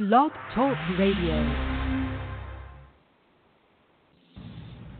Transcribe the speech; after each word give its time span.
Blog 0.00 0.32
Talk 0.54 0.78
Radio. 0.98 1.36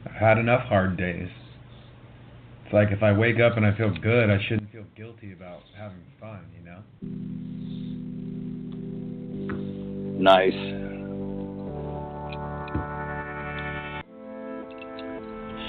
I've 0.04 0.12
had 0.12 0.36
enough 0.36 0.68
hard 0.68 0.98
days. 0.98 1.30
It's 2.66 2.74
like 2.74 2.88
if 2.90 3.02
I 3.02 3.10
wake 3.10 3.40
up 3.40 3.56
and 3.56 3.64
I 3.64 3.74
feel 3.78 3.94
good, 4.02 4.28
I 4.28 4.36
shouldn't 4.46 4.70
feel 4.70 4.84
guilty 4.94 5.32
about 5.32 5.62
having 5.74 6.02
fun, 6.20 6.44
you 6.54 6.62
know? 6.66 6.82
Nice. 10.20 10.52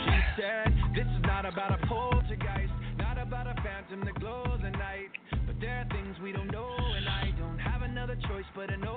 She 0.04 0.41
said, 0.41 0.75
This 0.93 1.07
is 1.07 1.21
not 1.23 1.45
about 1.45 1.82
a 1.82 1.88
poltergeist, 1.88 2.73
not 2.98 3.18
about 3.18 3.48
a 3.48 3.55
phantom 3.63 4.04
that 4.04 4.20
glows 4.20 4.59
at 4.66 4.73
night. 4.73 5.07
But 5.48 5.55
there 5.61 5.79
are 5.79 5.88
things 5.95 6.18
we 6.21 6.34
don't 6.34 6.52
know, 6.52 6.75
and 6.98 7.07
I 7.07 7.34
don't 7.39 7.59
have 7.59 7.82
another 7.82 8.18
choice 8.27 8.43
but 8.54 8.70
an 8.70 8.84
open 8.86 8.90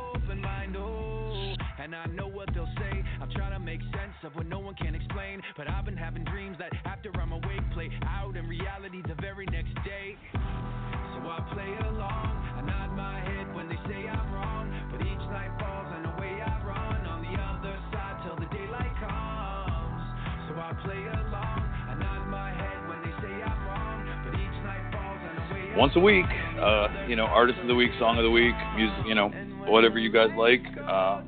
of 4.24 4.34
what 4.34 4.46
no 4.46 4.58
one 4.58 4.74
can 4.74 4.94
explain. 4.94 5.42
But 5.56 5.68
I've 5.68 5.84
been 5.84 5.96
having 5.96 6.24
dreams 6.24 6.56
that 6.58 6.72
after 6.84 7.10
I'm 7.20 7.32
awake, 7.32 7.60
play 7.72 7.90
out 8.04 8.36
in 8.36 8.48
reality 8.48 9.02
the 9.06 9.14
very 9.20 9.46
next 9.46 9.74
day. 9.84 10.16
So 10.32 11.20
I 11.28 11.40
play 11.52 11.88
along, 11.88 12.32
I 12.56 12.62
nod 12.64 12.96
my 12.96 13.20
head 13.20 13.54
when 13.54 13.68
they 13.68 13.78
say 13.84 14.08
I'm 14.08 14.32
wrong. 14.32 14.72
But 14.90 15.00
each 15.02 15.24
night 15.28 15.52
falls 15.60 15.88
and 15.96 16.06
away 16.16 16.40
I 16.40 16.56
run 16.64 17.06
on 17.06 17.20
the 17.20 17.36
other 17.36 17.76
side 17.92 18.24
till 18.24 18.36
the 18.36 18.48
daylight 18.48 18.94
comes. 19.00 20.02
So 20.48 20.56
I 20.56 20.72
play 20.84 21.02
along, 21.04 21.62
I 21.88 21.94
nod 21.98 22.24
my 22.28 22.50
head 22.52 22.80
when 22.88 23.00
they 23.04 23.14
say 23.20 23.34
I'm 23.44 23.60
wrong. 23.68 23.98
But 24.24 24.34
each 24.40 24.58
night 24.64 24.84
falls 24.88 25.20
and 25.20 25.36
away 25.52 25.76
Once 25.76 25.92
a 25.96 26.00
week, 26.00 26.28
uh, 26.60 26.88
you 27.08 27.16
know, 27.16 27.26
artist 27.26 27.58
of 27.60 27.68
the 27.68 27.74
week, 27.74 27.90
song 27.98 28.16
of 28.16 28.24
the 28.24 28.30
week, 28.30 28.56
music, 28.76 29.04
you 29.06 29.14
know, 29.14 29.28
whatever 29.68 29.98
you 29.98 30.10
guys 30.10 30.30
like. 30.36 30.64
Uh, 30.80 31.20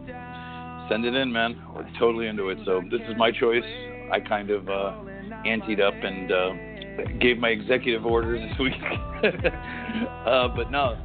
send 0.89 1.05
it 1.05 1.15
in, 1.15 1.33
man. 1.33 1.61
We're 1.75 1.87
totally 1.99 2.27
into 2.29 2.49
it. 2.51 2.59
So 2.65 2.83
this 2.91 3.01
is 3.09 3.15
my 3.17 3.31
choice. 3.31 3.65
I 4.13 4.21
kind 4.21 4.51
of 4.51 4.69
uh, 4.69 4.95
anteed 5.47 5.81
up 5.81 5.95
and 5.95 6.31
uh, 6.33 6.53
gave 7.21 7.39
my 7.39 7.49
executive 7.49 8.07
orders 8.07 8.41
this 8.49 8.59
week. 8.61 8.75
uh, 10.27 10.49
but 10.49 10.71
no, 10.71 10.97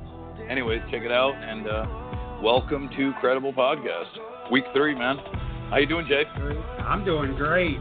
anyways, 0.50 0.82
check 0.92 1.02
it 1.04 1.12
out 1.12 1.34
and 1.36 1.68
uh, 1.68 2.42
welcome 2.44 2.90
to 2.98 3.12
Credible 3.20 3.54
Podcast, 3.54 4.52
week 4.52 4.66
three, 4.74 4.94
man. 4.96 5.18
How 5.70 5.78
you 5.78 5.88
doing, 5.88 6.06
Jay? 6.08 6.24
I'm 6.80 7.04
doing 7.06 7.36
great. 7.36 7.78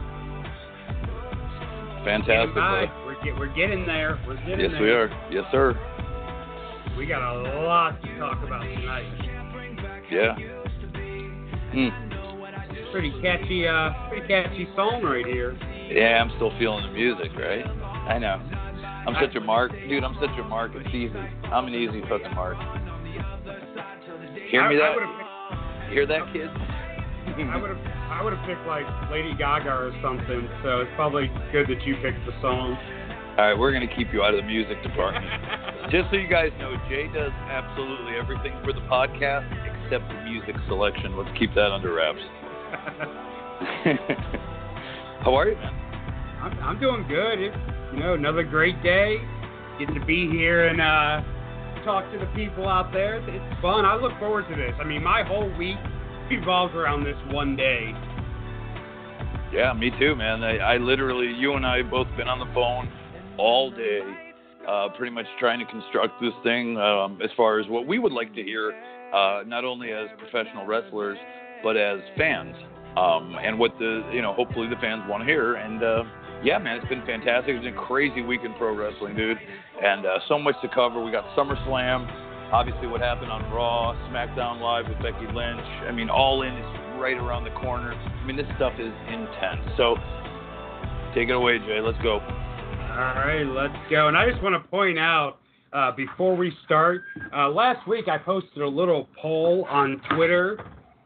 Fantastic. 2.05 2.55
We're, 2.55 3.23
get, 3.23 3.37
we're 3.37 3.53
getting 3.53 3.85
there. 3.85 4.19
We're 4.25 4.37
getting 4.37 4.59
Yes, 4.61 4.71
there. 4.71 4.81
we 4.81 4.91
are. 4.91 5.27
Yes, 5.31 5.43
sir. 5.51 5.77
We 6.97 7.05
got 7.05 7.21
a 7.21 7.61
lot 7.65 8.01
to 8.01 8.17
talk 8.17 8.43
about 8.43 8.63
tonight. 8.63 9.05
Yeah. 10.09 10.60
Hmm. 11.71 12.91
Pretty 12.91 13.11
catchy, 13.21 13.67
uh, 13.67 14.09
pretty 14.09 14.27
catchy 14.27 14.67
song 14.75 15.01
right 15.03 15.25
here. 15.25 15.55
Yeah, 15.89 16.21
I'm 16.21 16.31
still 16.35 16.51
feeling 16.59 16.83
the 16.83 16.91
music, 16.91 17.31
right? 17.39 17.65
I 18.11 18.17
know. 18.19 18.35
I'm 19.07 19.15
such 19.19 19.35
a 19.35 19.39
mark, 19.39 19.71
dude. 19.87 20.03
I'm 20.03 20.15
such 20.19 20.35
a 20.37 20.43
mark. 20.43 20.71
It's 20.75 20.93
easy. 20.93 21.15
I'm 21.47 21.67
an 21.67 21.73
easy 21.73 22.01
fucking 22.07 22.35
mark. 22.35 22.57
Hear 24.51 24.67
me 24.67 24.75
I, 24.75 24.83
that? 24.83 24.91
I 24.91 24.99
have, 24.99 25.91
Hear 25.91 26.05
that, 26.07 26.27
kid? 26.33 26.49
I 26.51 27.55
would 27.55 27.71
have, 27.71 27.83
I 28.11 28.21
would 28.23 28.33
have 28.33 28.45
picked 28.45 28.67
like 28.67 28.85
Lady 29.09 29.33
Gaga 29.37 29.71
or 29.71 29.91
something. 30.03 30.47
So 30.63 30.81
it's 30.83 30.91
probably 30.95 31.31
good 31.51 31.67
that 31.67 31.81
you 31.87 31.95
picked 32.03 32.19
the 32.27 32.35
song. 32.41 32.75
All 33.39 33.47
right, 33.47 33.57
we're 33.57 33.71
gonna 33.71 33.87
keep 33.95 34.11
you 34.11 34.23
out 34.23 34.35
of 34.35 34.43
the 34.43 34.47
music 34.47 34.83
department. 34.83 35.25
Just 35.91 36.11
so 36.11 36.19
you 36.19 36.27
guys 36.27 36.51
know, 36.59 36.75
Jay 36.91 37.07
does 37.15 37.31
absolutely 37.47 38.19
everything 38.19 38.51
for 38.63 38.73
the 38.73 38.83
podcast 38.91 39.47
except 39.91 40.09
the 40.09 40.23
music 40.23 40.55
selection. 40.67 41.17
Let's 41.17 41.37
keep 41.37 41.53
that 41.55 41.71
under 41.71 41.93
wraps. 41.93 42.21
How 45.21 45.35
are 45.35 45.49
you, 45.49 45.55
man? 45.55 45.73
I'm, 46.41 46.57
I'm 46.63 46.79
doing 46.79 47.05
good. 47.09 47.39
It's, 47.39 47.57
you 47.93 47.99
know, 47.99 48.13
another 48.13 48.43
great 48.43 48.81
day. 48.81 49.17
getting 49.77 49.95
to 49.95 50.05
be 50.05 50.29
here 50.29 50.69
and 50.69 50.79
uh, 50.79 51.21
talk 51.83 52.09
to 52.13 52.19
the 52.19 52.25
people 52.33 52.69
out 52.69 52.93
there. 52.93 53.17
It's, 53.17 53.27
it's 53.29 53.61
fun. 53.61 53.83
I 53.85 53.95
look 53.95 54.17
forward 54.17 54.45
to 54.49 54.55
this. 54.55 54.71
I 54.79 54.85
mean, 54.85 55.03
my 55.03 55.23
whole 55.23 55.51
week 55.57 55.75
revolves 56.29 56.73
around 56.73 57.03
this 57.03 57.17
one 57.31 57.57
day. 57.57 57.93
Yeah, 59.53 59.73
me 59.73 59.91
too, 59.99 60.15
man. 60.15 60.41
I, 60.41 60.57
I 60.57 60.77
literally, 60.77 61.33
you 61.37 61.55
and 61.55 61.65
I 61.65 61.81
both 61.81 62.07
been 62.15 62.29
on 62.29 62.39
the 62.39 62.47
phone 62.53 62.89
all 63.37 63.71
day, 63.71 63.99
uh, 64.65 64.87
pretty 64.97 65.13
much 65.13 65.25
trying 65.37 65.59
to 65.59 65.65
construct 65.65 66.21
this 66.21 66.31
thing 66.43 66.77
um, 66.77 67.19
as 67.21 67.29
far 67.35 67.59
as 67.59 67.67
what 67.67 67.85
we 67.85 67.99
would 67.99 68.13
like 68.13 68.33
to 68.35 68.41
hear, 68.41 68.73
uh, 69.13 69.43
not 69.45 69.65
only 69.65 69.91
as 69.91 70.07
professional 70.17 70.65
wrestlers, 70.65 71.17
but 71.63 71.77
as 71.77 71.99
fans, 72.17 72.55
um, 72.97 73.37
and 73.41 73.57
what 73.57 73.71
the, 73.79 74.03
you 74.13 74.21
know, 74.21 74.33
hopefully 74.33 74.67
the 74.67 74.75
fans 74.81 75.03
want 75.07 75.21
to 75.21 75.25
hear. 75.25 75.55
And 75.55 75.83
uh, 75.83 76.03
yeah, 76.43 76.57
man, 76.57 76.77
it's 76.77 76.87
been 76.87 77.05
fantastic. 77.05 77.55
It's 77.55 77.63
been 77.63 77.77
a 77.77 77.85
crazy 77.85 78.21
week 78.21 78.41
in 78.43 78.53
pro 78.55 78.75
wrestling, 78.75 79.15
dude, 79.15 79.37
and 79.83 80.05
uh, 80.05 80.19
so 80.27 80.39
much 80.39 80.55
to 80.61 80.69
cover. 80.69 81.03
We 81.03 81.11
got 81.11 81.25
SummerSlam, 81.37 82.51
obviously 82.51 82.87
what 82.87 83.01
happened 83.01 83.31
on 83.31 83.41
Raw, 83.51 83.93
SmackDown 84.09 84.59
Live 84.59 84.87
with 84.87 84.97
Becky 84.99 85.25
Lynch. 85.33 85.65
I 85.87 85.91
mean, 85.91 86.09
All 86.09 86.41
In 86.43 86.53
is 86.53 86.65
right 86.99 87.17
around 87.17 87.45
the 87.45 87.51
corner. 87.51 87.93
I 87.93 88.25
mean, 88.25 88.35
this 88.35 88.47
stuff 88.57 88.73
is 88.77 88.93
intense. 89.07 89.61
So 89.77 89.95
take 91.15 91.29
it 91.29 91.35
away, 91.35 91.59
Jay. 91.59 91.79
Let's 91.81 92.01
go. 92.03 92.19
All 92.19 93.15
right, 93.15 93.45
let's 93.45 93.75
go. 93.89 94.07
And 94.07 94.17
I 94.17 94.29
just 94.29 94.43
want 94.43 94.61
to 94.61 94.69
point 94.69 94.99
out 94.99 95.39
uh, 95.73 95.91
before 95.91 96.35
we 96.35 96.51
start, 96.65 97.03
uh, 97.35 97.49
last 97.49 97.87
week 97.87 98.07
I 98.07 98.17
posted 98.17 98.61
a 98.61 98.67
little 98.67 99.07
poll 99.21 99.65
on 99.69 100.01
Twitter 100.15 100.59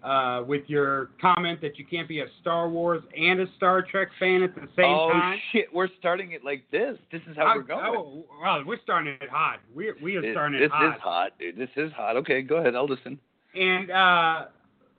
uh, 0.03 0.44
with 0.48 0.64
your 0.68 1.09
comment 1.20 1.59
that 1.62 1.78
you 1.80 1.86
can't 1.86 2.08
be 2.08 2.20
a 2.20 2.26
Star 2.42 2.70
Wars 2.70 3.02
and 3.18 3.40
a 3.42 3.46
Star 3.58 3.81
Trek 3.81 4.09
fan 4.20 4.44
at 4.44 4.53
the 4.56 4.68
same 4.76 4.86
oh 4.86 5.09
time. 5.12 5.40
shit, 5.52 5.66
we're 5.74 5.90
starting 6.00 6.31
it 6.34 6.44
like 6.44 6.64
this. 6.72 6.98
This 7.12 7.22
is 7.30 7.36
how 7.36 7.46
I- 7.46 7.56
we're 7.56 7.64
going. 7.64 7.86
Oh, 7.86 8.24
well, 8.42 8.64
we're 8.66 8.80
starting 8.84 9.18
it 9.20 9.30
hot. 9.30 9.59
We 9.76 9.94
we 10.02 10.16
are 10.18 10.22
This- 10.22 10.34
starting 10.34 10.59
this 10.59 10.68
it 10.68 10.72
hot. 10.72 10.82
This 10.84 10.96
is 10.96 11.02
hot, 11.02 11.32
dude. 11.40 11.58
This 11.58 11.70
is 11.76 11.92
hot. 11.94 12.18
Okay, 12.18 12.42
go 12.44 12.58
ahead. 12.58 12.76
I'll 12.76 12.88
listen. 12.88 13.20
And 13.56 13.90
uh, 13.90 14.46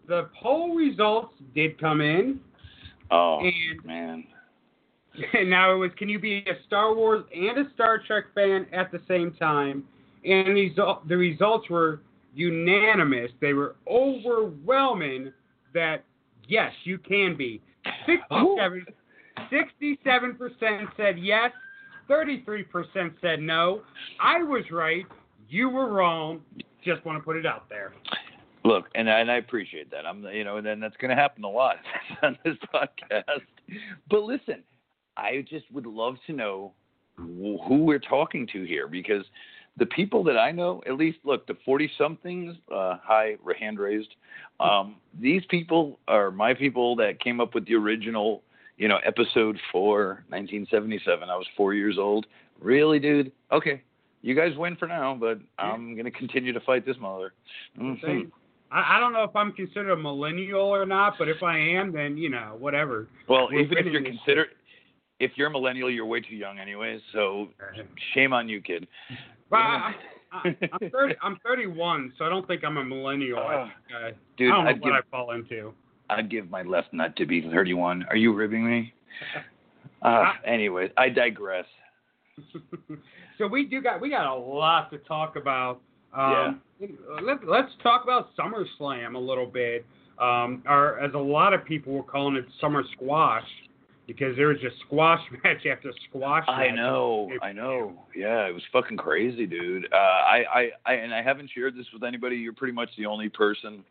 the 0.09 0.29
poll 0.43 0.75
results 0.75 1.35
did 1.55 1.79
come 1.81 2.01
in, 2.01 2.41
Oh 3.11 3.41
and, 3.41 3.85
man. 3.85 4.25
And 5.33 5.51
now 5.51 5.73
it 5.73 5.77
was 5.77 5.91
can 5.99 6.09
you 6.09 6.19
be 6.19 6.39
a 6.39 6.65
Star 6.67 6.95
Wars 6.95 7.25
and 7.35 7.59
a 7.59 7.71
Star 7.75 7.99
Trek 8.07 8.25
fan 8.35 8.67
at 8.73 8.91
the 8.93 9.01
same 9.09 9.33
time? 9.35 9.85
And 10.25 10.57
these 10.57 10.73
the 11.09 11.17
results 11.17 11.71
were 11.71 12.01
unanimous. 12.35 13.31
They 13.41 13.53
were 13.53 13.77
overwhelming 13.89 15.33
that 15.75 16.05
yes, 16.49 16.73
you 16.85 16.99
can 16.99 17.37
be. 17.37 17.63
67 19.51 20.35
percent 20.35 20.89
said 20.97 21.19
yes. 21.19 21.53
33% 22.09 22.67
said 23.21 23.41
no. 23.41 23.83
I 24.21 24.43
was 24.43 24.65
right. 24.71 25.05
You 25.49 25.69
were 25.69 25.93
wrong. 25.93 26.41
Just 26.85 27.05
want 27.05 27.19
to 27.19 27.25
put 27.25 27.37
it 27.37 27.47
out 27.47 27.69
there. 27.69 27.93
Look, 28.65 28.87
and 28.95 29.09
I, 29.11 29.21
and 29.21 29.31
I 29.31 29.37
appreciate 29.37 29.91
that. 29.91 30.07
I'm, 30.07 30.25
you 30.25 30.45
know, 30.45 30.57
and 30.57 30.83
that's 30.83 30.97
going 30.97 31.11
to 31.11 31.21
happen 31.21 31.45
a 31.45 31.49
lot 31.49 31.77
on 32.23 32.39
this 32.45 32.57
podcast. 32.75 33.43
But 34.11 34.23
listen, 34.23 34.63
I 35.17 35.45
just 35.49 35.71
would 35.73 35.87
love 35.87 36.17
to 36.27 36.33
know 36.33 36.73
who 37.17 37.85
we're 37.85 37.99
talking 37.99 38.47
to 38.53 38.65
here 38.65 38.89
because 38.89 39.25
the 39.79 39.87
people 39.87 40.25
that 40.25 40.39
I 40.39 40.53
know, 40.53 40.83
at 40.87 40.97
least, 40.97 41.19
look, 41.25 41.47
the 41.47 41.57
40 41.65 41.91
somethings, 41.99 42.57
uh, 42.73 42.97
hi, 43.03 43.37
hand 43.59 43.79
raised. 43.79 44.15
Um, 44.61 44.97
these 45.19 45.43
people 45.49 45.99
are 46.09 46.31
my 46.31 46.55
people 46.55 46.97
that 46.97 47.21
came 47.21 47.41
up 47.41 47.55
with 47.55 47.67
the 47.67 47.75
original, 47.75 48.43
you 48.79 48.89
know, 48.89 48.99
episode 49.05 49.59
four, 49.71 50.25
1977. 50.29 51.29
I 51.29 51.37
was 51.37 51.47
four 51.57 51.75
years 51.75 51.97
old. 51.99 52.27
Really, 52.61 52.99
dude? 52.99 53.33
Okay. 53.53 53.83
You 54.23 54.35
guys 54.35 54.57
win 54.57 54.77
for 54.77 54.89
now, 54.89 55.15
but 55.15 55.39
I'm 55.59 55.95
going 55.95 56.07
to 56.07 56.11
continue 56.11 56.53
to 56.53 56.61
fight 56.61 56.87
this 56.87 56.97
mother. 56.99 57.33
Mhm. 57.79 58.31
I, 58.73 58.97
I 58.97 59.01
don't 59.01 59.13
know 59.13 59.23
if 59.23 59.37
I'm 59.37 59.53
considered 59.53 59.93
a 59.93 59.97
millennial 59.97 60.63
or 60.63 60.87
not, 60.87 61.15
but 61.19 61.29
if 61.29 61.43
I 61.43 61.59
am, 61.59 61.93
then 61.93 62.17
you 62.17 62.31
know, 62.31 62.57
whatever. 62.59 63.09
Well, 63.29 63.49
We're 63.51 63.61
even 63.61 63.79
if 63.79 63.87
you're 63.87 64.03
considered, 64.03 64.49
if 65.21 65.33
you're 65.37 65.49
a 65.49 65.51
millennial, 65.51 65.91
you're 65.91 66.07
way 66.07 66.21
too 66.21 66.37
young 66.37 66.59
anyways. 66.59 67.01
So 67.13 67.49
shame 68.15 68.33
on 68.33 68.49
you, 68.49 68.61
kid. 68.61 68.87
But 69.51 69.57
I, 69.57 69.95
I, 70.33 70.59
I'm 70.81 70.91
30. 70.91 71.15
I'm 71.23 71.39
31, 71.45 72.13
so 72.19 72.25
I 72.25 72.29
don't 72.29 72.47
think 72.47 72.65
I'm 72.65 72.77
a 72.77 72.85
millennial. 72.85 73.39
I, 73.39 73.55
Ugh. 73.55 73.69
I, 73.95 74.11
Dude, 74.37 74.53
I 74.53 74.55
don't 74.55 74.65
know 74.65 74.71
I'd 74.71 74.81
what 74.81 74.87
give, 74.87 74.95
I 74.95 75.01
fall 75.11 75.31
into. 75.33 75.73
I'd 76.11 76.31
give 76.31 76.51
my 76.51 76.63
left 76.63 76.93
nut 76.93 77.17
to 77.17 77.27
be 77.27 77.43
31. 77.43 78.07
Are 78.11 78.17
you 78.17 78.33
ribbing 78.33 78.69
me? 78.69 78.93
Uh, 80.03 80.33
anyways, 80.47 80.91
I 80.99 81.09
digress. 81.09 81.65
so 83.39 83.47
we 83.47 83.65
do 83.65 83.81
got 83.81 84.01
we 84.01 84.11
got 84.11 84.27
a 84.27 84.35
lot 84.35 84.91
to 84.91 84.99
talk 84.99 85.37
about. 85.37 85.81
Um, 86.15 86.61
let, 87.23 87.47
let's 87.47 87.73
talk 87.83 88.05
about 88.05 88.29
SummerSlam 88.37 89.15
a 89.17 89.19
little 89.19 89.47
bit. 89.47 89.87
Um, 90.19 90.63
or 90.67 91.01
as 91.01 91.13
a 91.15 91.19
lot 91.19 91.55
of 91.55 91.65
people 91.65 91.93
were 91.95 92.03
calling 92.03 92.37
it 92.37 92.45
Summer 92.61 92.85
Squash, 92.93 93.49
because 94.07 94.37
there 94.37 94.49
was 94.49 94.59
just 94.61 94.77
squash 94.87 95.21
match 95.45 95.67
after 95.67 95.93
squash 96.09 96.45
I 96.49 96.69
match. 96.69 96.77
know, 96.77 97.31
I 97.43 97.53
know. 97.53 98.05
Yeah, 98.15 98.47
it 98.47 98.55
was 98.55 98.63
fucking 98.73 98.97
crazy, 98.97 99.47
dude. 99.47 99.87
Uh, 99.93 99.97
I, 99.97 100.45
I, 100.55 100.69
I, 100.85 100.93
and 100.95 101.13
I 101.15 101.23
haven't 101.23 101.51
shared 101.55 101.77
this 101.77 101.87
with 101.93 102.05
anybody. 102.05 102.37
You're 102.37 102.53
pretty 102.53 102.75
much 102.75 102.91
the 102.97 103.07
only 103.07 103.29
person 103.29 103.85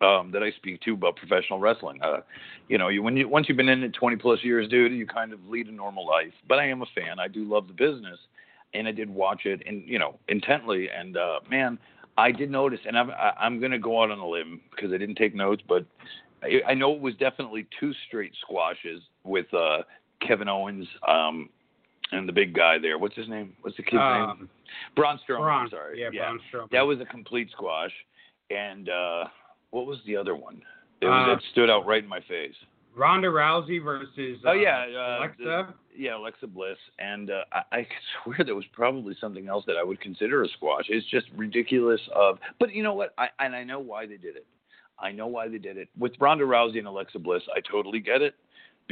um, 0.00 0.30
that 0.32 0.42
I 0.42 0.50
speak 0.56 0.80
to 0.82 0.94
about 0.94 1.16
professional 1.16 1.60
wrestling. 1.60 2.00
Uh, 2.02 2.20
you 2.68 2.78
know, 2.78 2.88
you 2.88 3.02
when 3.02 3.16
you 3.16 3.28
once 3.28 3.48
you've 3.48 3.56
been 3.56 3.68
in 3.68 3.82
it 3.82 3.94
20 3.94 4.16
plus 4.16 4.40
years, 4.42 4.68
dude, 4.68 4.92
you 4.92 5.06
kind 5.06 5.32
of 5.32 5.44
lead 5.46 5.68
a 5.68 5.72
normal 5.72 6.06
life. 6.06 6.32
But 6.48 6.58
I 6.58 6.68
am 6.68 6.82
a 6.82 6.86
fan. 6.94 7.18
I 7.18 7.28
do 7.28 7.44
love 7.44 7.68
the 7.68 7.74
business, 7.74 8.18
and 8.74 8.88
I 8.88 8.92
did 8.92 9.08
watch 9.08 9.42
it 9.46 9.62
and 9.66 9.86
you 9.86 9.98
know 9.98 10.18
intently. 10.28 10.88
And 10.90 11.16
uh, 11.16 11.40
man, 11.48 11.78
I 12.18 12.32
did 12.32 12.50
notice, 12.50 12.80
and 12.86 12.98
I'm 12.98 13.10
I, 13.10 13.32
I'm 13.40 13.60
gonna 13.60 13.78
go 13.78 14.02
out 14.02 14.10
on 14.10 14.18
a 14.18 14.28
limb 14.28 14.60
because 14.74 14.92
I 14.92 14.98
didn't 14.98 15.16
take 15.16 15.34
notes, 15.34 15.62
but 15.68 15.86
I, 16.42 16.72
I 16.72 16.74
know 16.74 16.92
it 16.94 17.00
was 17.00 17.14
definitely 17.16 17.66
two 17.78 17.92
straight 18.08 18.32
squashes 18.42 19.02
with 19.24 19.52
uh, 19.54 19.78
Kevin 20.26 20.48
Owens. 20.48 20.86
Um, 21.06 21.48
and 22.12 22.28
the 22.28 22.32
big 22.32 22.54
guy 22.54 22.78
there, 22.78 22.98
what's 22.98 23.16
his 23.16 23.28
name? 23.28 23.54
What's 23.62 23.76
the 23.76 23.82
kid's 23.82 24.02
Um, 24.02 24.38
name? 24.40 24.48
Braun 24.96 25.18
Strowman. 25.26 25.38
Braun, 25.40 25.62
I'm 25.64 25.70
sorry. 25.70 26.00
yeah, 26.00 26.10
Braun 26.10 26.40
Strowman. 26.52 26.70
That 26.70 26.82
was 26.82 27.00
a 27.00 27.06
complete 27.06 27.50
squash. 27.52 27.92
And 28.50 28.88
uh 28.88 29.24
what 29.70 29.86
was 29.86 29.98
the 30.06 30.14
other 30.16 30.34
one? 30.36 30.60
It 31.00 31.06
was, 31.06 31.26
Uh, 31.28 31.34
that 31.34 31.42
stood 31.52 31.70
out 31.70 31.86
right 31.86 32.02
in 32.02 32.08
my 32.08 32.20
face. 32.20 32.54
Ronda 32.94 33.28
Rousey 33.28 33.82
versus 33.82 34.38
Oh, 34.44 34.52
yeah, 34.52 34.84
uh, 34.94 35.18
Alexa. 35.20 35.74
Yeah, 35.96 36.16
Alexa 36.18 36.46
Bliss. 36.46 36.76
And 36.98 37.30
uh, 37.30 37.44
I, 37.50 37.62
I 37.78 37.86
swear 38.22 38.36
there 38.44 38.54
was 38.54 38.66
probably 38.74 39.16
something 39.18 39.48
else 39.48 39.64
that 39.66 39.78
I 39.78 39.82
would 39.82 39.98
consider 40.02 40.42
a 40.42 40.48
squash. 40.48 40.84
It's 40.90 41.06
just 41.06 41.26
ridiculous. 41.34 42.00
Of, 42.14 42.38
but 42.60 42.74
you 42.74 42.82
know 42.82 42.92
what? 42.92 43.14
I 43.16 43.28
and 43.38 43.56
I 43.56 43.64
know 43.64 43.78
why 43.80 44.04
they 44.04 44.18
did 44.18 44.36
it. 44.36 44.46
I 44.98 45.10
know 45.10 45.26
why 45.26 45.48
they 45.48 45.56
did 45.58 45.78
it. 45.78 45.88
With 45.98 46.12
Ronda 46.20 46.44
Rousey 46.44 46.76
and 46.78 46.86
Alexa 46.86 47.18
Bliss, 47.18 47.42
I 47.56 47.60
totally 47.60 48.00
get 48.00 48.20
it 48.20 48.34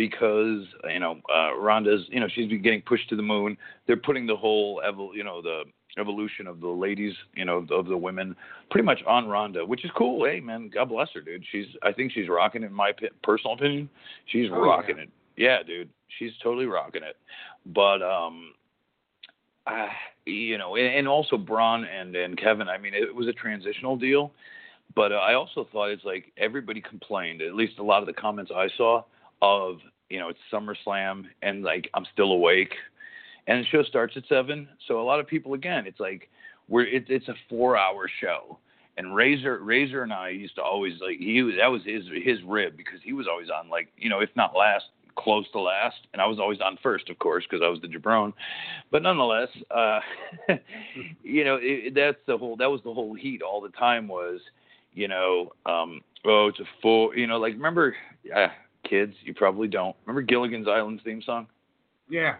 because 0.00 0.64
you 0.90 0.98
know 0.98 1.20
uh, 1.30 1.54
Ronda's 1.58 2.06
you 2.08 2.20
know 2.20 2.28
she's 2.34 2.48
been 2.48 2.62
getting 2.62 2.80
pushed 2.80 3.10
to 3.10 3.16
the 3.16 3.22
moon. 3.22 3.54
They're 3.86 3.98
putting 3.98 4.26
the 4.26 4.34
whole 4.34 4.80
evol- 4.82 5.14
you 5.14 5.22
know 5.22 5.42
the 5.42 5.64
evolution 5.98 6.46
of 6.46 6.58
the 6.62 6.68
ladies 6.68 7.12
you 7.34 7.44
know 7.44 7.66
of 7.70 7.84
the 7.86 7.96
women 7.98 8.34
pretty 8.70 8.86
much 8.86 9.00
on 9.06 9.28
Ronda, 9.28 9.62
which 9.66 9.84
is 9.84 9.90
cool. 9.94 10.24
Hey 10.24 10.40
man, 10.40 10.70
God 10.72 10.88
bless 10.88 11.08
her, 11.12 11.20
dude. 11.20 11.44
She's 11.52 11.66
I 11.82 11.92
think 11.92 12.12
she's 12.12 12.30
rocking 12.30 12.62
it, 12.62 12.68
in 12.68 12.72
my 12.72 12.92
personal 13.22 13.52
opinion. 13.56 13.90
She's 14.24 14.48
Oh, 14.50 14.62
rocking 14.62 14.96
yeah. 14.96 15.02
it. 15.02 15.10
Yeah, 15.36 15.62
dude, 15.62 15.90
she's 16.18 16.32
totally 16.42 16.64
rocking 16.64 17.02
it. 17.02 17.18
But 17.66 18.00
um, 18.00 18.54
uh, 19.66 19.88
you 20.24 20.56
know, 20.56 20.76
and, 20.76 20.94
and 20.94 21.08
also 21.08 21.36
Braun 21.36 21.84
and 21.84 22.16
and 22.16 22.38
Kevin. 22.38 22.70
I 22.70 22.78
mean, 22.78 22.94
it 22.94 23.14
was 23.14 23.28
a 23.28 23.34
transitional 23.34 23.98
deal. 23.98 24.32
But 24.96 25.12
uh, 25.12 25.16
I 25.16 25.34
also 25.34 25.68
thought 25.70 25.90
it's 25.90 26.04
like 26.04 26.32
everybody 26.38 26.80
complained, 26.80 27.42
at 27.42 27.54
least 27.54 27.78
a 27.78 27.82
lot 27.82 28.02
of 28.02 28.06
the 28.06 28.14
comments 28.14 28.50
I 28.54 28.68
saw 28.78 29.04
of, 29.42 29.78
you 30.08 30.18
know, 30.18 30.28
it's 30.28 30.38
SummerSlam 30.52 31.24
and 31.42 31.62
like 31.62 31.88
I'm 31.94 32.06
still 32.12 32.32
awake, 32.32 32.74
and 33.46 33.60
the 33.60 33.68
show 33.68 33.82
starts 33.82 34.16
at 34.16 34.24
seven. 34.28 34.68
So 34.86 35.00
a 35.00 35.04
lot 35.04 35.20
of 35.20 35.26
people, 35.26 35.54
again, 35.54 35.86
it's 35.86 36.00
like 36.00 36.28
we're 36.68 36.86
it, 36.86 37.06
it's 37.08 37.28
a 37.28 37.34
four-hour 37.48 38.10
show. 38.20 38.58
And 38.96 39.14
Razor, 39.14 39.60
Razor 39.62 40.02
and 40.02 40.12
I 40.12 40.30
used 40.30 40.56
to 40.56 40.62
always 40.62 40.94
like 41.00 41.18
he 41.18 41.40
that 41.58 41.68
was 41.68 41.82
his 41.84 42.04
his 42.22 42.42
rib 42.44 42.76
because 42.76 43.00
he 43.02 43.12
was 43.12 43.26
always 43.30 43.48
on 43.48 43.70
like 43.70 43.88
you 43.96 44.10
know 44.10 44.20
if 44.20 44.30
not 44.36 44.56
last 44.56 44.86
close 45.16 45.44
to 45.52 45.60
last 45.60 45.96
and 46.12 46.20
I 46.22 46.26
was 46.26 46.38
always 46.38 46.60
on 46.60 46.78
first 46.82 47.08
of 47.08 47.18
course 47.18 47.44
because 47.48 47.62
I 47.64 47.68
was 47.68 47.80
the 47.80 47.88
jabron, 47.88 48.32
but 48.90 49.02
nonetheless, 49.02 49.48
uh, 49.70 50.00
you 51.22 51.44
know 51.44 51.58
it, 51.60 51.94
that's 51.94 52.18
the 52.26 52.36
whole 52.36 52.56
that 52.56 52.70
was 52.70 52.80
the 52.84 52.92
whole 52.92 53.14
heat 53.14 53.42
all 53.42 53.60
the 53.60 53.70
time 53.70 54.06
was 54.06 54.40
you 54.92 55.08
know, 55.08 55.52
um, 55.66 56.00
oh, 56.24 56.48
it's 56.48 56.60
a 56.60 56.64
full, 56.82 57.14
you 57.14 57.26
know, 57.26 57.38
like 57.38 57.54
remember, 57.54 57.94
uh, 58.34 58.48
kids, 58.90 59.14
you 59.22 59.32
probably 59.32 59.68
don't 59.68 59.96
remember 60.04 60.22
Gilligan's 60.22 60.68
Island 60.68 61.00
theme 61.04 61.22
song. 61.24 61.46
Yeah. 62.08 62.36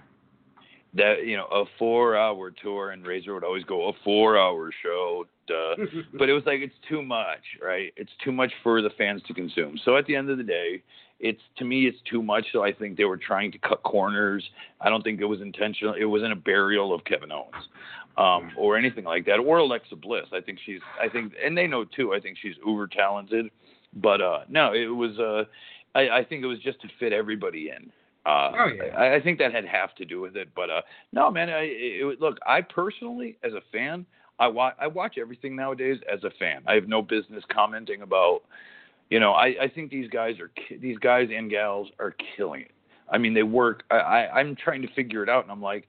That 0.94 1.24
you 1.24 1.36
know, 1.36 1.46
a 1.46 1.64
four-hour 1.78 2.50
tour, 2.62 2.90
and 2.90 3.06
Razor 3.06 3.32
would 3.32 3.44
always 3.44 3.64
go 3.64 3.88
a 3.88 3.92
four-hour 4.04 4.72
show. 4.82 5.24
Duh. 5.46 5.76
but 6.18 6.28
it 6.28 6.32
was 6.32 6.42
like 6.46 6.60
it's 6.60 6.74
too 6.88 7.02
much, 7.02 7.42
right? 7.62 7.92
It's 7.96 8.10
too 8.24 8.32
much 8.32 8.52
for 8.64 8.82
the 8.82 8.90
fans 8.98 9.22
to 9.28 9.34
consume. 9.34 9.78
So 9.84 9.96
at 9.96 10.06
the 10.06 10.16
end 10.16 10.30
of 10.30 10.38
the 10.38 10.44
day, 10.44 10.82
it's 11.20 11.40
to 11.58 11.64
me 11.64 11.86
it's 11.86 11.98
too 12.10 12.22
much. 12.22 12.46
So 12.52 12.64
I 12.64 12.72
think 12.72 12.96
they 12.96 13.04
were 13.04 13.18
trying 13.18 13.52
to 13.52 13.58
cut 13.58 13.82
corners. 13.84 14.44
I 14.80 14.88
don't 14.88 15.02
think 15.02 15.20
it 15.20 15.26
was 15.26 15.40
intentional. 15.40 15.94
It 15.94 16.06
wasn't 16.06 16.32
a 16.32 16.36
burial 16.36 16.92
of 16.92 17.04
Kevin 17.04 17.30
Owens 17.30 17.68
um, 18.16 18.52
or 18.56 18.76
anything 18.76 19.04
like 19.04 19.24
that, 19.26 19.38
or 19.38 19.58
Alexa 19.58 19.96
Bliss. 19.96 20.26
I 20.32 20.40
think 20.40 20.58
she's. 20.64 20.80
I 21.00 21.08
think, 21.08 21.32
and 21.42 21.56
they 21.56 21.66
know 21.66 21.84
too. 21.84 22.14
I 22.14 22.20
think 22.20 22.36
she's 22.40 22.54
uber 22.66 22.86
talented. 22.86 23.50
But 23.94 24.20
uh, 24.20 24.40
no, 24.48 24.72
it 24.72 24.86
was. 24.86 25.18
Uh, 25.18 25.44
I, 25.94 26.08
I 26.08 26.24
think 26.24 26.42
it 26.42 26.46
was 26.46 26.58
just 26.60 26.80
to 26.82 26.88
fit 26.98 27.12
everybody 27.12 27.70
in. 27.70 27.90
Uh, 28.26 28.52
Oh, 28.54 28.66
yeah. 28.66 28.96
I, 28.96 29.14
I 29.16 29.20
think 29.20 29.38
that 29.38 29.52
had 29.52 29.64
half 29.64 29.94
to 29.96 30.04
do 30.04 30.20
with 30.20 30.36
it. 30.36 30.48
But 30.54 30.70
uh, 30.70 30.82
no, 31.12 31.30
man. 31.30 31.48
I, 31.48 31.62
it, 31.62 32.20
look, 32.20 32.38
I 32.46 32.60
personally, 32.60 33.38
as 33.42 33.52
a 33.52 33.62
fan, 33.72 34.04
I 34.38 34.48
watch. 34.48 34.74
I 34.80 34.86
watch 34.86 35.16
everything 35.18 35.56
nowadays 35.56 35.98
as 36.12 36.22
a 36.24 36.30
fan. 36.38 36.62
I 36.66 36.74
have 36.74 36.88
no 36.88 37.02
business 37.02 37.44
commenting 37.52 38.02
about. 38.02 38.42
You 39.08 39.18
know, 39.18 39.32
I, 39.32 39.46
I 39.62 39.68
think 39.74 39.90
these 39.90 40.08
guys 40.08 40.38
are 40.38 40.48
ki- 40.48 40.76
these 40.76 40.98
guys 40.98 41.28
and 41.34 41.50
gals 41.50 41.88
are 41.98 42.14
killing 42.36 42.62
it. 42.62 42.70
I 43.10 43.18
mean, 43.18 43.34
they 43.34 43.42
work. 43.42 43.82
I, 43.90 43.96
I 43.96 44.38
I'm 44.38 44.54
trying 44.54 44.82
to 44.82 44.88
figure 44.94 45.22
it 45.22 45.28
out, 45.28 45.42
and 45.42 45.50
I'm 45.50 45.60
like, 45.62 45.88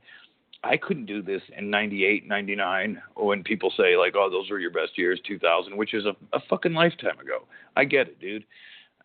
I 0.63 0.77
couldn't 0.77 1.05
do 1.05 1.21
this 1.21 1.41
in 1.57 1.69
98, 1.69 2.27
99 2.27 3.01
when 3.15 3.43
people 3.43 3.71
say 3.77 3.95
like, 3.95 4.15
"Oh, 4.15 4.29
those 4.29 4.49
were 4.49 4.59
your 4.59 4.71
best 4.71 4.97
years, 4.97 5.19
2000," 5.27 5.75
which 5.77 5.93
is 5.93 6.05
a, 6.05 6.15
a 6.35 6.39
fucking 6.49 6.73
lifetime 6.73 7.19
ago. 7.19 7.43
I 7.75 7.83
get 7.83 8.07
it, 8.07 8.19
dude. 8.19 8.43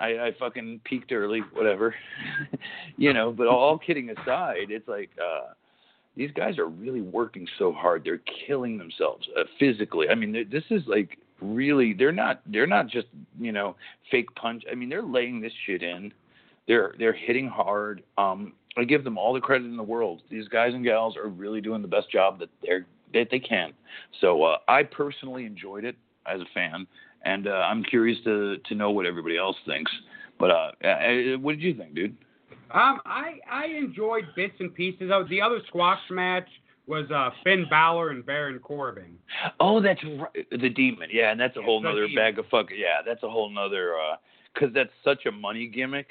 I, 0.01 0.07
I 0.07 0.31
fucking 0.39 0.81
peaked 0.85 1.13
early, 1.13 1.41
whatever. 1.53 1.95
you 2.97 3.13
know, 3.13 3.33
but 3.33 3.47
all 3.47 3.79
kidding 3.79 4.11
aside, 4.11 4.71
it's 4.71 4.89
like 4.89 5.11
uh 5.21 5.53
these 6.17 6.31
guys 6.35 6.59
are 6.59 6.67
really 6.67 7.03
working 7.03 7.47
so 7.59 7.73
hard. 7.73 8.03
They're 8.03 8.23
killing 8.47 8.79
themselves 8.79 9.29
uh, 9.39 9.45
physically. 9.61 10.09
I 10.09 10.15
mean, 10.15 10.33
this 10.51 10.65
is 10.71 10.83
like 10.87 11.19
really 11.41 11.93
they're 11.93 12.13
not 12.13 12.41
they're 12.47 12.67
not 12.67 12.89
just, 12.89 13.09
you 13.39 13.53
know, 13.53 13.77
fake 14.11 14.35
punch. 14.35 14.65
I 14.71 14.75
mean, 14.75 14.89
they're 14.89 15.03
laying 15.03 15.41
this 15.41 15.53
shit 15.67 15.83
in. 15.83 16.13
They're 16.67 16.95
they're 16.99 17.13
hitting 17.13 17.49
hard. 17.49 18.03
Um 18.19 18.53
I 18.79 18.85
give 18.85 19.05
them 19.05 19.17
all 19.17 19.33
the 19.33 19.41
credit 19.41 19.65
in 19.65 19.77
the 19.77 19.83
world. 19.83 20.23
These 20.31 20.49
guys 20.49 20.75
and 20.75 20.85
gals 20.85 21.17
are 21.17 21.29
really 21.29 21.61
doing 21.61 21.81
the 21.83 21.89
best 21.89 22.11
job 22.11 22.39
that 22.41 22.51
they're 22.63 22.87
that 23.15 23.29
they 23.31 23.39
can. 23.39 23.73
So 24.21 24.43
uh, 24.43 24.59
I 24.69 24.83
personally 24.83 25.47
enjoyed 25.47 25.85
it 25.85 25.97
as 26.27 26.41
a 26.41 26.47
fan, 26.53 26.87
and 27.27 27.49
uh, 27.49 27.51
I'm 27.71 27.83
curious 27.83 28.19
to 28.25 28.57
to 28.59 28.75
know 28.75 28.91
what 28.91 29.07
everybody 29.07 29.37
else 29.37 29.57
thinks. 29.67 29.91
But 30.39 30.51
uh, 30.51 30.71
uh, 30.85 31.39
what 31.39 31.53
did 31.53 31.63
you 31.63 31.75
think, 31.75 31.95
dude? 31.95 32.17
Um, 32.71 33.01
I 33.05 33.39
I 33.51 33.67
enjoyed 33.67 34.25
bits 34.37 34.55
and 34.61 34.75
pieces. 34.75 35.11
of 35.13 35.29
The 35.29 35.41
other 35.41 35.61
squash 35.69 36.01
match 36.11 36.49
was 36.87 37.11
uh, 37.11 37.31
Finn 37.43 37.67
Balor 37.69 38.11
and 38.11 38.25
Baron 38.25 38.59
Corbin. 38.61 39.19
Oh, 39.59 39.83
that's 39.83 40.01
right. 40.05 40.47
The 40.51 40.69
demon. 40.69 41.09
Yeah, 41.13 41.33
and 41.33 41.41
that's 41.41 41.57
a 41.57 41.61
Yeah, 41.61 41.67
whole 41.67 41.81
the 41.83 41.89
nother 41.89 42.07
bag 42.15 42.39
of 42.39 42.47
fuck. 42.47 42.67
Yeah, 42.71 43.03
that's 43.05 43.23
a 43.23 43.31
whole 43.31 43.51
nother. 43.51 43.95
uh 43.97 44.17
'cause 44.55 44.71
that's 44.73 44.93
such 45.05 45.27
a 45.27 45.33
money 45.33 45.67
gimmick. 45.67 46.09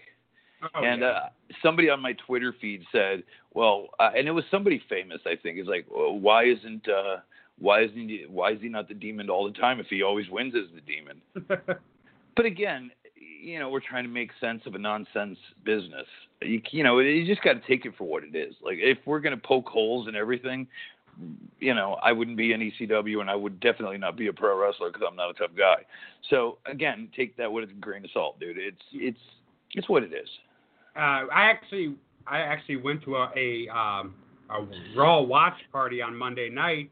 Oh, 0.76 0.84
and 0.84 1.02
yeah. 1.02 1.08
uh, 1.08 1.30
somebody 1.64 1.90
on 1.90 2.00
my 2.00 2.14
Twitter 2.14 2.54
feed 2.62 2.84
said, 2.92 3.24
"Well," 3.56 3.90
uh, 4.00 4.12
and 4.16 4.28
it 4.28 4.32
was 4.32 4.44
somebody 4.52 4.80
famous, 4.88 5.20
I 5.26 5.36
think. 5.36 5.58
Is 5.60 5.68
like, 5.68 5.86
well, 5.90 6.18
"Why 6.18 6.44
isn't 6.46 6.88
uh, 6.88 7.18
why 7.60 7.84
isn't 7.84 8.10
he, 8.10 8.26
why 8.30 8.52
is 8.52 8.62
he 8.62 8.70
not 8.70 8.88
the 8.88 8.94
demon 8.94 9.30
all 9.30 9.46
the 9.46 9.58
time 9.58 9.80
if 9.80 9.88
he 9.88 10.04
always 10.04 10.30
wins 10.30 10.54
as 10.56 10.74
the 10.74 10.82
demon?" 10.82 11.22
But 12.36 12.46
again, 12.46 12.92
you 13.16 13.60
know, 13.60 13.70
we're 13.70 13.80
trying 13.80 14.04
to 14.04 14.10
make 14.10 14.32
sense 14.42 14.64
of 14.66 14.76
a 14.76 14.78
nonsense 14.78 15.38
business. 15.64 16.06
You, 16.42 16.62
you 16.72 16.84
know, 16.84 17.00
you 17.00 17.26
just 17.26 17.42
got 17.44 17.54
to 17.54 17.62
take 17.66 17.86
it 17.86 17.94
for 17.98 18.04
what 18.04 18.24
it 18.26 18.36
is. 18.36 18.56
Like, 18.62 18.78
if 18.80 18.98
we're 19.06 19.22
going 19.22 19.36
to 19.40 19.42
poke 19.42 19.70
holes 19.70 20.10
in 20.10 20.16
everything, 20.16 20.68
you 21.60 21.74
know, 21.74 21.94
I 22.04 22.12
wouldn't 22.12 22.36
be 22.36 22.52
an 22.52 22.60
ECW 22.60 23.22
and 23.22 23.30
I 23.30 23.36
would 23.36 23.60
definitely 23.60 23.98
not 23.98 24.18
be 24.18 24.28
a 24.28 24.34
pro 24.34 24.60
wrestler 24.60 24.92
because 24.92 25.08
I'm 25.10 25.16
not 25.16 25.30
a 25.30 25.34
tough 25.34 25.52
guy. 25.58 25.84
So 26.30 26.58
again, 26.66 27.08
take 27.16 27.38
that 27.38 27.52
with 27.52 27.70
a 27.70 27.74
grain 27.74 28.04
of 28.04 28.12
salt, 28.12 28.40
dude. 28.40 28.58
It's 28.58 28.82
it's 28.92 29.20
it's 29.74 29.88
what 29.88 30.04
it 30.04 30.12
is. 30.12 30.28
uh, 30.96 31.00
I 31.00 31.50
actually 31.50 31.96
I 32.28 32.40
actually 32.40 32.78
went 32.78 33.04
to 33.04 33.16
a 33.16 33.32
a, 33.36 33.70
um, 33.74 34.16
a 34.50 34.68
Raw 34.96 35.22
watch 35.22 35.58
party 35.72 36.02
on 36.02 36.16
Monday 36.18 36.50
night, 36.50 36.90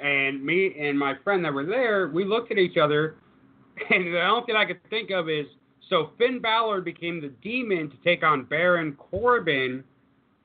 and 0.00 0.44
me 0.44 0.74
and 0.78 0.98
my 0.98 1.14
friend 1.24 1.44
that 1.44 1.52
were 1.52 1.64
there, 1.66 2.08
we 2.08 2.24
looked 2.24 2.50
at 2.52 2.58
each 2.58 2.76
other, 2.76 3.16
and 3.90 4.12
the 4.14 4.22
only 4.22 4.46
thing 4.46 4.56
I 4.56 4.64
could 4.64 4.80
think 4.90 5.10
of 5.10 5.28
is 5.28 5.46
so 5.88 6.10
Finn 6.18 6.40
Balor 6.40 6.80
became 6.82 7.20
the 7.20 7.28
Demon 7.42 7.90
to 7.90 7.96
take 8.04 8.22
on 8.22 8.44
Baron 8.44 8.92
Corbin, 8.96 9.82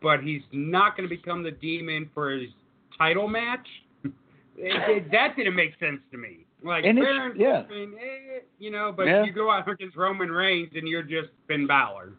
but 0.01 0.21
he's 0.23 0.41
not 0.51 0.95
going 0.95 1.07
to 1.09 1.13
become 1.15 1.43
the 1.43 1.51
Demon 1.51 2.09
for 2.13 2.31
his 2.31 2.49
title 2.97 3.27
match. 3.27 3.67
It- 4.55 4.89
it- 5.05 5.11
that 5.11 5.35
didn't 5.35 5.55
make 5.55 5.71
sense 5.79 5.99
to 6.11 6.17
me. 6.17 6.45
Like 6.63 6.85
And 6.85 6.97
it's- 6.99 7.11
Baron 7.13 7.39
yeah. 7.39 7.63
Corbin, 7.63 7.95
eh, 7.99 8.39
you 8.59 8.69
know, 8.71 8.93
but 8.95 9.05
Yeah. 9.07 9.23
you 9.25 9.31
go 9.33 9.49
out 9.51 9.67
against 9.67 9.97
Roman 9.97 10.31
Reigns 10.31 10.69
and 10.75 10.87
you're 10.87 11.01
just 11.03 11.29
Finn 11.47 11.65
Balor. 11.67 12.13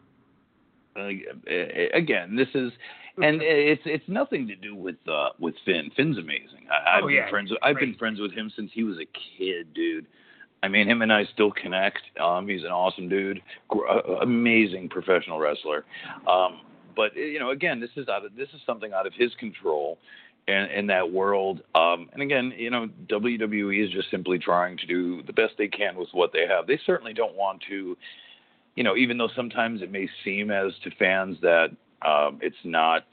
Uh, 0.97 1.09
again, 1.93 2.35
this 2.35 2.47
is, 2.53 2.71
and 3.21 3.41
it's 3.41 3.81
it's 3.85 4.03
nothing 4.07 4.47
to 4.47 4.55
do 4.55 4.75
with 4.75 4.95
uh 5.07 5.29
with 5.39 5.55
Finn. 5.65 5.89
Finn's 5.95 6.17
amazing. 6.17 6.67
I, 6.71 6.97
I've 6.97 7.03
Oh, 7.03 7.07
been 7.07 7.15
yeah, 7.15 7.29
friends. 7.29 7.49
With, 7.51 7.59
I've 7.63 7.77
been 7.77 7.95
friends 7.95 8.19
with 8.19 8.33
him 8.33 8.51
since 8.55 8.71
he 8.73 8.83
was 8.83 8.97
a 8.97 9.05
kid, 9.37 9.73
dude. 9.73 10.05
I 10.63 10.67
mean, 10.67 10.87
him 10.89 11.01
and 11.01 11.13
I 11.13 11.25
still 11.33 11.51
connect. 11.51 11.99
Um, 12.19 12.47
he's 12.47 12.63
an 12.63 12.71
awesome 12.71 13.07
dude, 13.07 13.41
Gr- 13.67 13.87
uh, 13.87 14.01
amazing 14.21 14.89
professional 14.89 15.39
wrestler. 15.39 15.85
Um, 16.27 16.61
but 16.95 17.15
you 17.15 17.39
know, 17.39 17.51
again, 17.51 17.79
this 17.79 17.91
is 17.95 18.07
out 18.09 18.25
of 18.25 18.35
this 18.35 18.49
is 18.53 18.61
something 18.65 18.91
out 18.93 19.05
of 19.05 19.13
his 19.13 19.33
control, 19.35 19.97
in, 20.47 20.55
in 20.55 20.87
that 20.87 21.11
world. 21.11 21.61
Um, 21.75 22.09
and 22.13 22.21
again, 22.21 22.53
you 22.57 22.69
know, 22.69 22.87
WWE 23.07 23.83
is 23.85 23.91
just 23.91 24.09
simply 24.11 24.39
trying 24.39 24.77
to 24.77 24.85
do 24.87 25.21
the 25.23 25.33
best 25.33 25.53
they 25.57 25.67
can 25.67 25.95
with 25.95 26.09
what 26.13 26.31
they 26.33 26.47
have. 26.47 26.67
They 26.67 26.79
certainly 26.85 27.13
don't 27.13 27.35
want 27.35 27.61
to, 27.69 27.97
you 28.75 28.83
know, 28.83 28.95
even 28.95 29.17
though 29.17 29.29
sometimes 29.35 29.81
it 29.81 29.91
may 29.91 30.07
seem 30.23 30.51
as 30.51 30.71
to 30.83 30.91
fans 30.97 31.37
that 31.41 31.69
um, 32.05 32.39
it's 32.41 32.55
not. 32.63 33.03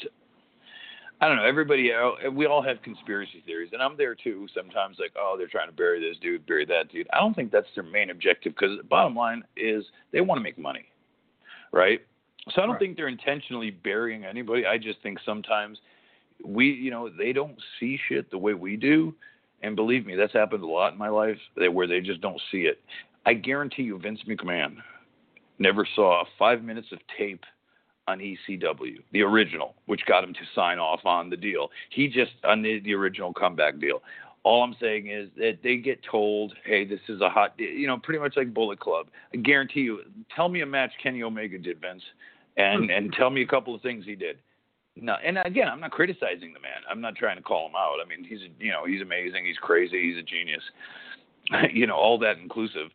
I 1.21 1.29
don't 1.29 1.37
know. 1.37 1.45
Everybody, 1.45 1.93
uh, 1.93 2.31
we 2.31 2.47
all 2.47 2.63
have 2.63 2.83
conspiracy 2.83 3.45
theories, 3.47 3.71
and 3.73 3.81
I'm 3.81 3.97
there 3.97 4.17
too. 4.17 4.49
Sometimes, 4.55 4.97
like, 4.99 5.13
oh, 5.17 5.37
they're 5.39 5.47
trying 5.47 5.69
to 5.69 5.75
bury 5.75 6.01
this 6.01 6.19
dude, 6.21 6.45
bury 6.47 6.65
that 6.67 6.91
dude. 6.91 7.07
I 7.13 7.21
don't 7.21 7.35
think 7.35 7.53
that's 7.53 7.69
their 7.77 7.85
main 7.85 8.11
objective 8.11 8.55
because 8.59 8.77
the 8.77 8.83
bottom 8.83 9.15
line 9.15 9.45
is 9.57 9.85
they 10.11 10.21
want 10.21 10.39
to 10.41 10.43
make 10.43 10.59
money, 10.59 10.87
right? 11.73 12.01
So 12.51 12.61
I 12.61 12.67
don't 12.67 12.73
Right. 12.73 12.81
think 12.81 12.97
they're 12.97 13.07
intentionally 13.07 13.71
burying 13.71 14.25
anybody. 14.25 14.67
I 14.67 14.79
just 14.79 15.01
think 15.01 15.21
sometimes 15.25 15.79
we, 16.45 16.67
you 16.73 16.91
know, 16.91 17.09
they 17.09 17.33
don't 17.33 17.57
see 17.79 17.97
shit 18.09 18.29
the 18.33 18.39
way 18.39 18.55
we 18.55 18.77
do. 18.77 19.15
And 19.63 19.77
believe 19.77 20.05
me, 20.07 20.17
that's 20.17 20.33
happened 20.33 20.65
a 20.65 20.67
lot 20.67 20.93
in 20.93 20.99
my 20.99 21.09
life 21.09 21.39
that 21.57 21.73
where 21.73 21.87
they 21.87 22.01
just 22.01 22.21
don't 22.21 22.41
see 22.51 22.63
it. 22.63 22.81
I 23.25 23.35
guarantee 23.35 23.85
you, 23.85 23.97
Vince 23.97 24.23
McMahon 24.29 24.79
never 25.61 25.87
saw 25.95 26.25
five 26.37 26.65
minutes 26.65 26.91
of 26.91 26.99
tape 27.17 27.45
on 28.13 28.19
ECW, 28.19 28.99
the 29.13 29.23
original, 29.23 29.75
which 29.87 30.05
got 30.07 30.23
him 30.23 30.35
to 30.35 30.41
sign 30.55 30.79
off 30.79 31.01
on 31.05 31.31
the 31.31 31.37
deal. 31.37 31.71
He 31.91 32.09
just 32.09 32.33
uh, 32.45 32.49
on 32.49 32.63
the, 32.63 32.81
the 32.81 32.95
original 32.95 33.33
comeback 33.33 33.79
deal. 33.79 34.03
All 34.45 34.63
I'm 34.63 34.75
saying 34.81 35.09
is 35.09 35.29
that 35.37 35.59
they 35.63 35.77
get 35.77 36.01
told, 36.09 36.53
"Hey, 36.65 36.85
this 36.85 37.01
is 37.09 37.21
a 37.21 37.29
hot," 37.29 37.55
you 37.59 37.87
know, 37.87 37.99
pretty 37.99 38.21
much 38.21 38.37
like 38.37 38.53
Bullet 38.53 38.81
Club. 38.81 39.07
I 39.33 39.39
guarantee 39.39 39.81
you. 39.81 40.01
Tell 40.35 40.49
me 40.49 40.61
a 40.61 40.67
match 40.67 40.91
Kenny 41.03 41.23
Omega 41.23 41.59
did, 41.59 41.81
Vince, 41.81 42.03
and 42.57 42.91
and 42.91 43.13
tell 43.13 43.31
me 43.31 43.43
a 43.43 43.47
couple 43.47 43.75
of 43.75 43.83
things 43.83 44.05
he 44.05 44.15
did. 44.15 44.39
No, 44.95 45.15
and 45.25 45.39
again, 45.45 45.69
I'm 45.69 45.81
not 45.81 45.91
criticizing 45.91 46.53
the 46.53 46.61
man. 46.61 46.83
I'm 46.91 47.01
not 47.01 47.17
trying 47.17 47.37
to 47.37 47.43
call 47.43 47.67
him 47.67 47.77
out. 47.77 47.97
I 48.05 48.09
mean, 48.09 48.25
he's 48.29 48.41
you 48.59 48.71
know 48.71 48.85
he's 48.85 49.01
amazing. 49.01 49.47
He's 49.47 49.57
crazy. 49.59 50.11
He's 50.11 50.19
a 50.19 50.23
genius. 50.23 50.63
you 51.73 51.87
know, 51.87 51.97
all 51.97 52.19
that 52.19 52.39
inclusive. 52.39 52.91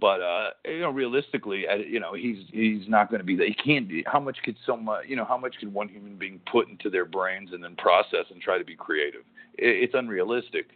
But 0.00 0.20
uh, 0.20 0.50
you 0.64 0.80
know, 0.80 0.90
realistically, 0.90 1.66
uh, 1.66 1.76
you 1.76 1.98
know, 1.98 2.14
he's 2.14 2.38
he's 2.52 2.88
not 2.88 3.10
going 3.10 3.20
to 3.20 3.24
be 3.24 3.36
that. 3.36 3.48
He 3.48 3.54
can't 3.54 3.88
be. 3.88 4.04
How 4.06 4.20
much 4.20 4.38
could 4.44 4.56
so 4.64 4.76
much? 4.76 5.04
You 5.08 5.16
know, 5.16 5.24
how 5.24 5.36
much 5.36 5.56
could 5.58 5.72
one 5.72 5.88
human 5.88 6.16
being 6.16 6.40
put 6.50 6.68
into 6.68 6.88
their 6.88 7.04
brains 7.04 7.50
and 7.52 7.62
then 7.62 7.74
process 7.76 8.26
and 8.30 8.40
try 8.40 8.58
to 8.58 8.64
be 8.64 8.76
creative? 8.76 9.22
It, 9.54 9.84
it's 9.84 9.94
unrealistic. 9.94 10.70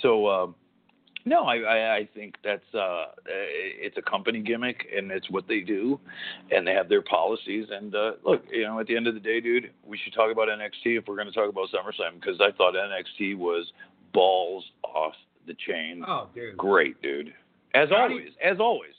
So. 0.00 0.26
Uh, 0.26 0.46
no, 1.24 1.44
I, 1.44 1.58
I, 1.58 1.94
I 1.98 2.08
think 2.16 2.34
that's 2.42 2.74
uh, 2.74 3.04
it's 3.26 3.96
a 3.96 4.02
company 4.02 4.40
gimmick, 4.40 4.86
and 4.92 5.12
it's 5.12 5.30
what 5.30 5.46
they 5.46 5.60
do, 5.60 6.00
and 6.50 6.66
they 6.66 6.72
have 6.72 6.88
their 6.88 7.02
policies. 7.02 7.66
And 7.70 7.94
uh, 7.94 8.12
look, 8.24 8.42
you 8.50 8.64
know, 8.64 8.80
at 8.80 8.88
the 8.88 8.96
end 8.96 9.06
of 9.06 9.14
the 9.14 9.20
day, 9.20 9.40
dude, 9.40 9.70
we 9.84 9.98
should 10.02 10.14
talk 10.14 10.32
about 10.32 10.48
NXT 10.48 10.98
if 10.98 11.04
we're 11.06 11.14
going 11.14 11.28
to 11.28 11.32
talk 11.32 11.48
about 11.48 11.68
SummerSlam 11.68 12.20
because 12.20 12.40
I 12.40 12.50
thought 12.56 12.74
NXT 12.74 13.38
was 13.38 13.72
balls 14.12 14.64
off 14.82 15.14
the 15.46 15.54
chain. 15.54 16.04
Oh, 16.06 16.28
dude. 16.34 16.56
Great, 16.56 17.00
dude. 17.02 17.32
As 17.74 17.88
Johnny- 17.88 18.14
always, 18.14 18.32
as 18.42 18.60
always. 18.60 18.92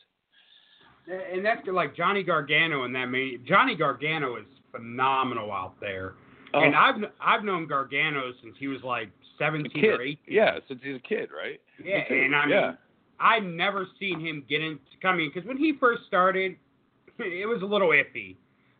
And 1.07 1.43
that's 1.45 1.67
like 1.67 1.95
Johnny 1.95 2.23
Gargano 2.23 2.83
and 2.83 2.95
that 2.95 3.07
main. 3.07 3.43
Johnny 3.45 3.75
Gargano 3.75 4.37
is 4.37 4.45
phenomenal 4.71 5.51
out 5.51 5.79
there. 5.81 6.13
And 6.53 6.73
Oh, 6.75 6.77
I've 6.77 6.95
I've 7.19 7.43
known 7.43 7.67
Gargano 7.67 8.31
since 8.41 8.55
he 8.57 8.67
was 8.67 8.81
like 8.83 9.09
17 9.37 9.85
or 9.85 10.01
18. 10.01 10.17
Yeah, 10.27 10.59
since 10.67 10.79
he's 10.83 10.95
a 10.95 10.99
kid, 10.99 11.29
right? 11.35 11.59
Yeah, 11.83 11.97
and 12.09 12.35
I 12.35 12.45
mean, 12.45 12.49
yeah. 12.55 12.73
I've 13.19 13.43
never 13.43 13.87
seen 13.99 14.19
him 14.19 14.45
get 14.47 14.61
into 14.61 14.79
coming 15.01 15.29
because 15.33 15.47
when 15.47 15.57
he 15.57 15.73
first 15.79 16.03
started, 16.07 16.55
it 17.19 17.47
was 17.47 17.61
a 17.63 17.65
little 17.65 17.89
iffy, 17.89 18.35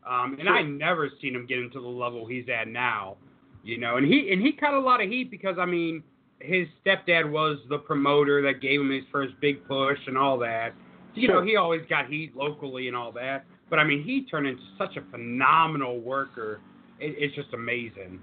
um, 0.08 0.34
and 0.34 0.44
Sure. 0.44 0.54
I 0.56 0.62
never 0.64 1.10
seen 1.22 1.36
him 1.36 1.46
get 1.46 1.60
into 1.60 1.82
the 1.82 1.88
level 1.88 2.26
he's 2.26 2.46
at 2.48 2.68
now. 2.68 3.18
You 3.64 3.78
know, 3.80 3.98
and 3.98 4.06
he 4.06 4.32
and 4.32 4.42
he 4.42 4.52
caught 4.54 4.74
a 4.76 4.80
lot 4.80 5.02
of 5.02 5.10
heat 5.10 5.30
because 5.32 5.58
I 5.58 5.66
mean, 5.66 6.04
his 6.40 6.68
stepdad 6.86 7.30
was 7.30 7.58
the 7.70 7.78
promoter 7.78 8.42
that 8.42 8.62
gave 8.62 8.80
him 8.82 8.92
his 8.92 9.04
first 9.12 9.34
big 9.40 9.66
push 9.68 10.00
and 10.08 10.18
all 10.18 10.38
that. 10.40 10.74
You 11.16 11.28
know, 11.28 11.44
he 11.44 11.56
always 11.56 11.82
got 11.90 12.08
heat 12.08 12.36
locally 12.36 12.88
and 12.88 12.98
all 12.98 13.12
that. 13.14 13.46
But 13.70 13.80
I 13.80 13.84
mean, 13.84 14.04
he 14.04 14.24
turned 14.24 14.48
into 14.48 14.64
such 14.78 14.98
a 14.98 15.12
phenomenal 15.12 16.00
worker. 16.00 16.60
It, 17.00 17.16
it's 17.18 17.36
just 17.36 17.54
amazing. 17.54 18.20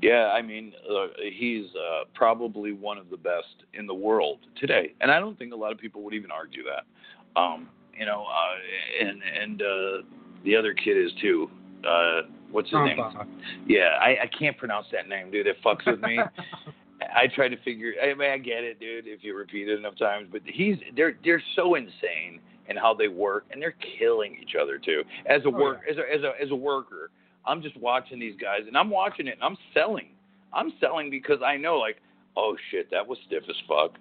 Yeah, 0.00 0.28
I 0.28 0.42
mean, 0.42 0.72
uh, 0.88 1.06
he's 1.32 1.66
uh, 1.74 2.04
probably 2.14 2.72
one 2.72 2.98
of 2.98 3.10
the 3.10 3.16
best 3.16 3.64
in 3.74 3.86
the 3.86 3.94
world 3.94 4.38
today, 4.60 4.94
and 5.00 5.10
I 5.10 5.18
don't 5.18 5.36
think 5.36 5.52
a 5.52 5.56
lot 5.56 5.72
of 5.72 5.78
people 5.78 6.02
would 6.02 6.14
even 6.14 6.30
argue 6.30 6.62
that. 6.64 7.40
Um, 7.40 7.68
you 7.98 8.06
know, 8.06 8.24
uh, 8.24 9.04
and 9.06 9.20
and 9.22 9.62
uh, 9.62 10.06
the 10.44 10.54
other 10.54 10.72
kid 10.72 10.96
is 10.96 11.10
too. 11.20 11.50
Uh, 11.88 12.22
what's 12.50 12.68
his 12.70 12.78
name? 12.84 12.96
Trump, 12.96 13.16
uh, 13.18 13.24
Yeah, 13.66 13.98
I, 14.00 14.22
I 14.22 14.30
can't 14.38 14.56
pronounce 14.56 14.86
that 14.92 15.08
name, 15.08 15.30
dude. 15.30 15.46
It 15.46 15.56
fucks 15.64 15.86
with 15.86 16.00
me. 16.00 16.18
I 17.14 17.26
try 17.26 17.48
to 17.48 17.56
figure. 17.58 17.92
I 18.02 18.12
mean, 18.14 18.30
I 18.30 18.38
get 18.38 18.64
it, 18.64 18.78
dude, 18.80 19.06
if 19.06 19.24
you 19.24 19.36
repeat 19.36 19.68
it 19.68 19.78
enough 19.78 19.96
times. 19.98 20.28
But 20.30 20.42
he's 20.44 20.76
they're 20.96 21.16
they're 21.24 21.42
so 21.56 21.74
insane 21.74 22.40
in 22.68 22.76
how 22.76 22.92
they 22.94 23.08
work, 23.08 23.46
and 23.50 23.60
they're 23.62 23.74
killing 23.98 24.36
each 24.42 24.54
other 24.60 24.78
too. 24.78 25.02
As 25.26 25.42
a 25.44 25.48
Oh, 25.48 25.50
work 25.50 25.80
as 25.90 25.96
a 25.96 26.00
as 26.14 26.22
a 26.22 26.32
as 26.42 26.50
a 26.50 26.54
worker, 26.56 27.10
I'm 27.46 27.62
just 27.62 27.76
watching 27.78 28.18
these 28.18 28.36
guys, 28.40 28.60
and 28.66 28.76
I'm 28.76 28.90
watching 28.90 29.26
it, 29.26 29.34
and 29.34 29.42
I'm 29.42 29.56
selling. 29.72 30.08
I'm 30.52 30.72
selling 30.80 31.10
because 31.10 31.38
I 31.44 31.56
know, 31.56 31.78
like, 31.78 31.96
oh 32.36 32.56
shit, 32.70 32.90
that 32.90 33.06
was 33.06 33.18
stiff 33.26 33.44
as 33.48 33.56
fuck. 33.66 33.92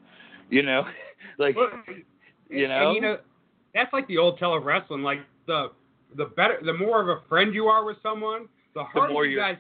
You 0.50 0.64
know, 0.64 0.84
like, 1.40 1.56
Well, 1.56 1.70
you 2.50 2.68
know, 2.68 2.88
and, 2.88 2.96
you 2.96 3.02
know, 3.02 3.18
that's 3.74 3.92
like 3.94 4.08
the 4.08 4.18
old 4.18 4.40
tale 4.40 4.56
of 4.56 4.64
wrestling. 4.64 5.02
Like 5.02 5.20
the 5.46 5.72
the 6.16 6.26
better, 6.26 6.60
the 6.64 6.74
more 6.74 7.02
of 7.02 7.10
a 7.10 7.22
friend 7.28 7.54
you 7.54 7.68
are 7.68 7.86
with 7.86 7.98
someone, 8.02 8.48
the 8.74 8.84
harder 8.84 9.14
more 9.14 9.26
you 9.26 9.38
guys, 9.38 9.58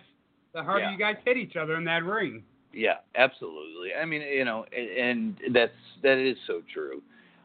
the 0.53 0.63
harder 0.63 0.85
Yeah. 0.85 0.91
you 0.91 0.97
guys 0.97 1.15
hit 1.25 1.37
each 1.37 1.55
other 1.55 1.75
in 1.75 1.83
that 1.85 2.03
ring. 2.03 2.43
Yeah, 2.74 2.95
absolutely. 3.15 3.89
I 4.00 4.05
mean, 4.05 4.21
you 4.21 4.45
know, 4.45 4.65
and, 4.75 5.38
that's 5.51 5.71
that 6.03 6.17
is 6.17 6.38
so 6.45 6.62
true. 6.71 7.01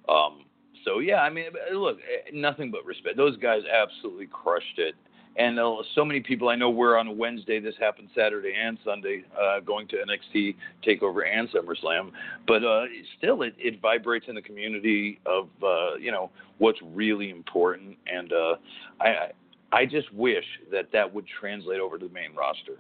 Um, 0.09 0.45
so 0.85 0.99
yeah, 0.99 1.17
I 1.17 1.31
mean, 1.31 1.47
look, 1.73 1.99
eh, 1.99 2.31
nothing 2.33 2.71
but 2.71 2.85
respect. 2.85 3.17
Those 3.17 3.37
guys 3.37 3.63
absolutely 3.73 4.27
crushed 4.27 4.79
it, 4.79 4.95
and 5.37 5.59
uh, 5.59 5.77
so 5.95 6.05
many 6.05 6.21
people 6.21 6.49
I 6.49 6.57
know 6.57 6.71
were 6.71 6.99
on 6.99 7.07
a 7.07 7.13
Wednesday. 7.13 7.61
This 7.61 7.75
happened 7.79 8.09
Saturday 8.15 8.53
and 8.61 8.79
Sunday, 8.85 9.25
uh, 9.41 9.61
going 9.61 9.87
to 9.89 9.97
NXT 9.97 10.57
Takeover 10.87 11.23
and 11.27 11.49
SummerSlam. 11.49 12.11
But 12.47 12.65
uh, 12.65 12.85
still, 13.17 13.43
it, 13.43 13.55
it 13.59 13.81
vibrates 13.81 14.27
in 14.29 14.35
the 14.35 14.43
community 14.43 15.21
of 15.25 15.49
uh, 15.63 15.95
you 15.95 16.11
know 16.11 16.31
what's 16.59 16.81
really 16.83 17.31
important, 17.31 17.97
and 18.13 18.33
uh, 18.33 18.55
I 19.01 19.31
I 19.71 19.87
just 19.87 20.13
wish 20.13 20.45
that 20.73 20.91
that 20.93 21.15
would 21.15 21.27
translate 21.41 21.81
over 21.81 21.97
to 21.97 22.09
the 22.09 22.13
main 22.13 22.35
roster 22.35 22.79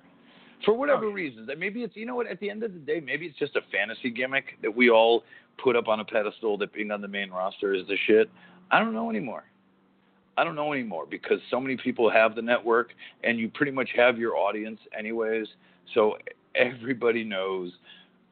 for 0.64 0.74
whatever 0.74 1.10
reasons. 1.10 1.46
That 1.46 1.58
maybe 1.58 1.82
it's 1.82 1.96
you 1.96 2.06
know 2.06 2.16
what 2.16 2.26
at 2.26 2.40
the 2.40 2.50
end 2.50 2.62
of 2.62 2.72
the 2.72 2.78
day, 2.78 3.00
maybe 3.00 3.26
it's 3.26 3.38
just 3.38 3.56
a 3.56 3.60
fantasy 3.72 4.10
gimmick 4.10 4.58
that 4.62 4.74
we 4.74 4.90
all 4.90 5.24
put 5.62 5.76
up 5.76 5.88
on 5.88 6.00
a 6.00 6.04
pedestal 6.04 6.58
that 6.58 6.72
being 6.72 6.90
on 6.90 7.00
the 7.00 7.08
main 7.08 7.30
roster 7.30 7.74
is 7.74 7.86
the 7.86 7.96
shit. 8.06 8.30
I 8.70 8.78
don't 8.78 8.94
know 8.94 9.10
anymore. 9.10 9.44
I 10.36 10.44
don't 10.44 10.54
know 10.54 10.72
anymore 10.72 11.06
because 11.08 11.38
so 11.50 11.60
many 11.60 11.76
people 11.76 12.10
have 12.10 12.34
the 12.34 12.42
network 12.42 12.90
and 13.22 13.38
you 13.38 13.50
pretty 13.50 13.72
much 13.72 13.90
have 13.94 14.18
your 14.18 14.36
audience 14.36 14.80
anyways. 14.98 15.46
So 15.94 16.16
everybody 16.54 17.22
knows 17.22 17.72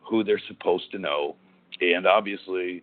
who 0.00 0.24
they're 0.24 0.40
supposed 0.48 0.90
to 0.92 0.98
know. 0.98 1.36
And 1.80 2.06
obviously 2.06 2.82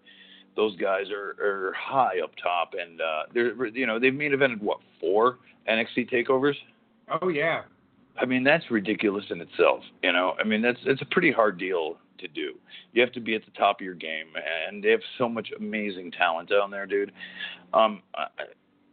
those 0.55 0.75
guys 0.77 1.05
are, 1.11 1.35
are 1.43 1.73
high 1.73 2.19
up 2.23 2.31
top 2.41 2.73
and 2.79 3.01
uh 3.01 3.23
they're 3.33 3.67
you 3.67 3.87
know, 3.87 3.99
they've 3.99 4.13
main 4.13 4.31
evented 4.31 4.61
what, 4.61 4.79
four 4.99 5.39
NXT 5.67 6.11
takeovers? 6.11 6.55
Oh 7.21 7.29
yeah, 7.29 7.63
I 8.19 8.25
mean, 8.25 8.43
that's 8.43 8.69
ridiculous 8.71 9.25
in 9.29 9.41
itself. 9.41 9.83
You 10.03 10.11
know, 10.11 10.33
I 10.39 10.43
mean, 10.43 10.61
that's 10.61 10.79
it's 10.85 11.01
a 11.01 11.05
pretty 11.05 11.31
hard 11.31 11.57
deal 11.57 11.97
to 12.19 12.27
do. 12.27 12.53
You 12.93 13.01
have 13.01 13.11
to 13.13 13.19
be 13.19 13.35
at 13.35 13.45
the 13.45 13.51
top 13.51 13.79
of 13.79 13.85
your 13.85 13.93
game, 13.93 14.27
and 14.67 14.83
they 14.83 14.89
have 14.89 15.01
so 15.17 15.29
much 15.29 15.49
amazing 15.57 16.11
talent 16.11 16.49
down 16.49 16.71
there, 16.71 16.85
dude. 16.85 17.11
Um, 17.73 18.01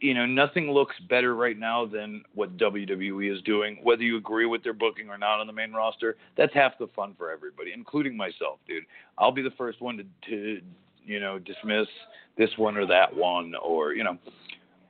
you 0.00 0.12
know, 0.12 0.26
nothing 0.26 0.70
looks 0.70 0.94
better 1.08 1.34
right 1.34 1.58
now 1.58 1.86
than 1.86 2.22
what 2.34 2.56
WWE 2.58 3.34
is 3.34 3.40
doing. 3.42 3.78
Whether 3.82 4.02
you 4.02 4.18
agree 4.18 4.44
with 4.44 4.62
their 4.62 4.74
booking 4.74 5.08
or 5.08 5.16
not 5.16 5.40
on 5.40 5.46
the 5.46 5.52
main 5.52 5.72
roster, 5.72 6.16
that's 6.36 6.52
half 6.52 6.72
the 6.78 6.88
fun 6.94 7.14
for 7.16 7.30
everybody, 7.30 7.72
including 7.72 8.16
myself, 8.16 8.58
dude. 8.68 8.84
I'll 9.16 9.32
be 9.32 9.42
the 9.42 9.52
first 9.56 9.80
one 9.80 9.96
to, 9.96 10.04
to 10.28 10.60
you 11.04 11.20
know, 11.20 11.38
dismiss 11.38 11.86
this 12.36 12.50
one 12.56 12.76
or 12.76 12.86
that 12.86 13.14
one, 13.14 13.54
or 13.62 13.94
you 13.94 14.04
know. 14.04 14.18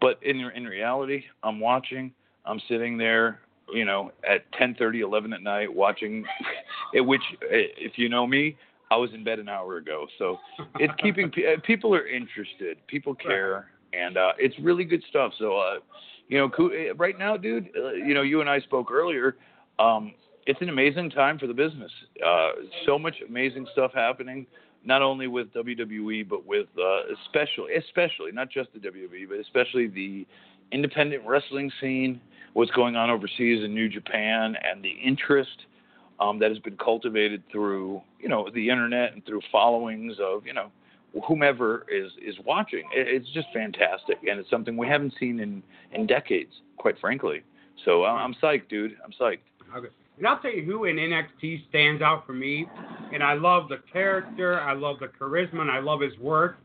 But 0.00 0.18
in 0.22 0.40
in 0.40 0.64
reality, 0.64 1.24
I'm 1.42 1.60
watching. 1.60 2.12
I'm 2.46 2.60
sitting 2.68 2.98
there 2.98 3.40
you 3.72 3.84
know, 3.84 4.12
at 4.28 4.50
10:30, 4.52 5.00
11 5.00 5.32
at 5.32 5.42
night, 5.42 5.72
watching. 5.72 6.24
At 6.94 7.04
which, 7.04 7.22
eh, 7.50 7.74
if 7.76 7.98
you 7.98 8.08
know 8.08 8.24
me, 8.24 8.56
I 8.90 8.96
was 8.96 9.10
in 9.12 9.24
bed 9.24 9.40
an 9.40 9.48
hour 9.48 9.78
ago. 9.78 10.06
So 10.18 10.38
it's 10.78 10.92
keeping 11.02 11.26
uh, 11.26 11.60
people 11.64 11.94
are 11.94 12.06
interested, 12.06 12.76
people 12.86 13.14
care, 13.14 13.70
and 13.92 14.16
uh, 14.16 14.32
it's 14.38 14.54
really 14.60 14.84
good 14.84 15.02
stuff. 15.08 15.32
So, 15.38 15.58
uh, 15.58 15.78
you 16.28 16.38
know, 16.38 16.68
eh, 16.68 16.92
right 16.96 17.18
now, 17.18 17.36
dude, 17.36 17.68
uh, 17.76 17.92
you 17.92 18.14
know, 18.14 18.22
you 18.22 18.40
and 18.40 18.48
I 18.48 18.60
spoke 18.60 18.90
earlier. 18.92 19.36
Um, 19.78 20.14
it's 20.46 20.60
an 20.60 20.68
amazing 20.68 21.10
time 21.10 21.38
for 21.38 21.46
the 21.46 21.54
business. 21.54 21.90
Uh, 22.24 22.50
so 22.86 22.98
much 22.98 23.16
amazing 23.26 23.66
stuff 23.72 23.92
happening. 23.94 24.46
Not 24.84 25.00
only 25.00 25.26
with 25.26 25.52
WWE, 25.54 26.28
but 26.28 26.46
with 26.46 26.66
uh, 26.78 27.14
especially, 27.24 27.74
especially 27.74 28.32
not 28.32 28.50
just 28.50 28.68
the 28.74 28.78
WWE, 28.78 29.28
but 29.28 29.38
especially 29.38 29.86
the 29.86 30.26
independent 30.70 31.26
wrestling 31.26 31.72
scene 31.80 32.20
what's 32.54 32.70
going 32.70 32.96
on 32.96 33.10
overseas 33.10 33.62
in 33.62 33.74
New 33.74 33.88
Japan 33.88 34.56
and 34.62 34.82
the 34.82 34.90
interest 34.90 35.66
um, 36.18 36.38
that 36.38 36.50
has 36.50 36.58
been 36.60 36.76
cultivated 36.76 37.42
through 37.52 38.00
you 38.18 38.28
know 38.28 38.48
the 38.54 38.70
internet 38.70 39.12
and 39.12 39.24
through 39.26 39.42
followings 39.52 40.16
of 40.20 40.46
you 40.46 40.54
know 40.54 40.70
whomever 41.26 41.84
is 41.92 42.10
is 42.24 42.36
watching. 42.44 42.84
It, 42.94 43.06
it's 43.08 43.30
just 43.32 43.48
fantastic, 43.52 44.18
and 44.28 44.40
it's 44.40 44.50
something 44.50 44.76
we 44.76 44.88
haven't 44.88 45.14
seen 45.20 45.40
in 45.40 45.62
in 45.92 46.06
decades, 46.06 46.52
quite 46.76 46.98
frankly. 47.00 47.42
So 47.84 48.04
I'm, 48.04 48.18
I'm 48.18 48.34
psyched, 48.42 48.68
dude. 48.68 48.96
I'm 49.04 49.12
psyched. 49.12 49.40
Okay. 49.76 49.88
And 50.16 50.26
I'll 50.28 50.38
tell 50.38 50.52
you 50.52 50.62
who 50.62 50.84
in 50.84 50.96
NXT 50.96 51.68
stands 51.68 52.00
out 52.00 52.24
for 52.24 52.34
me, 52.34 52.66
and 53.12 53.22
I 53.22 53.34
love 53.34 53.68
the 53.68 53.80
character, 53.92 54.60
I 54.60 54.72
love 54.72 55.00
the 55.00 55.08
charisma, 55.08 55.60
and 55.60 55.70
I 55.70 55.80
love 55.80 56.00
his 56.00 56.16
work, 56.20 56.58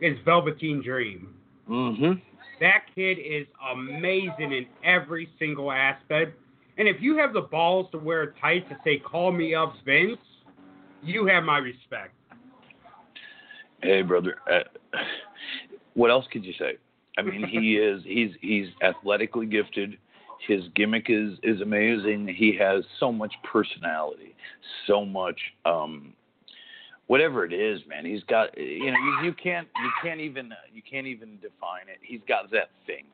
is 0.00 0.16
Velveteen 0.24 0.82
Dream. 0.82 1.34
Mm-hmm. 1.68 2.12
That 2.60 2.84
kid 2.94 3.18
is 3.18 3.46
amazing 3.72 4.52
in 4.52 4.66
every 4.84 5.28
single 5.38 5.72
aspect. 5.72 6.38
And 6.76 6.88
if 6.88 6.96
you 7.00 7.16
have 7.18 7.32
the 7.32 7.42
balls 7.42 7.86
to 7.92 7.98
wear 7.98 8.34
tights 8.40 8.66
to 8.68 8.76
say, 8.84 8.98
call 8.98 9.32
me 9.32 9.54
up, 9.54 9.74
Vince, 9.84 10.18
you 11.02 11.26
have 11.26 11.44
my 11.44 11.58
respect. 11.58 12.14
Hey, 13.82 14.02
brother. 14.02 14.36
Uh, 14.50 14.98
what 15.94 16.10
else 16.10 16.24
could 16.32 16.44
you 16.44 16.54
say? 16.58 16.76
I 17.18 17.22
mean, 17.22 17.46
he 17.46 17.76
is 17.76 18.02
he's 18.04 18.30
he's 18.40 18.68
athletically 18.82 19.46
gifted. 19.46 19.98
His 20.46 20.62
gimmick 20.74 21.06
is 21.08 21.38
is 21.42 21.60
amazing. 21.60 22.28
He 22.28 22.56
has 22.58 22.84
so 22.98 23.12
much 23.12 23.34
personality, 23.44 24.34
so 24.86 25.04
much 25.04 25.38
um 25.64 26.14
whatever 27.06 27.44
it 27.44 27.52
is, 27.52 27.80
man. 27.88 28.04
He's 28.04 28.22
got 28.24 28.56
you 28.56 28.90
know, 28.90 28.98
you, 28.98 29.26
you 29.26 29.32
can't 29.32 29.68
you 29.82 29.90
can't 30.02 30.20
even 30.20 30.52
you 30.72 30.82
can't 30.88 31.06
even 31.06 31.36
define 31.36 31.88
it. 31.88 31.98
He's 32.02 32.20
got 32.28 32.50
that 32.50 32.70
thing. 32.86 33.04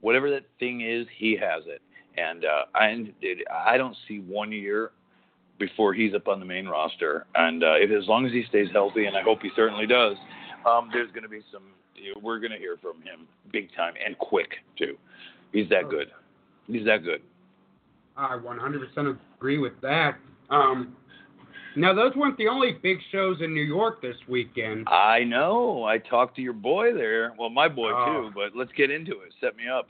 Whatever 0.00 0.30
that 0.30 0.44
thing 0.58 0.80
is, 0.80 1.06
he 1.16 1.36
has 1.36 1.64
it. 1.66 1.82
And 2.16 2.44
uh 2.44 2.64
I 2.74 3.12
I 3.52 3.76
don't 3.76 3.96
see 4.08 4.18
one 4.20 4.52
year 4.52 4.92
before 5.60 5.92
he's 5.94 6.14
up 6.14 6.26
on 6.26 6.40
the 6.40 6.46
main 6.46 6.66
roster. 6.66 7.26
And 7.36 7.62
uh, 7.62 7.74
if 7.74 7.90
as 7.90 8.08
long 8.08 8.26
as 8.26 8.32
he 8.32 8.44
stays 8.48 8.68
healthy, 8.72 9.04
and 9.04 9.16
I 9.16 9.22
hope 9.22 9.42
he 9.42 9.50
certainly 9.54 9.86
does, 9.86 10.16
um, 10.66 10.88
there's 10.92 11.10
going 11.10 11.22
to 11.22 11.28
be 11.28 11.42
some. 11.52 11.62
You 11.94 12.14
know, 12.14 12.20
we're 12.22 12.40
going 12.40 12.50
to 12.52 12.58
hear 12.58 12.78
from 12.80 12.96
him 13.02 13.28
big 13.52 13.68
time 13.76 13.92
and 14.04 14.16
quick 14.18 14.48
too. 14.78 14.96
He's 15.52 15.68
that 15.68 15.90
good. 15.90 16.10
He's 16.66 16.86
that 16.86 17.04
good. 17.04 17.20
I 18.16 18.38
100% 18.38 19.18
agree 19.36 19.58
with 19.58 19.78
that. 19.82 20.16
Um, 20.48 20.96
now, 21.76 21.94
those 21.94 22.14
weren't 22.16 22.36
the 22.38 22.48
only 22.48 22.72
big 22.82 22.98
shows 23.12 23.38
in 23.40 23.54
New 23.54 23.62
York 23.62 24.02
this 24.02 24.16
weekend. 24.28 24.88
I 24.88 25.24
know. 25.24 25.84
I 25.84 25.98
talked 25.98 26.36
to 26.36 26.42
your 26.42 26.52
boy 26.52 26.92
there. 26.94 27.32
Well, 27.38 27.50
my 27.50 27.68
boy 27.68 27.90
Oh. 27.94 28.28
too. 28.28 28.32
But 28.34 28.56
let's 28.56 28.72
get 28.72 28.90
into 28.90 29.12
it. 29.20 29.32
Set 29.40 29.56
me 29.56 29.64
up. 29.68 29.88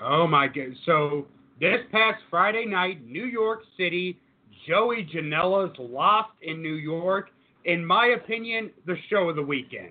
Oh 0.00 0.26
my 0.26 0.46
god! 0.48 0.74
So 0.86 1.26
this 1.60 1.78
past 1.92 2.22
Friday 2.30 2.64
night, 2.66 3.06
New 3.06 3.24
York 3.26 3.60
City, 3.76 4.18
Joey 4.66 5.08
Janela's 5.14 5.76
Lost 5.78 6.30
in 6.42 6.60
New 6.62 6.74
York. 6.74 7.30
In 7.64 7.84
my 7.84 8.06
opinion, 8.16 8.70
the 8.86 8.96
show 9.08 9.28
of 9.28 9.36
the 9.36 9.42
weekend. 9.42 9.90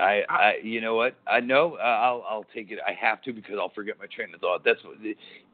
I, 0.00 0.22
I, 0.30 0.52
you 0.64 0.80
know 0.80 0.94
what? 0.94 1.14
I 1.28 1.40
know. 1.40 1.76
Uh, 1.78 1.82
I'll, 1.82 2.24
I'll 2.28 2.46
take 2.54 2.70
it. 2.72 2.78
I 2.86 2.92
have 2.94 3.20
to 3.22 3.32
because 3.34 3.56
I'll 3.60 3.68
forget 3.68 3.96
my 3.98 4.06
train 4.06 4.34
of 4.34 4.40
thought. 4.40 4.64
That's 4.64 4.82
what, 4.82 4.96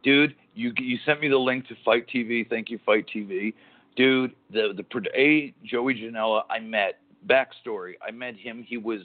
dude. 0.04 0.34
You, 0.54 0.72
you 0.78 0.98
sent 1.04 1.20
me 1.20 1.28
the 1.28 1.36
link 1.36 1.66
to 1.66 1.74
Fight 1.84 2.06
TV. 2.08 2.48
Thank 2.48 2.70
you, 2.70 2.78
Fight 2.86 3.04
TV, 3.14 3.52
dude. 3.96 4.34
The, 4.50 4.72
the 4.76 4.84
a 5.14 5.54
Joey 5.64 5.94
Janela 5.94 6.42
I 6.50 6.60
met. 6.60 7.00
Backstory: 7.26 7.94
I 8.06 8.12
met 8.12 8.36
him. 8.36 8.62
He 8.62 8.76
was. 8.76 9.00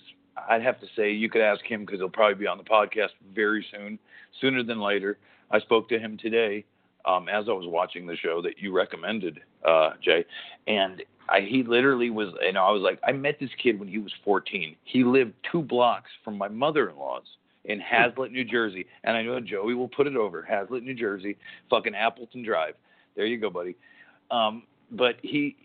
I'd 0.50 0.62
have 0.62 0.80
to 0.80 0.88
say 0.96 1.12
you 1.12 1.30
could 1.30 1.42
ask 1.42 1.66
him 1.66 1.86
because 1.86 2.00
he'll 2.00 2.10
probably 2.10 2.36
be 2.36 2.48
on 2.48 2.58
the 2.58 2.64
podcast 2.64 3.10
very 3.34 3.66
soon, 3.72 4.00
sooner 4.40 4.64
than 4.64 4.80
later. 4.80 5.18
I 5.50 5.60
spoke 5.60 5.90
to 5.90 6.00
him 6.00 6.18
today 6.18 6.64
um, 7.06 7.28
as 7.30 7.46
I 7.50 7.54
was 7.54 7.66
watching 7.68 8.06
the 8.06 8.16
show 8.16 8.42
that 8.42 8.58
you 8.60 8.72
recommended, 8.72 9.40
uh, 9.68 9.92
Jay, 10.02 10.26
and 10.68 11.04
I, 11.30 11.42
he 11.42 11.64
literally 11.64 12.10
was, 12.10 12.30
you 12.42 12.54
know, 12.54 12.64
I 12.64 12.72
was 12.72 12.82
like, 12.82 13.00
I 13.04 13.12
met 13.12 13.40
this 13.40 13.50
kid 13.62 13.80
when 13.80 13.88
he 13.88 13.98
was 13.98 14.14
14. 14.24 14.76
He 14.84 15.04
lived 15.04 15.34
two 15.52 15.62
blocks 15.62 16.10
from 16.24 16.38
my 16.38 16.48
mother-in-law's 16.48 17.26
in 17.66 17.80
Hazlet, 17.80 18.32
New 18.32 18.44
Jersey, 18.44 18.86
and 19.04 19.16
I 19.16 19.22
know 19.22 19.40
Joey 19.40 19.74
will 19.74 19.88
put 19.88 20.08
it 20.08 20.16
over 20.16 20.46
Hazlet, 20.50 20.84
New 20.84 20.96
Jersey, 20.96 21.38
fucking 21.70 21.96
Appleton 21.96 22.44
Drive. 22.44 22.74
There 23.16 23.26
you 23.26 23.38
go, 23.38 23.50
buddy. 23.50 23.76
Um, 24.30 24.64
but 24.92 25.16
he 25.22 25.56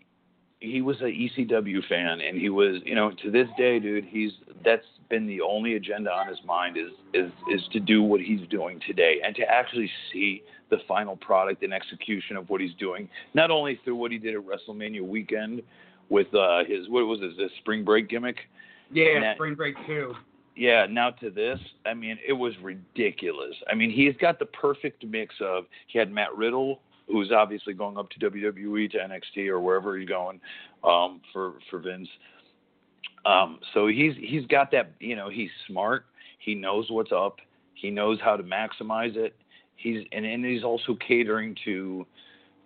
he 0.59 0.81
was 0.81 0.97
a 1.01 1.05
ECW 1.05 1.85
fan, 1.87 2.19
and 2.19 2.35
he 2.39 2.49
was, 2.49 2.81
you 2.83 2.95
know, 2.95 3.11
to 3.21 3.29
this 3.29 3.47
day, 3.59 3.79
dude, 3.79 4.05
he's 4.05 4.31
that's 4.65 4.85
been 5.09 5.27
the 5.27 5.39
only 5.41 5.75
agenda 5.75 6.11
on 6.11 6.27
his 6.27 6.39
mind 6.45 6.77
is 6.77 6.91
is 7.13 7.31
is 7.53 7.61
to 7.73 7.79
do 7.79 8.01
what 8.01 8.21
he's 8.21 8.47
doing 8.49 8.79
today, 8.87 9.19
and 9.23 9.35
to 9.35 9.43
actually 9.43 9.89
see 10.11 10.41
the 10.69 10.77
final 10.87 11.15
product 11.17 11.63
and 11.63 11.73
execution 11.73 12.35
of 12.35 12.49
what 12.49 12.59
he's 12.59 12.73
doing, 12.79 13.07
not 13.33 13.51
only 13.51 13.79
through 13.83 13.95
what 13.95 14.11
he 14.11 14.17
did 14.17 14.35
at 14.35 14.41
WrestleMania 14.41 15.01
weekend 15.01 15.61
with 16.09 16.33
uh, 16.33 16.63
his 16.65 16.89
what 16.89 17.05
was 17.05 17.21
his, 17.21 17.37
his 17.37 17.51
spring 17.59 17.83
break 17.85 18.09
gimmick, 18.09 18.37
Yeah, 18.91 19.19
that- 19.21 19.37
Spring 19.37 19.55
Break 19.55 19.75
too. 19.85 20.13
yeah, 20.55 20.85
now 20.89 21.11
to 21.11 21.29
this, 21.29 21.59
I 21.85 21.93
mean, 21.93 22.17
it 22.27 22.33
was 22.33 22.53
ridiculous. 22.61 23.55
I 23.71 23.75
mean, 23.75 23.91
he's 23.91 24.15
got 24.19 24.39
the 24.39 24.45
perfect 24.47 25.05
mix 25.05 25.35
of 25.39 25.65
he 25.87 25.99
had 25.99 26.11
Matt 26.11 26.35
Riddle, 26.35 26.81
who's 27.07 27.31
obviously 27.31 27.73
going 27.73 27.97
up 27.97 28.09
to 28.11 28.19
WWE 28.19 28.91
to 28.91 28.97
NXT 28.97 29.47
or 29.47 29.59
wherever 29.59 29.97
he's 29.97 30.07
going 30.07 30.39
um, 30.83 31.21
for 31.33 31.53
for 31.69 31.79
Vince. 31.79 32.09
Um, 33.25 33.59
so 33.73 33.87
he's 33.87 34.13
he's 34.19 34.45
got 34.45 34.71
that. 34.71 34.91
You 34.99 35.15
know, 35.15 35.29
he's 35.29 35.49
smart. 35.67 36.05
He 36.39 36.55
knows 36.55 36.87
what's 36.89 37.11
up. 37.11 37.37
He 37.73 37.89
knows 37.89 38.19
how 38.23 38.37
to 38.37 38.43
maximize 38.43 39.15
it. 39.15 39.35
He's 39.75 40.05
and, 40.11 40.25
and 40.25 40.45
he's 40.45 40.63
also 40.63 40.95
catering 41.07 41.55
to 41.65 42.05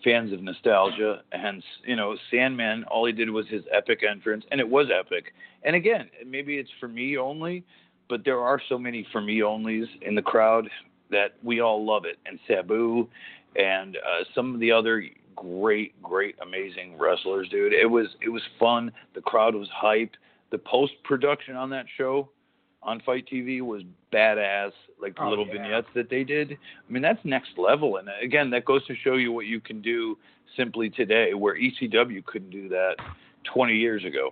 fans 0.04 0.34
of 0.34 0.42
nostalgia. 0.42 1.22
Hence, 1.32 1.64
you 1.86 1.96
know, 1.96 2.16
Sandman. 2.30 2.84
All 2.86 3.06
he 3.06 3.14
did 3.14 3.30
was 3.30 3.48
his 3.48 3.64
epic 3.72 4.02
entrance, 4.10 4.46
and 4.52 4.60
it 4.60 4.68
was 4.68 4.88
epic. 4.98 5.34
And 5.64 5.76
again, 5.76 6.10
maybe 6.26 6.58
it's 6.58 6.70
for 6.80 6.88
me 6.88 7.18
only, 7.18 7.64
but 8.10 8.26
there 8.26 8.40
are 8.40 8.62
so 8.70 8.78
many 8.78 9.06
for 9.12 9.22
me 9.22 9.40
onlys 9.40 9.88
in 10.02 10.16
the 10.16 10.22
crowd 10.22 10.70
that 11.12 11.36
we 11.44 11.60
all 11.60 11.86
love 11.86 12.06
it. 12.06 12.18
And 12.26 12.40
Sabu, 12.48 13.08
and 13.56 13.98
uh, 13.98 14.24
some 14.36 14.54
of 14.54 14.60
the 14.60 14.72
other 14.72 15.04
great, 15.36 16.00
great, 16.02 16.36
amazing 16.42 16.98
wrestlers, 16.98 17.48
dude. 17.50 17.74
It 17.74 17.90
was 17.90 18.08
it 18.22 18.30
was 18.30 18.42
fun. 18.60 18.92
The 19.16 19.22
crowd 19.22 19.56
was 19.56 19.68
hyped. 19.84 20.16
The 20.52 20.58
post 20.58 20.94
production 21.04 21.56
on 21.56 21.70
that 21.72 21.86
show 21.98 22.30
on 22.84 23.00
Fight 23.06 23.26
TV 23.32 23.62
was 23.62 23.84
badass. 24.12 24.72
Like 25.02 25.16
the 25.16 25.24
Oh, 25.24 25.30
little 25.30 25.46
yeah. 25.48 25.54
vignettes 25.54 25.88
that 25.96 26.10
they 26.10 26.24
did. 26.24 26.52
I 26.54 26.92
mean, 26.92 27.02
that's 27.02 27.20
next 27.24 27.58
level. 27.58 27.98
And 27.98 28.10
again, 28.24 28.50
that 28.52 28.66
goes 28.66 28.86
to 28.88 28.96
show 29.04 29.16
you 29.16 29.32
what 29.32 29.46
you 29.46 29.60
can 29.62 29.82
do 29.82 30.18
simply 30.58 30.90
today, 30.90 31.34
where 31.34 31.56
ECW 31.56 32.24
couldn't 32.26 32.50
do 32.52 32.68
that 32.70 32.96
20 33.54 33.76
years 33.76 34.04
ago. 34.04 34.32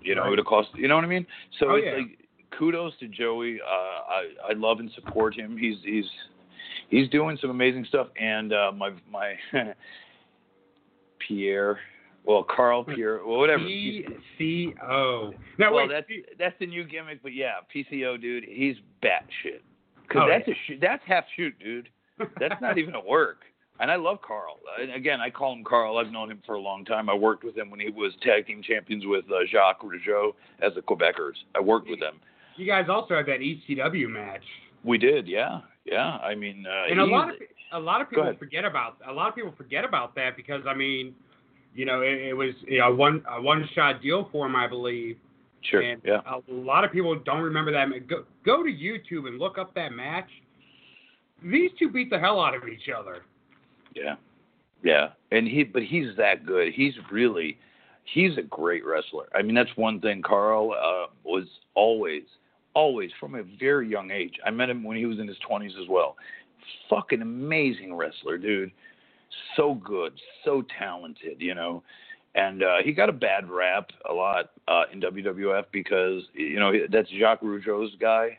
You 0.00 0.14
know, 0.14 0.24
it 0.26 0.30
would 0.30 0.38
have 0.38 0.46
cost. 0.46 0.68
You 0.76 0.86
know 0.88 0.94
what 0.94 1.04
I 1.04 1.08
mean? 1.08 1.26
So 1.58 1.70
Oh, 1.70 1.74
it's 1.74 1.86
yeah. 1.86 1.96
like 1.98 2.18
kudos 2.56 2.92
to 3.00 3.08
Joey. 3.08 3.60
Uh, 3.60 3.68
I 3.68 4.28
I 4.50 4.52
love 4.54 4.78
and 4.78 4.90
support 4.92 5.34
him. 5.34 5.56
He's 5.56 5.76
he's 5.84 6.04
he's 6.88 7.08
doing 7.10 7.38
some 7.40 7.50
amazing 7.50 7.84
stuff. 7.88 8.08
And 8.20 8.52
uh, 8.52 8.72
my 8.76 8.90
my 9.10 9.34
Pierre, 11.26 11.78
well 12.24 12.44
Carl 12.44 12.84
Pierre, 12.84 13.20
well 13.26 13.38
whatever. 13.38 13.62
PCO. 13.62 15.32
Now 15.58 15.72
well, 15.72 15.88
wait, 15.88 15.90
that's 15.90 16.06
that's 16.38 16.54
the 16.60 16.66
new 16.66 16.84
gimmick, 16.84 17.22
but 17.22 17.34
yeah, 17.34 17.54
PCO 17.74 18.20
dude, 18.20 18.44
he's 18.44 18.76
batshit. 19.02 19.60
Cause 20.08 20.22
Oh, 20.24 20.28
that's 20.28 20.46
yeah. 20.46 20.54
a 20.54 20.56
shoot, 20.66 20.78
that's 20.80 21.02
half 21.06 21.24
shoot, 21.36 21.54
dude. 21.58 21.88
That's 22.38 22.60
not 22.62 22.78
even 22.78 22.94
a 22.94 23.00
work. 23.04 23.38
And 23.78 23.90
I 23.90 23.96
love 23.96 24.18
Carl. 24.26 24.58
And 24.80 24.90
again, 24.92 25.20
I 25.20 25.28
call 25.28 25.52
him 25.52 25.62
Carl. 25.62 25.98
I've 25.98 26.10
known 26.10 26.30
him 26.30 26.40
for 26.46 26.54
a 26.54 26.60
long 26.60 26.82
time. 26.86 27.10
I 27.10 27.14
worked 27.14 27.44
with 27.44 27.58
him 27.58 27.68
when 27.70 27.78
he 27.78 27.90
was 27.90 28.12
tag 28.22 28.46
team 28.46 28.62
champions 28.62 29.04
with 29.04 29.26
uh, 29.30 29.44
Jacques 29.50 29.82
Rougeau 29.82 30.30
as 30.62 30.72
the 30.74 30.80
Quebecers. 30.80 31.34
I 31.54 31.60
worked 31.60 31.90
with 31.90 32.00
them. 32.00 32.14
you 32.56 32.64
guys 32.66 32.86
also 32.88 33.16
had 33.16 33.26
that 33.26 33.40
ECW 33.40 34.08
match, 34.08 34.44
We 34.82 34.96
did, 34.96 35.28
yeah, 35.28 35.60
yeah. 35.86 36.18
I 36.18 36.34
mean, 36.34 36.66
uh, 36.66 36.90
and 36.90 37.00
a 37.00 37.04
lot 37.04 37.30
of 37.30 37.36
a 37.72 37.78
lot 37.78 38.00
of 38.00 38.10
people 38.10 38.32
forget 38.38 38.64
about 38.64 38.96
a 39.08 39.12
lot 39.12 39.28
of 39.28 39.34
people 39.34 39.54
forget 39.56 39.84
about 39.84 40.14
that 40.16 40.36
because 40.36 40.62
I 40.68 40.74
mean, 40.74 41.14
you 41.74 41.84
know, 41.84 42.02
it, 42.02 42.18
it 42.28 42.34
was 42.34 42.54
you 42.66 42.78
know, 42.78 42.94
one 42.94 43.22
a 43.30 43.40
one 43.40 43.68
shot 43.74 44.02
deal 44.02 44.28
for 44.32 44.46
him, 44.46 44.56
I 44.56 44.66
believe. 44.66 45.16
sure, 45.62 45.80
And 45.80 46.00
yeah. 46.04 46.20
a 46.26 46.40
lot 46.52 46.84
of 46.84 46.92
people 46.92 47.18
don't 47.24 47.42
remember 47.42 47.72
that. 47.72 47.88
Go, 48.08 48.24
go 48.44 48.62
to 48.62 48.70
YouTube 48.70 49.26
and 49.26 49.38
look 49.38 49.58
up 49.58 49.74
that 49.74 49.92
match. 49.92 50.28
These 51.42 51.70
two 51.78 51.90
beat 51.90 52.10
the 52.10 52.18
hell 52.18 52.40
out 52.40 52.54
of 52.54 52.68
each 52.68 52.88
other. 52.96 53.22
Yeah, 53.94 54.16
yeah, 54.82 55.08
and 55.32 55.46
he, 55.46 55.64
but 55.64 55.82
he's 55.82 56.16
that 56.16 56.46
good. 56.46 56.72
He's 56.72 56.94
really, 57.10 57.58
he's 58.04 58.36
a 58.38 58.42
great 58.42 58.84
wrestler. 58.84 59.26
I 59.34 59.42
mean, 59.42 59.54
that's 59.54 59.74
one 59.76 60.00
thing. 60.00 60.22
Carl 60.22 60.72
uh, 60.72 61.10
was 61.24 61.44
always, 61.74 62.22
always 62.76 63.10
from 63.18 63.34
a 63.34 63.42
very 63.58 63.88
young 63.88 64.10
age. 64.10 64.34
I 64.46 64.50
met 64.50 64.68
him 64.68 64.84
when 64.84 64.98
he 64.98 65.06
was 65.06 65.18
in 65.18 65.26
his 65.26 65.38
twenties 65.38 65.72
as 65.82 65.88
well. 65.88 66.16
Fucking 66.90 67.22
amazing 67.22 67.94
wrestler, 67.94 68.36
dude. 68.36 68.70
So 69.56 69.74
good, 69.74 70.12
so 70.44 70.62
talented, 70.78 71.40
you 71.40 71.54
know. 71.54 71.82
And 72.34 72.62
uh, 72.62 72.76
he 72.84 72.92
got 72.92 73.08
a 73.08 73.12
bad 73.12 73.48
rap 73.48 73.88
a 74.08 74.12
lot 74.12 74.50
uh, 74.68 74.82
in 74.92 75.00
WWF 75.00 75.64
because 75.72 76.22
you 76.34 76.60
know 76.60 76.70
that's 76.92 77.08
Jacques 77.18 77.40
Rougeau's 77.40 77.96
guy. 77.98 78.38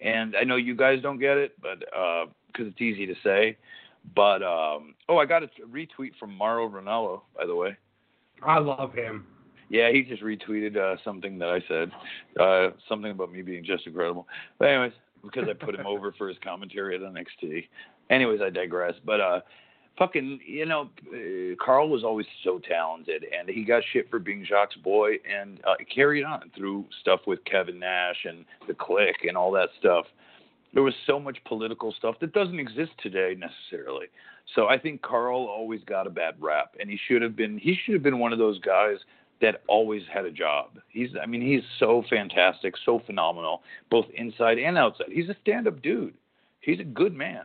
And 0.00 0.36
I 0.36 0.44
know 0.44 0.56
you 0.56 0.74
guys 0.74 1.02
don't 1.02 1.18
get 1.18 1.36
it, 1.36 1.60
but 1.60 1.80
because 1.80 2.68
it's 2.68 2.80
easy 2.80 3.04
to 3.06 3.14
say, 3.22 3.58
But 4.14 4.42
um, 4.42 4.94
oh, 5.08 5.18
I 5.18 5.26
got 5.26 5.42
a 5.42 5.50
retweet 5.70 6.12
from 6.18 6.34
Mauro 6.34 6.68
Ranallo, 6.68 7.22
by 7.36 7.46
the 7.46 7.54
way. 7.54 7.76
I 8.42 8.58
love 8.58 8.94
him. 8.94 9.26
Yeah, 9.70 9.90
he 9.92 10.02
just 10.02 10.22
retweeted 10.22 10.76
uh, 10.76 10.96
something 11.04 11.38
that 11.38 11.48
I 11.48 11.62
said, 11.68 11.92
uh, 12.38 12.70
something 12.88 13.12
about 13.12 13.32
me 13.32 13.40
being 13.40 13.64
just 13.64 13.86
incredible. 13.86 14.26
But 14.58 14.68
anyways, 14.68 14.92
because 15.22 15.44
I 15.48 15.52
put 15.52 15.76
him 15.76 15.86
over 15.86 16.12
for 16.12 16.28
his 16.28 16.36
commentary 16.42 16.96
at 16.96 17.02
NXT. 17.02 17.68
Anyways, 18.10 18.40
I 18.42 18.50
digress. 18.50 18.94
But 19.04 19.20
uh, 19.20 19.40
fucking, 19.98 20.40
you 20.44 20.66
know, 20.66 20.90
uh, 21.12 21.54
Karl 21.64 21.88
was 21.88 22.02
always 22.02 22.26
so 22.42 22.58
talented, 22.58 23.24
and 23.24 23.48
he 23.48 23.64
got 23.64 23.82
shit 23.92 24.10
for 24.10 24.18
being 24.18 24.44
Jacques' 24.44 24.82
boy, 24.82 25.12
and 25.30 25.60
uh, 25.64 25.74
carried 25.94 26.24
on 26.24 26.50
through 26.56 26.86
stuff 27.00 27.20
with 27.26 27.44
Kevin 27.44 27.78
Nash 27.78 28.24
and 28.24 28.44
the 28.66 28.74
Clique 28.74 29.24
and 29.28 29.36
all 29.36 29.52
that 29.52 29.68
stuff. 29.78 30.06
There 30.72 30.82
was 30.82 30.94
so 31.06 31.18
much 31.18 31.38
political 31.46 31.92
stuff 31.96 32.16
that 32.20 32.32
doesn't 32.32 32.58
exist 32.58 32.92
today 33.02 33.36
necessarily. 33.36 34.06
So 34.54 34.68
I 34.68 34.78
think 34.78 35.02
Carl 35.02 35.46
always 35.46 35.80
got 35.84 36.06
a 36.06 36.10
bad 36.10 36.34
rap, 36.40 36.74
and 36.80 36.90
he 36.90 36.98
should 37.08 37.22
have 37.22 37.36
been. 37.36 37.58
He 37.58 37.76
should 37.84 37.94
have 37.94 38.02
been 38.02 38.18
one 38.18 38.32
of 38.32 38.38
those 38.38 38.58
guys 38.60 38.96
that 39.40 39.62
always 39.68 40.02
had 40.12 40.24
a 40.24 40.30
job. 40.30 40.78
He's, 40.88 41.08
I 41.20 41.26
mean, 41.26 41.40
he's 41.40 41.62
so 41.78 42.02
fantastic, 42.10 42.74
so 42.84 43.00
phenomenal, 43.06 43.62
both 43.90 44.06
inside 44.14 44.58
and 44.58 44.76
outside. 44.76 45.06
He's 45.10 45.28
a 45.28 45.36
stand-up 45.40 45.80
dude. 45.82 46.14
He's 46.60 46.80
a 46.80 46.84
good 46.84 47.14
man. 47.14 47.42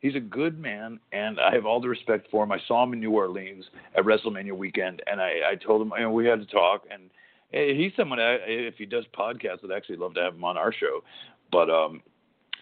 He's 0.00 0.16
a 0.16 0.20
good 0.20 0.58
man, 0.58 0.98
and 1.12 1.38
I 1.38 1.54
have 1.54 1.64
all 1.64 1.80
the 1.80 1.88
respect 1.88 2.28
for 2.30 2.42
him. 2.44 2.52
I 2.52 2.58
saw 2.66 2.82
him 2.82 2.92
in 2.92 3.00
New 3.00 3.12
Orleans 3.12 3.64
at 3.96 4.04
WrestleMania 4.04 4.52
weekend, 4.52 5.02
and 5.06 5.20
I, 5.20 5.52
I 5.52 5.54
told 5.54 5.82
him, 5.82 5.92
you 5.96 6.04
know, 6.04 6.10
we 6.10 6.26
had 6.26 6.40
to 6.40 6.46
talk, 6.46 6.84
and 6.90 7.10
he's 7.50 7.92
someone. 7.96 8.18
I, 8.18 8.38
if 8.44 8.74
he 8.78 8.86
does 8.86 9.04
podcasts, 9.16 9.64
I'd 9.64 9.76
actually 9.76 9.96
love 9.96 10.14
to 10.14 10.20
have 10.20 10.34
him 10.34 10.44
on 10.44 10.56
our 10.56 10.72
show. 10.72 11.04
But, 11.52 11.70
um, 11.70 12.02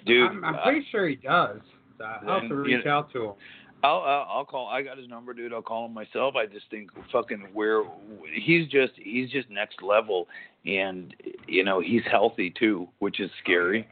dude, 0.05 0.31
I'm, 0.31 0.45
I'm 0.45 0.63
pretty 0.63 0.87
sure 0.91 1.09
he 1.09 1.17
does. 1.17 1.61
I'll 2.03 2.41
have 2.41 2.49
to 2.49 2.55
reach 2.57 2.85
you, 2.85 2.91
out 2.91 3.13
to 3.13 3.25
him. 3.25 3.33
I'll 3.83 3.99
uh, 3.99 4.33
I'll 4.33 4.45
call. 4.45 4.69
I 4.69 4.83
got 4.83 4.99
his 4.99 5.09
number, 5.09 5.33
dude. 5.33 5.53
I'll 5.53 5.63
call 5.63 5.87
him 5.87 5.95
myself. 5.95 6.35
I 6.37 6.47
just 6.47 6.67
think 6.71 6.91
fucking 7.13 7.49
where 7.53 7.83
he's 8.35 8.69
just 8.69 8.93
he's 8.97 9.31
just 9.31 9.49
next 9.51 9.83
level, 9.83 10.29
and 10.67 11.15
you 11.47 11.65
know 11.65 11.81
he's 11.81 12.03
healthy 12.11 12.53
too, 12.59 12.89
which 12.99 13.21
is 13.21 13.31
scary. 13.43 13.87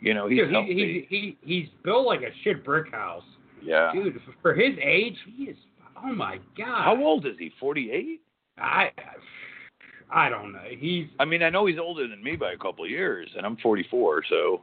You 0.00 0.14
know 0.14 0.26
he's 0.28 0.40
Dude, 0.40 0.52
healthy. 0.52 0.74
he, 0.74 1.06
he, 1.08 1.36
he 1.42 1.60
he's 1.60 1.68
built 1.84 2.06
like 2.06 2.22
a 2.22 2.30
shit 2.42 2.64
brick 2.64 2.90
house. 2.92 3.22
yeah. 3.62 3.92
Dude, 3.92 4.20
for 4.42 4.54
his 4.54 4.72
age, 4.82 5.16
he 5.36 5.44
is. 5.44 5.56
Oh 6.02 6.12
my 6.14 6.38
god. 6.56 6.84
How 6.84 6.96
old 7.00 7.26
is 7.26 7.34
he? 7.38 7.52
Forty 7.60 7.90
eight. 7.92 8.20
I 8.58 8.90
I 10.12 10.28
don't 10.28 10.52
know. 10.52 10.62
He's. 10.76 11.06
I 11.20 11.24
mean, 11.24 11.42
I 11.42 11.50
know 11.50 11.66
he's 11.66 11.78
older 11.78 12.08
than 12.08 12.22
me 12.24 12.34
by 12.34 12.52
a 12.52 12.56
couple 12.58 12.84
of 12.84 12.90
years, 12.90 13.28
and 13.36 13.46
I'm 13.46 13.56
44, 13.58 14.24
so 14.28 14.62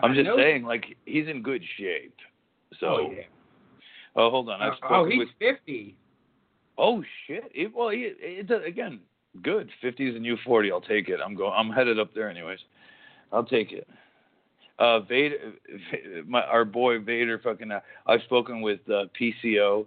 I'm 0.00 0.12
I 0.12 0.14
just 0.14 0.24
know- 0.26 0.36
saying, 0.36 0.62
like, 0.62 0.84
he's 1.06 1.26
in 1.26 1.42
good 1.42 1.62
shape. 1.76 2.14
So, 2.78 2.86
Oh, 2.86 3.10
yeah. 3.16 3.22
Oh, 4.16 4.30
hold 4.30 4.48
on, 4.48 4.60
I've 4.60 4.72
oh, 4.90 5.04
he's 5.04 5.18
with. 5.18 5.28
fifty. 5.38 5.96
Oh 6.78 7.02
shit! 7.26 7.50
It, 7.54 7.74
well, 7.74 7.88
he, 7.88 8.12
it, 8.18 8.50
it, 8.50 8.66
again, 8.66 9.00
good. 9.42 9.70
50 9.80 10.10
is 10.10 10.16
a 10.16 10.18
new 10.18 10.36
40. 10.44 10.70
I'll 10.70 10.80
take 10.80 11.08
it. 11.08 11.20
I'm 11.24 11.34
going. 11.34 11.52
I'm 11.54 11.70
headed 11.70 11.98
up 11.98 12.12
there 12.14 12.28
anyways. 12.28 12.58
I'll 13.32 13.44
take 13.44 13.72
it. 13.72 13.88
Uh, 14.78 15.00
Vader, 15.00 15.52
my 16.26 16.42
our 16.42 16.64
boy 16.64 16.98
Vader, 16.98 17.38
fucking. 17.38 17.70
Uh, 17.70 17.80
I've 18.06 18.22
spoken 18.22 18.60
with 18.60 18.80
uh, 18.88 19.04
PCO 19.18 19.86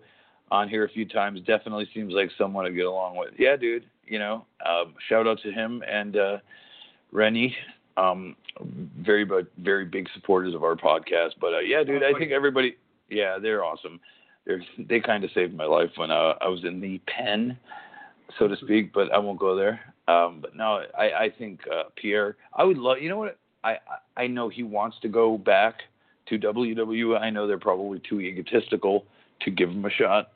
on 0.51 0.67
here 0.67 0.83
a 0.83 0.89
few 0.89 1.07
times. 1.07 1.41
Definitely 1.41 1.87
seems 1.93 2.13
like 2.13 2.31
someone 2.37 2.65
to 2.65 2.71
get 2.71 2.85
along 2.85 3.17
with. 3.17 3.33
Yeah, 3.37 3.55
dude. 3.55 3.85
You 4.05 4.17
know, 4.17 4.45
um, 4.65 4.95
shout 5.07 5.27
out 5.27 5.39
to 5.43 5.51
him 5.51 5.83
and 5.87 6.17
uh, 6.17 6.37
Rennie. 7.11 7.55
Um, 7.97 8.35
very, 8.99 9.25
but 9.25 9.47
very 9.59 9.85
big 9.85 10.07
supporters 10.15 10.55
of 10.55 10.63
our 10.63 10.75
podcast. 10.75 11.31
But 11.39 11.53
uh, 11.53 11.59
yeah, 11.59 11.83
dude, 11.83 12.03
I 12.03 12.17
think 12.17 12.31
everybody. 12.31 12.77
Yeah, 13.09 13.37
they're 13.39 13.63
awesome. 13.63 13.99
They're, 14.45 14.63
they 14.77 14.99
kind 14.99 15.23
of 15.23 15.31
saved 15.33 15.53
my 15.55 15.65
life 15.65 15.91
when 15.95 16.11
uh, 16.11 16.33
I 16.41 16.47
was 16.47 16.63
in 16.63 16.79
the 16.81 16.99
pen, 17.07 17.57
so 18.37 18.47
to 18.47 18.55
speak. 18.57 18.93
But 18.93 19.11
I 19.13 19.17
won't 19.19 19.39
go 19.39 19.55
there. 19.55 19.79
Um, 20.07 20.39
but 20.41 20.55
no, 20.55 20.83
I, 20.97 21.03
I 21.25 21.29
think 21.37 21.61
uh, 21.71 21.83
Pierre. 21.95 22.35
I 22.55 22.63
would 22.63 22.77
love. 22.77 22.97
You 22.99 23.09
know 23.09 23.17
what? 23.17 23.37
I 23.63 23.71
I 24.17 24.23
I 24.23 24.27
know 24.27 24.49
he 24.49 24.63
wants 24.63 24.97
to 25.01 25.07
go 25.09 25.37
back 25.37 25.75
to 26.29 26.37
WWE. 26.39 27.19
I 27.19 27.29
know 27.29 27.47
they're 27.47 27.59
probably 27.59 28.01
too 28.07 28.21
egotistical 28.21 29.05
to 29.41 29.51
give 29.51 29.69
him 29.69 29.85
a 29.85 29.89
shot. 29.89 30.29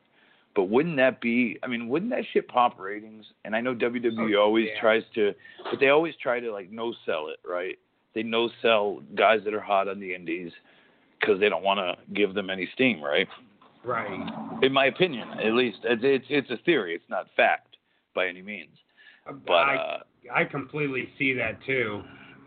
But 0.56 0.66
wouldn't 0.66 0.98
that 0.98 1.20
be? 1.20 1.58
I 1.63 1.68
mean, 1.68 1.88
wouldn't 1.89 2.12
that 2.12 2.26
shit 2.32 2.48
pop 2.48 2.80
ratings? 2.80 3.26
And 3.44 3.56
I 3.56 3.62
know 3.62 3.74
WWE 3.74 4.36
Oh, 4.36 4.42
always 4.42 4.68
yeah. 4.76 4.80
tries 4.80 5.02
to, 5.16 5.34
but 5.72 5.80
they 5.80 5.89
always 5.89 6.13
try 6.22 6.39
to 6.39 6.52
like 6.52 6.72
no 6.72 6.94
sell 7.08 7.30
it, 7.30 7.39
right? 7.48 7.80
They 8.13 8.22
no 8.22 8.50
sell 8.62 9.02
guys 9.16 9.39
that 9.46 9.56
are 9.56 9.60
hot 9.60 9.88
on 9.88 10.00
the 10.00 10.13
indies 10.13 10.52
because 11.20 11.39
they 11.39 11.50
don't 11.50 11.63
want 11.63 11.80
to 11.80 12.13
give 12.13 12.36
them 12.36 12.52
any 12.52 12.70
steam, 12.76 13.02
right? 13.02 13.28
Right. 13.84 14.30
In 14.62 14.72
my 14.72 14.86
opinion, 14.86 15.28
at 15.43 15.54
least 15.54 15.80
it's 15.84 16.02
it's, 16.04 16.26
it's 16.30 16.50
a 16.52 16.63
theory. 16.63 16.96
It's 16.96 17.10
not 17.10 17.28
fact 17.36 17.76
by 18.15 18.28
any 18.28 18.41
means. 18.41 18.78
But 19.46 19.54
I 19.54 19.76
uh, 19.76 20.00
I 20.34 20.43
completely 20.46 21.10
see 21.17 21.34
that 21.34 21.58
too. 21.65 22.02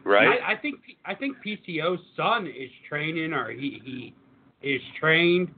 right? 0.04 0.40
I, 0.42 0.52
I 0.52 0.56
think 0.56 0.76
I 1.04 1.14
think 1.14 1.36
PCO's 1.44 2.00
son 2.16 2.46
is 2.46 2.70
training, 2.88 3.32
or 3.32 3.50
he 3.50 3.80
he 3.84 4.14
is 4.62 4.80
trained. 4.98 5.50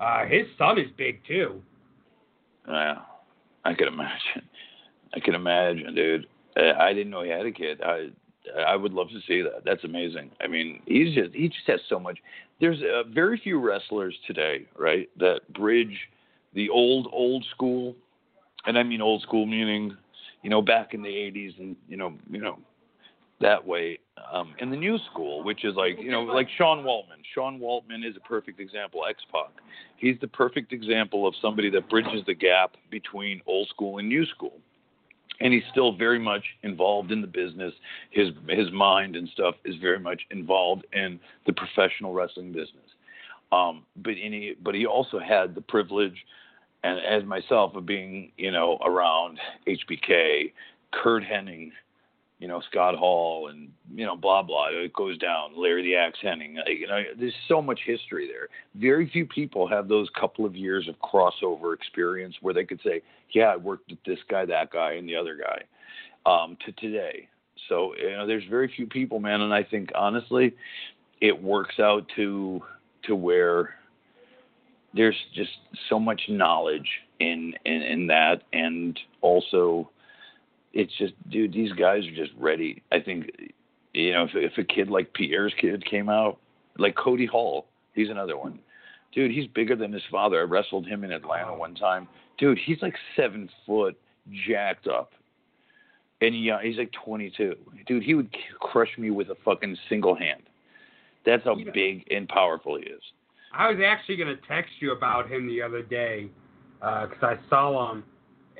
Uh, 0.00 0.26
his 0.26 0.46
son 0.58 0.78
is 0.78 0.86
big 0.96 1.20
too. 1.26 1.62
Yeah, 2.68 2.96
I 3.64 3.74
could 3.74 3.88
imagine. 3.88 4.48
I 5.14 5.20
can 5.20 5.34
imagine, 5.34 5.94
dude. 5.94 6.26
Uh, 6.56 6.72
I 6.78 6.92
didn't 6.92 7.10
know 7.10 7.22
he 7.22 7.30
had 7.30 7.46
a 7.46 7.52
kid. 7.52 7.80
I 7.82 8.08
I 8.66 8.76
would 8.76 8.92
love 8.92 9.08
to 9.08 9.20
see 9.26 9.42
that. 9.42 9.64
That's 9.64 9.84
amazing. 9.84 10.30
I 10.40 10.46
mean, 10.46 10.82
he's 10.86 11.14
just 11.14 11.34
he 11.34 11.48
just 11.48 11.66
has 11.66 11.80
so 11.88 11.98
much. 11.98 12.18
There's 12.62 12.80
uh, 12.80 13.02
very 13.12 13.40
few 13.42 13.58
wrestlers 13.58 14.14
today, 14.24 14.68
right, 14.78 15.10
that 15.18 15.40
bridge 15.52 15.98
the 16.54 16.70
old 16.70 17.08
old 17.12 17.44
school, 17.50 17.96
and 18.66 18.78
I 18.78 18.84
mean 18.84 19.00
old 19.00 19.22
school 19.22 19.46
meaning, 19.46 19.96
you 20.44 20.50
know, 20.50 20.62
back 20.62 20.94
in 20.94 21.02
the 21.02 21.08
'80s 21.08 21.58
and 21.58 21.74
you 21.88 21.96
know, 21.96 22.14
you 22.30 22.40
know, 22.40 22.60
that 23.40 23.66
way. 23.66 23.98
Um, 24.32 24.54
and 24.60 24.72
the 24.72 24.76
new 24.76 24.96
school, 25.10 25.42
which 25.42 25.64
is 25.64 25.74
like 25.74 25.98
you 26.00 26.12
know, 26.12 26.22
like 26.22 26.46
Sean 26.56 26.84
Waltman. 26.84 27.24
Sean 27.34 27.58
Waltman 27.58 28.08
is 28.08 28.14
a 28.16 28.20
perfect 28.20 28.60
example. 28.60 29.00
X 29.10 29.24
Pac. 29.32 29.50
He's 29.96 30.16
the 30.20 30.28
perfect 30.28 30.72
example 30.72 31.26
of 31.26 31.34
somebody 31.42 31.68
that 31.70 31.90
bridges 31.90 32.24
the 32.26 32.34
gap 32.34 32.76
between 32.92 33.42
old 33.44 33.70
school 33.70 33.98
and 33.98 34.08
new 34.08 34.24
school. 34.26 34.60
And 35.42 35.52
he's 35.52 35.62
still 35.70 35.92
very 35.96 36.18
much 36.18 36.44
involved 36.62 37.10
in 37.10 37.20
the 37.20 37.26
business. 37.26 37.72
His 38.10 38.28
his 38.48 38.70
mind 38.72 39.16
and 39.16 39.28
stuff 39.30 39.56
is 39.64 39.76
very 39.76 39.98
much 39.98 40.22
involved 40.30 40.84
in 40.92 41.18
the 41.46 41.52
professional 41.52 42.12
wrestling 42.12 42.52
business. 42.52 42.88
Um, 43.50 43.84
but 43.96 44.14
he, 44.14 44.54
but 44.62 44.74
he 44.74 44.86
also 44.86 45.18
had 45.18 45.54
the 45.54 45.60
privilege, 45.60 46.16
and 46.84 46.98
as 47.00 47.24
myself 47.24 47.74
of 47.74 47.84
being 47.84 48.32
you 48.36 48.50
know 48.50 48.78
around 48.84 49.38
HBK, 49.66 50.52
Curt 50.92 51.22
Hennig, 51.22 51.72
you 52.42 52.48
know 52.48 52.60
Scott 52.68 52.96
Hall, 52.96 53.46
and 53.46 53.68
you 53.94 54.04
know 54.04 54.16
blah 54.16 54.42
blah. 54.42 54.66
It 54.72 54.92
goes 54.92 55.16
down. 55.16 55.52
Larry 55.56 55.84
the 55.84 55.94
Axe 55.94 56.18
Hennig. 56.24 56.58
uh, 56.58 56.68
You 56.68 56.88
know, 56.88 57.00
there's 57.16 57.32
so 57.46 57.62
much 57.62 57.78
history 57.86 58.26
there. 58.26 58.48
Very 58.74 59.08
few 59.08 59.24
people 59.24 59.68
have 59.68 59.86
those 59.86 60.08
couple 60.18 60.44
of 60.44 60.56
years 60.56 60.88
of 60.88 60.96
crossover 60.98 61.72
experience 61.72 62.34
where 62.42 62.52
they 62.52 62.64
could 62.64 62.80
say, 62.82 63.00
"Yeah, 63.30 63.44
I 63.44 63.56
worked 63.56 63.88
with 63.90 64.02
this 64.04 64.18
guy, 64.28 64.44
that 64.46 64.72
guy, 64.72 64.94
and 64.94 65.08
the 65.08 65.14
other 65.14 65.36
guy." 65.36 65.62
Um, 66.28 66.56
to 66.66 66.72
today, 66.72 67.28
so 67.68 67.94
you 67.96 68.10
know, 68.10 68.26
there's 68.26 68.44
very 68.50 68.66
few 68.74 68.88
people, 68.88 69.20
man. 69.20 69.42
And 69.42 69.54
I 69.54 69.62
think 69.62 69.90
honestly, 69.94 70.52
it 71.20 71.40
works 71.40 71.78
out 71.78 72.04
to 72.16 72.60
to 73.04 73.14
where 73.14 73.76
there's 74.94 75.16
just 75.32 75.52
so 75.88 76.00
much 76.00 76.22
knowledge 76.28 76.88
in 77.20 77.54
in, 77.64 77.82
in 77.82 78.06
that, 78.08 78.42
and 78.52 78.98
also 79.20 79.88
it's 80.72 80.92
just, 80.98 81.14
dude, 81.30 81.52
these 81.52 81.72
guys 81.72 82.06
are 82.06 82.14
just 82.14 82.32
ready. 82.38 82.82
I 82.92 83.00
think, 83.00 83.30
you 83.92 84.12
know, 84.12 84.24
if, 84.24 84.30
if 84.34 84.58
a 84.58 84.64
kid 84.64 84.88
like 84.88 85.12
Pierre's 85.14 85.54
kid 85.60 85.84
came 85.84 86.08
out, 86.08 86.38
like 86.78 86.96
Cody 86.96 87.26
Hall, 87.26 87.66
he's 87.94 88.10
another 88.10 88.36
one. 88.36 88.58
Dude, 89.12 89.30
he's 89.30 89.46
bigger 89.48 89.76
than 89.76 89.92
his 89.92 90.02
father. 90.10 90.40
I 90.40 90.44
wrestled 90.44 90.86
him 90.86 91.04
in 91.04 91.12
Atlanta 91.12 91.54
one 91.54 91.74
time. 91.74 92.08
Dude, 92.38 92.58
he's 92.64 92.80
like 92.80 92.94
seven 93.14 93.48
foot, 93.66 93.98
jacked 94.46 94.86
up. 94.86 95.12
And 96.22 96.40
yeah, 96.40 96.56
uh, 96.56 96.58
he's 96.60 96.78
like 96.78 96.92
22. 97.04 97.54
Dude, 97.86 98.02
he 98.02 98.14
would 98.14 98.34
crush 98.60 98.90
me 98.96 99.10
with 99.10 99.28
a 99.30 99.34
fucking 99.44 99.76
single 99.88 100.14
hand. 100.14 100.42
That's 101.26 101.44
how 101.44 101.56
big 101.74 102.04
and 102.10 102.28
powerful 102.28 102.76
he 102.76 102.84
is. 102.84 103.02
I 103.52 103.68
was 103.70 103.78
actually 103.84 104.16
gonna 104.16 104.36
text 104.48 104.72
you 104.80 104.92
about 104.92 105.30
him 105.30 105.46
the 105.46 105.60
other 105.60 105.82
day 105.82 106.30
uh, 106.80 107.06
because 107.06 107.22
I 107.22 107.50
saw 107.50 107.92
him, 107.92 108.04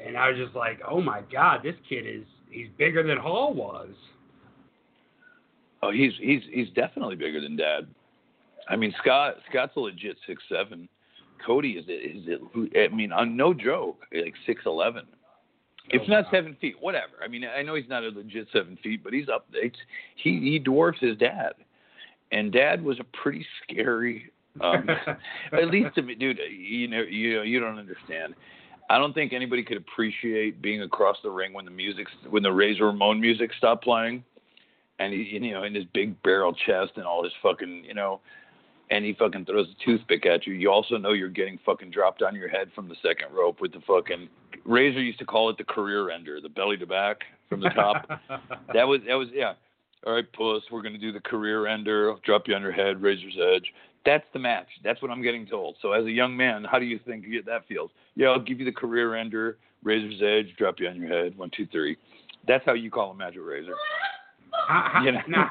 and 0.05 0.17
I 0.17 0.29
was 0.29 0.39
just 0.39 0.55
like, 0.55 0.81
"Oh 0.89 1.01
my 1.01 1.23
God, 1.33 1.61
this 1.63 1.75
kid 1.89 2.07
is 2.07 2.25
he's 2.51 2.69
bigger 2.79 3.07
than 3.07 3.19
Hall 3.19 3.55
was." 3.55 3.91
Oh, 5.83 5.91
he's 5.91 6.13
he's 6.21 6.43
he's 6.51 6.69
definitely 6.75 7.17
bigger 7.17 7.41
than 7.41 7.57
Dad. 7.57 7.87
I 8.69 8.77
mean, 8.77 8.95
Scott 9.01 9.37
Scott's 9.51 9.73
a 9.77 9.81
legit 9.81 10.17
six 10.27 10.43
seven. 10.49 10.89
Cody 11.45 11.73
is 11.73 11.85
is 11.85 12.29
it? 12.29 12.91
I 12.91 12.95
mean, 12.95 13.13
on 13.13 13.37
no 13.37 13.53
joke, 13.53 14.03
like 14.15 14.35
six 14.47 14.63
eleven. 14.67 15.05
If 15.91 16.03
Oh, 16.03 16.11
not 16.11 16.27
seven 16.31 16.57
feet, 16.61 16.77
whatever. 16.81 17.15
I 17.25 17.29
mean, 17.29 17.45
I 17.45 17.63
know 17.63 17.75
he's 17.75 17.89
not 17.89 18.05
a 18.05 18.09
legit 18.09 18.47
seven 18.53 18.79
feet, 18.83 19.03
but 19.03 19.13
he's 19.13 19.29
up. 19.29 19.47
It's, 19.53 19.77
he 20.15 20.39
he 20.39 20.59
dwarfs 20.61 21.01
his 21.01 21.17
dad, 21.17 21.55
and 22.31 22.53
Dad 22.53 22.83
was 22.83 23.01
a 23.01 23.05
pretty 23.17 23.45
scary 23.63 24.31
Um, 24.61 24.87
at 25.53 25.69
least 25.69 25.95
to 25.95 26.03
me, 26.03 26.15
dude, 26.15 26.39
you 26.51 26.89
know, 26.89 27.03
you 27.03 27.37
know, 27.37 27.43
you 27.43 27.61
don't 27.61 27.79
understand. 27.79 28.35
I 28.93 28.99
don't 28.99 29.15
think 29.15 29.33
anybody 29.33 29.63
could 29.63 29.79
appreciate 29.79 30.61
being 30.61 30.83
across 30.83 31.17
the 31.23 31.31
ring 31.31 31.55
when 31.55 31.65
the 31.65 31.71
music, 31.71 32.09
when 32.29 32.43
the 32.43 32.53
Razor 32.53 32.89
Ramon 32.89 33.23
music 33.23 33.51
stopped 33.57 33.83
playing, 33.83 34.23
and 34.99 35.15
he, 35.15 35.23
you 35.23 35.51
know, 35.53 35.63
in 35.63 35.75
his 35.75 35.87
big 35.95 36.23
barrel 36.23 36.53
chest 36.53 36.93
and 36.97 37.07
all 37.07 37.25
his 37.25 37.33
fucking, 37.43 37.85
you 37.87 37.95
know, 37.95 38.21
and 38.91 39.03
he 39.03 39.15
fucking 39.15 39.47
throws 39.47 39.67
a 39.69 39.85
toothpick 39.85 40.27
at 40.27 40.47
you. 40.47 40.53
You 40.53 40.71
also 40.71 40.99
know 40.99 41.15
you're 41.15 41.31
getting 41.31 41.59
fucking 41.65 41.91
dropped 41.91 42.21
on 42.21 42.35
your 42.35 42.51
head 42.51 42.69
from 42.75 42.87
the 42.87 42.95
second 43.03 43.35
rope 43.35 43.63
with 43.63 43.73
the 43.73 43.81
fucking 43.87 44.29
Razor 44.67 45.01
used 45.01 45.19
to 45.21 45.25
call 45.25 45.49
it 45.49 45.57
the 45.57 45.65
career 45.65 46.11
ender, 46.11 46.39
the 46.43 46.51
belly 46.51 46.77
to 46.77 46.87
back 46.87 47.23
from 47.49 47.61
the 47.61 47.71
top. 47.71 48.07
that 48.75 48.87
was 48.87 49.01
that 49.09 49.15
was 49.15 49.29
yeah. 49.33 49.55
All 50.07 50.13
right, 50.13 50.31
puss, 50.35 50.65
we're 50.71 50.83
gonna 50.83 50.99
do 50.99 51.13
the 51.13 51.21
career 51.21 51.67
ender. 51.67 52.11
I'll 52.11 52.21
drop 52.27 52.47
you 52.47 52.55
on 52.55 52.61
your 52.61 52.73
head, 52.73 53.01
Razor's 53.01 53.39
Edge. 53.41 53.73
That's 54.05 54.25
the 54.33 54.39
match. 54.39 54.67
That's 54.83 55.01
what 55.01 55.11
I'm 55.11 55.23
getting 55.23 55.47
told. 55.47 55.77
So 55.81 55.93
as 55.93 56.05
a 56.05 56.11
young 56.11 56.37
man, 56.37 56.65
how 56.65 56.79
do 56.79 56.85
you 56.85 56.99
think 57.07 57.25
that 57.47 57.67
feels? 57.69 57.91
Yeah, 58.17 58.29
I'll 58.29 58.41
give 58.41 58.59
you 58.59 58.65
the 58.65 58.73
career 58.73 59.15
ender, 59.15 59.59
Razor's 59.85 60.21
Edge, 60.23 60.57
drop 60.57 60.77
you 60.79 60.89
on 60.89 60.97
your 60.97 61.09
head, 61.09 61.37
one, 61.37 61.51
two, 61.57 61.67
three. 61.67 61.97
That's 62.47 62.65
how 62.65 62.75
you 62.75 62.91
call 62.91 63.13
a 63.13 63.15
with 63.15 63.37
Razor. 63.37 63.75
How, 64.69 64.89
how, 64.93 65.05
You 65.05 65.13
know? 65.13 65.21
now, 65.29 65.51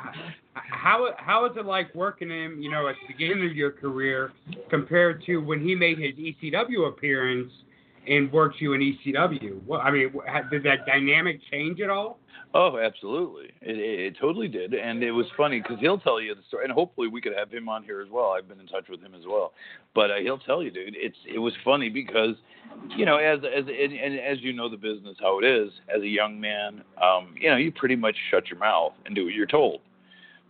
how 0.54 1.10
how 1.18 1.46
is 1.46 1.54
it 1.58 1.66
like 1.66 1.94
working 1.96 2.30
him? 2.30 2.62
You 2.62 2.70
know, 2.70 2.88
at 2.88 2.96
the 3.08 3.14
beginning 3.14 3.46
of 3.46 3.56
your 3.56 3.72
career 3.72 4.32
compared 4.70 5.24
to 5.26 5.38
when 5.38 5.62
he 5.62 5.76
made 5.76 5.98
his 5.98 6.14
ECW 6.16 6.88
appearance 6.88 7.52
and 8.08 8.32
worked 8.32 8.60
you 8.60 8.74
in 8.74 8.82
ECW? 8.82 9.62
Well, 9.66 9.82
I 9.82 9.92
mean, 9.92 10.14
did 10.50 10.64
that 10.64 10.86
dynamic 10.86 11.40
change 11.52 11.80
at 11.82 11.90
all? 11.90 12.20
Oh, 12.54 12.78
absolutely. 12.78 13.52
It, 13.62 13.78
it, 13.78 14.00
it 14.00 14.18
totally 14.20 14.50
did, 14.50 14.74
and 14.74 15.04
it 15.04 15.12
was 15.12 15.26
funny 15.38 15.62
because 15.62 15.80
he'll 15.80 16.00
tell 16.00 16.20
you 16.20 16.36
the 16.36 16.42
story, 16.48 16.66
and 16.66 16.74
hopefully 16.74 17.08
we 17.08 17.22
could 17.22 17.34
have 17.38 17.50
him 17.50 17.70
on 17.70 17.84
here 17.84 18.02
as 18.02 18.10
well. 18.12 18.32
I've 18.38 18.48
been 18.48 18.60
in 18.60 18.68
touch 18.68 18.90
with 18.90 19.02
him 19.02 19.16
as 19.16 19.24
well, 19.26 19.54
but 19.96 20.12
uh, 20.12 20.16
he'll 20.22 20.38
tell 20.38 20.62
you, 20.62 20.70
dude. 20.70 20.96
It's 20.98 21.18
it 21.34 21.40
was 21.40 21.54
funny 21.64 21.88
because, 21.88 22.36
you 22.98 23.06
know, 23.06 23.18
as 23.18 23.40
as 23.40 23.66
and, 23.68 23.94
and 23.94 24.20
as 24.20 24.42
you 24.42 24.52
know 24.52 24.68
the 24.68 24.76
business 24.76 25.16
how 25.22 25.40
it 25.40 25.46
is, 25.46 25.72
as 25.94 26.02
a 26.02 26.08
young 26.08 26.42
man, 26.42 26.84
um, 27.02 27.34
you 27.40 27.50
know, 27.50 27.56
you 27.56 27.72
pretty 27.72 27.96
much 27.96 28.16
shut 28.30 28.50
your 28.50 28.60
mouth 28.60 28.94
and 29.06 29.16
do 29.16 29.24
what 29.24 29.34
you're 29.34 29.48
told. 29.48 29.80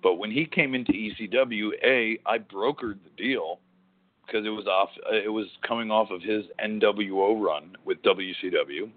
But 0.02 0.16
when 0.16 0.32
he 0.32 0.46
came 0.46 0.74
into 0.74 0.94
ECW, 0.94 1.70
a 1.84 2.18
I 2.26 2.40
brokered 2.40 2.98
the 3.04 3.24
deal 3.24 3.60
because 4.32 4.46
it 4.46 4.50
was 4.50 4.68
off. 4.68 4.90
Uh, 5.12 5.16
it 5.16 5.30
was 5.30 5.48
coming 5.68 5.92
off 5.92 6.10
of 6.12 6.22
his 6.22 6.46
NWO 6.64 7.42
run 7.42 7.76
with 7.86 8.02
WCW, 8.04 8.90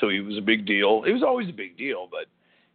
so 0.00 0.08
he 0.08 0.20
was 0.20 0.38
a 0.38 0.42
big 0.42 0.66
deal. 0.66 1.02
It 1.06 1.12
was 1.12 1.22
always 1.22 1.48
a 1.48 1.52
big 1.52 1.76
deal, 1.76 2.08
but 2.10 2.26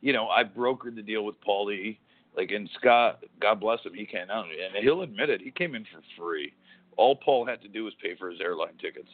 you 0.02 0.14
know, 0.14 0.28
I 0.30 0.44
brokered 0.44 0.96
the 0.96 1.02
deal 1.02 1.26
with 1.26 1.40
Paul 1.42 1.72
E. 1.72 2.00
Like, 2.38 2.52
and 2.52 2.70
Scott, 2.78 3.24
God 3.42 3.62
bless 3.62 3.80
him, 3.86 3.94
he 3.94 4.06
came 4.06 4.30
out, 4.30 4.46
and 4.46 4.84
he'll 4.84 5.04
admit 5.04 5.30
it, 5.30 5.40
he 5.42 5.52
came 5.52 5.74
in 5.74 5.86
for 5.86 6.02
free. 6.18 6.54
All 6.98 7.16
Paul 7.16 7.46
had 7.46 7.62
to 7.62 7.70
do 7.70 7.86
was 7.86 7.94
pay 8.02 8.14
for 8.16 8.30
his 8.30 8.42
airline 8.42 8.74
tickets. 8.80 9.08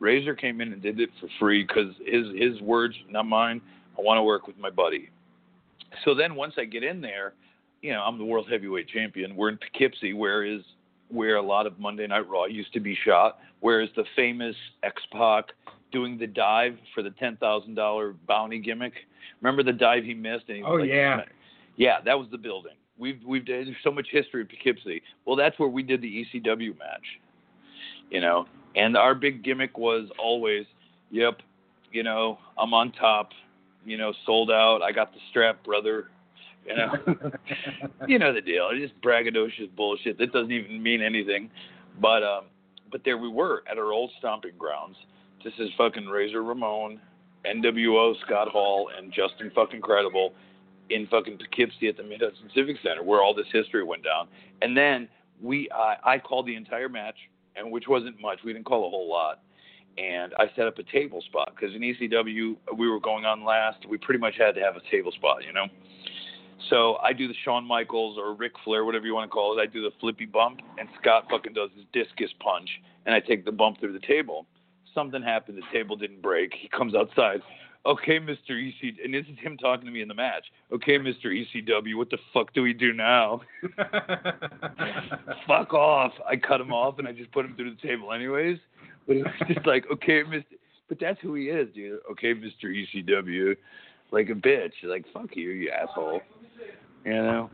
Razor 0.00 0.34
came 0.34 0.60
in 0.60 0.72
and 0.72 0.82
did 0.82 1.00
it 1.00 1.10
for 1.20 1.28
free 1.38 1.64
because 1.64 1.94
his 2.04 2.26
his 2.36 2.60
words, 2.60 2.94
not 3.08 3.26
mine. 3.26 3.60
I 3.96 4.02
want 4.02 4.18
to 4.18 4.22
work 4.22 4.46
with 4.46 4.58
my 4.58 4.70
buddy. 4.70 5.10
So 6.04 6.14
then 6.14 6.34
once 6.34 6.54
I 6.58 6.64
get 6.64 6.84
in 6.84 7.00
there, 7.00 7.34
you 7.80 7.92
know, 7.92 8.02
I'm 8.02 8.18
the 8.18 8.24
world 8.24 8.46
heavyweight 8.50 8.88
champion. 8.88 9.34
We're 9.34 9.48
in 9.48 9.58
Poughkeepsie, 9.58 10.12
where 10.12 10.44
is 10.44 10.60
where 11.08 11.36
a 11.36 11.42
lot 11.42 11.66
of 11.66 11.78
Monday 11.78 12.06
Night 12.06 12.28
Raw 12.28 12.44
used 12.46 12.72
to 12.74 12.80
be 12.80 12.96
shot. 13.04 13.38
Whereas 13.60 13.88
the 13.96 14.04
famous 14.14 14.54
X 14.82 15.02
Pac 15.12 15.46
doing 15.90 16.18
the 16.18 16.26
dive 16.26 16.76
for 16.94 17.02
the 17.02 17.10
ten 17.10 17.36
thousand 17.36 17.74
dollar 17.74 18.14
bounty 18.26 18.58
gimmick. 18.58 18.92
Remember 19.40 19.62
the 19.62 19.72
dive 19.72 20.04
he 20.04 20.14
missed? 20.14 20.44
And 20.48 20.58
he 20.58 20.62
Oh, 20.62 20.74
like, 20.74 20.88
yeah. 20.88 21.22
yeah, 21.76 22.00
that 22.04 22.18
was 22.18 22.28
the 22.30 22.38
building. 22.38 22.74
We've 22.98 23.20
we've 23.26 23.44
done 23.44 23.64
there's 23.64 23.76
so 23.82 23.90
much 23.90 24.08
history 24.10 24.42
at 24.42 24.48
Poughkeepsie. 24.48 25.02
Well, 25.24 25.36
that's 25.36 25.58
where 25.58 25.68
we 25.68 25.82
did 25.82 26.02
the 26.02 26.24
ECW 26.34 26.78
match. 26.78 27.04
You 28.10 28.20
know, 28.20 28.46
and 28.74 28.96
our 28.96 29.14
big 29.14 29.44
gimmick 29.44 29.76
was 29.76 30.08
always, 30.18 30.64
yep, 31.10 31.38
you 31.92 32.02
know, 32.02 32.38
I'm 32.58 32.72
on 32.74 32.92
top. 32.92 33.30
You 33.84 33.96
know, 33.96 34.12
sold 34.26 34.50
out. 34.50 34.82
I 34.82 34.92
got 34.92 35.12
the 35.12 35.20
strap, 35.30 35.62
brother. 35.64 36.10
You 36.68 36.76
know, 36.76 37.30
you 38.08 38.18
know 38.18 38.32
the 38.32 38.40
deal. 38.40 38.68
It's 38.72 38.90
just 38.90 39.00
braggadocious 39.02 39.74
bullshit. 39.74 40.18
That 40.18 40.32
doesn't 40.32 40.52
even 40.52 40.82
mean 40.82 41.00
anything. 41.00 41.50
But 42.00 42.22
um, 42.22 42.44
but 42.90 43.02
there 43.04 43.18
we 43.18 43.28
were 43.28 43.62
at 43.70 43.78
our 43.78 43.92
old 43.92 44.10
stomping 44.18 44.52
grounds. 44.58 44.96
This 45.44 45.54
is 45.58 45.70
fucking 45.78 46.06
Razor 46.06 46.42
Ramon, 46.42 47.00
NWO 47.46 48.14
Scott 48.26 48.48
Hall, 48.48 48.90
and 48.96 49.12
Justin 49.12 49.50
fucking 49.54 49.80
Credible 49.80 50.34
in 50.90 51.06
fucking 51.06 51.38
Poughkeepsie 51.38 51.88
at 51.88 51.96
the 51.96 52.02
Mid 52.02 52.20
Hudson 52.20 52.50
Civic 52.54 52.76
Center, 52.82 53.02
where 53.02 53.22
all 53.22 53.34
this 53.34 53.46
history 53.52 53.84
went 53.84 54.04
down. 54.04 54.28
And 54.62 54.76
then 54.76 55.08
we, 55.40 55.68
I 55.74 55.96
I 56.04 56.18
called 56.18 56.46
the 56.46 56.56
entire 56.56 56.88
match, 56.88 57.16
and 57.56 57.70
which 57.70 57.88
wasn't 57.88 58.20
much. 58.20 58.40
We 58.44 58.52
didn't 58.52 58.66
call 58.66 58.86
a 58.86 58.90
whole 58.90 59.08
lot. 59.08 59.40
And 59.96 60.32
I 60.38 60.44
set 60.54 60.66
up 60.66 60.78
a 60.78 60.84
table 60.84 61.20
spot 61.22 61.52
because 61.56 61.74
in 61.74 61.82
ECW 61.82 62.56
we 62.76 62.88
were 62.88 63.00
going 63.00 63.24
on 63.24 63.44
last. 63.44 63.84
We 63.88 63.98
pretty 63.98 64.20
much 64.20 64.34
had 64.38 64.54
to 64.54 64.60
have 64.60 64.76
a 64.76 64.90
table 64.90 65.10
spot, 65.12 65.44
you 65.44 65.52
know. 65.52 65.66
So 66.70 66.96
I 66.96 67.12
do 67.12 67.28
the 67.28 67.34
Shawn 67.44 67.64
Michaels 67.64 68.18
or 68.18 68.34
Ric 68.34 68.52
Flair, 68.64 68.84
whatever 68.84 69.06
you 69.06 69.14
want 69.14 69.30
to 69.30 69.32
call 69.32 69.58
it. 69.58 69.62
I 69.62 69.66
do 69.66 69.82
the 69.82 69.92
flippy 70.00 70.26
bump, 70.26 70.60
and 70.78 70.88
Scott 71.00 71.26
fucking 71.30 71.52
does 71.52 71.70
his 71.76 71.84
discus 71.92 72.30
punch, 72.40 72.68
and 73.06 73.14
I 73.14 73.20
take 73.20 73.44
the 73.44 73.52
bump 73.52 73.80
through 73.80 73.92
the 73.92 74.06
table. 74.06 74.46
Something 74.94 75.22
happened. 75.22 75.58
The 75.58 75.62
table 75.72 75.96
didn't 75.96 76.20
break. 76.20 76.52
He 76.60 76.68
comes 76.68 76.94
outside. 76.94 77.40
Okay, 77.86 78.18
Mr. 78.18 78.50
EC, 78.50 78.96
and 79.02 79.14
this 79.14 79.24
is 79.32 79.38
him 79.38 79.56
talking 79.56 79.86
to 79.86 79.92
me 79.92 80.02
in 80.02 80.08
the 80.08 80.14
match. 80.14 80.44
Okay, 80.72 80.98
Mr. 80.98 81.26
ECW, 81.26 81.96
what 81.96 82.10
the 82.10 82.18
fuck 82.34 82.52
do 82.52 82.62
we 82.62 82.72
do 82.72 82.92
now? 82.92 83.40
Fuck 85.46 85.72
off. 85.72 86.12
I 86.28 86.36
cut 86.36 86.60
him 86.60 86.72
off 86.72 86.98
and 86.98 87.06
I 87.06 87.12
just 87.12 87.30
put 87.32 87.46
him 87.46 87.54
through 87.54 87.74
the 87.74 87.80
table 87.88 88.12
anyways. 88.12 88.58
But 89.06 89.16
it 89.16 89.24
was 89.24 89.54
just 89.54 89.66
like, 89.66 89.84
okay, 89.90 90.22
Mr. 90.24 90.44
But 90.88 90.98
that's 91.00 91.20
who 91.20 91.34
he 91.34 91.44
is, 91.44 91.72
dude. 91.74 92.00
Okay, 92.10 92.34
Mr. 92.34 92.64
ECW. 92.64 93.56
Like 94.10 94.30
a 94.30 94.34
bitch. 94.34 94.72
Like, 94.82 95.04
fuck 95.12 95.36
you, 95.36 95.50
you 95.50 95.70
asshole. 95.70 96.20
You 97.04 97.12
know? 97.12 97.50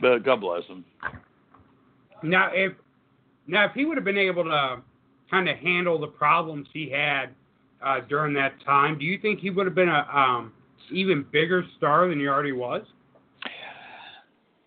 But 0.00 0.24
God 0.24 0.40
bless 0.40 0.64
him. 0.64 0.84
now, 2.22 2.50
if 2.52 2.72
now 3.46 3.66
if 3.66 3.72
he 3.72 3.84
would 3.84 3.96
have 3.96 4.04
been 4.04 4.18
able 4.18 4.44
to 4.44 4.82
kind 5.30 5.48
of 5.48 5.56
handle 5.58 5.98
the 5.98 6.06
problems 6.06 6.66
he 6.72 6.90
had 6.90 7.26
uh, 7.84 8.00
during 8.08 8.34
that 8.34 8.52
time, 8.64 8.98
do 8.98 9.04
you 9.04 9.18
think 9.18 9.40
he 9.40 9.50
would 9.50 9.66
have 9.66 9.74
been 9.74 9.88
a 9.88 10.06
um, 10.12 10.52
even 10.90 11.24
bigger 11.32 11.64
star 11.76 12.08
than 12.08 12.18
he 12.18 12.26
already 12.26 12.52
was? 12.52 12.82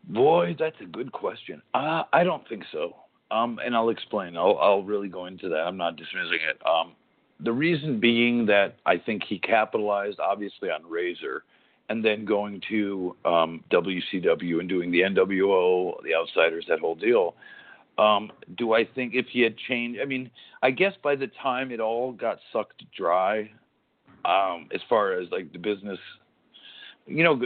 Boy, 0.10 0.56
that's 0.58 0.76
a 0.82 0.86
good 0.86 1.12
question. 1.12 1.62
Uh, 1.74 2.04
I 2.14 2.24
don't 2.24 2.48
think 2.48 2.64
so. 2.72 2.96
Um, 3.30 3.60
and 3.64 3.76
I'll 3.76 3.90
explain. 3.90 4.38
I'll, 4.38 4.58
I'll 4.58 4.84
really 4.84 5.10
go 5.10 5.26
into 5.26 5.50
that. 5.50 5.58
I'm 5.58 5.76
not 5.76 5.98
dismissing 5.98 6.40
it. 6.50 6.62
Um, 6.66 6.94
the 7.40 7.52
reason 7.52 8.00
being 8.00 8.46
that 8.48 8.76
I 8.86 8.98
think 8.98 9.24
he 9.24 9.40
capitalized 9.40 10.20
obviously 10.20 10.70
on 10.70 10.88
Razor 10.90 11.44
and 11.90 12.04
then 12.04 12.26
going 12.26 12.62
to 12.70 13.16
um, 13.26 13.64
WCW 13.72 14.60
and 14.60 14.68
doing 14.68 14.92
the 14.92 15.02
NWO, 15.02 16.04
the 16.04 16.16
Outsiders, 16.16 16.66
that 16.68 16.80
whole 16.80 16.96
deal. 16.96 17.36
Um, 17.98 18.32
do 18.58 18.74
I 18.74 18.86
think 18.86 19.14
if 19.16 19.28
he 19.28 19.42
had 19.42 19.56
changed? 19.58 20.00
I 20.02 20.06
mean, 20.06 20.30
I 20.62 20.72
guess 20.72 20.94
by 21.04 21.16
the 21.16 21.28
time 21.42 21.72
it 21.72 21.80
all 21.80 22.12
got 22.12 22.40
sucked 22.52 22.84
dry, 22.96 23.50
um, 24.26 24.68
as 24.74 24.82
far 24.90 25.14
as 25.14 25.30
like 25.32 25.52
the 25.54 25.60
business, 25.60 25.98
you 27.06 27.24
know, 27.24 27.40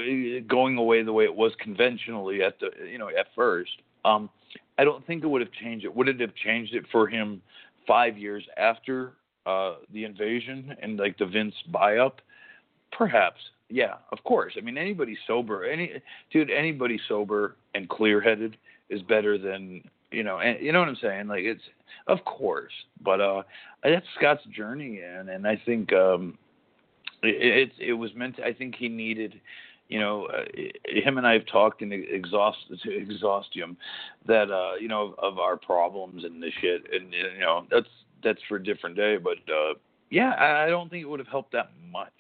going 0.48 0.78
away 0.78 1.04
the 1.04 1.14
way 1.14 1.24
it 1.26 1.36
was 1.36 1.52
conventionally 1.60 2.42
at 2.42 2.60
the, 2.60 2.72
you 2.90 2.98
know, 2.98 3.10
at 3.10 3.28
first, 3.36 3.72
um, 4.04 4.30
I 4.78 4.84
don't 4.84 5.06
think 5.06 5.24
it 5.24 5.28
would 5.28 5.42
have 5.42 5.52
changed 5.52 5.86
it. 5.86 5.96
Would 5.96 6.10
it 6.10 6.20
have 6.20 6.34
changed 6.36 6.74
it 6.74 6.86
for 6.92 7.08
him 7.08 7.42
five 7.88 8.18
years 8.18 8.44
after 8.58 9.14
uh, 9.46 9.76
the 9.94 10.04
invasion 10.06 10.76
and 10.82 10.98
like 10.98 11.18
the 11.18 11.26
Vince 11.26 11.56
buy 11.72 11.98
up? 11.98 12.22
Perhaps. 12.92 13.40
Yeah, 13.70 13.96
of 14.12 14.24
course. 14.24 14.54
I 14.58 14.62
mean, 14.62 14.78
anybody 14.78 15.18
sober, 15.26 15.64
any 15.64 15.94
dude, 16.32 16.52
anybody 16.52 17.00
sober 17.08 17.56
and 17.74 17.88
clear-headed 17.88 18.58
is 18.90 19.02
better 19.04 19.38
than 19.38 19.82
you 20.12 20.24
know. 20.24 20.40
And 20.40 20.60
you 20.64 20.72
know 20.72 20.80
what 20.80 20.90
I'm 20.90 20.98
saying? 21.02 21.28
Like 21.28 21.44
it's 21.44 21.64
of 22.08 22.24
course, 22.26 22.74
but 23.02 23.22
uh, 23.22 23.44
that's 23.84 24.06
Scott's 24.18 24.44
journey, 24.56 25.00
and 25.02 25.30
and 25.30 25.48
I 25.48 25.60
think 25.66 25.94
um, 25.94 26.38
it, 27.24 27.72
it 27.80 27.90
it 27.90 27.94
was 27.94 28.12
meant. 28.14 28.38
To, 28.38 28.46
I 28.46 28.54
think 28.54 28.76
he 28.76 28.90
needed. 28.90 29.40
You 29.88 30.00
know, 30.00 30.28
uh, 30.28 30.46
him 30.86 31.18
and 31.18 31.28
I 31.28 31.34
have 31.34 31.46
talked 31.48 31.82
in 31.82 31.92
exhaust 31.92 32.60
to 32.84 32.90
exhaustium 32.90 33.76
that 34.26 34.50
uh, 34.50 34.76
you 34.80 34.88
know 34.88 35.16
of 35.18 35.38
our 35.38 35.58
problems 35.58 36.24
and 36.24 36.42
the 36.42 36.50
shit, 36.62 36.84
and 36.94 37.12
you 37.14 37.40
know 37.40 37.66
that's 37.70 37.90
that's 38.24 38.42
for 38.48 38.58
a 38.58 38.64
different 38.64 38.96
day. 38.96 39.18
But 39.18 39.38
uh, 39.52 39.74
yeah, 40.10 40.34
I 40.38 40.70
don't 40.70 40.90
think 40.90 41.02
it 41.04 41.10
would 41.10 41.20
have 41.20 41.28
helped 41.28 41.54
that 41.54 41.72
much. 41.92 42.12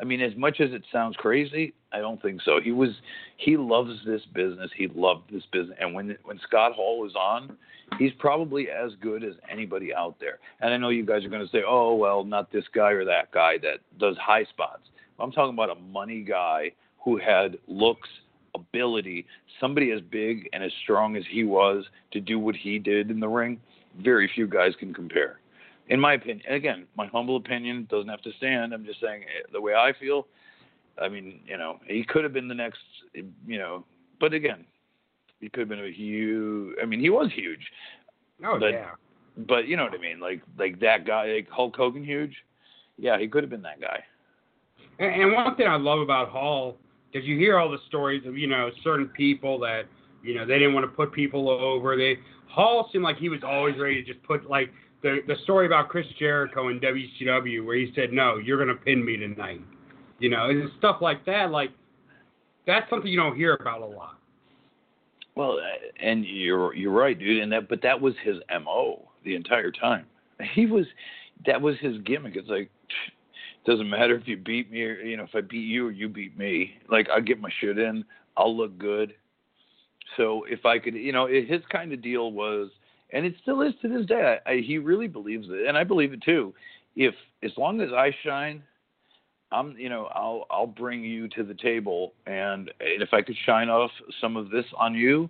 I 0.00 0.04
mean, 0.04 0.22
as 0.22 0.34
much 0.36 0.60
as 0.60 0.72
it 0.72 0.82
sounds 0.90 1.16
crazy, 1.16 1.74
I 1.92 1.98
don't 1.98 2.20
think 2.22 2.40
so. 2.42 2.58
He 2.62 2.72
was 2.72 2.90
he 3.36 3.56
loves 3.56 3.98
this 4.06 4.22
business. 4.34 4.70
He 4.74 4.88
loved 4.94 5.30
this 5.32 5.42
business, 5.52 5.76
and 5.80 5.94
when 5.94 6.16
when 6.24 6.38
Scott 6.46 6.72
Hall 6.72 7.00
was 7.00 7.14
on, 7.14 7.56
he's 7.98 8.12
probably 8.18 8.68
as 8.70 8.92
good 9.02 9.22
as 9.22 9.34
anybody 9.50 9.94
out 9.94 10.16
there. 10.18 10.38
And 10.60 10.72
I 10.72 10.78
know 10.78 10.88
you 10.88 11.04
guys 11.04 11.24
are 11.24 11.28
going 11.28 11.44
to 11.44 11.52
say, 11.52 11.62
"Oh, 11.66 11.94
well, 11.94 12.24
not 12.24 12.50
this 12.50 12.64
guy 12.74 12.92
or 12.92 13.04
that 13.04 13.30
guy 13.32 13.58
that 13.58 13.80
does 13.98 14.16
high 14.18 14.44
spots." 14.44 14.84
I'm 15.18 15.32
talking 15.32 15.52
about 15.52 15.70
a 15.70 15.80
money 15.80 16.22
guy 16.22 16.72
who 17.04 17.18
had 17.18 17.58
looks, 17.68 18.08
ability, 18.54 19.26
somebody 19.60 19.90
as 19.90 20.00
big 20.00 20.48
and 20.52 20.62
as 20.62 20.72
strong 20.82 21.16
as 21.16 21.24
he 21.30 21.44
was 21.44 21.84
to 22.12 22.20
do 22.20 22.38
what 22.38 22.56
he 22.56 22.78
did 22.78 23.10
in 23.10 23.20
the 23.20 23.28
ring, 23.28 23.60
very 24.02 24.30
few 24.34 24.46
guys 24.46 24.72
can 24.78 24.94
compare. 24.94 25.39
In 25.90 25.98
my 26.00 26.14
opinion, 26.14 26.42
again, 26.48 26.86
my 26.96 27.06
humble 27.08 27.36
opinion 27.36 27.86
doesn't 27.90 28.08
have 28.08 28.22
to 28.22 28.30
stand. 28.38 28.72
I'm 28.72 28.84
just 28.84 29.00
saying 29.00 29.22
eh, 29.22 29.42
the 29.52 29.60
way 29.60 29.74
I 29.74 29.92
feel. 29.98 30.28
I 31.00 31.08
mean, 31.08 31.40
you 31.46 31.56
know, 31.56 31.80
he 31.86 32.04
could 32.04 32.24
have 32.24 32.32
been 32.32 32.48
the 32.48 32.54
next, 32.54 32.78
you 33.12 33.58
know, 33.58 33.84
but 34.20 34.32
again, 34.32 34.64
he 35.40 35.48
could 35.48 35.60
have 35.60 35.68
been 35.68 35.84
a 35.84 35.90
huge. 35.90 36.76
I 36.80 36.86
mean, 36.86 37.00
he 37.00 37.10
was 37.10 37.30
huge. 37.34 37.60
Oh 38.44 38.58
but, 38.58 38.72
yeah. 38.72 38.90
But 39.36 39.66
you 39.66 39.76
know 39.76 39.84
what 39.84 39.94
I 39.94 39.98
mean, 39.98 40.20
like 40.20 40.42
like 40.58 40.78
that 40.80 41.06
guy, 41.06 41.26
like 41.34 41.48
Hulk 41.50 41.74
Hogan, 41.76 42.04
huge. 42.04 42.36
Yeah, 42.96 43.18
he 43.18 43.26
could 43.26 43.42
have 43.42 43.50
been 43.50 43.62
that 43.62 43.80
guy. 43.80 44.04
And, 44.98 45.22
and 45.22 45.32
one 45.32 45.56
thing 45.56 45.66
I 45.66 45.76
love 45.76 46.00
about 46.00 46.28
Hall, 46.28 46.76
because 47.10 47.26
you 47.26 47.38
hear 47.38 47.58
all 47.58 47.70
the 47.70 47.78
stories 47.88 48.26
of 48.26 48.36
you 48.36 48.46
know 48.46 48.70
certain 48.84 49.08
people 49.08 49.58
that 49.60 49.86
you 50.22 50.34
know 50.34 50.46
they 50.46 50.58
didn't 50.58 50.74
want 50.74 50.84
to 50.84 50.94
put 50.94 51.12
people 51.12 51.48
over. 51.48 51.96
They 51.96 52.18
Hall 52.48 52.88
seemed 52.92 53.04
like 53.04 53.16
he 53.16 53.28
was 53.28 53.40
always 53.44 53.76
ready 53.78 54.02
to 54.02 54.12
just 54.12 54.22
put 54.24 54.48
like 54.48 54.70
the 55.02 55.18
the 55.26 55.36
story 55.44 55.66
about 55.66 55.88
Chris 55.88 56.06
Jericho 56.18 56.68
in 56.68 56.80
WCW 56.80 57.64
where 57.64 57.76
he 57.76 57.92
said, 57.94 58.12
"No, 58.12 58.36
you're 58.36 58.58
gonna 58.58 58.78
pin 58.78 59.04
me 59.04 59.16
tonight," 59.16 59.60
you 60.18 60.28
know, 60.28 60.50
and 60.50 60.70
stuff 60.78 60.98
like 61.00 61.24
that. 61.26 61.50
Like 61.50 61.70
that's 62.66 62.88
something 62.90 63.10
you 63.10 63.18
don't 63.18 63.36
hear 63.36 63.54
about 63.54 63.80
a 63.80 63.86
lot. 63.86 64.18
Well, 65.34 65.58
and 66.02 66.24
you're 66.24 66.74
you're 66.74 66.92
right, 66.92 67.18
dude. 67.18 67.42
And 67.42 67.52
that, 67.52 67.68
but 67.68 67.82
that 67.82 68.00
was 68.00 68.14
his 68.22 68.36
mo 68.62 69.08
the 69.24 69.34
entire 69.34 69.70
time. 69.70 70.06
He 70.54 70.64
was, 70.64 70.86
that 71.46 71.60
was 71.60 71.76
his 71.80 71.98
gimmick. 71.98 72.34
It's 72.34 72.48
like, 72.48 72.70
it 72.88 73.70
doesn't 73.70 73.90
matter 73.90 74.14
if 74.16 74.26
you 74.26 74.38
beat 74.38 74.70
me 74.70 74.82
or 74.82 74.94
you 74.94 75.16
know 75.16 75.24
if 75.24 75.34
I 75.34 75.42
beat 75.42 75.66
you 75.66 75.88
or 75.88 75.90
you 75.90 76.08
beat 76.08 76.36
me. 76.38 76.78
Like 76.90 77.08
I 77.10 77.20
get 77.20 77.40
my 77.40 77.50
shit 77.60 77.78
in, 77.78 78.04
I'll 78.36 78.56
look 78.56 78.78
good. 78.78 79.14
So 80.16 80.44
if 80.48 80.66
I 80.66 80.78
could, 80.78 80.94
you 80.94 81.12
know, 81.12 81.26
his 81.26 81.60
kind 81.70 81.92
of 81.92 82.02
deal 82.02 82.32
was, 82.32 82.70
and 83.12 83.24
it 83.26 83.34
still 83.42 83.62
is 83.62 83.74
to 83.82 83.88
this 83.88 84.06
day. 84.06 84.38
I, 84.46 84.50
I, 84.50 84.60
he 84.60 84.78
really 84.78 85.08
believes 85.08 85.48
it, 85.50 85.66
and 85.66 85.76
I 85.76 85.84
believe 85.84 86.12
it 86.12 86.22
too. 86.22 86.54
If 86.96 87.14
as 87.42 87.52
long 87.56 87.80
as 87.80 87.90
I 87.92 88.14
shine, 88.24 88.62
I'm, 89.52 89.76
you 89.76 89.88
know, 89.88 90.06
I'll 90.14 90.46
I'll 90.50 90.66
bring 90.66 91.04
you 91.04 91.28
to 91.28 91.42
the 91.42 91.54
table, 91.54 92.12
and 92.26 92.70
if 92.80 93.12
I 93.12 93.22
could 93.22 93.36
shine 93.46 93.68
off 93.68 93.90
some 94.20 94.36
of 94.36 94.50
this 94.50 94.66
on 94.76 94.94
you, 94.94 95.28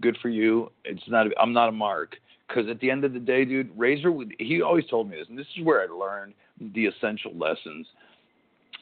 good 0.00 0.16
for 0.22 0.28
you. 0.28 0.70
It's 0.84 1.02
not. 1.08 1.26
I'm 1.40 1.52
not 1.52 1.68
a 1.68 1.72
mark. 1.72 2.16
Because 2.48 2.68
at 2.70 2.80
the 2.80 2.90
end 2.90 3.04
of 3.04 3.12
the 3.12 3.18
day, 3.18 3.44
dude, 3.44 3.70
Razor. 3.76 4.10
He 4.38 4.62
always 4.62 4.86
told 4.86 5.10
me 5.10 5.16
this, 5.16 5.26
and 5.28 5.38
this 5.38 5.46
is 5.56 5.64
where 5.64 5.82
I 5.82 5.86
learned 5.86 6.34
the 6.74 6.86
essential 6.86 7.36
lessons 7.36 7.86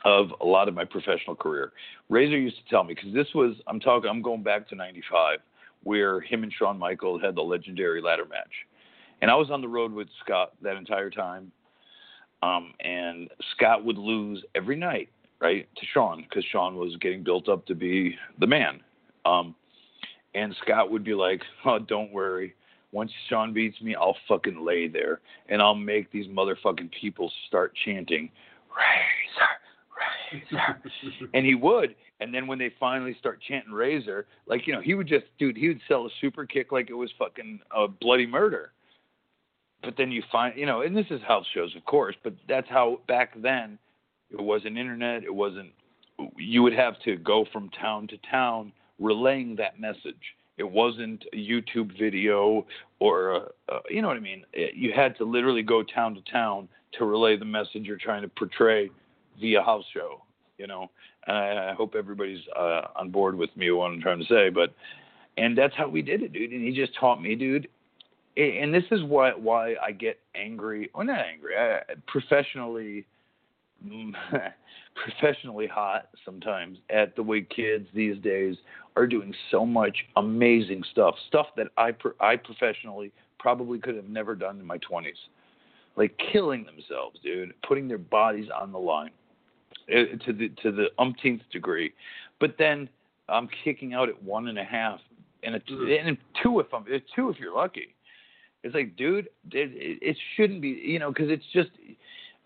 of 0.05 0.29
a 0.41 0.47
lot 0.47 0.69
of 0.69 0.75
my 0.75 0.85
professional 0.85 1.35
career. 1.35 1.73
Razor 2.09 2.39
used 2.39 2.57
to 2.59 2.71
tell 2.71 2.85
me 2.85 2.95
because 2.95 3.13
this 3.13 3.27
was. 3.35 3.57
I'm 3.67 3.81
talking. 3.81 4.09
I'm 4.09 4.23
going 4.23 4.43
back 4.43 4.69
to 4.69 4.77
'95, 4.77 5.41
where 5.87 6.21
him 6.21 6.43
and 6.43 6.53
Shawn 6.53 6.79
Michaels 6.79 7.23
had 7.23 7.37
the 7.37 7.43
legendary 7.43 8.03
ladder 8.03 8.25
match, 8.25 8.53
and 9.23 9.31
I 9.31 9.35
was 9.37 9.51
on 9.51 9.61
the 9.61 9.69
road 9.69 9.93
with 9.93 10.09
Scott 10.25 10.53
that 10.63 10.77
entire 10.77 11.11
time. 11.11 11.53
Um, 12.43 12.75
and 12.81 13.31
Scott 13.57 13.85
would 13.85 13.97
lose 13.97 14.45
every 14.55 14.77
night, 14.77 15.09
right, 15.41 15.67
to 15.75 15.87
Shawn 15.95 16.27
because 16.29 16.45
Shawn 16.53 16.77
was 16.77 16.95
getting 17.01 17.23
built 17.23 17.49
up 17.49 17.65
to 17.67 17.75
be 17.75 18.15
the 18.39 18.47
man. 18.47 18.81
Um, 19.25 19.55
and 20.35 20.55
Scott 20.63 20.91
would 20.91 21.05
be 21.05 21.15
like, 21.15 21.43
"Oh, 21.65 21.79
don't 21.79 22.13
worry." 22.13 22.55
once 22.93 23.11
Shawn 23.29 23.53
beats 23.53 23.81
me, 23.83 23.95
I'll 23.95 24.17
fucking 24.27 24.65
lay 24.65 24.89
there 24.89 25.21
and 25.49 25.61
I'll 25.61 25.75
make 25.75 26.11
these 26.11 26.27
motherfucking 26.29 26.91
people 26.99 27.31
start 27.47 27.75
chanting, 27.85 28.31
Razor, 30.41 30.51
Razor. 30.51 31.29
and 31.35 31.45
he 31.45 31.55
would. 31.55 31.95
And 32.21 32.33
then 32.33 32.47
when 32.47 32.59
they 32.59 32.73
finally 32.81 33.15
start 33.19 33.41
chanting 33.47 33.73
Razor, 33.73 34.27
like, 34.47 34.67
you 34.67 34.73
know, 34.73 34.81
he 34.81 34.95
would 34.95 35.07
just, 35.07 35.27
dude, 35.39 35.57
he 35.57 35.69
would 35.69 35.81
sell 35.87 36.07
a 36.07 36.11
super 36.21 36.47
kick 36.47 36.73
like 36.73 36.89
it 36.89 36.95
was 36.95 37.11
fucking 37.19 37.61
a 37.75 37.87
bloody 37.89 38.27
murder. 38.27 38.73
But 39.83 39.97
then 39.99 40.11
you 40.11 40.23
find, 40.33 40.57
you 40.57 40.67
know, 40.67 40.83
and 40.83 40.97
this 40.97 41.07
is 41.11 41.21
house 41.23 41.47
shows, 41.55 41.77
of 41.77 41.85
course, 41.85 42.17
but 42.25 42.35
that's 42.49 42.69
how 42.69 43.01
back 43.07 43.41
then 43.41 43.79
it 44.31 44.41
wasn't 44.41 44.79
internet. 44.79 45.25
It 45.25 45.35
wasn't, 45.35 45.73
you 46.37 46.63
would 46.63 46.73
have 46.73 46.99
to 47.05 47.17
go 47.17 47.45
from 47.53 47.69
town 47.71 48.09
to 48.09 48.17
town 48.31 48.73
relaying 48.99 49.57
that 49.57 49.79
message 49.79 50.37
it 50.59 50.71
wasn't 50.71 51.25
a 51.33 51.37
YouTube 51.37 51.99
video 51.99 52.67
or, 52.99 53.53
you 53.91 54.01
know 54.01 54.09
what 54.09 54.17
I 54.17 54.21
mean? 54.21 54.45
It, 54.53 54.75
you 54.75 54.93
had 54.95 55.17
to 55.19 55.25
literally 55.25 55.63
go 55.63 55.83
town 55.83 56.15
to 56.15 56.23
town 56.33 56.69
to 56.93 57.05
relay 57.05 57.37
the 57.37 57.45
message 57.45 57.85
you're 57.85 57.99
trying 57.99 58.23
to 58.23 58.29
portray 58.29 58.91
via 59.39 59.63
house 59.63 59.85
show, 59.93 60.23
you 60.57 60.67
know? 60.67 60.91
And 61.27 61.37
I, 61.37 61.71
I 61.71 61.75
hope 61.75 61.95
everybody's 61.95 62.41
uh, 62.55 62.83
on 62.97 63.11
board 63.11 63.37
with 63.37 63.51
me 63.57 63.71
what 63.71 63.91
I'm 63.91 64.01
trying 64.01 64.21
to 64.21 64.27
say, 64.27 64.49
but, 64.49 64.75
and 65.37 65.57
that's 65.57 65.75
how 65.75 65.89
we 65.89 66.03
did 66.03 66.23
it, 66.23 66.33
dude. 66.33 66.53
And 66.53 66.65
he 66.65 66.73
just 66.73 66.99
taught 66.99 67.21
me, 67.21 67.35
dude. 67.35 67.69
And 68.37 68.73
this 68.73 68.85
is 68.91 69.03
why 69.03 69.31
why 69.31 69.77
I 69.83 69.93
get 69.93 70.19
angry, 70.35 70.91
or 70.93 71.05
not 71.05 71.21
angry, 71.21 71.57
I, 71.57 71.81
professionally 72.07 73.07
professionally 74.95 75.67
hot 75.67 76.09
sometimes 76.25 76.79
at 76.91 77.15
the 77.17 77.23
way 77.23 77.43
kids 77.43 77.87
these 77.95 78.19
days 78.23 78.57
are 78.97 79.07
doing 79.07 79.35
so 79.51 79.65
much 79.67 79.97
amazing 80.17 80.83
stuff, 80.91 81.15
stuff 81.29 81.47
that 81.57 81.69
I 81.77 81.95
I 82.21 82.37
professionally 82.37 83.13
probably 83.39 83.79
could 83.79 83.97
have 83.97 84.09
never 84.09 84.35
done 84.35 84.59
in 84.59 84.67
my 84.67 84.79
20s, 84.79 85.13
like 85.97 86.19
killing 86.33 86.65
themselves, 86.65 87.19
dude, 87.23 87.55
putting 87.67 87.89
their 87.89 87.99
bodies 87.99 88.49
on 88.55 88.73
the 88.73 88.79
line 88.79 89.11
to 89.89 90.33
the 90.33 90.51
to 90.63 90.73
the 90.73 90.87
umpteenth 90.99 91.43
degree, 91.53 91.93
but 92.41 92.57
then 92.59 92.89
I'm 93.29 93.49
kicking 93.65 93.95
out 93.95 94.09
at 94.09 94.23
one 94.23 94.49
and 94.49 94.59
a 94.59 94.65
half 94.65 95.01
and 95.43 95.55
a 95.55 95.61
mm-hmm. 95.61 96.09
and 96.09 96.19
two 96.43 96.61
if 96.61 96.73
I'm 96.73 96.85
two 97.15 97.31
if 97.31 97.39
you're 97.39 97.55
lucky. 97.55 97.95
It's 98.63 98.75
like, 98.75 98.97
dude, 98.97 99.29
it, 99.53 99.99
it 100.03 100.17
shouldn't 100.35 100.61
be, 100.61 100.69
you 100.69 100.99
know, 100.99 101.13
because 101.13 101.31
it's 101.31 101.45
just 101.53 101.71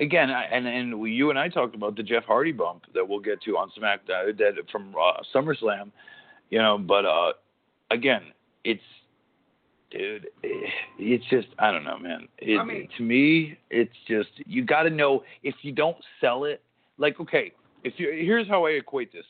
again, 0.00 0.30
I, 0.30 0.44
and 0.44 0.66
and 0.66 0.98
we, 0.98 1.12
you 1.12 1.30
and 1.30 1.38
I 1.38 1.48
talked 1.48 1.74
about 1.74 1.96
the 1.96 2.02
Jeff 2.02 2.24
Hardy 2.24 2.52
bump 2.52 2.84
that 2.94 3.08
we'll 3.08 3.20
get 3.20 3.42
to 3.42 3.56
on 3.56 3.70
SmackDown 3.78 4.36
that 4.38 4.54
from 4.70 4.94
uh, 4.94 5.22
SummerSlam, 5.34 5.90
you 6.50 6.58
know. 6.58 6.78
But 6.78 7.04
uh, 7.04 7.32
again, 7.90 8.22
it's 8.64 8.82
dude, 9.90 10.28
it's 10.42 11.24
just 11.30 11.48
I 11.58 11.70
don't 11.70 11.84
know, 11.84 11.98
man. 11.98 12.28
It, 12.38 12.58
I 12.58 12.64
mean, 12.64 12.88
to 12.96 13.02
me, 13.02 13.58
it's 13.70 13.96
just 14.08 14.30
you 14.46 14.64
got 14.64 14.82
to 14.82 14.90
know 14.90 15.22
if 15.42 15.54
you 15.62 15.72
don't 15.72 15.98
sell 16.20 16.44
it. 16.44 16.62
Like, 17.00 17.18
okay, 17.18 17.52
if 17.82 17.94
you 17.96 18.10
here's 18.12 18.46
how 18.46 18.66
I 18.66 18.72
equate 18.72 19.12
this, 19.12 19.24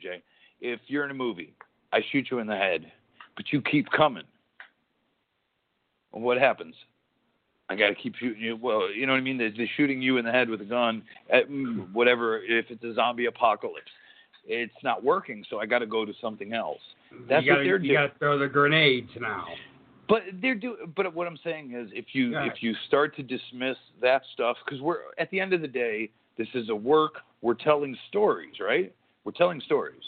Jay. 0.00 0.22
If 0.60 0.80
you're 0.86 1.04
in 1.04 1.10
a 1.10 1.14
movie, 1.14 1.52
I 1.92 2.00
shoot 2.10 2.28
you 2.30 2.38
in 2.38 2.46
the 2.46 2.56
head, 2.56 2.90
but 3.36 3.46
you 3.52 3.60
keep 3.60 3.90
coming. 3.90 4.22
What 6.12 6.38
happens? 6.38 6.74
I 7.68 7.74
got 7.74 7.88
to 7.88 7.94
keep 7.94 8.14
shooting 8.14 8.40
you. 8.40 8.56
Well, 8.56 8.90
you 8.90 9.06
know 9.06 9.12
what 9.12 9.18
I 9.18 9.22
mean? 9.22 9.38
They're, 9.38 9.50
they're 9.54 9.68
shooting 9.76 10.00
you 10.00 10.18
in 10.18 10.24
the 10.24 10.30
head 10.30 10.48
with 10.48 10.60
a 10.60 10.64
gun, 10.64 11.02
at 11.30 11.50
mm, 11.50 11.92
whatever. 11.92 12.40
If 12.42 12.66
it's 12.70 12.82
a 12.84 12.94
zombie 12.94 13.26
apocalypse, 13.26 13.90
it's 14.46 14.72
not 14.84 15.02
working, 15.02 15.44
so 15.50 15.58
I 15.58 15.66
got 15.66 15.80
to 15.80 15.86
go 15.86 16.04
to 16.04 16.12
something 16.20 16.52
else. 16.52 16.78
That's 17.28 17.44
you 17.44 17.50
gotta, 17.50 17.60
what 17.60 17.64
they're 17.64 17.78
doing. 17.78 17.90
You 17.90 17.96
got 17.96 18.12
to 18.12 18.18
throw 18.20 18.38
the 18.38 18.46
grenades 18.46 19.10
now. 19.20 19.46
But 20.08 20.22
they're 20.40 20.54
do. 20.54 20.76
But 20.94 21.12
what 21.12 21.26
I'm 21.26 21.38
saying 21.42 21.72
is, 21.74 21.90
if 21.92 22.06
you 22.12 22.38
if 22.38 22.62
you 22.62 22.72
start 22.86 23.16
to 23.16 23.24
dismiss 23.24 23.76
that 24.00 24.22
stuff, 24.32 24.56
because 24.64 24.80
we're 24.80 24.98
at 25.18 25.28
the 25.30 25.40
end 25.40 25.52
of 25.52 25.60
the 25.60 25.68
day, 25.68 26.10
this 26.38 26.48
is 26.54 26.68
a 26.68 26.74
work. 26.74 27.14
We're 27.42 27.54
telling 27.54 27.96
stories, 28.08 28.54
right? 28.60 28.92
We're 29.24 29.32
telling 29.32 29.60
stories. 29.60 30.02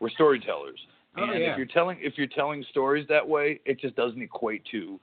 We're 0.00 0.10
storytellers. 0.10 0.78
Oh, 1.16 1.24
and 1.24 1.40
yeah. 1.40 1.52
if 1.52 1.58
you're 1.58 1.66
telling 1.66 1.98
if 2.00 2.14
you're 2.16 2.26
telling 2.26 2.64
stories 2.70 3.06
that 3.08 3.26
way, 3.26 3.60
it 3.64 3.80
just 3.80 3.96
doesn't 3.96 4.22
equate 4.22 4.62
to 4.70 4.98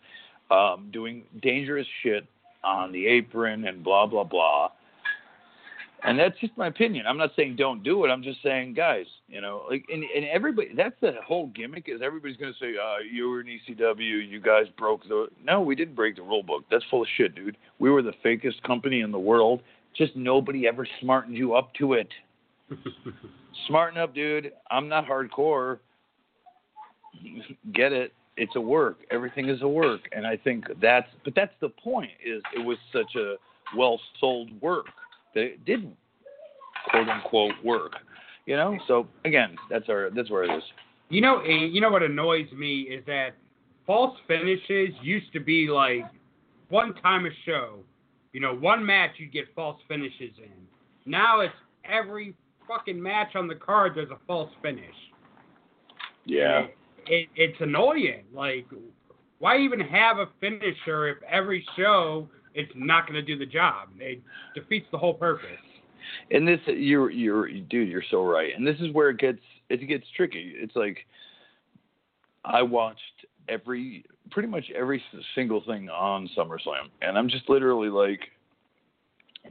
um, 0.50 0.90
doing 0.92 1.24
dangerous 1.42 1.88
shit 2.04 2.26
on 2.64 2.92
the 2.92 3.06
apron 3.06 3.68
and 3.68 3.84
blah 3.84 4.06
blah 4.06 4.24
blah. 4.24 4.72
And 6.04 6.18
that's 6.18 6.40
just 6.40 6.56
my 6.58 6.68
opinion. 6.68 7.08
I'm 7.08 7.18
not 7.18 7.32
saying 7.36 7.56
don't 7.56 7.84
do 7.84 8.06
it. 8.06 8.10
I'm 8.10 8.22
just 8.22 8.42
saying, 8.44 8.76
guys, 8.76 9.06
you 9.28 9.42
know, 9.42 9.64
like, 9.68 9.84
and, 9.92 10.04
and 10.04 10.26
everybody, 10.26 10.70
that's 10.78 10.96
the 11.02 11.14
whole 11.26 11.48
gimmick 11.48 11.86
is 11.88 12.02
everybody's 12.04 12.38
going 12.38 12.54
to 12.54 12.60
say, 12.60 12.76
uh, 12.78 12.98
you 13.12 13.30
were 13.30 13.42
in 13.42 13.48
ECW, 13.48 14.30
you 14.30 14.40
guys 14.40 14.66
broke 14.78 15.08
the, 15.08 15.28
no, 15.44 15.60
we 15.60 15.76
didn't 15.76 15.96
break 15.96 16.16
the 16.16 16.22
rule 16.22 16.44
book. 16.44 16.66
That's 16.70 16.84
full 16.92 17.02
of 17.02 17.08
shit, 17.18 17.34
dude. 17.34 17.58
We 17.80 17.90
were 17.90 18.04
the 18.04 18.14
fakest 18.24 18.62
company 18.62 19.02
in 19.02 19.12
the 19.12 19.20
world. 19.20 19.62
Just 19.98 20.16
nobody 20.16 20.68
ever 20.68 20.88
smartened 21.02 21.36
you 21.36 21.56
up 21.56 21.74
to 21.76 21.94
it. 21.94 22.10
Smarten 23.68 23.98
up, 23.98 24.14
dude. 24.14 24.52
I'm 24.70 24.88
not 24.88 25.06
hardcore. 25.08 25.80
Get 27.74 27.92
it 27.92 28.14
it's 28.38 28.56
a 28.56 28.62
work. 28.62 29.00
Everything 29.12 29.50
is 29.50 29.62
a 29.62 29.68
work, 29.68 30.02
and 30.12 30.26
I 30.26 30.38
think 30.38 30.66
that's. 30.82 31.08
But 31.26 31.34
that's 31.36 31.54
the 31.60 31.70
point. 31.70 32.12
Is 32.24 32.42
it 32.56 32.64
was 32.64 32.78
such 32.94 33.16
a 33.16 33.36
well 33.76 34.00
sold 34.20 34.50
work 34.62 34.86
that 35.34 35.42
it 35.42 35.66
didn't 35.66 35.96
quote 36.90 37.10
unquote 37.10 37.54
work. 37.64 37.94
You 38.46 38.56
know. 38.56 38.78
So 38.88 39.08
again, 39.26 39.56
that's 39.70 39.90
our. 39.90 40.10
That's 40.16 40.30
where 40.30 40.44
it 40.44 40.56
is. 40.56 40.64
You 41.10 41.22
know. 41.22 41.44
You 41.44 41.82
know 41.82 41.90
what 41.90 42.04
annoys 42.04 42.52
me 42.52 42.82
is 42.82 43.04
that 43.08 43.32
false 43.86 44.16
finishes 44.28 44.90
used 45.02 45.34
to 45.34 45.40
be 45.40 45.68
like 45.68 46.06
one 46.70 46.94
time 46.96 47.26
a 47.26 47.30
show. 47.46 47.80
You 48.34 48.42
know, 48.42 48.56
one 48.56 48.86
match 48.86 49.12
you'd 49.18 49.32
get 49.32 49.46
false 49.56 49.80
finishes 49.88 50.32
in. 50.38 50.52
Now 51.06 51.40
it's 51.42 51.54
every 51.86 52.36
fucking 52.68 53.02
match 53.02 53.36
on 53.36 53.48
the 53.48 53.56
card 53.56 53.94
there's 53.96 54.10
a 54.12 54.20
false 54.28 54.52
finish. 54.62 54.84
Yeah. 56.26 56.62
It, 56.62 56.76
it, 57.08 57.30
it's 57.36 57.58
annoying. 57.62 58.24
Like, 58.34 58.68
why 59.40 59.58
even 59.60 59.80
have 59.80 60.18
a 60.18 60.28
finisher 60.40 61.08
if 61.08 61.18
every 61.24 61.66
show 61.76 62.28
it's 62.54 62.72
not 62.76 63.08
going 63.08 63.16
to 63.16 63.22
do 63.22 63.38
the 63.38 63.46
job? 63.46 63.90
It 64.00 64.22
defeats 64.54 64.88
the 64.92 64.98
whole 64.98 65.14
purpose. 65.14 65.48
And 66.32 66.48
this, 66.48 66.60
you're, 66.68 67.10
you're, 67.10 67.50
dude, 67.50 67.90
you're 67.90 68.04
so 68.12 68.24
right. 68.24 68.52
And 68.56 68.66
this 68.66 68.78
is 68.80 68.94
where 68.94 69.10
it 69.10 69.20
gets, 69.20 69.40
it 69.70 69.86
gets 69.88 70.06
tricky. 70.16 70.54
It's 70.56 70.76
like, 70.76 71.06
I 72.46 72.62
watched 72.62 73.26
every, 73.50 74.06
pretty 74.32 74.50
much 74.50 74.66
every 74.76 75.02
single 75.36 75.64
thing 75.66 75.90
on 75.90 76.30
SummerSlam, 76.38 76.90
and 77.02 77.18
I'm 77.18 77.30
just 77.30 77.50
literally 77.50 77.90
like 77.90 78.22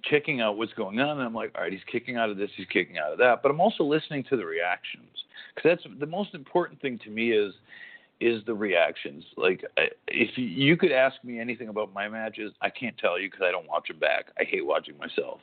checking 0.05 0.41
out 0.41 0.57
what's 0.57 0.73
going 0.75 1.01
on. 1.01 1.19
And 1.19 1.23
I'm 1.23 1.35
like, 1.35 1.53
all 1.55 1.63
right, 1.63 1.73
he's 1.73 1.81
kicking 1.91 2.17
out 2.17 2.31
of 2.31 2.37
this, 2.37 2.51
he's 2.57 2.67
kicking 2.67 2.99
out 2.99 3.13
of 3.13 3.19
that. 3.19 3.43
But 3.43 3.51
I'm 3.51 3.61
also 3.61 3.85
listening 3.85 4.25
to 4.31 4.37
the 4.37 4.45
reactions 4.45 5.09
because 5.55 5.71
that's 5.71 5.99
the 5.99 6.07
most 6.07 6.35
important 6.35 6.81
thing 6.81 6.99
to 7.05 7.11
me 7.11 7.33
is 7.33 7.55
is 8.21 8.43
the 8.47 8.55
reactions. 8.55 9.25
Like, 9.37 9.63
if 10.09 10.31
you, 10.37 10.77
could 10.77 10.93
ask 10.93 11.23
me 11.23 11.39
anything 11.39 11.69
about 11.69 11.93
my 11.93 12.09
matches, 12.09 12.53
I 12.63 12.71
can't 12.71 12.97
tell 12.97 13.19
you 13.19 13.31
because 13.31 13.45
I 13.47 13.51
don't 13.51 13.69
watch 13.69 13.89
them 13.89 13.99
back. 13.99 14.27
I 14.39 14.45
hate 14.45 14.65
watching 14.65 14.97
myself. 14.97 15.41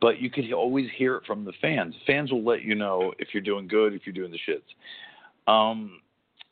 But 0.00 0.20
you 0.20 0.30
could 0.30 0.52
always 0.52 0.88
hear 0.96 1.16
it 1.16 1.24
from 1.26 1.44
the 1.44 1.52
fans. 1.60 1.94
Fans 2.06 2.32
will 2.32 2.44
let 2.44 2.62
you 2.62 2.74
know 2.74 3.12
if 3.18 3.28
you're 3.32 3.42
doing 3.42 3.68
good, 3.68 3.94
if 3.94 4.02
you're 4.04 4.14
doing 4.14 4.32
the 4.32 4.38
shits. 4.48 5.52
Um, 5.52 6.00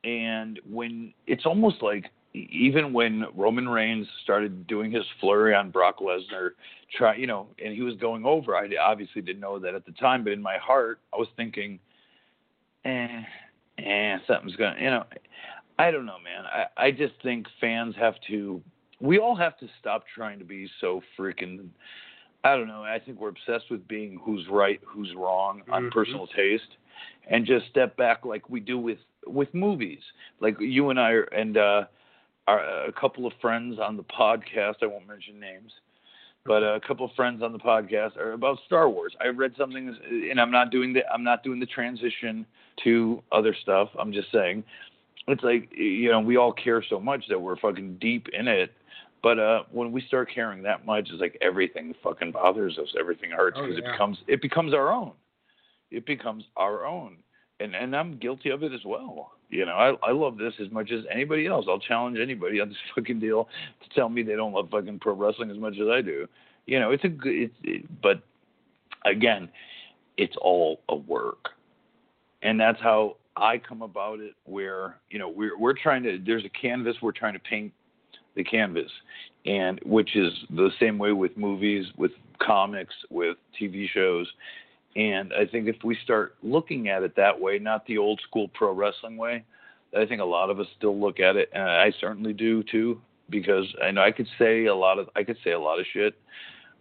and 0.07 0.61
when 0.70 1.12
it's 1.26 1.44
almost 1.44 1.82
like 1.82 2.11
even 2.32 2.92
when 2.92 3.24
Roman 3.34 3.68
Reigns 3.68 4.07
started 4.22 4.66
doing 4.66 4.90
his 4.90 5.04
flurry 5.20 5.54
on 5.54 5.70
Brock 5.70 5.98
Lesnar, 6.00 6.50
try 6.96 7.16
you 7.16 7.26
know, 7.26 7.48
and 7.62 7.74
he 7.74 7.82
was 7.82 7.96
going 7.96 8.24
over. 8.24 8.57
I 8.57 8.68
obviously 8.80 9.20
didn't 9.20 9.40
know 9.40 9.59
that 9.59 9.74
at 9.74 9.84
the 9.84 9.92
time, 9.92 10.22
but 10.22 10.32
in 10.32 10.40
my 10.40 10.59
heart, 10.59 11.00
I 11.12 11.16
was 11.16 11.28
thinking, 11.36 11.80
eh, 12.84 13.22
eh, 13.78 14.18
something's 14.26 14.54
gonna, 14.57 14.76
you 14.78 14.90
know, 14.90 15.04
I 15.78 15.90
don't 15.90 16.07
know, 16.07 16.18
man. 16.22 16.44
I 16.46 16.86
I 16.86 16.90
just 16.90 17.14
think 17.22 17.46
fans 17.61 17.94
have 17.98 18.14
to. 18.28 18.62
We 19.00 19.18
all 19.18 19.34
have 19.34 19.59
to 19.59 19.66
stop 19.80 20.04
trying 20.14 20.38
to 20.38 20.44
be 20.44 20.68
so 20.80 21.02
freaking. 21.18 21.68
I 22.44 22.57
don't 22.57 22.68
know. 22.68 22.84
I 22.84 23.00
think 23.04 23.18
we're 23.18 23.30
obsessed 23.30 23.70
with 23.70 23.86
being 23.88 24.20
who's 24.22 24.46
right, 24.48 24.80
who's 24.84 25.12
wrong 25.16 25.62
on 25.68 25.84
Mhm. 25.84 25.90
personal 25.90 26.28
taste, 26.28 26.76
and 27.26 27.44
just 27.44 27.66
step 27.66 27.96
back 27.96 28.24
like 28.24 28.48
we 28.48 28.61
do 28.61 28.78
with 28.78 28.98
with 29.27 29.53
movies. 29.55 30.01
Like 30.41 30.57
you 30.61 30.91
and 30.91 30.99
I 31.01 31.11
are, 31.11 31.22
and 31.24 31.57
uh, 31.57 31.85
are 32.47 32.85
a 32.87 32.93
couple 32.93 33.27
of 33.27 33.33
friends 33.41 33.79
on 33.81 33.97
the 33.97 34.05
podcast. 34.05 34.77
I 34.83 34.87
won't 34.87 35.07
mention 35.09 35.41
names, 35.41 35.72
but 36.45 36.62
a 36.62 36.81
couple 36.87 37.07
of 37.07 37.12
friends 37.16 37.43
on 37.43 37.53
the 37.53 37.59
podcast 37.59 38.16
are 38.16 38.33
about 38.33 38.59
Star 38.66 38.89
Wars. 38.89 39.14
I 39.20 39.29
read 39.29 39.53
something, 39.59 39.97
and 40.31 40.41
I'm 40.41 40.51
not 40.51 40.70
doing 40.70 40.93
the 40.93 41.01
I'm 41.12 41.24
not 41.24 41.43
doing 41.43 41.61
the 41.61 41.66
transition 41.66 42.47
to 42.85 43.22
other 43.33 43.55
stuff. 43.62 43.89
I'm 43.99 44.12
just 44.12 44.31
saying, 44.33 44.62
it's 45.29 45.43
like 45.43 45.70
you 45.77 46.11
know 46.11 46.20
we 46.20 46.37
all 46.37 46.53
care 46.53 46.85
so 46.89 47.01
much 47.01 47.24
that 47.29 47.41
we're 47.41 47.57
fucking 47.57 47.99
deep 48.01 48.29
in 48.33 48.49
it. 48.49 48.72
But 49.22 49.41
uh, 49.41 49.62
when 49.72 49.91
we 49.91 50.03
start 50.03 50.29
caring 50.33 50.62
that 50.62 50.87
much, 50.87 51.09
it's 51.11 51.20
like 51.20 51.37
everything 51.41 51.95
fucking 52.05 52.31
bothers 52.33 52.79
us. 52.79 52.89
Everything 53.01 53.31
hurts 53.31 53.57
Oh, 53.59 53.62
because 53.66 53.81
yeah. 53.83 53.89
it 53.89 53.93
becomes 53.93 54.18
it 54.29 54.43
becomes 54.43 54.72
our 54.74 54.93
own. 54.93 55.12
It 55.91 56.05
becomes 56.07 56.45
our 56.57 56.85
own, 56.85 57.16
and 57.61 57.74
and 57.74 57.94
I'm 57.94 58.18
guilty 58.18 58.50
of 58.50 58.62
it 58.62 58.72
as 58.72 58.84
well. 58.84 59.32
You 59.50 59.66
know, 59.66 59.72
I 59.72 60.09
I 60.09 60.12
love 60.12 60.38
this 60.38 60.54
as 60.64 60.70
much 60.70 60.90
as 60.90 61.04
anybody 61.11 61.46
else. 61.46 61.66
I'll 61.68 61.78
challenge 61.78 62.18
anybody 62.20 62.61
on 62.61 62.68
this 62.68 62.78
fucking 62.94 63.20
deal 63.20 63.48
to 63.82 63.94
tell 63.94 64.09
me 64.09 64.22
they 64.22 64.36
don't 64.36 64.52
love 64.52 64.70
fucking 64.70 64.98
pro 65.00 65.14
wrestling 65.14 65.50
as 65.50 65.59
much 65.59 65.74
as 65.74 65.88
I 65.88 66.00
do. 66.02 66.26
You 66.66 66.80
know, 66.80 66.90
it's 66.90 67.04
a 67.04 67.09
good. 67.09 67.50
It, 67.62 68.02
but 68.02 68.22
again, 69.04 69.48
it's 70.16 70.36
all 70.40 70.80
a 70.88 70.96
work, 70.96 71.50
and 72.42 72.59
that's 72.59 72.80
how 72.80 73.16
I 73.36 73.59
come 73.59 73.82
about 73.82 74.20
it. 74.20 74.34
Where 74.44 74.98
you 75.11 75.18
know 75.18 75.28
we're 75.28 75.59
we're 75.59 75.74
trying 75.74 76.02
to. 76.04 76.18
There's 76.24 76.44
a 76.44 76.61
canvas 76.61 76.96
we're 77.00 77.12
trying 77.12 77.34
to 77.34 77.40
paint 77.40 77.72
the 78.34 78.44
canvas, 78.44 78.90
and 79.46 79.80
which 79.84 80.16
is 80.16 80.32
the 80.50 80.70
same 80.80 80.98
way 80.98 81.12
with 81.12 81.36
movies, 81.36 81.86
with 81.96 82.12
comics, 82.40 82.94
with 83.11 83.36
TV 83.61 83.88
shows. 83.88 84.26
And 84.97 85.32
I 85.34 85.44
think 85.47 85.68
if 85.68 85.76
we 85.84 85.94
start 86.03 86.36
looking 86.42 86.88
at 86.88 87.03
it 87.03 87.14
that 87.16 87.38
way, 87.38 87.59
not 87.59 87.84
the 87.86 87.99
old 87.99 88.20
school 88.26 88.49
pro 88.55 88.72
wrestling 88.72 89.16
way, 89.18 89.44
I 89.97 90.07
think 90.07 90.20
a 90.22 90.24
lot 90.24 90.49
of 90.51 90.59
us 90.59 90.66
still 90.78 90.99
look 90.99 91.20
at 91.20 91.36
it, 91.36 91.51
and 91.53 91.62
I 91.62 91.92
certainly 92.01 92.32
do 92.32 92.62
too, 92.62 93.01
because 93.30 93.66
I 93.82 93.90
know 93.90 94.01
I 94.03 94.11
could 94.11 94.26
say 94.38 94.64
a 94.66 94.74
lot 94.74 94.99
of 94.99 95.09
I 95.14 95.22
could 95.22 95.36
say 95.44 95.51
a 95.53 95.61
lot 95.61 95.78
of 95.78 95.86
shit, 95.92 96.14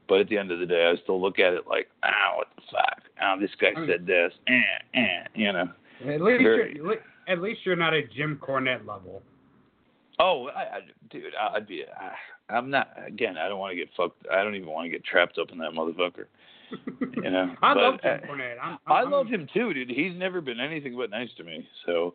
but 0.08 0.20
at 0.22 0.30
the 0.30 0.38
end 0.38 0.52
of 0.52 0.60
the 0.60 0.66
day, 0.66 0.86
I 0.90 1.02
still 1.04 1.22
look 1.22 1.40
at 1.40 1.54
it 1.54 1.68
like, 1.68 1.90
ah, 2.04 2.38
what 2.38 2.48
the 2.56 2.62
fuck? 2.72 3.04
Ah, 3.22 3.36
this 3.38 3.52
guy 3.60 3.72
Mm. 3.74 3.88
said 3.88 4.06
this, 4.06 4.34
eh, 4.48 4.62
eh, 5.00 5.24
you 5.34 5.52
know. 5.52 5.70
At 6.08 6.22
least, 6.22 6.44
Very- 6.44 6.76
you're, 6.76 6.98
at 7.28 7.42
least 7.42 7.66
you're 7.66 7.76
not 7.76 7.94
at 7.94 8.12
Jim 8.12 8.38
Cornette 8.42 8.86
level. 8.88 9.24
Oh, 10.20 10.48
I, 10.50 10.62
I, 10.78 10.80
dude, 11.10 11.34
I'd 11.36 11.68
be. 11.68 11.84
I, 11.86 12.14
I'm 12.54 12.70
not. 12.70 12.90
Again, 13.06 13.38
I 13.38 13.50
don't 13.50 13.60
want 13.60 13.72
to 13.72 13.76
get 13.76 13.90
fucked. 13.98 14.26
I 14.32 14.44
don't 14.44 14.56
even 14.56 14.70
want 14.70 14.86
to 14.86 14.90
get 14.90 15.04
trapped 15.04 15.38
up 15.38 15.52
in 15.52 15.58
that 15.58 15.72
motherfucker. 15.72 16.26
You 17.16 17.30
know. 17.30 17.56
I 17.62 17.74
but, 17.74 17.82
love 17.82 18.02
Jim 18.02 18.20
uh, 18.24 18.28
Cornette. 18.28 18.56
I'm, 18.62 18.78
I 18.88 18.94
I'm, 19.02 19.12
love 19.12 19.28
him 19.28 19.48
too, 19.54 19.74
dude. 19.74 19.90
He's 19.90 20.14
never 20.16 20.42
been 20.42 20.60
anything 20.60 20.96
but 20.98 21.10
nice 21.10 21.30
to 21.38 21.44
me. 21.44 21.68
So, 21.86 22.14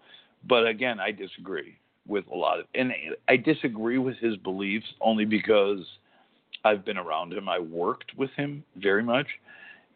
but 0.49 0.67
again, 0.67 1.01
I 1.01 1.11
disagree 1.13 1.77
with 2.07 2.27
a 2.33 2.37
lot 2.37 2.61
of, 2.61 2.67
and 2.75 2.93
I 3.29 3.37
disagree 3.37 3.99
with 3.99 4.17
his 4.19 4.37
beliefs 4.37 4.87
only 5.01 5.25
because 5.25 5.81
I've 6.65 6.85
been 6.85 6.99
around 6.99 7.33
him. 7.33 7.49
I 7.49 7.59
worked 7.59 8.13
with 8.17 8.31
him 8.37 8.65
very 8.77 9.03
much, 9.03 9.27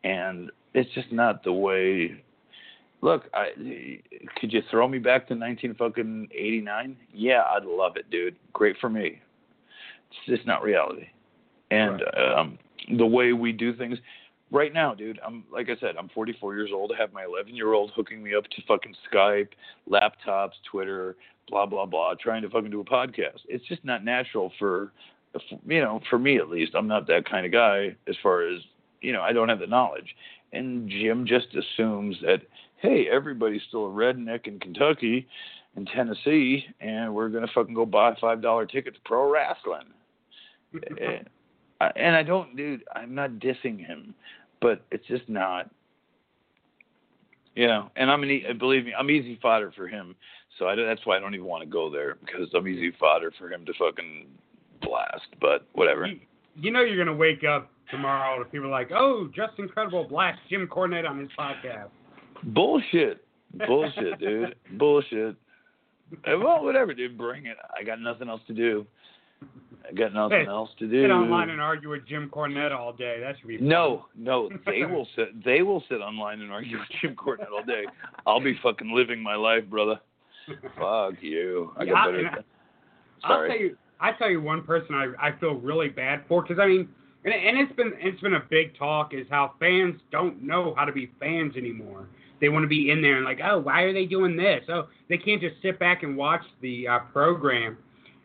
and 0.04 0.50
it's 0.72 0.90
just 0.94 1.12
not 1.12 1.44
the 1.44 1.52
way. 1.52 2.22
Look, 3.02 3.24
I 3.34 3.48
could 4.36 4.52
you 4.52 4.62
throw 4.70 4.88
me 4.88 4.98
back 4.98 5.28
to 5.28 5.34
19 5.34 5.74
fucking 5.74 6.28
89? 6.32 6.96
Yeah, 7.12 7.42
I'd 7.54 7.64
love 7.64 7.96
it, 7.96 8.10
dude. 8.10 8.36
Great 8.52 8.76
for 8.80 8.88
me. 8.88 9.20
It's 10.10 10.36
just 10.36 10.46
not 10.46 10.62
reality, 10.62 11.06
and 11.70 12.00
um, 12.16 12.58
the 12.96 13.06
way 13.06 13.32
we 13.32 13.52
do 13.52 13.74
things 13.74 13.98
right 14.54 14.72
now, 14.72 14.94
dude, 14.94 15.20
I'm 15.26 15.44
like 15.52 15.68
I 15.68 15.76
said, 15.80 15.96
I'm 15.98 16.08
44 16.10 16.54
years 16.54 16.70
old. 16.72 16.92
I 16.94 17.00
have 17.00 17.12
my 17.12 17.24
11 17.24 17.54
year 17.54 17.72
old 17.72 17.90
hooking 17.94 18.22
me 18.22 18.34
up 18.34 18.44
to 18.44 18.62
fucking 18.66 18.94
Skype, 19.12 19.48
laptops, 19.90 20.52
Twitter, 20.70 21.16
blah 21.48 21.66
blah 21.66 21.84
blah, 21.84 22.14
trying 22.18 22.42
to 22.42 22.48
fucking 22.48 22.70
do 22.70 22.80
a 22.80 22.84
podcast. 22.84 23.40
It's 23.48 23.66
just 23.66 23.84
not 23.84 24.04
natural 24.04 24.52
for, 24.58 24.92
you 25.66 25.80
know, 25.80 26.00
for 26.08 26.18
me 26.18 26.38
at 26.38 26.48
least. 26.48 26.74
I'm 26.74 26.88
not 26.88 27.06
that 27.08 27.28
kind 27.28 27.44
of 27.44 27.52
guy 27.52 27.96
as 28.08 28.14
far 28.22 28.46
as 28.46 28.60
you 29.00 29.12
know. 29.12 29.20
I 29.20 29.32
don't 29.32 29.48
have 29.48 29.58
the 29.58 29.66
knowledge, 29.66 30.14
and 30.52 30.88
Jim 30.88 31.26
just 31.26 31.48
assumes 31.54 32.16
that 32.22 32.42
hey, 32.78 33.06
everybody's 33.10 33.62
still 33.68 33.86
a 33.86 33.90
redneck 33.90 34.46
in 34.46 34.60
Kentucky, 34.60 35.26
and 35.74 35.88
Tennessee, 35.94 36.64
and 36.80 37.12
we're 37.12 37.28
gonna 37.28 37.48
fucking 37.54 37.74
go 37.74 37.84
buy 37.84 38.14
five 38.20 38.40
dollar 38.40 38.66
tickets 38.66 38.96
to 38.96 39.02
pro 39.04 39.30
wrestling. 39.30 39.88
Eh, 41.00 41.18
and 41.96 42.16
I 42.16 42.22
don't, 42.22 42.56
dude. 42.56 42.84
I'm 42.94 43.14
not 43.14 43.32
dissing 43.32 43.78
him, 43.78 44.14
but 44.64 44.82
it's 44.90 45.06
just 45.06 45.28
not. 45.28 45.68
You 47.54 47.66
know, 47.68 47.90
and 47.96 48.10
I'm 48.10 48.22
an 48.22 48.30
e- 48.30 48.44
believe 48.58 48.86
me, 48.86 48.94
I'm 48.98 49.10
easy 49.10 49.38
fodder 49.42 49.72
for 49.76 49.86
him. 49.86 50.16
So 50.58 50.66
I, 50.68 50.74
don't- 50.74 50.86
that's 50.86 51.04
why 51.04 51.16
I 51.16 51.20
don't 51.20 51.34
even 51.34 51.46
want 51.46 51.62
to 51.62 51.68
go 51.68 51.90
there 51.90 52.16
because 52.16 52.48
I'm 52.54 52.66
easy 52.66 52.92
fodder 52.98 53.30
for 53.38 53.52
him 53.52 53.64
to 53.66 53.72
fucking 53.78 54.26
blast. 54.82 55.26
But 55.40 55.66
whatever. 55.74 56.06
You, 56.06 56.18
you 56.56 56.70
know 56.72 56.80
you're 56.80 56.96
gonna 56.96 57.16
wake 57.16 57.44
up 57.44 57.70
tomorrow 57.90 58.42
to 58.42 58.48
people 58.48 58.70
like, 58.70 58.90
oh, 58.92 59.28
Justin 59.36 59.68
Credible 59.68 60.04
blast 60.08 60.40
Jim 60.48 60.66
Cornette 60.66 61.08
on 61.08 61.18
his 61.20 61.28
podcast. 61.38 61.90
Bullshit. 62.44 63.24
Bullshit, 63.66 64.18
dude. 64.18 64.56
Bullshit. 64.78 65.36
Well, 66.26 66.64
whatever, 66.64 66.92
dude. 66.94 67.16
Bring 67.18 67.46
it. 67.46 67.56
I 67.78 67.84
got 67.84 68.00
nothing 68.00 68.28
else 68.28 68.40
to 68.48 68.54
do. 68.54 68.84
I 69.86 69.92
got 69.92 70.14
nothing 70.14 70.40
Hey, 70.40 70.46
else 70.46 70.70
to 70.78 70.88
do. 70.88 71.02
Sit 71.02 71.10
online 71.10 71.50
and 71.50 71.60
argue 71.60 71.90
with 71.90 72.06
Jim 72.06 72.30
Cornette 72.32 72.72
all 72.72 72.92
day. 72.92 73.20
That 73.20 73.36
should 73.38 73.48
be 73.48 73.58
fun. 73.58 73.68
No, 73.68 74.06
no, 74.16 74.48
they 74.66 74.84
will 74.84 75.06
sit. 75.14 75.44
They 75.44 75.62
will 75.62 75.82
sit 75.88 75.96
online 76.00 76.40
and 76.40 76.50
argue 76.50 76.78
with 76.78 76.88
Jim 77.00 77.14
Cornette 77.14 77.50
all 77.52 77.62
day. 77.64 77.84
I'll 78.26 78.40
be 78.40 78.58
fucking 78.62 78.90
living 78.94 79.22
my 79.22 79.34
life, 79.36 79.64
brother. 79.68 80.00
Fuck 80.78 81.14
you. 81.20 81.72
I 81.76 81.84
Yeah, 81.84 81.92
got 81.92 82.06
better. 82.06 82.28
I- 82.28 83.26
I'll 83.26 83.36
Sorry. 83.38 83.48
tell 83.50 83.58
you. 83.58 83.76
I 84.00 84.12
tell 84.12 84.28
you 84.30 84.40
one 84.42 84.62
person 84.64 84.94
I 84.94 85.12
I 85.28 85.32
feel 85.38 85.54
really 85.54 85.88
bad 85.88 86.24
for 86.28 86.42
because 86.42 86.58
I 86.58 86.66
mean, 86.66 86.88
and, 87.24 87.32
and 87.32 87.58
it's 87.58 87.72
been 87.76 87.92
it's 87.98 88.20
been 88.20 88.34
a 88.34 88.42
big 88.50 88.76
talk 88.76 89.14
is 89.14 89.26
how 89.30 89.52
fans 89.60 89.98
don't 90.10 90.42
know 90.42 90.74
how 90.76 90.84
to 90.84 90.92
be 90.92 91.10
fans 91.20 91.56
anymore. 91.56 92.06
They 92.40 92.48
want 92.50 92.64
to 92.64 92.68
be 92.68 92.90
in 92.90 93.00
there 93.00 93.16
and 93.16 93.24
like, 93.24 93.38
oh, 93.42 93.60
why 93.60 93.82
are 93.82 93.92
they 93.94 94.04
doing 94.04 94.36
this? 94.36 94.62
Oh, 94.68 94.88
they 95.08 95.16
can't 95.16 95.40
just 95.40 95.54
sit 95.62 95.78
back 95.78 96.02
and 96.02 96.16
watch 96.16 96.42
the 96.60 96.86
uh, 96.88 96.98
program. 97.12 97.78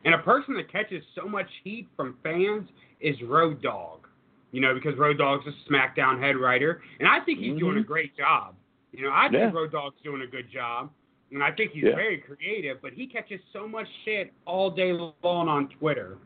And 0.05 0.13
a 0.13 0.19
person 0.19 0.53
that 0.55 0.71
catches 0.71 1.03
so 1.15 1.27
much 1.27 1.47
heat 1.63 1.87
from 1.95 2.17
fans 2.23 2.69
is 3.01 3.15
Road 3.23 3.61
Dogg. 3.61 4.07
You 4.51 4.61
know, 4.61 4.73
because 4.73 4.97
Road 4.97 5.17
Dogg's 5.19 5.45
a 5.45 5.71
SmackDown 5.71 6.19
head 6.19 6.35
writer, 6.35 6.81
and 6.99 7.07
I 7.07 7.19
think 7.19 7.39
he's 7.39 7.57
doing 7.59 7.77
a 7.77 7.81
Mhm. 7.81 7.85
great 7.85 8.17
job. 8.17 8.55
You 8.91 9.03
know, 9.03 9.11
I 9.11 9.23
think 9.29 9.33
Yeah. 9.33 9.51
Road 9.51 9.71
Dogg's 9.71 10.01
doing 10.01 10.21
a 10.23 10.27
good 10.27 10.49
job, 10.49 10.91
and 11.31 11.43
I 11.43 11.51
think 11.51 11.71
he's 11.71 11.83
Yeah. 11.83 11.95
very 11.95 12.17
creative. 12.17 12.81
But 12.81 12.93
he 12.93 13.05
catches 13.05 13.39
so 13.53 13.67
much 13.67 13.87
shit 14.03 14.33
all 14.45 14.71
day 14.71 14.93
long 14.93 15.47
on 15.47 15.67
Twitter. 15.69 16.17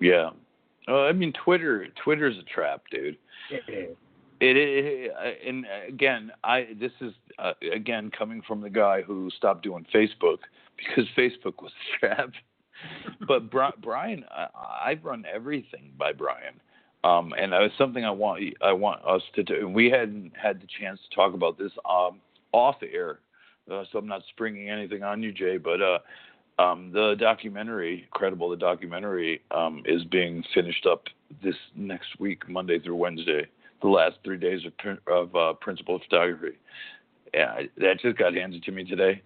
Yeah. 0.00 0.30
Uh, 0.86 1.04
I 1.04 1.12
mean, 1.12 1.32
Twitter. 1.32 1.88
Twitter's 1.96 2.36
a 2.38 2.42
trap, 2.42 2.82
dude. 2.90 3.16
It 3.50 3.64
is. 3.68 3.96
It, 4.40 4.56
it, 4.58 4.84
it 4.84 5.40
and 5.46 5.66
again, 5.88 6.30
I 6.44 6.74
this 6.74 6.92
is 7.00 7.14
uh, 7.38 7.54
again 7.72 8.10
coming 8.10 8.42
from 8.42 8.60
the 8.60 8.68
guy 8.68 9.00
who 9.00 9.30
stopped 9.30 9.62
doing 9.62 9.86
Facebook 9.94 10.40
because 10.76 11.08
Facebook 11.16 11.62
was 11.62 11.72
a 11.72 11.98
trap. 11.98 12.32
But 13.26 13.50
Brian, 13.50 14.24
I, 14.30 14.46
I've 14.86 15.04
run 15.04 15.24
everything 15.32 15.92
by 15.98 16.12
Brian, 16.12 16.60
um, 17.04 17.32
and 17.38 17.52
it's 17.52 17.76
something 17.78 18.04
I 18.04 18.10
want 18.10 18.42
I 18.62 18.72
want 18.72 19.04
us 19.04 19.22
to 19.34 19.42
do. 19.42 19.68
We 19.68 19.90
hadn't 19.90 20.32
had 20.40 20.60
the 20.60 20.66
chance 20.80 21.00
to 21.08 21.14
talk 21.14 21.34
about 21.34 21.58
this 21.58 21.72
um, 21.88 22.20
off 22.52 22.76
air, 22.82 23.20
uh, 23.70 23.84
so 23.90 23.98
I'm 23.98 24.06
not 24.06 24.22
springing 24.30 24.70
anything 24.70 25.02
on 25.02 25.22
you, 25.22 25.32
Jay. 25.32 25.56
But 25.56 25.80
uh, 25.80 25.98
um, 26.58 26.90
the 26.92 27.14
documentary, 27.18 28.06
credible, 28.12 28.48
the 28.48 28.56
documentary 28.56 29.42
um, 29.50 29.82
is 29.84 30.04
being 30.04 30.42
finished 30.54 30.86
up 30.86 31.04
this 31.42 31.56
next 31.74 32.18
week, 32.18 32.48
Monday 32.48 32.78
through 32.78 32.96
Wednesday, 32.96 33.46
the 33.82 33.88
last 33.88 34.16
three 34.24 34.38
days 34.38 34.60
of, 34.64 34.98
of 35.06 35.36
uh, 35.36 35.52
principal 35.54 35.98
photography. 35.98 36.56
Yeah, 37.34 37.62
that 37.78 38.00
just 38.00 38.16
got 38.16 38.34
handed 38.34 38.62
to 38.62 38.72
me 38.72 38.84
today 38.84 39.22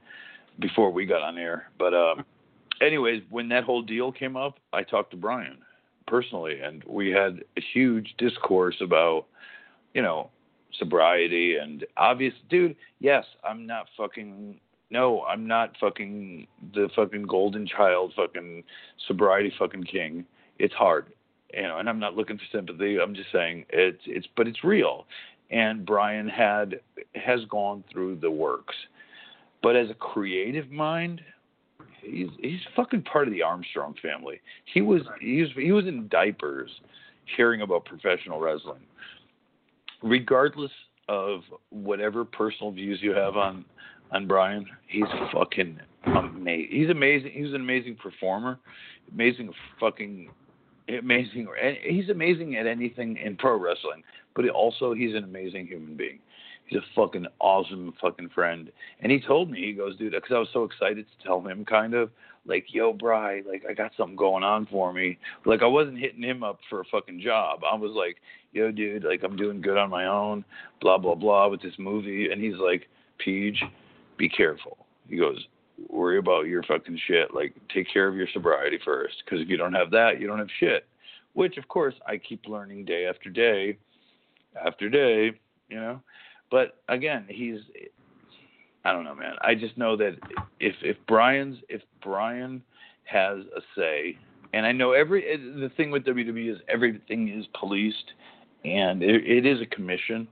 before 0.58 0.90
we 0.90 1.06
got 1.06 1.22
on 1.22 1.38
air. 1.38 1.68
But 1.78 1.94
uh, 1.94 2.14
anyways, 2.80 3.22
when 3.30 3.48
that 3.48 3.64
whole 3.64 3.82
deal 3.82 4.12
came 4.12 4.36
up, 4.36 4.58
I 4.72 4.82
talked 4.82 5.10
to 5.12 5.16
Brian 5.16 5.58
personally, 6.06 6.60
and 6.60 6.82
we 6.84 7.10
had 7.10 7.44
a 7.56 7.60
huge 7.72 8.14
discourse 8.18 8.76
about, 8.80 9.26
you 9.94 10.02
know, 10.02 10.30
sobriety 10.78 11.56
and 11.56 11.84
obvious, 11.96 12.34
dude. 12.48 12.76
Yes, 12.98 13.24
I'm 13.44 13.66
not 13.66 13.86
fucking 13.96 14.60
no, 14.90 15.22
I'm 15.22 15.46
not 15.46 15.76
fucking 15.80 16.46
the 16.74 16.88
fucking 16.96 17.22
golden 17.22 17.66
child, 17.66 18.12
fucking 18.16 18.64
sobriety 19.06 19.52
fucking 19.58 19.84
king. 19.84 20.24
It's 20.58 20.74
hard, 20.74 21.06
you 21.54 21.62
know, 21.62 21.78
and 21.78 21.88
I'm 21.88 22.00
not 22.00 22.16
looking 22.16 22.38
for 22.38 22.44
sympathy. 22.52 22.98
I'm 22.98 23.14
just 23.14 23.30
saying 23.32 23.66
it's 23.70 24.02
it's, 24.06 24.26
but 24.36 24.48
it's 24.48 24.64
real. 24.64 25.06
And 25.50 25.86
Brian 25.86 26.28
had 26.28 26.80
has 27.14 27.40
gone 27.48 27.84
through 27.92 28.16
the 28.16 28.30
works, 28.30 28.74
but 29.62 29.76
as 29.76 29.90
a 29.90 29.94
creative 29.94 30.70
mind, 30.70 31.20
he's 32.02 32.28
he's 32.40 32.60
fucking 32.76 33.02
part 33.02 33.28
of 33.28 33.34
the 33.34 33.42
Armstrong 33.42 33.94
family. 34.02 34.40
He 34.72 34.80
was 34.80 35.02
he 35.20 35.42
was 35.42 35.50
he 35.56 35.72
was 35.72 35.86
in 35.86 36.08
diapers, 36.08 36.70
hearing 37.36 37.62
about 37.62 37.84
professional 37.84 38.40
wrestling. 38.40 38.82
Regardless 40.02 40.70
of 41.08 41.40
whatever 41.70 42.24
personal 42.24 42.70
views 42.70 43.00
you 43.02 43.12
have 43.12 43.36
on 43.36 43.64
on 44.12 44.26
Brian. 44.26 44.66
He's 44.86 45.04
fucking 45.32 45.78
amazing. 46.06 46.68
He's 46.70 46.90
amazing. 46.90 47.30
He's 47.32 47.48
an 47.48 47.56
amazing 47.56 47.96
performer. 47.96 48.58
Amazing 49.12 49.52
fucking 49.78 50.30
amazing. 50.88 51.48
He's 51.82 52.08
amazing 52.08 52.56
at 52.56 52.66
anything 52.66 53.16
in 53.16 53.36
pro 53.36 53.58
wrestling, 53.58 54.02
but 54.34 54.48
also 54.48 54.94
he's 54.94 55.14
an 55.14 55.24
amazing 55.24 55.66
human 55.66 55.96
being. 55.96 56.18
He's 56.70 56.78
a 56.78 56.82
fucking 56.94 57.26
awesome 57.40 57.92
fucking 58.00 58.28
friend. 58.28 58.70
And 59.00 59.10
he 59.10 59.20
told 59.20 59.50
me, 59.50 59.60
he 59.60 59.72
goes, 59.72 59.96
dude, 59.96 60.12
because 60.12 60.30
I 60.32 60.38
was 60.38 60.48
so 60.52 60.62
excited 60.62 61.04
to 61.04 61.26
tell 61.26 61.40
him, 61.40 61.64
kind 61.64 61.94
of 61.94 62.10
like, 62.46 62.66
yo, 62.68 62.92
Bry, 62.92 63.42
like 63.46 63.64
I 63.68 63.74
got 63.74 63.90
something 63.96 64.14
going 64.14 64.44
on 64.44 64.66
for 64.66 64.92
me. 64.92 65.18
Like 65.44 65.62
I 65.62 65.66
wasn't 65.66 65.98
hitting 65.98 66.22
him 66.22 66.44
up 66.44 66.60
for 66.70 66.80
a 66.80 66.84
fucking 66.84 67.20
job. 67.20 67.62
I 67.68 67.74
was 67.74 67.90
like, 67.96 68.18
yo, 68.52 68.70
dude, 68.70 69.02
like 69.02 69.24
I'm 69.24 69.36
doing 69.36 69.60
good 69.60 69.76
on 69.76 69.90
my 69.90 70.06
own, 70.06 70.44
blah 70.80 70.96
blah 70.96 71.16
blah 71.16 71.48
with 71.48 71.60
this 71.60 71.74
movie. 71.76 72.30
And 72.30 72.40
he's 72.40 72.56
like, 72.56 72.88
Peach, 73.18 73.60
be 74.16 74.28
careful. 74.28 74.86
He 75.08 75.16
goes, 75.16 75.44
worry 75.88 76.18
about 76.18 76.46
your 76.46 76.62
fucking 76.62 77.00
shit. 77.08 77.34
Like, 77.34 77.52
take 77.74 77.92
care 77.92 78.06
of 78.06 78.14
your 78.14 78.28
sobriety 78.32 78.78
first, 78.84 79.16
because 79.24 79.40
if 79.40 79.48
you 79.48 79.56
don't 79.56 79.74
have 79.74 79.90
that, 79.90 80.20
you 80.20 80.28
don't 80.28 80.38
have 80.38 80.48
shit. 80.60 80.86
Which, 81.32 81.56
of 81.56 81.66
course, 81.66 81.94
I 82.06 82.16
keep 82.16 82.46
learning 82.46 82.84
day 82.84 83.06
after 83.06 83.28
day, 83.28 83.76
after 84.64 84.88
day, 84.88 85.32
you 85.68 85.76
know. 85.76 86.00
But 86.50 86.78
again, 86.88 87.26
he's, 87.28 87.60
I 88.84 88.92
don't 88.92 89.04
know, 89.04 89.14
man. 89.14 89.34
I 89.42 89.54
just 89.54 89.76
know 89.78 89.96
that 89.96 90.16
if 90.58 90.74
if 90.82 90.96
Brian's 91.06 91.58
if 91.68 91.82
Brian 92.02 92.62
has 93.04 93.38
a 93.56 93.60
say, 93.76 94.18
and 94.52 94.66
I 94.66 94.72
know 94.72 94.92
every 94.92 95.22
the 95.36 95.70
thing 95.76 95.90
with 95.90 96.04
WWE 96.04 96.52
is 96.52 96.58
everything 96.68 97.28
is 97.28 97.46
policed, 97.58 98.12
and 98.64 99.02
it, 99.02 99.24
it 99.24 99.46
is 99.46 99.60
a 99.60 99.66
commission, 99.66 100.28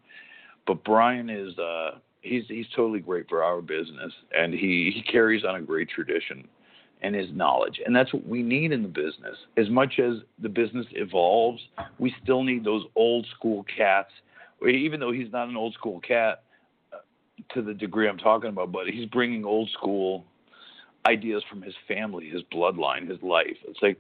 but 0.67 0.83
Brian 0.85 1.31
is. 1.31 1.57
uh 1.59 1.99
he's 2.23 2.45
he's 2.49 2.67
totally 2.75 3.01
great 3.01 3.29
for 3.29 3.43
our 3.43 3.61
business, 3.61 4.13
and 4.37 4.53
he 4.53 4.93
he 4.95 5.03
carries 5.11 5.45
on 5.45 5.57
a 5.57 5.63
great 5.63 5.89
tradition 5.89 6.47
and 7.01 7.15
his 7.15 7.29
knowledge, 7.33 7.81
and 7.87 7.95
that's 7.95 8.13
what 8.13 8.27
we 8.27 8.43
need 8.43 8.73
in 8.73 8.83
the 8.83 8.89
business. 8.89 9.37
As 9.57 9.69
much 9.71 10.01
as 10.01 10.15
the 10.43 10.49
business 10.49 10.87
evolves, 10.93 11.63
we 11.99 12.13
still 12.23 12.43
need 12.43 12.65
those 12.65 12.85
old 12.97 13.25
school 13.37 13.65
cats. 13.77 14.11
Even 14.67 15.01
though 15.01 15.13
he's 15.13 15.31
not 15.33 15.49
an 15.49 15.57
old 15.57 15.75
school 15.75 16.01
cat 16.01 16.43
uh, 16.93 16.97
to 17.55 17.63
the 17.63 17.75
degree 17.75 18.09
I'm 18.09 18.19
talking 18.19 18.51
about, 18.51 18.73
but 18.73 18.89
he's 18.89 19.07
bringing 19.07 19.45
old 19.45 19.71
school 19.71 20.25
ideas 21.07 21.43
from 21.49 21.63
his 21.63 21.75
family, 21.87 22.29
his 22.29 22.43
bloodline, 22.53 23.09
his 23.09 23.23
life. 23.23 23.57
It's 23.67 23.79
like 23.83 23.99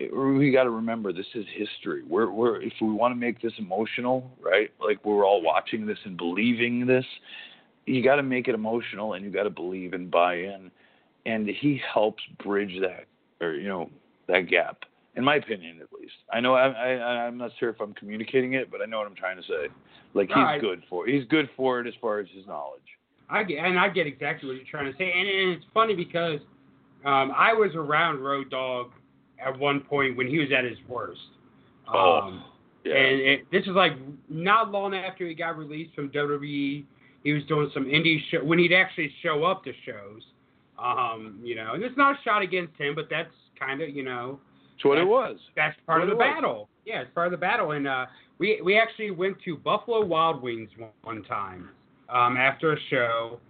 we 0.00 0.52
got 0.52 0.64
to 0.64 0.70
remember 0.70 1.12
this 1.12 1.26
is 1.34 1.44
history. 1.52 2.02
We're, 2.04 2.30
we're 2.30 2.62
if 2.62 2.72
we 2.80 2.92
want 2.92 3.12
to 3.12 3.16
make 3.16 3.42
this 3.42 3.52
emotional, 3.58 4.30
right? 4.40 4.70
Like 4.80 5.04
we're 5.04 5.26
all 5.26 5.42
watching 5.42 5.86
this 5.86 5.98
and 6.04 6.16
believing 6.16 6.86
this, 6.86 7.04
you 7.86 8.02
got 8.02 8.16
to 8.16 8.22
make 8.22 8.48
it 8.48 8.54
emotional 8.54 9.14
and 9.14 9.24
you 9.24 9.30
got 9.30 9.44
to 9.44 9.50
believe 9.50 9.92
and 9.92 10.10
buy 10.10 10.34
in. 10.34 10.70
And 11.26 11.48
he 11.48 11.80
helps 11.92 12.22
bridge 12.42 12.80
that, 12.80 13.06
or 13.44 13.54
you 13.54 13.68
know, 13.68 13.90
that 14.28 14.42
gap. 14.42 14.84
In 15.18 15.24
my 15.24 15.34
opinion, 15.34 15.80
at 15.82 15.92
least. 15.92 16.14
I 16.32 16.38
know 16.38 16.54
I, 16.54 16.68
I 16.68 17.26
I'm 17.26 17.36
not 17.36 17.50
sure 17.58 17.70
if 17.70 17.80
I'm 17.80 17.92
communicating 17.94 18.52
it, 18.52 18.70
but 18.70 18.80
I 18.80 18.84
know 18.84 18.98
what 18.98 19.08
I'm 19.08 19.16
trying 19.16 19.36
to 19.36 19.42
say. 19.42 19.66
Like 20.14 20.28
he's 20.28 20.36
right. 20.36 20.60
good 20.60 20.84
for 20.88 21.08
he's 21.08 21.24
good 21.24 21.50
for 21.56 21.80
it 21.80 21.88
as 21.88 21.94
far 22.00 22.20
as 22.20 22.28
his 22.32 22.46
knowledge. 22.46 22.80
I 23.28 23.42
get 23.42 23.58
and 23.58 23.80
I 23.80 23.88
get 23.88 24.06
exactly 24.06 24.48
what 24.48 24.56
you're 24.56 24.64
trying 24.70 24.92
to 24.92 24.96
say, 24.96 25.10
and, 25.10 25.28
and 25.28 25.50
it's 25.56 25.64
funny 25.74 25.96
because 25.96 26.38
um, 27.04 27.32
I 27.36 27.52
was 27.52 27.72
around 27.74 28.20
Road 28.20 28.48
Dogg 28.50 28.92
at 29.44 29.58
one 29.58 29.80
point 29.80 30.16
when 30.16 30.28
he 30.28 30.38
was 30.38 30.50
at 30.56 30.64
his 30.64 30.78
worst. 30.88 31.20
Oh, 31.92 32.20
um, 32.22 32.44
yeah. 32.84 32.94
And 32.94 33.20
it, 33.20 33.50
this 33.50 33.62
is 33.62 33.74
like 33.74 33.94
not 34.28 34.70
long 34.70 34.94
after 34.94 35.26
he 35.26 35.34
got 35.34 35.58
released 35.58 35.96
from 35.96 36.10
WWE. 36.10 36.84
He 37.24 37.32
was 37.32 37.42
doing 37.48 37.72
some 37.74 37.86
indie 37.86 38.18
show 38.30 38.44
when 38.44 38.60
he'd 38.60 38.72
actually 38.72 39.12
show 39.20 39.42
up 39.42 39.64
to 39.64 39.72
shows. 39.84 40.22
Um, 40.78 41.40
you 41.42 41.56
know, 41.56 41.74
and 41.74 41.82
it's 41.82 41.96
not 41.96 42.14
a 42.14 42.18
shot 42.22 42.42
against 42.42 42.76
him, 42.78 42.94
but 42.94 43.08
that's 43.10 43.34
kind 43.58 43.82
of 43.82 43.88
you 43.88 44.04
know. 44.04 44.38
That's 44.78 44.84
what 44.84 44.98
it 44.98 45.06
was. 45.06 45.36
That's 45.56 45.76
part 45.86 46.02
of 46.02 46.08
the 46.08 46.14
battle. 46.14 46.68
Yeah, 46.84 47.00
it's 47.00 47.10
part 47.12 47.26
of 47.26 47.32
the 47.32 47.36
battle. 47.36 47.72
And 47.72 47.88
uh, 47.88 48.06
we 48.38 48.60
we 48.64 48.78
actually 48.78 49.10
went 49.10 49.36
to 49.44 49.56
Buffalo 49.56 50.04
Wild 50.04 50.40
Wings 50.40 50.70
one, 50.78 50.90
one 51.02 51.24
time 51.24 51.70
um, 52.08 52.36
after 52.36 52.74
a 52.74 52.76
show, 52.88 53.40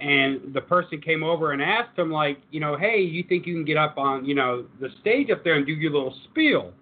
and 0.00 0.52
the 0.52 0.60
person 0.60 1.00
came 1.00 1.22
over 1.22 1.52
and 1.52 1.62
asked 1.62 1.96
him 1.96 2.10
like, 2.10 2.38
you 2.50 2.58
know, 2.58 2.76
hey, 2.76 3.00
you 3.00 3.22
think 3.22 3.46
you 3.46 3.54
can 3.54 3.64
get 3.64 3.76
up 3.76 3.96
on, 3.96 4.24
you 4.24 4.34
know, 4.34 4.66
the 4.80 4.88
stage 5.00 5.30
up 5.30 5.44
there 5.44 5.54
and 5.54 5.64
do 5.64 5.72
your 5.72 5.92
little 5.92 6.14
spiel? 6.30 6.72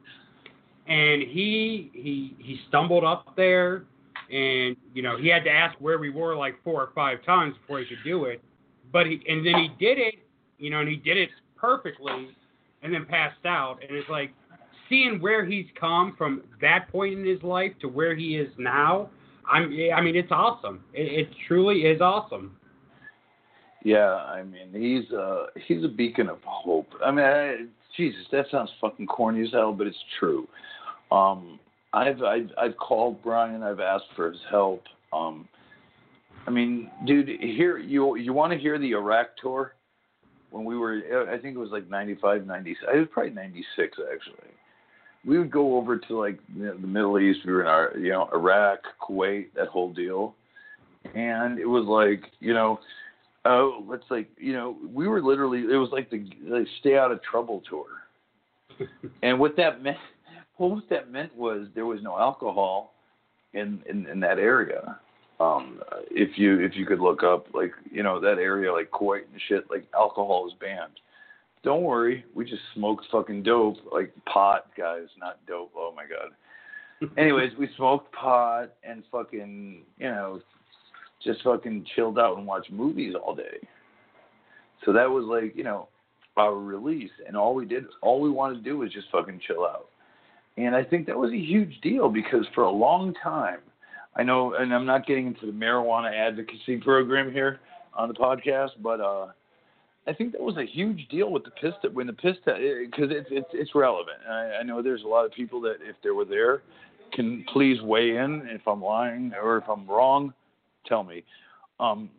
And 0.87 1.21
he 1.23 1.91
he 1.93 2.35
he 2.39 2.59
stumbled 2.69 3.05
up 3.05 3.37
there, 3.37 3.85
and 4.33 4.77
you 4.95 5.03
know 5.03 5.19
he 5.19 5.29
had 5.29 5.45
to 5.45 5.51
ask 5.51 5.79
where 5.79 5.99
we 5.99 6.09
were 6.09 6.35
like 6.35 6.57
four 6.65 6.81
or 6.81 6.91
five 6.95 7.23
times 7.25 7.55
before 7.61 7.81
he 7.81 7.85
could 7.85 8.03
do 8.03 8.25
it. 8.25 8.43
But 8.91 9.07
he 9.07 9.23
and 9.29 9.47
then 9.47 9.57
he 9.57 9.69
did 9.79 9.99
it, 9.99 10.15
you 10.59 10.71
know, 10.71 10.81
and 10.81 10.89
he 10.89 10.97
did 10.97 11.19
it 11.19 11.29
perfectly, 11.55 12.31
and 12.83 12.93
then 12.93 13.05
passed 13.07 13.45
out. 13.45 13.79
And 13.87 13.97
it's 13.97 14.09
like 14.09 14.33
seeing 14.89 15.21
where 15.21 15.45
he's 15.45 15.67
come 15.79 16.15
from 16.17 16.43
that 16.61 16.89
point 16.91 17.19
in 17.19 17.25
his 17.25 17.43
life 17.43 17.73
to 17.81 17.89
where 17.89 18.15
he 18.15 18.37
is 18.37 18.49
now. 18.59 19.11
I'm 19.51 19.73
I 19.95 20.01
mean 20.01 20.17
it's 20.17 20.31
awesome. 20.31 20.85
It, 20.93 21.27
it 21.27 21.29
truly 21.49 21.83
is 21.83 22.01
awesome. 22.01 22.57
Yeah, 23.83 24.15
I 24.15 24.43
mean 24.43 24.69
he's 24.73 25.11
uh 25.13 25.47
he's 25.67 25.85
a 25.85 25.89
beacon 25.89 26.29
of 26.29 26.39
hope. 26.45 26.89
I 27.05 27.11
mean, 27.11 27.25
I, 27.25 27.57
Jesus, 27.97 28.21
that 28.33 28.47
sounds 28.51 28.71
fucking 28.81 29.07
corny 29.07 29.43
as 29.43 29.53
hell, 29.53 29.73
but 29.73 29.87
it's 29.87 29.97
true. 30.19 30.47
Um, 31.11 31.59
I've 31.93 32.23
I've, 32.23 32.51
I've 32.57 32.77
called 32.77 33.23
Brian. 33.23 33.63
I've 33.63 33.81
asked 33.81 34.07
for 34.15 34.31
his 34.31 34.41
help. 34.51 34.83
Um, 35.13 35.49
I 36.47 36.51
mean, 36.51 36.91
dude, 37.07 37.29
here 37.41 37.79
you 37.79 38.17
you 38.17 38.33
want 38.33 38.53
to 38.53 38.59
hear 38.59 38.79
the 38.79 38.93
Iraq 38.93 39.37
tour? 39.41 39.75
When 40.51 40.65
we 40.65 40.77
were, 40.77 41.29
I 41.31 41.39
think 41.39 41.55
it 41.55 41.59
was 41.59 41.71
like 41.71 41.89
95, 41.89 42.47
96. 42.47 42.83
It 42.93 42.99
was 42.99 43.09
probably 43.13 43.33
96 43.33 43.99
actually. 44.13 44.51
We 45.25 45.39
would 45.39 45.51
go 45.51 45.77
over 45.77 45.99
to 45.99 46.19
like 46.19 46.39
you 46.55 46.65
know, 46.65 46.77
the 46.77 46.87
Middle 46.87 47.19
East. 47.19 47.41
We 47.47 47.53
were 47.53 47.63
in 47.63 47.69
our, 47.69 47.97
you 47.97 48.11
know, 48.11 48.29
Iraq, 48.33 48.81
Kuwait, 49.01 49.49
that 49.55 49.69
whole 49.69 49.93
deal, 49.93 50.35
and 51.15 51.59
it 51.59 51.67
was 51.67 51.85
like, 51.87 52.31
you 52.41 52.55
know, 52.55 52.81
oh, 53.45 53.85
let's 53.89 54.05
like, 54.11 54.29
you 54.39 54.53
know, 54.53 54.77
we 54.93 55.09
were 55.09 55.23
literally, 55.23 55.61
it 55.61 55.77
was 55.77 55.91
like 55.93 56.11
the, 56.11 56.19
the 56.45 56.67
stay 56.81 56.97
out 56.97 57.13
of 57.13 57.23
trouble 57.23 57.63
tour. 57.69 57.87
and 59.23 59.39
what 59.39 59.57
that 59.57 59.83
meant, 59.83 59.99
what 60.57 60.85
that 60.91 61.11
meant 61.11 61.35
was 61.37 61.69
there 61.75 61.87
was 61.87 62.01
no 62.03 62.19
alcohol 62.19 62.95
in, 63.55 63.83
in, 63.89 64.07
in 64.07 64.21
that 64.21 64.39
area. 64.39 64.99
Um, 65.41 65.81
if 66.11 66.37
you, 66.37 66.61
if 66.61 66.77
you 66.77 66.85
could 66.85 67.01
look 67.01 67.23
up 67.23 67.47
like, 67.55 67.73
you 67.91 68.03
know, 68.03 68.21
that 68.21 68.39
area, 68.39 68.73
like 68.73 68.91
Kuwait 68.91 69.23
and 69.33 69.41
shit, 69.49 69.65
like 69.71 69.87
alcohol 69.95 70.47
is 70.47 70.55
banned. 70.61 71.01
Don't 71.63 71.83
worry, 71.83 72.25
we 72.35 72.45
just 72.45 72.63
smoked 72.75 73.07
fucking 73.11 73.43
dope, 73.43 73.77
like 73.93 74.13
pot, 74.27 74.67
guys, 74.77 75.07
not 75.19 75.39
dope. 75.47 75.73
Oh 75.77 75.93
my 75.97 76.05
god. 76.05 77.11
anyways, 77.19 77.53
we 77.59 77.69
smoked 77.77 78.13
pot 78.13 78.75
and 78.85 79.03
fucking, 79.11 79.83
you 79.99 80.09
know, 80.09 80.41
just 81.25 81.43
fucking 81.43 81.87
chilled 81.95 82.19
out 82.19 82.37
and 82.37 82.47
watched 82.47 82.71
movies 82.71 83.15
all 83.15 83.35
day. 83.35 83.67
So 84.85 84.93
that 84.93 85.09
was 85.11 85.25
like, 85.25 85.57
you 85.57 85.65
know, 85.65 85.89
our 86.37 86.55
release, 86.55 87.11
and 87.27 87.37
all 87.37 87.55
we 87.55 87.67
did, 87.67 87.85
all 88.03 88.21
we 88.21 88.31
wanted 88.31 88.57
to 88.57 88.63
do 88.63 88.79
was 88.79 88.93
just 88.93 89.09
fucking 89.13 89.41
chill 89.47 89.65
out. 89.65 89.87
And 90.57 90.75
I 90.75 90.83
think 90.85 91.07
that 91.07 91.17
was 91.17 91.33
a 91.33 91.37
huge 91.37 91.81
deal 91.83 92.09
because 92.09 92.47
for 92.55 92.65
a 92.65 92.71
long 92.71 93.15
time, 93.23 93.61
I 94.17 94.23
know, 94.23 94.55
and 94.55 94.75
I'm 94.75 94.87
not 94.87 95.07
getting 95.07 95.29
into 95.29 95.47
the 95.47 95.53
marijuana 95.53 96.13
advocacy 96.13 96.79
program 96.79 97.33
here 97.33 97.61
on 97.95 98.09
the 98.09 98.15
podcast, 98.15 98.71
but 98.83 99.01
uh, 99.01 99.29
I 100.07 100.13
think 100.13 100.33
that 100.33 100.41
was 100.41 100.57
a 100.57 100.65
huge 100.65 101.07
deal 101.09 101.31
with 101.31 101.45
the 101.45 101.51
pista 101.51 101.89
when 101.93 102.07
the 102.07 102.13
pista 102.13 102.57
because 102.85 103.11
it's 103.11 103.29
it's 103.31 103.49
it's 103.53 103.75
relevant. 103.75 104.19
I, 104.29 104.59
I 104.61 104.63
know 104.63 104.83
there's 104.83 105.05
a 105.05 105.09
lot 105.09 105.25
of 105.25 105.33
people 105.33 105.61
that 105.63 105.77
if 105.83 105.97
they 106.03 106.11
were 106.11 106.25
there, 106.25 106.63
can 107.13 107.45
please 107.53 107.81
weigh 107.83 108.17
in 108.17 108.47
if 108.47 108.67
I'm 108.67 108.83
lying 108.83 109.33
or 109.41 109.59
if 109.59 109.69
I'm 109.69 109.87
wrong, 109.87 110.33
tell 110.87 111.05
me. 111.05 111.23
Um, 111.79 112.11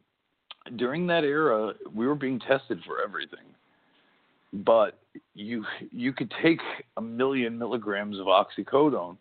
during 0.76 1.08
that 1.08 1.24
era, 1.24 1.74
we 1.94 2.08
were 2.08 2.16
being 2.16 2.40
tested 2.40 2.80
for 2.86 3.02
everything, 3.04 3.46
but 4.54 4.98
you 5.34 5.66
you 5.92 6.14
could 6.14 6.32
take 6.44 6.60
a 6.98 7.02
million 7.02 7.58
milligrams 7.58 8.20
of 8.20 8.28
oxycodone, 8.28 9.18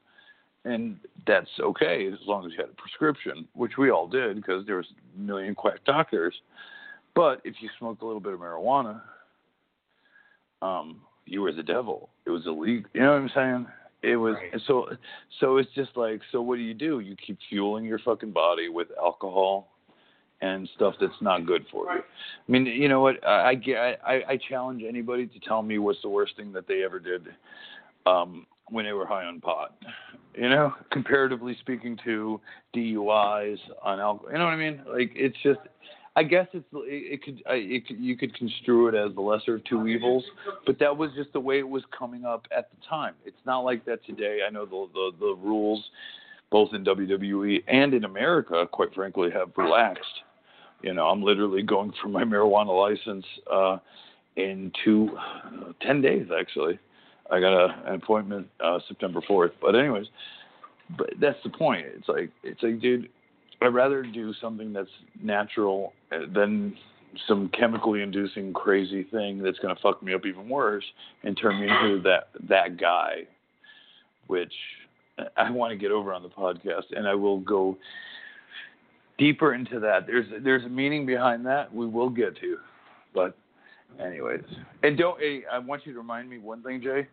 and 0.65 0.97
that's 1.27 1.49
okay 1.61 2.09
as 2.13 2.19
long 2.27 2.45
as 2.47 2.53
you 2.53 2.59
had 2.59 2.69
a 2.71 2.81
prescription, 2.81 3.49
which 3.55 3.73
we 3.79 3.91
all 3.91 4.07
did 4.07 4.37
because 4.37 4.67
there 4.67 4.77
was 4.77 4.87
a 5.17 5.21
million 5.21 5.55
quack 5.55 5.83
doctors. 5.85 6.35
But 7.15 7.41
if 7.45 7.57
you 7.61 7.69
smoked 7.79 8.03
a 8.03 8.07
little 8.07 8.21
bit 8.21 8.33
of 8.35 8.41
marijuana, 8.41 9.01
um, 10.63 11.01
you 11.27 11.41
were 11.43 11.53
the 11.53 11.63
devil. 11.63 12.11
It 12.27 12.31
was 12.31 12.47
illegal. 12.47 12.91
You 12.93 13.01
know 13.01 13.13
what 13.13 13.23
I'm 13.23 13.31
saying? 13.35 13.67
It 14.03 14.17
was 14.17 14.35
Right. 14.37 14.61
so 14.67 14.89
so 15.41 15.59
it's 15.59 15.71
just 15.75 15.97
like 15.97 16.21
so 16.33 16.41
what 16.41 16.57
do 16.57 16.63
you 16.63 16.75
do? 16.75 17.01
You 17.01 17.17
keep 17.17 17.39
fueling 17.49 17.85
your 17.85 17.99
fucking 17.99 18.31
body 18.33 18.69
with 18.69 18.89
alcohol 18.99 19.69
and 20.41 20.69
stuff 20.75 20.95
that's 20.99 21.21
not 21.21 21.45
good 21.45 21.67
for 21.71 21.85
you. 21.93 22.01
I 22.01 22.51
mean, 22.51 22.65
you 22.65 22.89
know 22.89 23.01
what? 23.01 23.23
I 23.27 23.51
I 23.51 23.55
get- 23.55 24.01
I, 24.07 24.23
I 24.27 24.37
challenge 24.49 24.83
anybody 24.87 25.27
to 25.27 25.39
tell 25.41 25.63
me 25.63 25.79
what's 25.79 26.01
the 26.01 26.09
worst 26.09 26.35
thing 26.37 26.51
that 26.53 26.67
they 26.67 26.83
ever 26.83 26.99
did 26.99 27.27
um 28.07 28.47
when 28.71 28.85
they 28.85 28.93
were 28.93 29.07
high 29.07 29.25
on 29.25 29.41
pot. 29.41 29.77
You 30.35 30.49
know, 30.49 30.75
comparatively 30.93 31.57
speaking 31.61 31.99
to 32.05 32.41
DUIs 32.75 33.59
on 33.83 34.01
alcohol. 34.01 34.33
You 34.33 34.39
know 34.39 34.45
what 34.45 34.55
I 34.55 34.57
mean? 34.57 34.83
Like 34.87 35.13
it's 35.15 35.37
just 35.43 35.61
I 36.17 36.25
guess 36.25 36.49
it's 36.53 36.67
it, 36.73 37.23
could 37.23 37.43
I, 37.49 37.55
it 37.55 37.87
could 37.87 37.99
you 38.01 38.17
could 38.17 38.35
construe 38.35 38.89
it 38.89 38.95
as 38.95 39.15
the 39.15 39.21
lesser 39.21 39.57
of 39.57 39.65
two 39.65 39.87
evils, 39.87 40.25
but 40.67 40.79
that 40.81 40.97
was 40.97 41.11
just 41.17 41.33
the 41.33 41.41
way 41.41 41.59
it 41.59 41.69
was 41.69 41.83
coming 41.97 42.25
up 42.25 42.47
at 42.57 42.69
the 42.71 42.77
time. 42.89 43.15
It's 43.25 43.37
not 43.47 43.61
like 43.61 43.85
that 43.87 44.05
today. 44.05 44.41
I 44.47 44.51
know 44.51 44.67
the 44.67 44.89
the, 44.93 45.11
the 45.21 45.35
rules, 45.37 45.83
both 46.51 46.75
in 46.75 46.85
WWE 46.85 47.63
and 47.69 47.95
in 47.95 48.05
America, 48.05 48.67
quite 48.71 48.93
frankly, 48.93 49.31
have 49.31 49.51
relaxed. 49.57 50.05
You 50.83 50.95
know, 50.95 51.07
I'm 51.07 51.23
literally 51.23 51.63
going 51.63 51.93
for 52.03 52.09
my 52.09 52.25
marijuana 52.25 52.77
license 52.77 53.27
uh, 53.53 53.79
in 54.37 54.73
two, 54.85 55.17
ten 55.81 56.01
days 56.01 56.27
actually. 56.37 56.79
I 57.31 57.41
got 57.41 57.53
a, 57.53 57.83
an 57.87 57.95
appointment 57.95 58.49
uh, 58.63 58.79
September 58.89 59.21
4th. 59.29 59.53
But 59.61 59.75
anyways, 59.75 60.07
but 60.97 61.11
that's 61.21 61.39
the 61.45 61.51
point. 61.51 61.87
It's 61.87 62.09
like 62.09 62.31
it's 62.43 62.63
like, 62.63 62.81
dude, 62.81 63.09
I'd 63.63 63.75
rather 63.75 64.03
do 64.03 64.33
something 64.41 64.73
that's 64.73 64.91
natural 65.23 65.93
uh, 66.13 66.21
than 66.35 66.77
some 67.27 67.49
chemically 67.49 68.03
inducing 68.03 68.53
crazy 68.53 69.05
thing 69.05 69.43
that's 69.43 69.59
going 69.59 69.75
to 69.75 69.81
fuck 69.83 70.03
me 70.03 70.15
up 70.15 70.25
even 70.27 70.49
worse 70.49 70.85
and 71.25 71.37
turn 71.37 71.61
me 71.61 71.69
into 71.69 72.01
that 72.05 72.29
that 72.49 72.79
guy, 72.79 73.23
which 74.27 74.53
I 75.37 75.51
want 75.51 75.73
to 75.73 75.77
get 75.77 75.91
over 75.91 76.13
on 76.13 76.23
the 76.23 76.29
podcast, 76.29 76.97
and 76.97 77.07
I 77.07 77.15
will 77.15 77.41
go 77.41 77.77
deeper 79.19 79.55
into 79.55 79.81
that. 79.81 80.07
There's 80.07 80.27
there's 80.43 80.65
a 80.65 80.69
meaning 80.69 81.07
behind 81.07 81.45
that 81.47 81.73
we 81.73 81.87
will 81.87 82.11
get 82.11 82.37
to, 82.41 82.57
but 83.15 83.37
anyways, 84.03 84.43
and 84.83 84.97
don't 84.97 85.21
hey, 85.21 85.43
I 85.51 85.59
want 85.59 85.87
you 85.87 85.93
to 85.93 85.99
remind 85.99 86.29
me 86.29 86.39
one 86.39 86.63
thing, 86.63 86.81
Jay. 86.83 87.07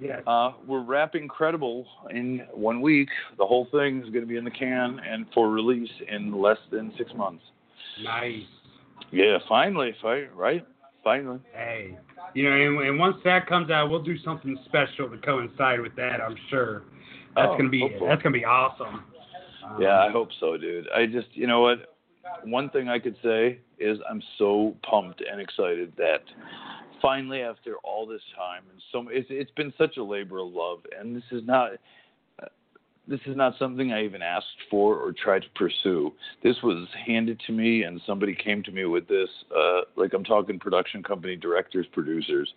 Yes. 0.00 0.22
Uh, 0.26 0.52
we're 0.66 0.82
wrapping 0.82 1.28
Credible 1.28 1.86
in 2.10 2.42
one 2.52 2.80
week. 2.80 3.08
The 3.38 3.46
whole 3.46 3.68
thing 3.70 3.98
is 3.98 4.10
going 4.10 4.22
to 4.22 4.26
be 4.26 4.36
in 4.36 4.44
the 4.44 4.50
can 4.50 4.98
and 5.08 5.26
for 5.32 5.50
release 5.50 5.90
in 6.10 6.32
less 6.40 6.58
than 6.70 6.92
six 6.98 7.12
months. 7.14 7.44
Nice. 8.02 8.42
Yeah, 9.12 9.38
finally, 9.48 9.94
right? 10.34 10.66
Finally. 11.04 11.38
Hey, 11.52 11.96
you 12.34 12.42
know, 12.48 12.56
and, 12.56 12.88
and 12.88 12.98
once 12.98 13.16
that 13.24 13.46
comes 13.46 13.70
out, 13.70 13.90
we'll 13.90 14.02
do 14.02 14.18
something 14.24 14.58
special 14.64 15.08
to 15.10 15.16
coincide 15.18 15.80
with 15.80 15.94
that. 15.96 16.20
I'm 16.20 16.36
sure. 16.50 16.82
That's 17.36 17.48
Oh, 17.52 17.56
gonna 17.58 17.68
be 17.68 17.80
hopefully. 17.80 18.08
that's 18.08 18.22
gonna 18.22 18.32
be 18.32 18.44
awesome. 18.44 19.02
Um, 19.64 19.80
Yeah, 19.82 20.00
I 20.00 20.10
hope 20.10 20.30
so, 20.40 20.56
dude. 20.56 20.88
I 20.94 21.06
just, 21.06 21.28
you 21.32 21.46
know 21.46 21.60
what? 21.60 21.94
One 22.44 22.70
thing 22.70 22.88
I 22.88 22.98
could 22.98 23.16
say 23.22 23.58
is 23.78 23.98
I'm 24.10 24.22
so 24.38 24.74
pumped 24.88 25.20
and 25.20 25.40
excited 25.40 25.92
that 25.98 26.22
finally, 27.04 27.42
after 27.42 27.76
all 27.84 28.06
this 28.06 28.22
time, 28.34 28.62
and 28.72 28.80
so 28.90 29.04
it's 29.10 29.28
it's 29.30 29.50
been 29.52 29.72
such 29.76 29.98
a 29.98 30.02
labor 30.02 30.38
of 30.38 30.48
love, 30.50 30.80
and 30.98 31.14
this 31.14 31.28
is 31.30 31.42
not. 31.46 31.72
uh, 32.42 32.46
This 33.06 33.20
is 33.26 33.36
not 33.36 33.52
something 33.58 33.92
I 33.92 34.02
even 34.04 34.22
asked 34.22 34.60
for 34.70 34.96
or 34.96 35.12
tried 35.12 35.42
to 35.42 35.50
pursue. 35.54 36.10
This 36.42 36.56
was 36.62 36.88
handed 37.06 37.38
to 37.46 37.52
me, 37.52 37.82
and 37.82 38.00
somebody 38.06 38.34
came 38.34 38.62
to 38.62 38.72
me 38.72 38.86
with 38.86 39.06
this. 39.06 39.28
Uh, 39.54 39.80
like 40.00 40.14
I'm 40.14 40.24
talking 40.24 40.58
production 40.58 41.02
company 41.02 41.36
directors, 41.36 41.86
producers, 41.92 42.48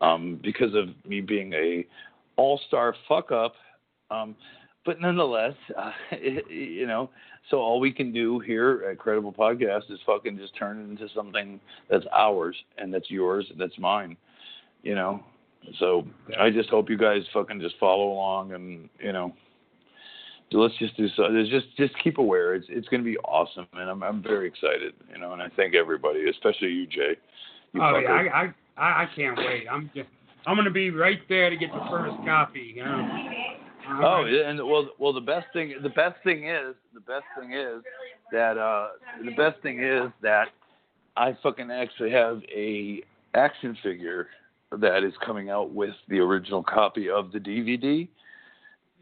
um, 0.00 0.38
because 0.48 0.72
of 0.76 0.86
me 1.04 1.20
being 1.20 1.52
a 1.54 1.84
all-star 2.36 2.94
fuck 3.08 3.32
up. 3.32 3.54
Um, 4.12 4.36
but 4.86 5.00
nonetheless, 5.00 5.54
uh, 5.76 5.90
you 6.48 6.86
know, 6.86 7.10
so 7.48 7.58
all 7.58 7.80
we 7.80 7.92
can 7.92 8.12
do 8.12 8.38
here 8.38 8.86
at 8.90 8.98
Credible 8.98 9.32
Podcast 9.32 9.90
is 9.90 9.98
fucking 10.06 10.36
just 10.38 10.54
turn 10.56 10.78
it 10.78 10.90
into 10.90 11.12
something 11.14 11.60
that's 11.88 12.04
ours 12.14 12.56
and 12.78 12.92
that's 12.92 13.10
yours 13.10 13.46
and 13.50 13.60
that's 13.60 13.78
mine, 13.78 14.16
you 14.82 14.94
know. 14.94 15.22
So 15.78 16.06
I 16.38 16.50
just 16.50 16.70
hope 16.70 16.88
you 16.88 16.96
guys 16.96 17.22
fucking 17.32 17.60
just 17.60 17.76
follow 17.78 18.12
along 18.12 18.52
and 18.52 18.88
you 19.02 19.12
know, 19.12 19.34
let's 20.58 20.76
just 20.78 20.96
do 20.96 21.08
so. 21.16 21.28
Just 21.48 21.76
just 21.76 21.94
keep 22.02 22.18
aware. 22.18 22.54
It's 22.54 22.66
it's 22.68 22.88
going 22.88 23.02
to 23.02 23.08
be 23.08 23.16
awesome, 23.18 23.66
and 23.72 23.88
I'm 23.88 24.02
I'm 24.02 24.22
very 24.22 24.48
excited, 24.48 24.94
you 25.12 25.18
know. 25.18 25.32
And 25.32 25.42
I 25.42 25.48
thank 25.56 25.74
everybody, 25.74 26.28
especially 26.28 26.68
you, 26.68 26.86
Jay. 26.86 27.16
You 27.72 27.80
Oh 27.80 27.84
fucker. 27.84 28.02
yeah, 28.02 28.32
I, 28.34 28.42
I 28.42 28.54
I 28.76 29.02
I 29.02 29.08
can't 29.14 29.36
wait. 29.36 29.64
I'm 29.70 29.90
just 29.94 30.08
I'm 30.46 30.56
gonna 30.56 30.70
be 30.70 30.90
right 30.90 31.20
there 31.28 31.50
to 31.50 31.56
get 31.56 31.70
the 31.72 31.86
first 31.90 32.16
copy. 32.24 32.72
You 32.76 32.84
know. 32.84 33.08
Oh, 33.88 34.24
yeah, 34.24 34.48
and 34.48 34.58
well, 34.58 34.90
well, 34.98 35.12
the 35.12 35.20
best 35.20 35.46
thing, 35.52 35.74
the 35.82 35.88
best 35.88 36.16
thing 36.24 36.48
is, 36.48 36.74
the 36.94 37.00
best 37.00 37.24
thing 37.38 37.52
is 37.52 37.82
that, 38.32 38.58
uh, 38.58 38.88
the 39.24 39.32
best 39.32 39.60
thing 39.62 39.82
is 39.82 40.10
that 40.22 40.48
I 41.16 41.36
fucking 41.42 41.70
actually 41.70 42.10
have 42.12 42.42
a 42.54 43.02
action 43.34 43.76
figure 43.82 44.28
that 44.72 45.02
is 45.04 45.12
coming 45.24 45.50
out 45.50 45.70
with 45.72 45.94
the 46.08 46.18
original 46.18 46.62
copy 46.62 47.10
of 47.10 47.32
the 47.32 47.38
DVD, 47.38 48.08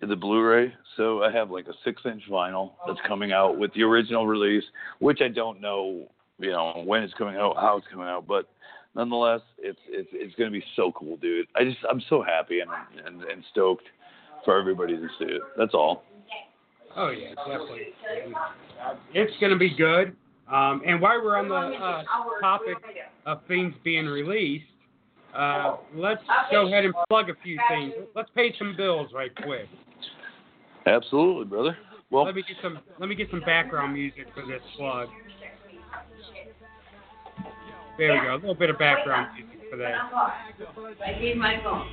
the 0.00 0.16
Blu-ray. 0.16 0.72
So 0.96 1.22
I 1.22 1.30
have 1.32 1.50
like 1.50 1.66
a 1.66 1.74
six-inch 1.84 2.22
vinyl 2.30 2.72
that's 2.86 3.00
coming 3.06 3.32
out 3.32 3.58
with 3.58 3.72
the 3.74 3.82
original 3.82 4.26
release, 4.26 4.64
which 5.00 5.20
I 5.20 5.28
don't 5.28 5.60
know, 5.60 6.10
you 6.38 6.50
know, 6.50 6.82
when 6.84 7.02
it's 7.02 7.14
coming 7.14 7.36
out, 7.36 7.56
how 7.56 7.76
it's 7.76 7.86
coming 7.88 8.06
out, 8.06 8.26
but 8.26 8.48
nonetheless, 8.94 9.40
it's 9.58 9.78
it's 9.88 10.08
it's 10.12 10.34
gonna 10.36 10.50
be 10.50 10.64
so 10.76 10.92
cool, 10.92 11.16
dude. 11.18 11.46
I 11.54 11.64
just 11.64 11.78
I'm 11.88 12.02
so 12.08 12.22
happy 12.22 12.60
and 12.60 12.70
and, 13.06 13.22
and 13.22 13.44
stoked 13.50 13.84
for 14.45 14.59
everybody 14.59 14.97
to 14.97 15.09
see 15.18 15.26
it. 15.26 15.43
That's 15.57 15.74
all. 15.74 16.05
Oh 16.97 17.11
yeah, 17.11 17.34
definitely. 17.36 17.89
It's 19.14 19.32
gonna 19.41 19.57
be 19.57 19.74
good. 19.74 20.16
Um, 20.51 20.82
and 20.86 21.01
while 21.01 21.22
we're 21.22 21.36
on 21.36 21.49
the 21.49 21.55
uh, 21.55 22.03
topic 22.41 22.78
of 23.26 23.41
things 23.47 23.74
being 23.84 24.07
released, 24.07 24.64
uh, 25.36 25.76
let's 25.95 26.22
go 26.51 26.66
ahead 26.66 26.84
and 26.84 26.95
plug 27.09 27.28
a 27.28 27.34
few 27.43 27.59
things. 27.68 27.93
Let's 28.14 28.30
pay 28.34 28.55
some 28.59 28.74
bills 28.76 29.11
right 29.14 29.34
quick. 29.36 29.68
Absolutely, 30.86 31.45
brother. 31.45 31.76
Well, 32.11 32.24
Let 32.24 32.34
me 32.34 32.43
get 32.43 32.57
some. 32.62 32.78
Let 32.99 33.09
me 33.09 33.14
get 33.14 33.30
some 33.30 33.41
background 33.41 33.93
music 33.93 34.26
for 34.34 34.47
this 34.47 34.62
plug. 34.76 35.09
There 37.99 38.14
we 38.14 38.20
go. 38.20 38.34
A 38.34 38.36
little 38.36 38.55
bit 38.55 38.70
of 38.70 38.78
background 38.78 39.28
music 39.34 39.70
for 39.70 39.76
that. 39.76 39.95
I 41.05 41.20
need 41.20 41.36
my 41.36 41.61
phone. 41.62 41.86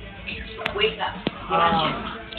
Wake 0.74 0.98
up. 0.98 2.35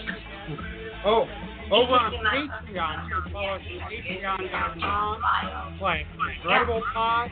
Oh, 1.05 1.25
over 1.71 1.93
on 1.93 2.11
Patreon, 2.13 3.07
you 3.07 3.21
can 3.21 3.31
follow 3.33 3.55
us 3.55 3.61
at 3.61 3.91
patreon.com 3.91 5.75
slash 5.79 6.05
Incredible 6.37 6.81
Pod. 6.93 7.29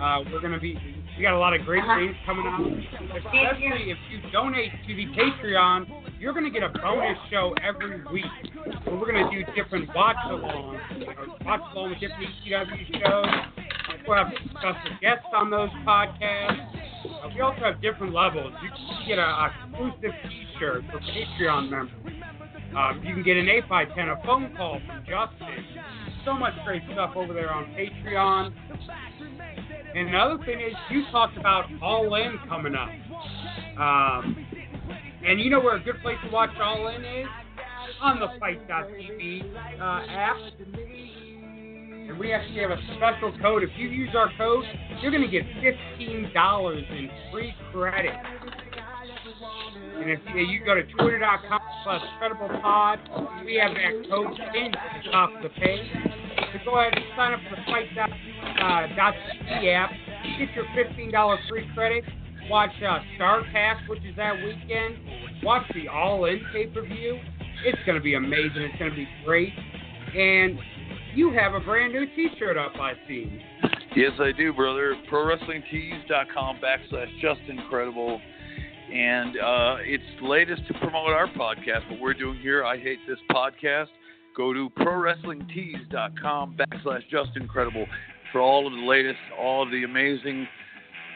Uh, 0.00 0.24
we're 0.32 0.40
gonna 0.40 0.58
be 0.58 0.76
we 1.16 1.22
got 1.22 1.34
a 1.34 1.38
lot 1.38 1.54
of 1.54 1.64
great 1.64 1.84
things 1.96 2.16
coming 2.26 2.46
up. 2.46 2.60
Especially 3.16 3.90
if 3.90 3.98
you 4.10 4.30
donate 4.32 4.72
to 4.86 4.94
the 4.96 5.06
Patreon, 5.14 5.86
you're 6.18 6.32
gonna 6.32 6.50
get 6.50 6.62
a 6.62 6.70
bonus 6.70 7.18
show 7.30 7.54
every 7.62 8.02
week. 8.12 8.24
So 8.84 8.96
we're 8.96 9.12
gonna 9.12 9.30
do 9.30 9.44
different 9.54 9.94
watch 9.94 10.16
alongs, 10.26 10.80
watch 11.44 11.60
along 11.74 11.90
with 11.90 12.00
different 12.00 12.24
ECW 12.44 13.04
shows. 13.04 13.26
We'll 14.08 14.18
have 14.18 14.32
special 14.50 14.98
guests 15.00 15.28
on 15.34 15.50
those 15.50 15.70
podcasts. 15.86 16.74
Uh, 17.04 17.28
we 17.34 17.40
also 17.40 17.60
have 17.60 17.80
different 17.80 18.12
levels. 18.12 18.52
You 18.62 18.70
can 18.70 19.08
get 19.08 19.18
a, 19.18 19.22
a 19.22 19.52
exclusive 19.70 20.12
T-shirt 20.28 20.84
for 20.90 20.98
Patreon 21.00 21.70
members. 21.70 22.23
Um, 22.76 23.00
you 23.04 23.14
can 23.14 23.22
get 23.22 23.36
an 23.36 23.48
8 23.48 23.68
by 23.68 23.84
10 23.84 24.08
a 24.08 24.16
phone 24.24 24.54
call 24.56 24.80
from 24.86 25.04
Justin. 25.06 25.64
So 26.24 26.34
much 26.34 26.54
great 26.64 26.82
stuff 26.92 27.12
over 27.14 27.32
there 27.32 27.52
on 27.52 27.66
Patreon. 27.66 28.52
And 29.94 30.08
another 30.08 30.38
thing 30.44 30.60
is, 30.60 30.74
you 30.90 31.04
talked 31.12 31.36
about 31.36 31.66
All 31.80 32.14
In 32.16 32.38
coming 32.48 32.74
up. 32.74 32.88
Um, 33.78 34.36
and 35.24 35.40
you 35.40 35.50
know 35.50 35.60
where 35.60 35.76
a 35.76 35.82
good 35.82 36.00
place 36.02 36.16
to 36.24 36.30
watch 36.30 36.50
All 36.60 36.88
In 36.88 37.04
is? 37.04 37.26
On 38.00 38.18
the 38.18 38.26
FITE.tv 38.40 39.54
uh, 39.80 40.02
app. 40.10 40.36
And 42.08 42.18
we 42.18 42.32
actually 42.32 42.60
have 42.60 42.70
a 42.70 42.80
special 42.96 43.32
code. 43.40 43.62
If 43.62 43.70
you 43.76 43.88
use 43.88 44.10
our 44.16 44.30
code, 44.36 44.64
you're 45.00 45.12
going 45.12 45.22
to 45.22 45.28
get 45.28 45.44
$15 45.98 46.90
in 46.90 47.10
free 47.30 47.54
credit. 47.72 48.14
And 49.96 50.10
if 50.10 50.20
you, 50.34 50.64
go 50.64 50.74
to 50.74 50.82
twitter.com 50.82 51.60
slash 51.84 52.02
crediblepod, 52.20 53.44
we 53.44 53.54
have 53.56 53.72
that 53.74 54.10
code 54.10 54.38
in 54.54 54.72
the 54.72 55.10
top 55.10 55.30
of 55.34 55.42
the 55.42 55.48
page. 55.50 55.86
So 56.52 56.58
go 56.64 56.78
ahead 56.78 56.94
and 56.94 57.04
sign 57.16 57.32
up 57.32 57.40
for 57.48 57.56
the 57.56 57.62
FITE.tv 57.66 58.94
app. 59.74 59.90
Get 60.38 60.54
your 60.54 60.64
$15 60.76 61.48
free 61.48 61.68
credit. 61.74 62.04
Watch 62.50 62.70
uh, 62.82 62.98
Starrcast, 63.18 63.88
which 63.88 64.04
is 64.04 64.16
that 64.16 64.34
weekend. 64.36 64.96
Watch 65.42 65.64
the 65.74 65.88
All 65.88 66.24
In 66.26 66.40
pay 66.52 66.66
per 66.66 66.82
view. 66.82 67.18
It's 67.64 67.78
going 67.86 67.96
to 67.96 68.02
be 68.02 68.14
amazing. 68.14 68.62
It's 68.62 68.78
going 68.78 68.90
to 68.90 68.96
be 68.96 69.08
great. 69.24 69.52
And 70.14 70.58
you 71.14 71.32
have 71.32 71.54
a 71.54 71.60
brand 71.60 71.92
new 71.92 72.06
t 72.14 72.28
shirt 72.38 72.58
up, 72.58 72.72
I 72.78 72.92
see. 73.08 73.40
Yes, 73.96 74.12
I 74.18 74.32
do, 74.32 74.52
brother. 74.52 74.96
ProWrestlingTees.com 75.10 76.58
backslash 76.58 77.20
Justin 77.20 77.62
Credible. 77.70 78.20
And 78.92 79.36
uh, 79.38 79.76
it's 79.80 80.04
latest 80.22 80.66
to 80.68 80.74
promote 80.74 81.10
our 81.10 81.28
podcast, 81.28 81.90
what 81.90 82.00
we're 82.00 82.14
doing 82.14 82.38
here. 82.38 82.64
I 82.64 82.78
Hate 82.78 82.98
This 83.08 83.18
Podcast. 83.30 83.86
Go 84.36 84.52
to 84.52 84.68
ProWrestlingTees.com 84.78 86.56
backslash 86.56 87.02
Justin 87.08 87.48
Credible 87.48 87.86
for 88.32 88.40
all 88.40 88.66
of 88.66 88.72
the 88.72 88.80
latest, 88.80 89.18
all 89.38 89.62
of 89.62 89.70
the 89.70 89.84
amazing 89.84 90.46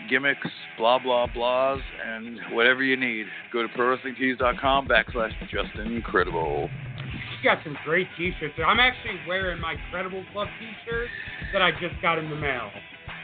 gimmicks, 0.09 0.47
blah, 0.79 0.99
blah, 0.99 1.27
blahs, 1.27 1.81
and 2.07 2.39
whatever 2.53 2.83
you 2.83 2.97
need. 2.97 3.27
Go 3.53 3.62
to 3.62 3.69
ProWrestlingTees.com 3.69 4.89
backslash 4.89 5.33
Justin 5.51 6.03
Credible. 6.03 6.71
You 7.43 7.51
got 7.51 7.59
some 7.64 7.77
great 7.85 8.07
t-shirts. 8.16 8.55
I'm 8.64 8.81
actually 8.81 9.19
wearing 9.27 9.61
my 9.61 9.75
Credible 9.91 10.25
Club 10.33 10.49
t-shirt 10.59 11.09
that 11.53 11.62
I 11.62 11.73
just 11.73 12.01
got 12.01 12.19
in 12.19 12.31
the 12.31 12.37
mail, 12.37 12.71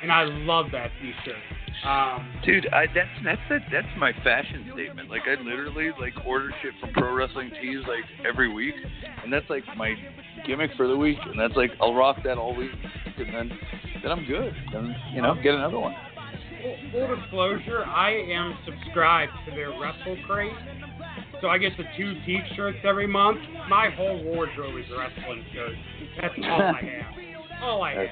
and 0.02 0.12
I 0.12 0.24
love 0.24 0.66
that 0.72 0.90
t-shirt. 1.00 1.63
Um, 1.84 2.32
Dude, 2.46 2.66
I, 2.72 2.86
that's 2.94 3.08
that's 3.24 3.40
that, 3.50 3.60
that's 3.70 3.86
my 3.98 4.12
fashion 4.22 4.70
statement. 4.72 5.10
Like 5.10 5.22
I 5.26 5.40
literally 5.42 5.90
like 6.00 6.14
order 6.26 6.50
shit 6.62 6.72
from 6.80 6.92
Pro 6.92 7.12
Wrestling 7.14 7.50
Tees 7.60 7.80
like 7.88 8.04
every 8.26 8.52
week, 8.52 8.74
and 9.22 9.32
that's 9.32 9.48
like 9.50 9.64
my 9.76 9.94
gimmick 10.46 10.70
for 10.76 10.86
the 10.86 10.96
week. 10.96 11.18
And 11.24 11.38
that's 11.38 11.56
like 11.56 11.72
I'll 11.80 11.94
rock 11.94 12.18
that 12.24 12.38
all 12.38 12.54
week, 12.54 12.70
and 13.18 13.34
then 13.34 13.50
then 14.02 14.12
I'm 14.12 14.24
good. 14.24 14.54
Then 14.72 14.94
you 15.12 15.20
know 15.20 15.34
get 15.42 15.54
another 15.54 15.78
one. 15.78 15.94
full, 16.62 16.76
full 16.92 17.16
disclosure, 17.16 17.84
I 17.84 18.10
am 18.12 18.56
subscribed 18.64 19.32
to 19.46 19.50
their 19.50 19.70
Wrestle 19.70 20.16
Crate, 20.26 20.52
so 21.40 21.48
I 21.48 21.58
get 21.58 21.72
the 21.76 21.84
two 21.96 22.14
t-shirts 22.24 22.78
every 22.84 23.06
month. 23.06 23.38
My 23.68 23.90
whole 23.90 24.22
wardrobe 24.24 24.76
is 24.78 24.86
wrestling 24.96 25.44
shirts. 25.52 25.76
That's 26.20 26.34
all 26.44 26.62
I 26.62 26.80
have. 26.80 27.62
All 27.62 27.82
I 27.82 27.92
have. 27.92 28.08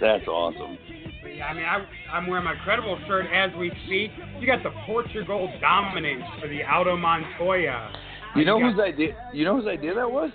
That's 0.00 0.26
awesome. 0.26 0.78
But 1.22 1.36
yeah, 1.36 1.46
I 1.46 1.54
mean, 1.54 1.64
I, 1.64 1.84
I'm 2.12 2.26
wearing 2.26 2.44
my 2.44 2.54
Credible 2.64 2.98
shirt 3.06 3.26
as 3.32 3.50
we 3.56 3.70
speak. 3.86 4.10
You 4.40 4.46
got 4.46 4.62
the 4.62 4.72
Portugal 4.86 5.52
dominance 5.60 6.24
for 6.40 6.48
the 6.48 6.62
Auto 6.64 6.96
Montoya. 6.96 7.92
You 8.34 8.44
know 8.44 8.58
got- 8.58 8.72
whose 8.72 8.80
idea? 8.80 9.30
You 9.32 9.44
know 9.44 9.56
whose 9.56 9.68
idea 9.68 9.94
that 9.94 10.10
was? 10.10 10.30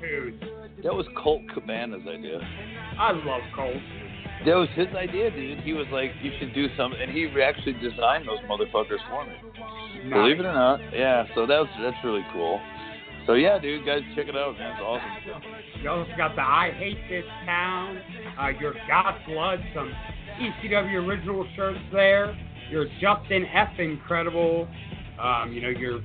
Dude, 0.00 0.40
That 0.82 0.94
was 0.94 1.06
Colt 1.22 1.42
Cabana's 1.54 2.06
idea. 2.08 2.40
I 2.98 3.12
love 3.12 3.42
Colt. 3.54 3.76
That 4.44 4.56
was 4.56 4.68
his 4.74 4.88
idea, 4.96 5.30
dude. 5.30 5.60
He 5.60 5.72
was 5.72 5.86
like, 5.92 6.10
"You 6.20 6.32
should 6.38 6.52
do 6.52 6.66
something," 6.76 7.00
and 7.00 7.12
he 7.12 7.30
actually 7.40 7.74
designed 7.74 8.26
those 8.26 8.40
motherfuckers 8.50 8.98
for 9.08 9.24
me. 9.24 10.10
Believe 10.10 10.40
it 10.40 10.46
or 10.46 10.52
not, 10.52 10.80
yeah. 10.92 11.26
So 11.36 11.46
that 11.46 11.60
was 11.60 11.68
that's 11.80 11.96
really 12.02 12.26
cool. 12.32 12.60
So 13.26 13.34
yeah, 13.34 13.58
dude, 13.58 13.86
guys, 13.86 14.02
check 14.16 14.26
it 14.26 14.34
out, 14.36 14.58
man. 14.58 14.72
It's 14.72 14.80
awesome. 14.82 15.42
You 15.80 15.90
also 15.90 16.10
got 16.16 16.34
the 16.34 16.42
I 16.42 16.72
Hate 16.76 16.98
This 17.08 17.24
Town, 17.46 18.00
uh, 18.40 18.48
your 18.58 18.74
Got 18.88 19.24
Blood, 19.26 19.60
some 19.74 19.92
ECW 20.42 21.06
original 21.06 21.46
shirts 21.54 21.78
there, 21.92 22.36
your 22.70 22.86
Justin 23.00 23.44
F. 23.54 23.78
Incredible, 23.78 24.68
um, 25.20 25.52
you 25.52 25.60
know, 25.60 25.68
your 25.68 26.00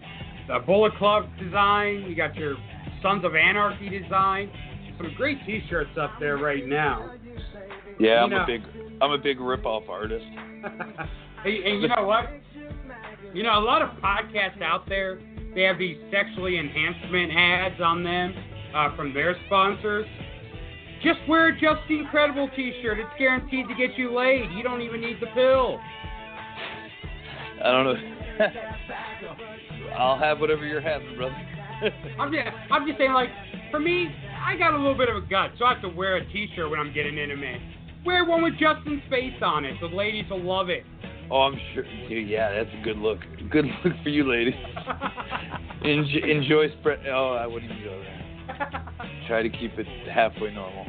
Bullet 0.65 0.95
Club 0.97 1.25
design, 1.39 2.05
you 2.07 2.15
got 2.15 2.35
your 2.35 2.55
Sons 3.01 3.25
of 3.25 3.35
Anarchy 3.35 3.89
design. 3.89 4.49
Some 4.97 5.13
great 5.15 5.37
t 5.45 5.61
shirts 5.69 5.91
up 5.99 6.11
there 6.19 6.37
right 6.37 6.65
now. 6.65 7.11
Yeah, 7.99 8.23
I'm 8.23 8.29
know- 8.29 8.43
a 8.43 8.45
big 8.45 8.61
I'm 9.01 9.11
a 9.11 9.17
big 9.17 9.39
rip 9.39 9.65
off 9.65 9.83
artist. 9.89 10.25
Hey, 11.43 11.61
and 11.63 11.81
you 11.83 11.87
know 11.87 12.03
what? 12.03 12.25
You 13.31 13.43
know, 13.43 13.59
a 13.59 13.61
lot 13.61 13.83
of 13.83 13.89
podcasts 14.01 14.61
out 14.61 14.89
there, 14.89 15.19
they 15.53 15.61
have 15.61 15.77
these 15.77 15.97
sexually 16.11 16.57
enhancement 16.57 17.31
ads 17.31 17.79
on 17.79 18.03
them 18.03 18.33
uh, 18.75 18.95
from 18.95 19.13
their 19.13 19.35
sponsors. 19.45 20.07
Just 21.03 21.19
wear 21.27 21.47
a 21.47 21.53
Justin 21.53 22.07
Credible 22.09 22.49
t-shirt. 22.55 22.99
It's 22.99 23.09
guaranteed 23.17 23.67
to 23.67 23.75
get 23.75 23.97
you 23.97 24.15
laid. 24.15 24.51
You 24.51 24.63
don't 24.63 24.81
even 24.81 25.01
need 25.01 25.17
the 25.21 25.27
pill. 25.27 25.79
I 27.63 27.71
don't 27.71 27.85
know. 27.85 27.95
I'll 29.97 30.17
have 30.17 30.39
whatever 30.39 30.65
you're 30.65 30.81
having, 30.81 31.15
brother. 31.15 31.35
I'm 32.19 32.31
just, 32.31 32.47
I'm 32.71 32.87
just 32.87 32.97
saying, 32.97 33.13
like, 33.13 33.29
for 33.71 33.79
me, 33.79 34.07
I 34.45 34.55
got 34.55 34.73
a 34.73 34.77
little 34.77 34.97
bit 34.97 35.09
of 35.09 35.15
a 35.15 35.21
gut, 35.21 35.51
so 35.59 35.65
I 35.65 35.73
have 35.73 35.81
to 35.83 35.89
wear 35.89 36.17
a 36.17 36.25
t-shirt 36.31 36.69
when 36.69 36.79
I'm 36.79 36.93
getting 36.93 37.17
intimate. 37.17 37.61
Wear 38.05 38.25
one 38.25 38.41
with 38.41 38.53
Justin's 38.59 39.01
face 39.09 39.33
on 39.41 39.65
it. 39.65 39.75
The 39.81 39.87
ladies 39.87 40.25
will 40.29 40.43
love 40.43 40.69
it. 40.69 40.83
oh, 41.29 41.41
I'm 41.41 41.59
sure. 41.73 41.83
Dude, 42.09 42.27
yeah, 42.27 42.51
that's 42.51 42.69
a 42.79 42.83
good 42.83 42.97
look. 42.97 43.19
Good 43.51 43.65
look 43.85 43.93
for 44.01 44.09
you, 44.09 44.29
ladies. 44.29 44.55
Enjoy, 45.83 46.27
enjoy 46.27 46.69
spread. 46.79 46.99
Oh, 47.07 47.33
I 47.33 47.45
wouldn't 47.45 47.71
even 47.71 47.83
go 47.83 47.99
there. 47.99 48.16
Try 49.27 49.43
to 49.43 49.49
keep 49.49 49.77
it 49.77 49.87
halfway 50.09 50.53
normal. 50.53 50.85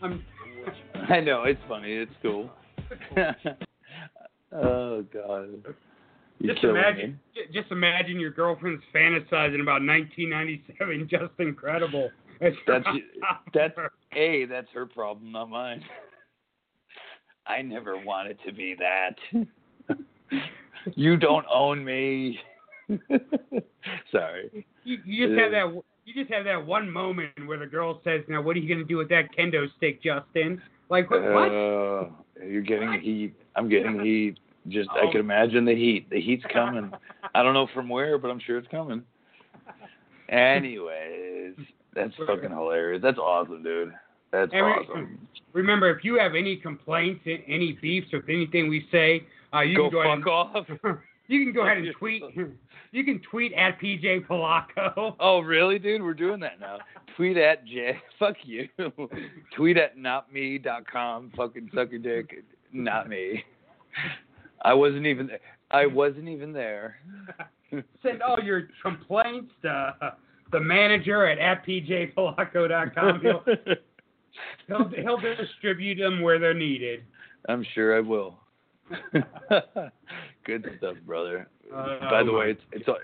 I'm, 0.00 0.24
I 1.08 1.20
know 1.20 1.42
it's 1.44 1.60
funny. 1.68 1.92
It's 1.92 2.12
cool. 2.22 2.50
oh 4.52 5.02
God. 5.12 5.74
You're 6.38 6.54
just 6.54 6.64
imagine, 6.64 7.18
me. 7.34 7.42
just 7.52 7.72
imagine 7.72 8.20
your 8.20 8.30
girlfriend's 8.30 8.82
fantasizing 8.94 9.60
about 9.60 9.82
1997 9.84 11.08
Justin 11.10 11.54
Credible. 11.54 12.10
That's 12.40 12.54
that's 13.52 13.76
a 14.14 14.46
that's 14.46 14.68
her 14.72 14.86
problem, 14.86 15.32
not 15.32 15.50
mine. 15.50 15.82
I 17.48 17.62
never 17.62 17.96
wanted 17.98 18.38
to 18.46 18.52
be 18.52 18.76
that. 18.78 19.16
you 20.94 21.16
don't 21.16 21.46
own 21.52 21.84
me. 21.84 22.38
Sorry. 24.12 24.66
You, 24.84 24.98
you 25.04 25.26
just 25.28 25.40
have 25.40 25.50
that. 25.50 25.82
You 26.08 26.14
just 26.14 26.32
have 26.32 26.44
that 26.46 26.64
one 26.66 26.90
moment 26.90 27.32
where 27.44 27.58
the 27.58 27.66
girl 27.66 28.00
says, 28.02 28.22
"Now, 28.28 28.40
what 28.40 28.56
are 28.56 28.60
you 28.60 28.68
gonna 28.74 28.86
do 28.86 28.96
with 28.96 29.10
that 29.10 29.30
kendo 29.36 29.70
stick, 29.76 30.02
Justin?" 30.02 30.62
Like 30.88 31.10
what? 31.10 31.20
Uh, 31.20 32.08
you're 32.42 32.62
getting 32.62 32.88
What? 32.88 33.00
heat. 33.00 33.34
I'm 33.56 33.68
getting 33.68 34.00
heat. 34.00 34.38
Just 34.68 34.88
Oh. 34.94 35.06
I 35.06 35.12
can 35.12 35.20
imagine 35.20 35.66
the 35.66 35.74
heat. 35.74 36.08
The 36.08 36.18
heat's 36.18 36.44
coming. 36.52 36.90
I 37.34 37.42
don't 37.42 37.52
know 37.52 37.66
from 37.74 37.90
where, 37.90 38.16
but 38.16 38.30
I'm 38.30 38.38
sure 38.40 38.56
it's 38.56 38.68
coming. 38.68 39.02
Anyways, 40.30 41.56
that's 41.94 42.14
fucking 42.26 42.50
hilarious. 42.50 43.02
That's 43.02 43.18
awesome, 43.18 43.62
dude. 43.62 43.92
That's 44.30 44.50
awesome. 44.54 45.18
Remember, 45.52 45.90
if 45.90 46.04
you 46.04 46.18
have 46.18 46.34
any 46.34 46.56
complaints, 46.56 47.20
any 47.26 47.72
beefs 47.82 48.10
with 48.14 48.30
anything 48.30 48.70
we 48.70 48.86
say, 48.90 49.24
uh, 49.52 49.60
you 49.60 49.76
Go 49.76 49.90
can 49.90 50.22
go 50.22 50.32
ahead 50.40 50.66
fuck 50.72 50.84
off. 50.84 50.98
you 51.28 51.44
can 51.44 51.52
go 51.54 51.62
ahead 51.62 51.78
and 51.78 51.94
tweet. 51.98 52.22
You 52.90 53.04
can 53.04 53.20
tweet 53.30 53.52
at 53.52 53.78
PJ 53.78 54.26
Polacco. 54.26 55.14
Oh, 55.20 55.40
really, 55.40 55.78
dude? 55.78 56.02
We're 56.02 56.14
doing 56.14 56.40
that 56.40 56.58
now. 56.58 56.78
Tweet 57.16 57.36
at 57.36 57.66
J. 57.66 57.98
Fuck 58.18 58.36
you. 58.44 58.66
Tweet 59.54 59.76
at 59.76 59.98
notme.com. 59.98 61.32
Fucking 61.36 61.70
suck 61.74 61.90
your 61.90 62.00
dick. 62.00 62.42
Not 62.72 63.10
me. 63.10 63.44
I 64.62 64.72
wasn't 64.72 65.04
even. 65.04 65.30
I 65.70 65.84
wasn't 65.84 66.28
even 66.28 66.50
there. 66.52 66.96
Send 68.02 68.22
all 68.22 68.38
your 68.42 68.68
complaints 68.82 69.52
to 69.62 69.94
uh, 70.00 70.10
the 70.50 70.60
manager 70.60 71.26
at, 71.26 71.38
at 71.38 71.66
pjpolacco.com. 71.66 73.20
He'll, 73.20 73.44
he'll, 74.66 74.88
he'll 74.88 75.36
distribute 75.36 75.98
them 75.98 76.22
where 76.22 76.38
they're 76.38 76.54
needed. 76.54 77.02
I'm 77.50 77.66
sure 77.74 77.96
I 77.96 78.00
will. 78.00 78.38
Good 80.48 80.66
stuff, 80.78 80.96
brother. 81.06 81.46
Uh, 81.72 82.10
by 82.10 82.22
the 82.24 82.32
way, 82.32 82.50
it's 82.50 82.62
it's 82.72 82.88
all, 82.88 82.98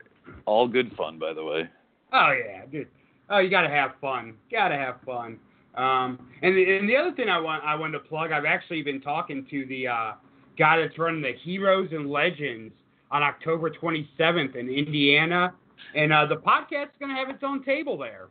all 0.47 0.69
good 0.69 0.91
fun. 0.97 1.19
By 1.19 1.33
the 1.33 1.45
way. 1.45 1.69
Oh 2.13 2.33
yeah, 2.33 2.67
dude. 2.67 2.89
Oh, 3.31 3.39
you 3.39 3.51
gotta 3.51 3.69
have 3.69 3.93
fun. 4.01 4.35
Gotta 4.51 4.75
have 4.75 4.97
fun. 5.07 5.39
Um, 5.77 6.29
and 6.43 6.57
the, 6.57 6.77
and 6.79 6.89
the 6.89 6.97
other 6.97 7.13
thing 7.13 7.29
I 7.29 7.39
want 7.39 7.63
I 7.65 7.75
wanted 7.75 7.99
to 7.99 8.05
plug, 8.05 8.33
I've 8.33 8.45
actually 8.45 8.83
been 8.83 9.01
talking 9.01 9.47
to 9.51 9.67
the 9.67 9.89
uh, 9.89 10.13
guy 10.59 10.81
that's 10.81 10.99
running 10.99 11.23
the 11.23 11.33
Heroes 11.45 11.91
and 11.93 12.11
Legends 12.11 12.73
on 13.11 13.23
October 13.23 13.71
27th 13.71 14.57
in 14.57 14.69
Indiana. 14.69 15.53
and 15.95 16.13
uh, 16.13 16.27
the 16.27 16.37
podcast 16.37 16.87
is 16.87 16.99
going 16.99 17.15
to 17.15 17.17
have 17.17 17.29
its 17.29 17.45
own 17.45 17.63
table 17.65 17.99
there. 17.99 18.29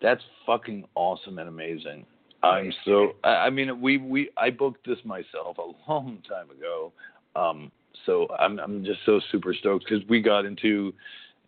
That's 0.00 0.22
fucking 0.46 0.84
awesome 0.94 1.38
and 1.38 1.48
amazing. 1.48 2.06
I'm 2.42 2.72
so. 2.84 3.16
I 3.24 3.46
I 3.46 3.50
mean, 3.50 3.80
we 3.80 3.98
we 3.98 4.30
I 4.36 4.50
booked 4.50 4.86
this 4.86 4.98
myself 5.04 5.58
a 5.58 5.62
long 5.90 6.22
time 6.28 6.50
ago. 6.50 6.92
Um, 7.34 7.72
so 8.06 8.26
I'm 8.38 8.58
I'm 8.58 8.84
just 8.84 9.00
so 9.06 9.20
super 9.30 9.54
stoked 9.54 9.86
because 9.88 10.06
we 10.08 10.20
got 10.20 10.44
into 10.44 10.92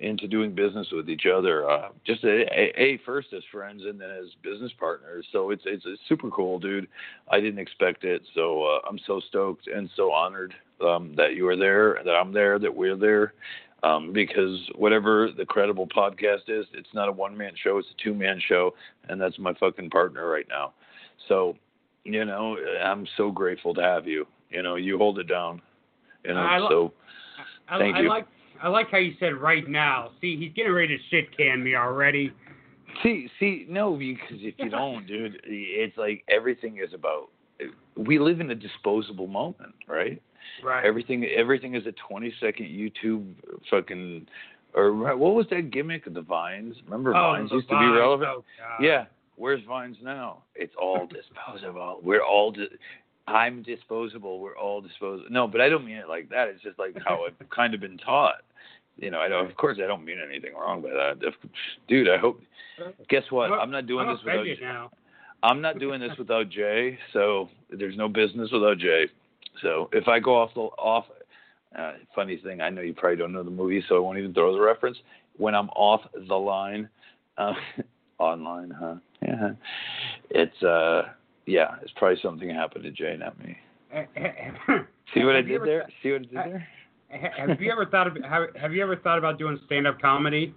into 0.01 0.27
doing 0.27 0.55
business 0.55 0.89
with 0.93 1.11
each 1.11 1.27
other. 1.27 1.69
Uh, 1.69 1.89
just 2.07 2.25
a, 2.25 2.47
a, 2.53 2.73
a 2.77 3.01
first 3.05 3.29
as 3.37 3.43
friends 3.53 3.83
and 3.85 4.01
then 4.01 4.11
as 4.11 4.27
business 4.43 4.73
partners. 4.79 5.27
So 5.31 5.51
it's 5.51 5.63
it's, 5.67 5.85
super 6.09 6.31
cool, 6.31 6.59
dude. 6.59 6.89
I 7.31 7.41
didn't 7.41 7.61
expect 7.61 8.05
it, 8.05 8.23
so 8.35 8.63
uh, 8.65 8.89
I'm 8.89 8.99
so 9.07 9.21
stoked 9.29 9.69
and 9.69 9.89
so 9.97 10.11
honored 10.11 10.55
um, 10.81 11.15
that 11.17 11.35
you 11.35 11.47
are 11.49 11.57
there, 11.57 12.01
that 12.05 12.13
I'm 12.13 12.33
there, 12.33 12.59
that 12.59 12.75
we're 12.75 12.97
there. 12.97 13.35
Um, 13.83 14.13
because 14.13 14.59
whatever 14.75 15.31
the 15.35 15.47
credible 15.47 15.87
podcast 15.87 16.49
is, 16.49 16.67
it's 16.75 16.93
not 16.93 17.09
a 17.09 17.13
one 17.13 17.35
man 17.35 17.53
show, 17.63 17.79
it's 17.79 17.89
a 17.89 18.03
two 18.03 18.15
man 18.15 18.39
show, 18.47 18.75
and 19.09 19.19
that's 19.19 19.39
my 19.39 19.55
fucking 19.55 19.89
partner 19.89 20.29
right 20.29 20.47
now. 20.51 20.75
So, 21.29 21.57
you 22.05 22.25
know, 22.27 22.59
I'm 22.83 23.07
so 23.17 23.31
grateful 23.31 23.73
to 23.75 23.83
have 23.83 24.07
you. 24.07 24.27
You 24.51 24.63
know, 24.63 24.75
you 24.75 24.99
hold 24.99 25.19
it 25.19 25.29
down. 25.29 25.63
You 26.25 26.35
know, 26.35 26.41
I 26.41 26.59
li- 26.59 26.67
so 26.71 26.93
Thank 27.79 27.97
I 27.97 28.01
you. 28.01 28.09
like 28.09 28.27
I 28.63 28.69
like 28.69 28.91
how 28.91 28.99
you 28.99 29.15
said 29.19 29.35
right 29.35 29.67
now. 29.69 30.11
See, 30.21 30.37
he's 30.37 30.53
getting 30.53 30.73
ready 30.73 30.97
to 30.99 31.03
shit 31.11 31.35
can 31.37 31.63
me 31.65 31.75
already. 31.75 32.33
See, 33.03 33.29
see, 33.39 33.67
no, 33.69 33.97
because 33.97 34.39
if 34.41 34.55
you 34.59 34.69
don't, 34.71 35.07
dude, 35.07 35.41
it's 35.45 35.97
like 35.97 36.25
everything 36.29 36.79
is 36.79 36.93
about. 36.93 37.29
We 37.97 38.19
live 38.19 38.41
in 38.41 38.51
a 38.51 38.55
disposable 38.55 39.27
moment, 39.27 39.75
right? 39.87 40.21
Right. 40.65 40.85
Everything, 40.85 41.25
everything 41.27 41.75
is 41.75 41.87
a 41.87 41.93
twenty-second 42.09 42.67
YouTube 42.67 43.35
fucking, 43.71 44.27
or 44.75 44.93
what 45.17 45.35
was 45.35 45.47
that 45.51 45.71
gimmick? 45.71 46.07
Of 46.07 46.15
the 46.15 46.23
vines. 46.23 46.75
Remember 46.85 47.11
oh, 47.15 47.33
vines 47.33 47.51
used 47.53 47.69
to 47.69 47.79
be 47.79 47.85
relevant. 47.87 48.31
Oh, 48.31 48.45
Yeah. 48.83 49.05
Where's 49.37 49.63
vines 49.67 49.97
now? 50.03 50.43
It's 50.55 50.75
all 50.79 51.07
disposable. 51.07 52.01
We're 52.03 52.23
all. 52.23 52.53
Di- 52.53 52.67
I'm 53.27 53.63
disposable. 53.63 54.41
We're 54.41 54.57
all 54.57 54.81
disposable. 54.81 55.31
No, 55.31 55.47
but 55.47 55.61
I 55.61 55.69
don't 55.69 55.85
mean 55.85 55.97
it 55.97 56.09
like 56.09 56.29
that. 56.31 56.49
It's 56.49 56.63
just 56.63 56.79
like 56.79 56.97
how 57.05 57.27
I've 57.27 57.49
kind 57.55 57.75
of 57.75 57.81
been 57.81 57.99
taught. 57.99 58.43
You 58.97 59.11
know, 59.11 59.21
I 59.21 59.29
don't. 59.29 59.51
Of 59.51 59.57
course, 59.57 59.79
I 59.83 59.87
don't 59.87 60.05
mean 60.05 60.19
anything 60.27 60.55
wrong 60.55 60.83
by 60.83 60.91
that. 60.91 61.33
Dude, 61.89 62.09
I 62.09 62.19
hope. 62.19 62.41
Guess 63.09 63.25
what? 63.31 63.51
I'm 63.53 63.71
not 63.71 63.87
doing 63.87 64.09
I'm 64.09 64.15
this 64.15 64.25
without. 64.25 64.41
offended 64.41 64.59
now. 64.61 64.91
I'm 65.43 65.61
not 65.63 65.79
doing 65.79 66.01
this 66.01 66.13
without 66.19 66.51
Jay. 66.51 66.99
So 67.13 67.49
there's 67.71 67.97
no 67.97 68.09
business 68.09 68.51
without 68.53 68.79
Jay. 68.79 69.07
So 69.63 69.89
if 69.93 70.07
I 70.09 70.19
go 70.19 70.37
off 70.37 70.51
the 70.55 70.61
off, 70.61 71.07
uh, 71.79 71.93
funny 72.15 72.39
thing, 72.43 72.61
I 72.61 72.69
know 72.69 72.83
you 72.83 72.93
probably 72.95 73.17
don't 73.17 73.33
know 73.33 73.43
the 73.43 73.51
movie, 73.51 73.83
so 73.89 73.97
I 73.97 73.99
won't 74.01 74.19
even 74.19 74.35
throw 74.35 74.53
the 74.53 74.61
reference. 74.61 74.99
When 75.37 75.55
I'm 75.55 75.71
off 75.71 76.03
the 76.29 76.35
line, 76.35 76.89
uh, 77.39 77.55
online, 78.19 78.71
huh? 78.71 78.97
Yeah. 79.23 79.53
It's 80.31 80.63
uh, 80.63 81.03
yeah, 81.47 81.77
it's 81.83 81.93
probably 81.97 82.19
something 82.23 82.49
happened 82.51 82.85
to 82.85 82.91
Jay, 82.91 83.17
not 83.19 83.39
me. 83.43 83.57
See 85.15 85.25
what 85.25 85.35
I 85.37 85.43
did 85.43 85.63
there? 85.63 85.83
th- 85.85 85.93
See 86.03 86.13
what 86.13 86.21
I 86.21 86.25
did 86.25 86.31
there? 86.33 86.69
Have 87.49 87.61
you 87.61 87.73
ever 87.73 87.87
thought 87.87 88.07
of 88.07 88.17
have, 88.29 88.55
have 88.57 88.73
you 88.73 88.83
ever 88.83 88.97
thought 88.97 89.19
about 89.19 89.39
doing 89.39 89.59
stand 89.67 89.87
up 89.87 90.01
comedy? 90.01 90.55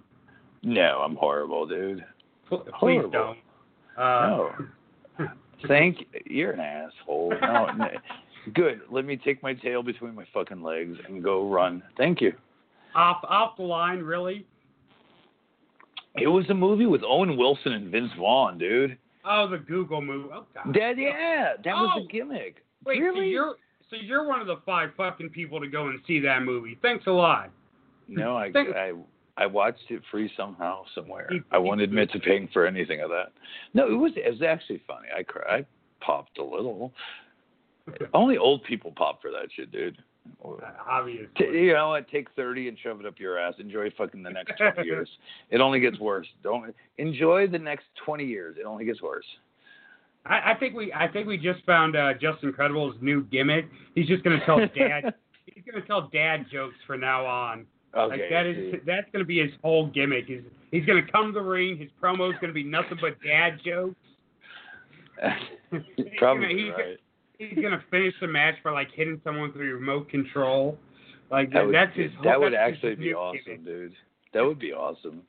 No, 0.62 1.00
I'm 1.04 1.16
horrible, 1.16 1.66
dude. 1.66 2.04
Please 2.48 2.60
Horrible. 2.72 3.10
don't. 3.10 3.38
Uh, 3.98 4.50
No. 5.18 5.26
Thank 5.68 5.98
you're 6.26 6.52
an 6.52 6.60
asshole. 6.60 7.34
No, 7.40 7.66
no. 7.76 7.88
Good. 8.54 8.82
Let 8.90 9.04
me 9.04 9.16
take 9.16 9.42
my 9.42 9.54
tail 9.54 9.82
between 9.82 10.14
my 10.14 10.24
fucking 10.32 10.62
legs 10.62 10.96
and 11.08 11.22
go 11.24 11.48
run. 11.48 11.82
Thank 11.96 12.20
you. 12.20 12.32
Off 12.94 13.24
off 13.28 13.56
the 13.56 13.62
line, 13.62 14.00
really? 14.00 14.46
It 16.16 16.28
was 16.28 16.48
a 16.50 16.54
movie 16.54 16.86
with 16.86 17.02
Owen 17.02 17.36
Wilson 17.36 17.72
and 17.72 17.90
Vince 17.90 18.12
Vaughn, 18.18 18.58
dude. 18.58 18.96
Oh, 19.26 19.48
the 19.48 19.58
Google 19.58 20.00
move. 20.02 20.30
Oh 20.32 20.44
God. 20.54 20.74
That 20.74 20.98
yeah, 20.98 21.54
that 21.64 21.74
was 21.74 21.92
Oh. 21.96 22.04
a 22.04 22.06
gimmick. 22.08 22.64
Wait, 22.84 22.98
so 22.98 23.02
really? 23.02 23.28
you're 23.28 23.56
so 23.90 23.96
you're 23.96 24.26
one 24.26 24.40
of 24.40 24.46
the 24.46 24.56
five 24.66 24.90
fucking 24.96 25.30
people 25.30 25.60
to 25.60 25.66
go 25.68 25.88
and 25.88 25.98
see 26.06 26.20
that 26.20 26.42
movie. 26.42 26.78
Thanks 26.82 27.06
a 27.06 27.10
lot. 27.10 27.50
No, 28.08 28.36
I 28.36 28.50
I 28.54 28.92
I 29.36 29.46
watched 29.46 29.90
it 29.90 30.02
free 30.10 30.30
somehow 30.36 30.84
somewhere. 30.94 31.26
He- 31.30 31.40
I 31.50 31.58
won't 31.58 31.80
admit 31.80 32.10
to 32.12 32.20
paying 32.20 32.48
for 32.52 32.66
anything 32.66 33.00
of 33.00 33.10
that. 33.10 33.32
No, 33.72 33.88
it 33.90 33.96
was 33.96 34.12
it 34.16 34.28
was 34.30 34.42
actually 34.42 34.82
funny. 34.86 35.08
I 35.16 35.22
cried. 35.22 35.46
I 35.48 36.04
popped 36.04 36.38
a 36.38 36.44
little. 36.44 36.92
Only 38.14 38.36
old 38.38 38.64
people 38.64 38.92
pop 38.96 39.20
for 39.20 39.30
that 39.30 39.48
shit, 39.54 39.70
dude. 39.72 39.98
Obviously. 40.88 41.28
T- 41.36 41.44
you 41.44 41.72
know 41.72 41.88
what? 41.90 42.08
Take 42.08 42.28
thirty 42.36 42.68
and 42.68 42.78
shove 42.82 43.00
it 43.00 43.06
up 43.06 43.18
your 43.18 43.38
ass. 43.38 43.54
Enjoy 43.58 43.90
fucking 43.96 44.22
the 44.22 44.30
next 44.30 44.52
twenty 44.58 44.84
years. 44.88 45.08
It 45.50 45.60
only 45.60 45.80
gets 45.80 45.98
worse. 45.98 46.26
Don't 46.42 46.74
enjoy 46.98 47.46
the 47.46 47.58
next 47.58 47.84
twenty 48.04 48.24
years. 48.24 48.56
It 48.58 48.64
only 48.64 48.84
gets 48.84 49.02
worse. 49.02 49.24
I, 50.26 50.52
I 50.52 50.54
think 50.58 50.74
we 50.74 50.92
I 50.92 51.08
think 51.08 51.26
we 51.26 51.36
just 51.36 51.64
found 51.64 51.96
uh, 51.96 52.14
Justin 52.14 52.52
Credible's 52.52 52.96
new 53.00 53.24
gimmick. 53.24 53.66
He's 53.94 54.06
just 54.06 54.22
gonna 54.24 54.44
tell 54.44 54.58
dad 54.76 55.14
he's 55.46 55.64
gonna 55.70 55.84
tell 55.86 56.08
dad 56.12 56.46
jokes 56.52 56.76
from 56.86 57.00
now 57.00 57.24
on. 57.26 57.66
Okay. 57.96 58.08
like 58.22 58.30
that 58.30 58.46
is 58.46 58.74
that's 58.86 59.06
gonna 59.12 59.24
be 59.24 59.40
his 59.40 59.52
whole 59.62 59.86
gimmick. 59.86 60.26
He's 60.26 60.42
he's 60.70 60.84
gonna 60.84 61.06
come 61.10 61.26
to 61.26 61.32
the 61.32 61.42
ring. 61.44 61.76
His 61.78 61.90
promo 62.02 62.30
is 62.32 62.36
gonna 62.40 62.52
be 62.52 62.64
nothing 62.64 62.98
but 63.00 63.16
dad 63.22 63.60
jokes. 63.64 63.94
Probably 66.18 66.54
he's- 66.56 66.74
right. 66.76 66.98
He's 67.50 67.62
gonna 67.62 67.82
finish 67.90 68.14
the 68.20 68.26
match 68.28 68.56
by 68.64 68.70
like 68.70 68.88
hitting 68.92 69.20
someone 69.24 69.52
through 69.52 69.74
remote 69.74 70.08
control. 70.08 70.78
Like 71.30 71.52
That 71.52 71.66
would, 71.66 71.74
that's 71.74 71.96
his. 71.96 72.12
whole- 72.14 72.24
that 72.24 72.40
would 72.40 72.52
that's 72.52 72.74
actually 72.74 72.94
be 72.96 73.14
awesome, 73.14 73.40
gimmick. 73.44 73.64
dude. 73.64 73.92
That 74.32 74.44
would 74.44 74.58
be 74.58 74.72
awesome. 74.72 75.22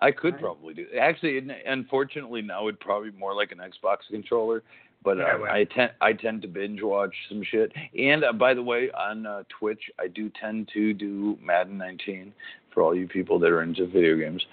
I 0.00 0.10
could 0.10 0.34
Right. 0.34 0.42
probably 0.42 0.74
do. 0.74 0.86
Actually, 0.98 1.38
unfortunately, 1.66 2.42
now 2.42 2.62
it'd 2.66 2.80
probably 2.80 3.10
be 3.10 3.18
more 3.18 3.34
like 3.34 3.52
an 3.52 3.58
Xbox 3.58 3.98
controller. 4.10 4.62
But 5.04 5.18
Yeah, 5.18 5.34
uh, 5.34 5.38
well. 5.40 5.52
I 5.52 5.64
tend 5.64 5.92
I 6.00 6.12
tend 6.12 6.42
to 6.42 6.48
binge 6.48 6.80
watch 6.82 7.14
some 7.28 7.42
shit. 7.42 7.72
And 7.98 8.24
uh, 8.24 8.32
by 8.32 8.54
the 8.54 8.62
way, 8.62 8.90
on 8.92 9.26
uh, 9.26 9.42
Twitch, 9.48 9.90
I 9.98 10.06
do 10.08 10.28
tend 10.30 10.68
to 10.74 10.92
do 10.94 11.36
Madden 11.42 11.76
19 11.76 12.32
for 12.72 12.82
all 12.82 12.94
you 12.94 13.06
people 13.08 13.38
that 13.40 13.50
are 13.50 13.62
into 13.62 13.86
video 13.86 14.16
games. 14.16 14.44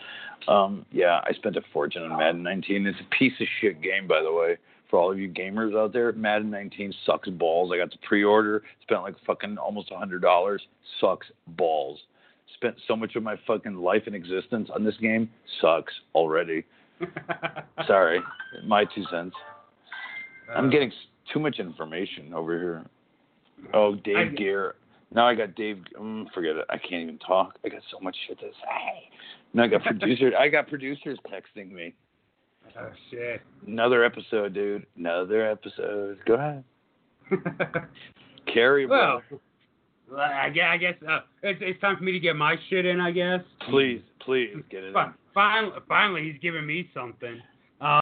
Um, 0.48 0.86
yeah, 0.92 1.22
I 1.24 1.34
spent 1.34 1.56
a 1.56 1.62
fortune 1.74 2.04
on 2.04 2.18
Madden 2.18 2.42
19. 2.44 2.86
It's 2.88 3.00
a 3.00 3.16
piece 3.16 3.34
of 3.40 3.48
shit 3.62 3.82
game, 3.82 4.08
by 4.08 4.22
the 4.22 4.32
way. 4.34 4.58
For 4.90 4.98
all 4.98 5.12
of 5.12 5.20
you 5.20 5.30
gamers 5.30 5.78
out 5.78 5.94
there, 5.94 6.12
Madden 6.14 6.50
19 6.50 6.94
sucks 7.06 7.30
balls. 7.30 7.72
I 7.74 7.78
got 7.78 7.92
the 7.92 7.98
pre-order, 8.08 8.64
spent 8.82 9.04
like 9.04 9.16
fucking 9.26 9.58
almost 9.58 9.92
a 9.92 9.98
hundred 9.98 10.22
dollars. 10.22 10.62
Sucks 11.00 11.28
balls. 11.48 12.00
Spent 12.56 12.76
so 12.88 12.96
much 12.96 13.16
of 13.16 13.22
my 13.24 13.36
fucking 13.46 13.76
life 13.76 14.04
and 14.08 14.16
existence 14.16 14.70
on 14.74 14.84
this 14.84 14.98
game. 14.98 15.30
Sucks 15.62 15.94
already. 16.16 16.66
Sorry, 17.88 18.20
my 18.66 18.86
two 18.86 19.04
cents. 19.12 19.36
I'm 20.54 20.66
Uh, 20.66 20.70
getting 20.70 20.92
too 21.32 21.40
much 21.40 21.60
information 21.60 22.34
over 22.34 22.58
here. 22.60 22.86
Oh, 23.74 23.96
Dave 23.96 24.18
I- 24.18 24.36
Gear. 24.36 24.76
Now 25.14 25.28
I 25.28 25.34
got 25.36 25.56
Dave. 25.56 25.84
Mm, 26.00 26.32
forget 26.34 26.56
it. 26.56 26.66
I 26.70 26.78
can't 26.78 27.02
even 27.04 27.18
talk. 27.20 27.58
I 27.66 27.70
got 27.70 27.82
so 27.92 28.00
much 28.00 28.16
shit 28.28 28.40
to 28.40 28.46
say. 28.46 29.10
Now 29.54 29.64
I 29.64 29.68
got 29.68 29.84
producers. 29.84 30.34
I 30.38 30.48
got 30.50 30.68
producers 30.68 31.18
texting 31.32 31.72
me. 31.72 31.94
Oh 32.78 32.90
shit. 33.10 33.42
Another 33.66 34.04
episode, 34.04 34.54
dude. 34.54 34.86
Another 34.98 35.50
episode. 35.50 36.18
Go 36.26 36.36
ahead. 36.36 36.64
Carry, 38.54 38.86
well, 38.86 39.22
brother. 40.08 40.34
I 40.34 40.50
guess, 40.50 40.66
I 40.68 40.78
guess 40.78 40.96
uh, 41.08 41.20
it's, 41.44 41.60
it's 41.62 41.80
time 41.82 41.98
for 41.98 42.04
me 42.04 42.12
to 42.12 42.20
get 42.20 42.36
my 42.36 42.56
shit 42.70 42.86
in. 42.86 43.00
I 43.00 43.12
guess. 43.12 43.42
Please, 43.70 44.02
please 44.22 44.56
get 44.70 44.84
it. 44.84 44.94
Fi- 44.94 45.14
Finally, 45.34 45.74
finally, 45.88 46.24
he's 46.32 46.42
giving 46.42 46.66
me 46.66 46.90
something. 46.94 47.40
Uh, 47.80 48.02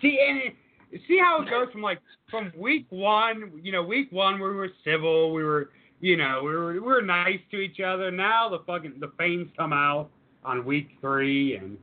see, 0.00 0.18
and 0.26 0.38
it, 0.38 0.54
see 1.06 1.18
how 1.18 1.42
it 1.42 1.50
goes 1.50 1.70
from 1.72 1.82
like 1.82 2.00
from 2.30 2.52
week 2.56 2.86
one. 2.90 3.52
You 3.62 3.72
know, 3.72 3.82
week 3.82 4.10
one 4.12 4.34
we 4.34 4.48
were 4.48 4.70
civil, 4.84 5.32
we 5.32 5.44
were, 5.44 5.70
you 6.00 6.16
know, 6.16 6.40
we 6.42 6.50
were 6.50 6.72
we 6.72 6.80
were 6.80 7.02
nice 7.02 7.40
to 7.50 7.58
each 7.58 7.80
other. 7.80 8.10
Now 8.10 8.48
the 8.48 8.60
fucking 8.66 8.94
the 9.00 9.12
fanes 9.18 9.48
come 9.58 9.72
out 9.72 10.08
on 10.44 10.64
week 10.64 10.90
three, 11.00 11.56
and 11.56 11.76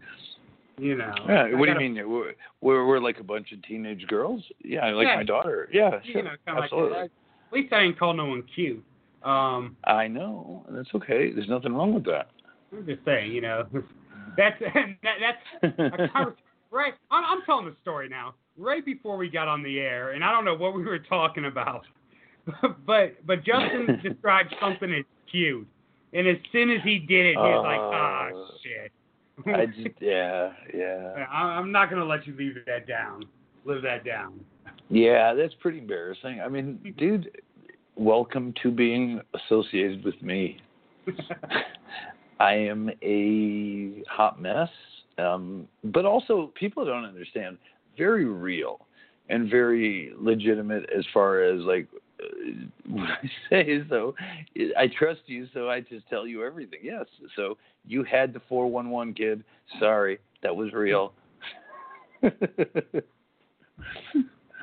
you 0.80 0.96
know. 0.96 1.14
Yeah, 1.28 1.54
what 1.56 1.66
do 1.66 1.72
you 1.72 1.78
mean? 1.94 2.10
We're, 2.10 2.34
we're 2.62 2.86
we're 2.88 3.00
like 3.00 3.20
a 3.20 3.24
bunch 3.24 3.52
of 3.52 3.62
teenage 3.64 4.06
girls. 4.08 4.44
Yeah, 4.64 4.90
like 4.92 5.08
Yeah. 5.08 5.16
my 5.16 5.24
daughter. 5.24 5.70
Yeah, 5.72 6.00
You 6.04 6.14
sure, 6.14 6.24
know, 6.24 6.32
absolutely. 6.48 6.98
like. 6.98 7.12
At 7.50 7.54
least 7.54 7.72
I 7.74 7.84
didn't 7.84 7.98
call 7.98 8.14
no 8.14 8.26
one 8.26 8.44
cute. 8.54 8.84
Um, 9.24 9.78
I 9.86 10.08
know. 10.08 10.66
That's 10.70 10.90
okay. 10.96 11.32
There's 11.32 11.48
nothing 11.48 11.74
wrong 11.74 11.94
with 11.94 12.04
that. 12.06 12.30
I'm 12.74 12.86
just 12.86 13.04
saying, 13.06 13.32
you 13.32 13.40
know, 13.42 13.66
that's 14.38 14.60
that, 15.04 15.16
that's 15.64 15.80
a, 15.80 16.26
right. 16.72 16.94
I'm, 17.10 17.24
I'm 17.26 17.42
telling 17.46 17.66
the 17.66 17.76
story 17.82 18.10
now. 18.10 18.34
Right 18.58 18.84
before 18.86 19.18
we 19.18 19.30
got 19.30 19.48
on 19.48 19.64
the 19.64 19.80
air, 19.80 20.12
and 20.12 20.24
I 20.24 20.32
don't 20.32 20.44
know 20.44 20.56
what 20.56 20.74
we 20.76 20.84
were 20.84 21.00
talking 21.00 21.46
about, 21.46 21.86
but 22.86 23.16
but 23.26 23.44
Justin 23.46 24.00
described 24.04 24.54
something 24.60 24.92
as 24.94 25.06
cute, 25.32 25.68
and 26.14 26.28
as 26.28 26.38
soon 26.52 26.72
as 26.72 26.80
he 26.84 26.98
did 27.00 27.28
it, 27.28 27.32
he 27.34 27.38
was 27.38 27.64
like, 27.64 27.80
ah, 27.80 28.28
Uh, 28.30 28.48
shit. 28.64 28.92
I 29.46 29.66
just, 29.68 29.96
yeah, 30.00 30.52
yeah. 30.74 31.26
I'm 31.32 31.72
not 31.72 31.90
gonna 31.90 32.06
let 32.06 32.26
you 32.26 32.36
leave 32.36 32.56
that 32.66 32.88
down. 32.88 33.24
Live 33.66 33.82
that 33.84 34.06
down. 34.06 34.40
Yeah, 34.90 35.34
that's 35.34 35.54
pretty 35.56 35.80
embarrassing. 35.80 36.42
I 36.42 36.48
mean, 36.48 36.96
dude, 36.98 37.30
welcome 37.96 38.54
to 38.64 38.72
being 38.72 39.22
associated 39.34 40.04
with 40.04 40.22
me. 40.22 40.58
I 42.40 42.54
am 42.54 42.90
a 43.02 44.04
hot 44.10 44.42
mess, 44.42 44.70
um, 45.18 45.68
but 45.84 46.06
also 46.06 46.52
people 46.56 46.86
don't 46.86 47.06
understand. 47.06 47.58
Very 47.98 48.26
real 48.26 48.86
and 49.30 49.50
very 49.50 50.14
legitimate 50.18 50.88
as 50.96 51.04
far 51.14 51.44
as 51.44 51.62
like 51.62 51.88
what 52.90 53.10
I 53.10 53.30
say 53.50 53.62
is 53.62 53.86
though. 53.90 54.16
I 54.78 54.88
trust 54.98 55.22
you, 55.26 55.48
so 55.54 55.70
I 55.70 55.82
just 55.82 56.08
tell 56.10 56.28
you 56.28 56.44
everything. 56.46 56.80
Yes, 56.84 57.06
so 57.36 57.58
you 57.86 58.04
had 58.04 58.34
the 58.34 58.42
four 58.48 58.70
one 58.70 58.90
one 58.90 59.14
kid. 59.14 59.44
Sorry, 59.80 60.20
that 60.44 60.56
was 60.56 60.74
real. 60.74 61.14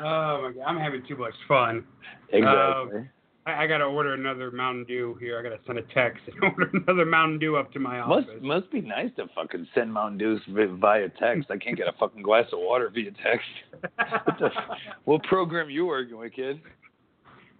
Oh 0.00 0.42
my 0.42 0.52
god, 0.52 0.64
I'm 0.66 0.78
having 0.78 1.04
too 1.06 1.16
much 1.16 1.34
fun. 1.46 1.84
exactly. 2.32 3.00
Uh, 3.00 3.02
I, 3.46 3.64
I 3.64 3.66
gotta 3.66 3.84
order 3.84 4.14
another 4.14 4.50
Mountain 4.50 4.84
Dew 4.84 5.16
here. 5.20 5.38
I 5.38 5.42
gotta 5.42 5.60
send 5.66 5.78
a 5.78 5.82
text 5.94 6.22
and 6.26 6.42
order 6.42 6.70
another 6.72 7.04
Mountain 7.04 7.38
Dew 7.38 7.56
up 7.56 7.72
to 7.72 7.78
my 7.78 8.00
office. 8.00 8.26
Must 8.32 8.42
must 8.42 8.72
be 8.72 8.80
nice 8.80 9.10
to 9.16 9.26
fucking 9.34 9.66
send 9.74 9.92
Mountain 9.92 10.18
Dews 10.18 10.40
via 10.48 11.08
text. 11.10 11.50
I 11.50 11.58
can't 11.58 11.76
get 11.76 11.86
a 11.86 11.92
fucking 11.98 12.22
glass 12.22 12.46
of 12.52 12.58
water 12.60 12.90
via 12.92 13.10
text. 13.22 13.46
What 13.80 14.38
the 14.38 14.50
what 15.04 15.22
program 15.24 15.70
you 15.70 15.86
working 15.86 16.18
with, 16.18 16.32
kid? 16.32 16.60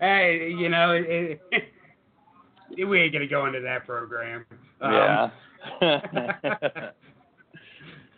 Hey, 0.01 0.51
you 0.57 0.69
know, 0.69 0.93
it, 0.93 1.41
it, 1.51 2.87
we 2.89 3.01
ain't 3.01 3.13
gonna 3.13 3.27
go 3.27 3.47
into 3.47 3.61
that 3.61 3.87
program. 3.87 4.45
Um, 4.81 5.31
yeah. 5.81 6.91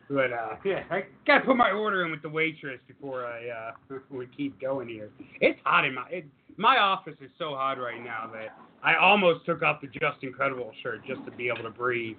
But 0.09 0.33
uh, 0.33 0.57
yeah, 0.65 0.85
I 0.91 1.05
gotta 1.27 1.45
put 1.45 1.57
my 1.57 1.73
order 1.73 2.05
in 2.05 2.13
with 2.13 2.23
the 2.23 2.29
waitress 2.29 2.79
before 2.87 3.27
I 3.27 3.49
uh, 3.49 3.99
we 4.11 4.27
keep 4.37 4.61
going 4.61 4.89
here. 4.89 5.11
It's 5.41 5.59
hot 5.65 5.85
in 5.85 5.95
my 5.95 6.09
it, 6.11 6.27
my 6.57 6.79
office 6.79 7.17
is 7.21 7.31
so 7.39 7.51
hot 7.51 7.79
right 7.79 8.03
now 8.03 8.31
that 8.33 8.57
I 8.85 8.95
almost 8.95 9.45
took 9.47 9.63
off 9.63 9.81
the 9.81 9.89
Justin 9.89 10.33
Credible 10.33 10.73
shirt 10.83 11.05
just 11.07 11.25
to 11.25 11.33
be 11.33 11.49
able 11.49 11.65
to 11.65 11.77
breathe. 11.77 12.17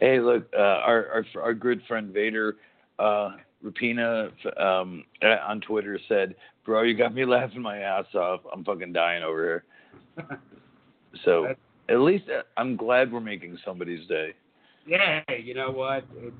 hey, 0.00 0.20
look, 0.20 0.48
uh, 0.56 0.60
our 0.60 1.06
our 1.08 1.24
our 1.42 1.54
good 1.54 1.82
friend 1.86 2.14
Vader, 2.14 2.56
uh, 2.98 3.32
Rapina, 3.62 4.30
um, 4.58 5.04
on 5.22 5.60
Twitter 5.60 5.98
said, 6.08 6.34
"Bro, 6.64 6.82
you 6.82 6.96
got 6.96 7.14
me 7.14 7.24
laughing 7.36 7.62
my 7.62 7.78
ass 7.78 8.06
off. 8.14 8.40
I'm 8.52 8.64
fucking 8.64 8.92
dying 8.92 9.22
over 9.22 9.62
here." 10.16 10.28
So 11.24 11.54
at 11.88 11.98
least 12.00 12.24
uh, 12.30 12.42
I'm 12.56 12.76
glad 12.76 13.12
we're 13.12 13.18
making 13.20 13.58
somebody's 13.64 14.06
day. 14.06 14.32
yeah, 14.86 15.22
you 15.42 15.54
know 15.54 15.70
what? 15.72 16.04
It's, 16.18 16.36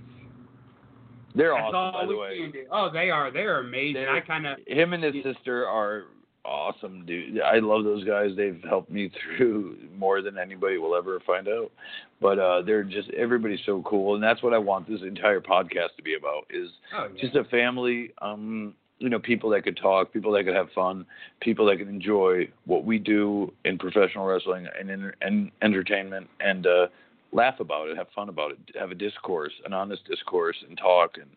They're 1.35 1.53
that's 1.55 1.75
awesome, 1.75 2.01
by 2.01 2.07
the 2.07 2.17
way. 2.17 2.53
Oh, 2.71 2.89
they 2.93 3.11
are. 3.11 3.33
They 3.33 3.41
are 3.41 3.59
amazing. 3.59 3.95
They're- 3.95 4.11
I 4.11 4.21
kind 4.21 4.47
of 4.47 4.59
him 4.67 4.93
and 4.93 5.03
his 5.03 5.15
sister 5.25 5.67
are 5.67 6.05
awesome, 6.45 7.05
dude. 7.05 7.41
I 7.41 7.59
love 7.59 7.83
those 7.85 8.05
guys. 8.05 8.31
They've 8.37 8.63
helped 8.69 8.91
me 8.91 9.11
through 9.37 9.77
more 9.97 10.23
than 10.23 10.39
anybody 10.39 10.79
will 10.79 10.95
ever 10.95 11.21
find 11.27 11.49
out. 11.49 11.73
But 12.21 12.39
uh 12.39 12.63
they're 12.63 12.85
just 12.85 13.11
everybody's 13.11 13.61
so 13.67 13.83
cool, 13.85 14.15
and 14.15 14.23
that's 14.23 14.43
what 14.45 14.55
I 14.55 14.59
want 14.59 14.89
this 14.89 15.01
entire 15.03 15.41
podcast 15.41 15.97
to 15.97 16.03
be 16.05 16.15
about. 16.15 16.47
Is 16.51 16.71
oh, 16.97 17.09
yeah. 17.13 17.21
just 17.21 17.35
a 17.35 17.43
family. 17.45 18.13
Um, 18.23 18.75
you 19.01 19.09
know, 19.09 19.19
people 19.19 19.51
that 19.51 19.65
could 19.65 19.79
talk, 19.79 20.13
people 20.13 20.31
that 20.33 20.45
could 20.45 20.55
have 20.55 20.71
fun, 20.75 21.07
people 21.41 21.67
that 21.67 21.79
could 21.79 21.89
enjoy 21.89 22.47
what 22.67 22.85
we 22.85 22.99
do 22.99 23.53
in 23.65 23.79
professional 23.79 24.27
wrestling 24.27 24.67
and 24.79 24.91
in, 24.91 25.11
and 25.23 25.51
entertainment, 25.63 26.29
and 26.39 26.67
uh, 26.67 26.87
laugh 27.33 27.61
about 27.61 27.89
it, 27.89 27.97
have 27.97 28.09
fun 28.15 28.29
about 28.29 28.53
it, 28.53 28.59
have 28.79 28.91
a 28.91 28.95
discourse, 28.95 29.53
an 29.65 29.73
honest 29.73 30.05
discourse, 30.05 30.57
and 30.69 30.77
talk. 30.77 31.17
And 31.17 31.31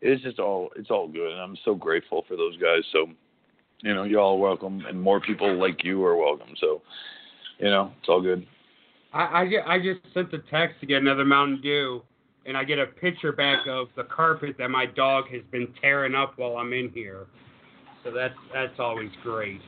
it's 0.00 0.22
just 0.22 0.38
all 0.38 0.70
it's 0.76 0.90
all 0.90 1.08
good, 1.08 1.32
and 1.32 1.40
I'm 1.40 1.58
so 1.64 1.74
grateful 1.74 2.24
for 2.28 2.36
those 2.36 2.56
guys. 2.56 2.82
So, 2.92 3.08
you 3.80 3.94
know, 3.94 4.04
you're 4.04 4.20
all 4.20 4.38
welcome, 4.38 4.84
and 4.88 5.00
more 5.00 5.20
people 5.20 5.52
like 5.58 5.82
you 5.82 6.04
are 6.04 6.16
welcome. 6.16 6.54
So, 6.60 6.82
you 7.58 7.68
know, 7.68 7.92
it's 7.98 8.08
all 8.08 8.22
good. 8.22 8.46
I, 9.12 9.22
I, 9.22 9.74
I 9.74 9.78
just 9.78 10.00
sent 10.14 10.30
the 10.30 10.42
text 10.50 10.78
to 10.80 10.86
get 10.86 11.02
another 11.02 11.24
Mountain 11.24 11.62
Dew, 11.62 12.02
and 12.48 12.56
I 12.56 12.64
get 12.64 12.78
a 12.78 12.86
picture 12.86 13.30
back 13.30 13.66
of 13.68 13.88
the 13.94 14.04
carpet 14.04 14.56
that 14.58 14.70
my 14.70 14.86
dog 14.86 15.26
has 15.30 15.42
been 15.52 15.68
tearing 15.80 16.14
up 16.14 16.32
while 16.36 16.56
I'm 16.56 16.72
in 16.72 16.88
here. 16.88 17.26
So 18.02 18.10
that's 18.10 18.34
that's 18.52 18.78
always 18.80 19.10
great. 19.22 19.60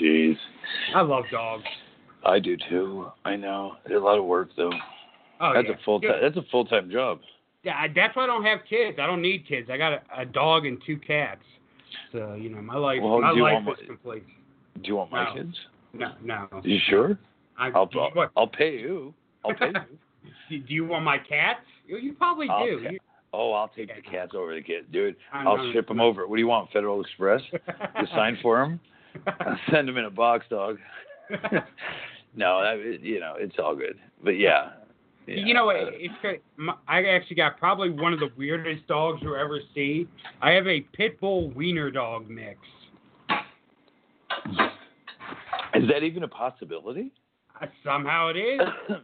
Jeez, 0.00 0.36
I 0.94 1.00
love 1.02 1.24
dogs. 1.32 1.64
I 2.24 2.38
do 2.38 2.56
too. 2.68 3.08
I 3.24 3.34
know. 3.34 3.72
It's 3.84 3.94
a 3.94 3.98
lot 3.98 4.18
of 4.18 4.24
work 4.24 4.50
though. 4.56 4.72
Oh, 5.40 5.52
that's 5.52 5.66
yeah. 5.68 5.74
a 5.74 5.84
full 5.84 6.00
time. 6.00 6.12
That's 6.22 6.36
a 6.36 6.44
full 6.50 6.64
time 6.64 6.90
job. 6.90 7.20
Yeah, 7.64 7.76
I- 7.76 7.88
that's 7.94 8.14
why 8.14 8.24
I 8.24 8.26
don't 8.26 8.44
have 8.44 8.60
kids. 8.68 8.98
I 9.00 9.06
don't 9.06 9.20
need 9.20 9.46
kids. 9.48 9.68
I 9.70 9.76
got 9.76 9.92
a, 9.92 10.00
a 10.18 10.24
dog 10.24 10.66
and 10.66 10.78
two 10.86 10.96
cats. 10.96 11.42
So 12.12 12.34
you 12.34 12.50
know, 12.50 12.62
my 12.62 12.76
life 12.76 13.00
Well, 13.02 13.20
my 13.20 13.30
life 13.30 13.64
want 13.64 13.68
is 13.68 13.76
my- 13.82 13.86
complete. 13.86 14.24
Do 14.82 14.88
you 14.88 14.96
want 14.96 15.10
my 15.10 15.24
No. 15.24 15.34
kids? 15.34 15.56
No, 15.92 16.12
no. 16.22 16.48
You 16.62 16.78
sure? 16.88 17.18
I, 17.58 17.68
I'll 17.70 17.90
I'll 18.36 18.46
pay 18.46 18.78
you. 18.78 19.12
I'll 19.44 19.54
pay 19.54 19.72
you. 20.50 20.60
do 20.66 20.74
you 20.74 20.86
want 20.86 21.04
my 21.04 21.18
cats? 21.18 21.64
You, 21.90 21.98
you 21.98 22.12
probably 22.14 22.48
I'll 22.48 22.64
do. 22.66 22.80
You- 22.90 22.98
Oh, 23.32 23.52
I'll 23.52 23.68
take 23.68 23.94
the 23.94 24.02
cats 24.02 24.32
over 24.34 24.52
the 24.52 24.60
kids, 24.60 24.88
dude. 24.92 25.14
I 25.32 25.44
I'll 25.44 25.72
ship 25.72 25.86
them 25.86 26.00
over. 26.00 26.26
What 26.26 26.34
do 26.34 26.40
you 26.40 26.48
want, 26.48 26.68
Federal 26.72 27.00
Express? 27.00 27.40
You 27.52 28.06
sign 28.12 28.36
for 28.42 28.58
them? 28.58 28.80
I'll 29.38 29.56
send 29.72 29.86
them 29.86 29.96
in 29.98 30.04
a 30.06 30.10
box, 30.10 30.46
dog. 30.50 30.78
no, 32.34 32.56
I, 32.56 32.74
you 32.74 33.20
know 33.20 33.34
it's 33.38 33.54
all 33.62 33.76
good. 33.76 33.96
But 34.24 34.32
yeah, 34.32 34.70
yeah. 35.28 35.44
You 35.44 35.54
know 35.54 35.70
It's 35.70 36.42
I 36.88 37.04
actually 37.04 37.36
got 37.36 37.56
probably 37.56 37.90
one 37.90 38.12
of 38.12 38.18
the 38.18 38.30
weirdest 38.36 38.88
dogs 38.88 39.20
you'll 39.22 39.36
ever 39.36 39.60
see. 39.76 40.08
I 40.42 40.50
have 40.50 40.66
a 40.66 40.80
pit 40.80 41.20
bull 41.20 41.50
wiener 41.50 41.92
dog 41.92 42.28
mix. 42.28 42.58
is 45.74 45.88
that 45.88 46.02
even 46.02 46.24
a 46.24 46.28
possibility? 46.28 47.12
Uh, 47.60 47.66
somehow 47.84 48.28
it 48.28 48.36
is. 48.36 48.60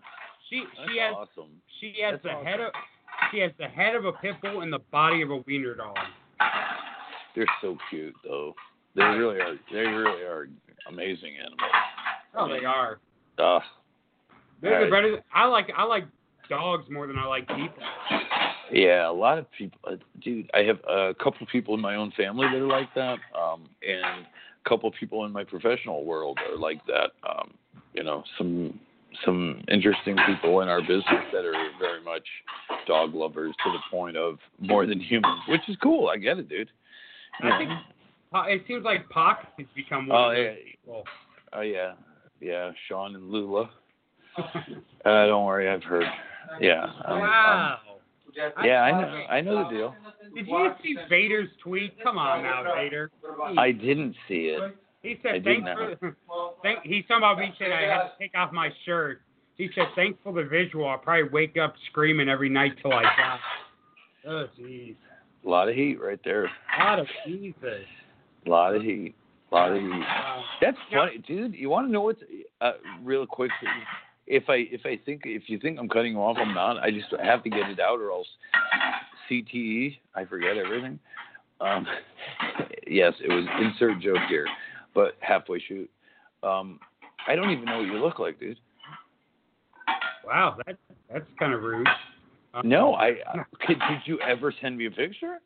She 0.50 0.64
That's 0.76 0.90
she 0.90 0.98
has 0.98 1.14
awesome. 1.14 1.50
she 1.80 1.94
has 2.02 2.12
That's 2.12 2.22
the 2.22 2.30
awesome. 2.30 2.46
head 2.46 2.60
of 2.60 2.72
she 3.32 3.38
has 3.40 3.52
the 3.58 3.66
head 3.66 3.94
of 3.94 4.04
a 4.04 4.12
pit 4.12 4.34
bull 4.42 4.60
and 4.60 4.72
the 4.72 4.78
body 4.92 5.22
of 5.22 5.30
a 5.30 5.38
wiener 5.38 5.74
dog. 5.74 5.96
They're 7.34 7.46
so 7.60 7.76
cute, 7.90 8.14
though. 8.24 8.54
They 8.94 9.02
really 9.02 9.38
are. 9.40 9.56
They 9.72 9.80
really 9.80 10.22
are 10.22 10.48
amazing 10.88 11.34
animals. 11.36 11.70
Oh, 12.34 12.48
they 12.48 12.64
are. 12.64 12.98
Uh, 13.38 13.60
They're 14.62 14.74
Alright. 14.74 14.90
the 14.90 14.90
better. 14.90 15.24
I 15.34 15.46
like 15.46 15.70
I 15.76 15.84
like 15.84 16.04
dogs 16.48 16.86
more 16.90 17.06
than 17.06 17.18
I 17.18 17.26
like 17.26 17.46
people. 17.48 17.82
Yeah, 18.72 19.08
a 19.08 19.12
lot 19.12 19.38
of 19.38 19.46
people, 19.52 19.78
uh, 19.86 19.96
dude. 20.22 20.50
I 20.54 20.60
have 20.60 20.78
a 20.88 21.14
couple 21.22 21.46
people 21.52 21.74
in 21.74 21.80
my 21.80 21.94
own 21.96 22.12
family 22.16 22.46
that 22.48 22.56
are 22.56 22.66
like 22.66 22.92
that, 22.94 23.18
um, 23.38 23.68
and 23.86 24.26
a 24.64 24.68
couple 24.68 24.90
people 24.98 25.24
in 25.24 25.32
my 25.32 25.44
professional 25.44 26.04
world 26.04 26.38
are 26.50 26.58
like 26.58 26.84
that. 26.86 27.10
Um, 27.28 27.54
you 27.94 28.02
know, 28.02 28.24
some 28.38 28.78
some 29.24 29.62
interesting 29.68 30.16
people 30.26 30.60
in 30.60 30.68
our 30.68 30.80
business 30.80 31.24
that 31.32 31.44
are 31.44 31.52
very 31.78 32.02
much 32.02 32.26
dog 32.86 33.14
lovers 33.14 33.54
to 33.64 33.72
the 33.72 33.78
point 33.90 34.16
of 34.16 34.38
more 34.60 34.86
than 34.86 35.00
humans, 35.00 35.40
which 35.48 35.62
is 35.68 35.76
cool. 35.82 36.08
I 36.08 36.16
get 36.16 36.38
it, 36.38 36.48
dude. 36.48 36.70
I 37.42 37.58
think 37.58 37.70
it 38.48 38.62
seems 38.66 38.84
like 38.84 39.08
Pac 39.10 39.56
has 39.58 39.66
become 39.74 40.08
one 40.08 40.18
Oh 40.18 40.30
yeah, 40.32 40.54
people. 40.70 41.04
oh 41.52 41.60
yeah, 41.60 41.92
yeah. 42.40 42.72
Sean 42.88 43.14
and 43.14 43.30
Lula. 43.30 43.70
Uh, 45.04 45.26
don't 45.26 45.44
worry, 45.46 45.68
I've 45.70 45.84
heard. 45.84 46.04
Yeah. 46.60 46.82
um, 47.04 47.12
um, 47.12 47.20
wow. 47.20 47.78
yeah, 48.64 48.82
I 48.82 48.90
know. 48.90 49.06
I 49.30 49.40
know 49.40 49.64
the 49.64 49.70
deal. 49.70 49.94
Did 50.34 50.48
you 50.48 50.70
see 50.82 50.96
Vader's 51.08 51.48
tweet? 51.62 51.94
Come 52.02 52.18
on 52.18 52.42
now, 52.42 52.64
Vader. 52.74 53.12
I 53.56 53.70
didn't 53.70 54.16
see 54.26 54.56
it. 54.56 54.76
He 55.02 55.12
I 55.12 55.34
said, 55.34 55.44
thanks 55.44 55.68
for, 56.00 56.16
thank, 56.66 57.06
talking 57.06 57.16
about 57.18 57.38
me 57.38 57.52
saying 57.58 57.72
I 57.72 57.82
had 57.82 58.02
to 58.02 58.10
take 58.18 58.36
off 58.36 58.52
my 58.52 58.70
shirt. 58.84 59.22
He 59.56 59.70
said, 59.74 59.86
thanks 59.94 60.18
for 60.22 60.32
the 60.32 60.44
visual. 60.44 60.86
I'll 60.86 60.98
probably 60.98 61.30
wake 61.30 61.56
up 61.56 61.74
screaming 61.90 62.28
every 62.28 62.48
night 62.48 62.72
till 62.82 62.92
I 62.92 63.02
die. 63.02 63.38
Oh, 64.28 64.46
jeez. 64.58 64.96
A 65.44 65.48
lot 65.48 65.68
of 65.68 65.74
heat 65.74 65.98
right 66.00 66.20
there. 66.24 66.50
God 66.76 66.98
of 66.98 67.06
Jesus. 67.26 67.86
A 68.44 68.50
lot 68.50 68.74
of 68.74 68.82
heat. 68.82 69.14
A 69.50 69.54
lot 69.54 69.72
of 69.72 69.80
heat. 69.80 70.02
That's 70.60 70.76
funny, 70.92 71.18
dude. 71.26 71.54
You 71.54 71.70
want 71.70 71.86
to 71.86 71.92
know 71.92 72.02
what's 72.02 72.20
uh, 72.60 72.72
real 73.02 73.26
quick? 73.26 73.52
If 74.26 74.44
I 74.48 74.66
if 74.72 74.80
I 74.84 74.98
think 75.06 75.22
if 75.24 75.44
you 75.46 75.60
think 75.60 75.78
I'm 75.78 75.88
cutting 75.88 76.14
you 76.14 76.18
off, 76.18 76.36
I'm 76.40 76.52
not. 76.52 76.78
I 76.78 76.90
just 76.90 77.06
have 77.22 77.44
to 77.44 77.50
get 77.50 77.70
it 77.70 77.78
out, 77.78 78.00
or 78.00 78.10
else 78.10 78.26
CTE. 79.30 79.96
I 80.16 80.24
forget 80.24 80.56
everything. 80.56 80.98
Um, 81.60 81.86
yes, 82.88 83.14
it 83.22 83.28
was 83.28 83.46
insert 83.60 84.00
joke 84.00 84.18
here, 84.28 84.48
but 84.94 85.14
halfway 85.20 85.60
shoot. 85.60 85.88
Um, 86.42 86.78
I 87.26 87.34
don't 87.34 87.50
even 87.50 87.64
know 87.64 87.78
what 87.78 87.86
you 87.86 87.98
look 87.98 88.18
like, 88.18 88.38
dude. 88.38 88.58
Wow, 90.26 90.56
that, 90.66 90.76
that's 91.12 91.24
kind 91.38 91.52
of 91.52 91.62
rude. 91.62 91.86
No, 92.64 92.94
I. 92.94 93.08
I 93.26 93.38
could, 93.66 93.78
did 93.78 94.00
you 94.06 94.18
ever 94.20 94.52
send 94.60 94.76
me 94.76 94.86
a 94.86 94.90
picture? 94.90 95.38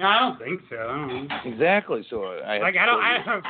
No, 0.00 0.06
I 0.06 0.18
don't 0.18 0.38
think 0.38 0.60
so. 0.70 0.76
I 0.76 0.86
don't. 1.08 1.52
Exactly. 1.52 2.04
So 2.10 2.24
I 2.46 2.54
have 2.54 2.62
Like 2.62 2.74
to 2.74 2.80
I 2.80 2.86
don't. 2.86 3.00
court 3.00 3.04
I 3.04 3.18
you. 3.18 3.24
don't. 3.24 3.44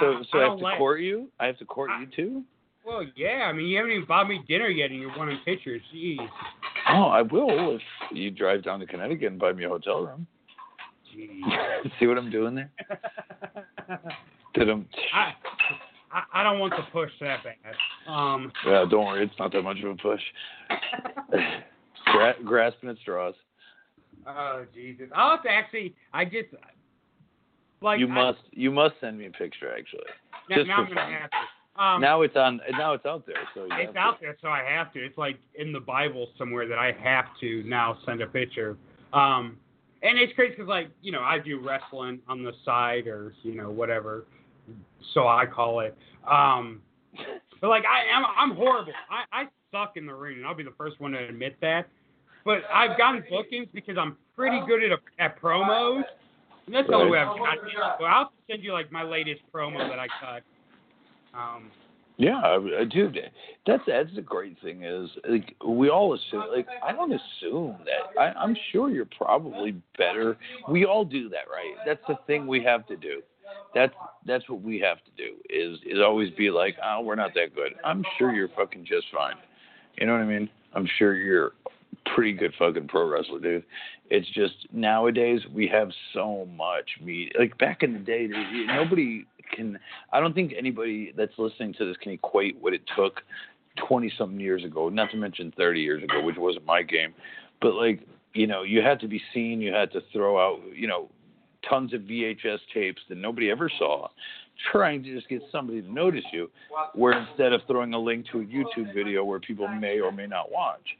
So 0.00 0.24
so 0.32 0.38
I 0.38 0.42
I, 0.44 0.48
have 0.48 0.58
to 0.58 0.64
like- 0.64 0.78
court 0.78 1.00
you. 1.00 1.28
I 1.40 1.46
have 1.46 1.58
to 1.58 1.64
court 1.64 1.90
I- 1.90 2.00
you 2.00 2.06
too. 2.14 2.42
Well, 2.84 3.04
yeah. 3.14 3.46
I 3.48 3.52
mean, 3.52 3.66
you 3.68 3.76
haven't 3.76 3.92
even 3.92 4.06
bought 4.08 4.28
me 4.28 4.40
dinner 4.48 4.66
yet, 4.68 4.90
and 4.90 4.98
you're 5.00 5.16
wanting 5.16 5.38
pictures. 5.44 5.80
Jeez. 5.94 6.16
Oh, 6.88 7.04
I 7.04 7.22
will 7.22 7.76
if 7.76 7.82
you 8.10 8.30
drive 8.32 8.64
down 8.64 8.80
to 8.80 8.86
Connecticut 8.86 9.30
and 9.30 9.38
buy 9.38 9.52
me 9.52 9.64
a 9.64 9.68
hotel 9.68 10.04
room. 10.04 10.26
Jeez. 11.14 11.90
See 12.00 12.06
what 12.06 12.18
I'm 12.18 12.30
doing 12.30 12.56
there? 12.56 12.70
Did 14.54 14.68
I'm, 14.68 14.86
I, 15.14 15.32
I 16.12 16.40
I 16.40 16.42
don't 16.42 16.58
want 16.58 16.74
to 16.76 16.82
push 16.92 17.10
that 17.20 17.40
bad. 17.44 18.10
Um. 18.12 18.52
yeah, 18.66 18.84
don't 18.90 19.06
worry, 19.06 19.24
it's 19.24 19.38
not 19.38 19.52
that 19.52 19.62
much 19.62 19.78
of 19.82 19.90
a 19.90 19.94
push. 19.96 20.20
Gra- 22.06 22.34
grasping 22.44 22.90
at 22.90 22.98
straws. 22.98 23.34
Oh 24.26 24.64
Jesus! 24.74 25.08
I'll 25.14 25.32
have 25.32 25.42
to 25.44 25.50
actually. 25.50 25.94
I 26.12 26.24
just 26.24 26.48
like 27.80 27.98
you 28.00 28.08
I- 28.08 28.14
must 28.14 28.38
you 28.50 28.70
must 28.70 28.94
send 29.00 29.18
me 29.18 29.26
a 29.26 29.30
picture 29.30 29.72
actually. 29.76 30.04
now, 30.48 30.56
just 30.56 30.68
now 30.68 30.76
I'm 30.76 30.88
gonna 30.88 31.18
have 31.18 31.30
to. 31.30 31.82
Um, 31.82 32.00
now 32.02 32.20
it's 32.22 32.36
on 32.36 32.60
now 32.72 32.92
it's 32.92 33.06
out 33.06 33.26
there. 33.26 33.36
So 33.54 33.64
it's 33.64 33.72
have 33.72 33.92
to- 33.94 33.98
out 33.98 34.20
there, 34.20 34.36
so 34.42 34.48
I 34.48 34.62
have 34.62 34.92
to. 34.92 35.04
It's 35.04 35.16
like 35.16 35.38
in 35.54 35.72
the 35.72 35.80
Bible 35.80 36.28
somewhere 36.38 36.68
that 36.68 36.78
I 36.78 36.92
have 37.02 37.24
to 37.40 37.62
now 37.64 37.96
send 38.04 38.20
a 38.20 38.26
picture. 38.26 38.76
Um, 39.12 39.56
and 40.02 40.18
it's 40.18 40.32
crazy 40.34 40.50
because 40.54 40.68
like 40.68 40.88
you 41.00 41.12
know 41.12 41.22
I 41.22 41.38
do 41.38 41.60
wrestling 41.60 42.20
on 42.28 42.42
the 42.44 42.52
side 42.64 43.06
or 43.06 43.34
you 43.42 43.54
know 43.54 43.70
whatever, 43.70 44.24
so 45.14 45.26
I 45.28 45.46
call 45.46 45.80
it. 45.80 45.96
Um, 46.30 46.80
but 47.60 47.68
like 47.68 47.84
I 47.84 48.04
am, 48.16 48.24
I'm 48.36 48.56
horrible. 48.56 48.92
I 49.10 49.42
I 49.42 49.44
suck 49.70 49.96
in 49.96 50.06
the 50.06 50.14
ring, 50.14 50.38
and 50.38 50.46
I'll 50.46 50.54
be 50.54 50.62
the 50.64 50.74
first 50.76 51.00
one 51.00 51.12
to 51.12 51.18
admit 51.18 51.56
that. 51.60 51.88
But 52.44 52.62
I've 52.72 52.98
gotten 52.98 53.22
bookings 53.30 53.68
because 53.72 53.96
I'm 53.98 54.16
pretty 54.34 54.60
good 54.66 54.82
at 54.82 54.90
a, 54.92 55.22
at 55.22 55.40
promos. 55.40 56.02
And 56.66 56.74
that's 56.74 56.88
the 56.88 56.94
only 56.94 57.10
way 57.12 57.18
I've 57.18 57.36
gotten 57.38 57.68
it. 57.68 57.74
So 57.98 58.04
I'll 58.04 58.32
send 58.50 58.62
you 58.64 58.72
like 58.72 58.90
my 58.90 59.02
latest 59.02 59.42
promo 59.52 59.78
that 59.78 59.98
I 59.98 60.06
cut. 60.20 60.42
Um, 61.38 61.70
Yeah, 62.18 62.38
I- 62.38 62.80
I- 62.80 62.84
dude, 62.84 63.18
that's 63.66 63.82
that's 63.86 64.14
the 64.14 64.22
great 64.22 64.56
thing 64.60 64.82
is 64.84 65.08
like 65.28 65.54
we 65.66 65.88
all 65.88 66.14
assume 66.14 66.44
like 66.54 66.66
I 66.84 66.92
don't 66.92 67.12
assume 67.12 67.76
that 67.84 68.20
I, 68.20 68.32
I'm 68.38 68.56
sure 68.70 68.90
you're 68.90 69.08
probably 69.16 69.74
better. 69.98 70.36
We 70.68 70.84
all 70.84 71.04
do 71.04 71.28
that, 71.30 71.48
right? 71.50 71.74
That's 71.86 72.02
the 72.06 72.16
thing 72.26 72.46
we 72.46 72.62
have 72.64 72.86
to 72.88 72.96
do. 72.96 73.22
That's 73.74 73.94
that's 74.26 74.48
what 74.48 74.62
we 74.62 74.78
have 74.80 74.98
to 74.98 75.10
do 75.16 75.34
is 75.50 75.78
is 75.84 76.00
always 76.00 76.30
be 76.30 76.50
like, 76.50 76.76
oh, 76.84 77.00
we're 77.00 77.14
not 77.14 77.32
that 77.34 77.54
good. 77.54 77.74
I'm 77.84 78.04
sure 78.18 78.32
you're 78.32 78.50
fucking 78.56 78.84
just 78.84 79.06
fine. 79.14 79.36
You 79.98 80.06
know 80.06 80.12
what 80.12 80.22
I 80.22 80.26
mean? 80.26 80.48
I'm 80.74 80.88
sure 80.98 81.14
you're 81.14 81.52
pretty 82.14 82.32
good 82.32 82.52
fucking 82.58 82.88
pro 82.88 83.08
wrestler, 83.08 83.40
dude. 83.40 83.64
It's 84.10 84.28
just 84.30 84.54
nowadays 84.72 85.40
we 85.52 85.66
have 85.68 85.90
so 86.12 86.46
much 86.56 86.88
media. 87.00 87.32
Like 87.38 87.56
back 87.58 87.82
in 87.82 87.92
the 87.92 87.98
day, 87.98 88.26
dude, 88.26 88.66
nobody 88.66 89.26
can. 89.54 89.78
I 90.12 90.20
don't 90.20 90.34
think 90.34 90.52
anybody 90.56 91.12
that's 91.16 91.32
listening 91.38 91.74
to 91.74 91.86
this 91.86 91.96
can 91.98 92.12
equate 92.12 92.56
what 92.60 92.74
it 92.74 92.82
took 92.96 93.22
20 93.86 94.12
something 94.18 94.40
years 94.40 94.64
ago, 94.64 94.88
not 94.88 95.10
to 95.10 95.16
mention 95.16 95.52
30 95.56 95.80
years 95.80 96.02
ago, 96.02 96.22
which 96.22 96.36
wasn't 96.36 96.66
my 96.66 96.82
game. 96.82 97.14
But 97.60 97.74
like, 97.74 98.00
you 98.34 98.46
know, 98.46 98.62
you 98.62 98.82
had 98.82 99.00
to 99.00 99.08
be 99.08 99.20
seen, 99.32 99.60
you 99.60 99.72
had 99.72 99.92
to 99.92 100.02
throw 100.12 100.38
out, 100.38 100.60
you 100.74 100.86
know, 100.86 101.08
tons 101.68 101.92
of 101.94 102.02
VHS 102.02 102.58
tapes 102.72 103.00
that 103.08 103.18
nobody 103.18 103.50
ever 103.50 103.70
saw, 103.78 104.08
trying 104.70 105.02
to 105.02 105.14
just 105.14 105.28
get 105.28 105.42
somebody 105.50 105.82
to 105.82 105.92
notice 105.92 106.24
you, 106.32 106.50
where 106.94 107.12
instead 107.12 107.52
of 107.52 107.60
throwing 107.66 107.94
a 107.94 107.98
link 107.98 108.26
to 108.32 108.40
a 108.40 108.44
YouTube 108.44 108.94
video 108.94 109.24
where 109.24 109.40
people 109.40 109.68
may 109.68 110.00
or 110.00 110.12
may 110.12 110.26
not 110.26 110.50
watch. 110.50 110.96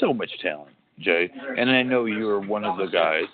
So 0.00 0.12
much 0.12 0.30
talent, 0.42 0.74
Jay. 0.98 1.30
And 1.56 1.70
I 1.70 1.82
know 1.82 2.06
you 2.06 2.28
are 2.28 2.40
one 2.40 2.64
of 2.64 2.76
the 2.78 2.86
guys. 2.86 3.26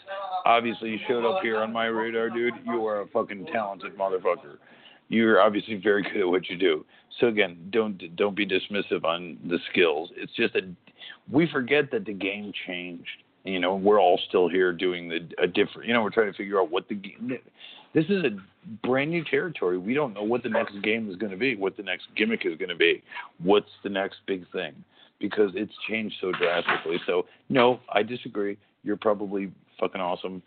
Obviously, 0.45 0.91
you 0.91 0.99
showed 1.09 1.25
up 1.25 1.43
here 1.43 1.59
on 1.59 1.73
my 1.73 1.87
radar, 1.87 2.31
dude. 2.31 2.55
You 2.67 2.87
are 2.87 3.03
a 3.03 3.07
fucking 3.09 3.47
talented 3.47 3.97
motherfucker. 3.97 4.59
You're 5.09 5.41
obviously 5.41 5.77
very 5.77 6.03
good 6.03 6.23
at 6.23 6.29
what 6.29 6.49
you 6.49 6.57
do. 6.57 6.85
So 7.21 7.29
again, 7.29 7.69
don't 7.71 8.17
don't 8.17 8.35
be 8.35 8.47
dismissive 8.47 9.05
on 9.05 9.39
the 9.49 9.59
skills. 9.71 10.11
It's 10.17 10.33
just 10.35 10.55
that 10.55 10.65
we 11.31 11.49
forget 11.51 11.91
that 11.93 12.05
the 12.05 12.13
game 12.13 12.53
changed. 12.67 13.24
You 13.45 13.61
know, 13.61 13.77
we're 13.77 14.01
all 14.01 14.19
still 14.29 14.49
here 14.49 14.73
doing 14.73 15.09
the 15.09 15.21
a 15.43 15.47
different. 15.47 15.87
You 15.87 15.95
know, 15.95 16.03
we're 16.03 16.11
trying 16.11 16.33
to 16.33 16.37
figure 16.37 16.59
out 16.61 16.71
what 16.71 16.89
the. 16.89 17.01
This 17.93 18.07
is 18.07 18.25
a 18.25 18.31
brand 18.87 19.11
new 19.11 19.23
territory. 19.23 19.79
We 19.79 19.95
don't 19.95 20.15
know 20.15 20.23
what 20.25 20.43
the 20.43 20.49
next 20.49 20.75
game 20.83 21.09
is 21.11 21.17
going 21.17 21.31
to 21.31 21.39
be, 21.39 21.55
what 21.55 21.77
the 21.77 21.83
next 21.83 22.07
gimmick 22.17 22.45
is 22.45 22.57
going 22.59 22.71
to 22.71 22.75
be, 22.75 23.03
what's 23.41 23.71
the 23.85 23.91
next 23.91 24.17
big 24.27 24.51
thing, 24.51 24.73
because 25.21 25.53
it's 25.55 25.73
changed 25.89 26.17
so 26.21 26.33
drastically. 26.33 26.97
So 27.07 27.27
no, 27.51 27.81
I 27.93 28.03
disagree. 28.03 28.57
You're 28.83 28.97
probably 28.97 29.53
fucking 29.79 30.01
awesome, 30.01 30.43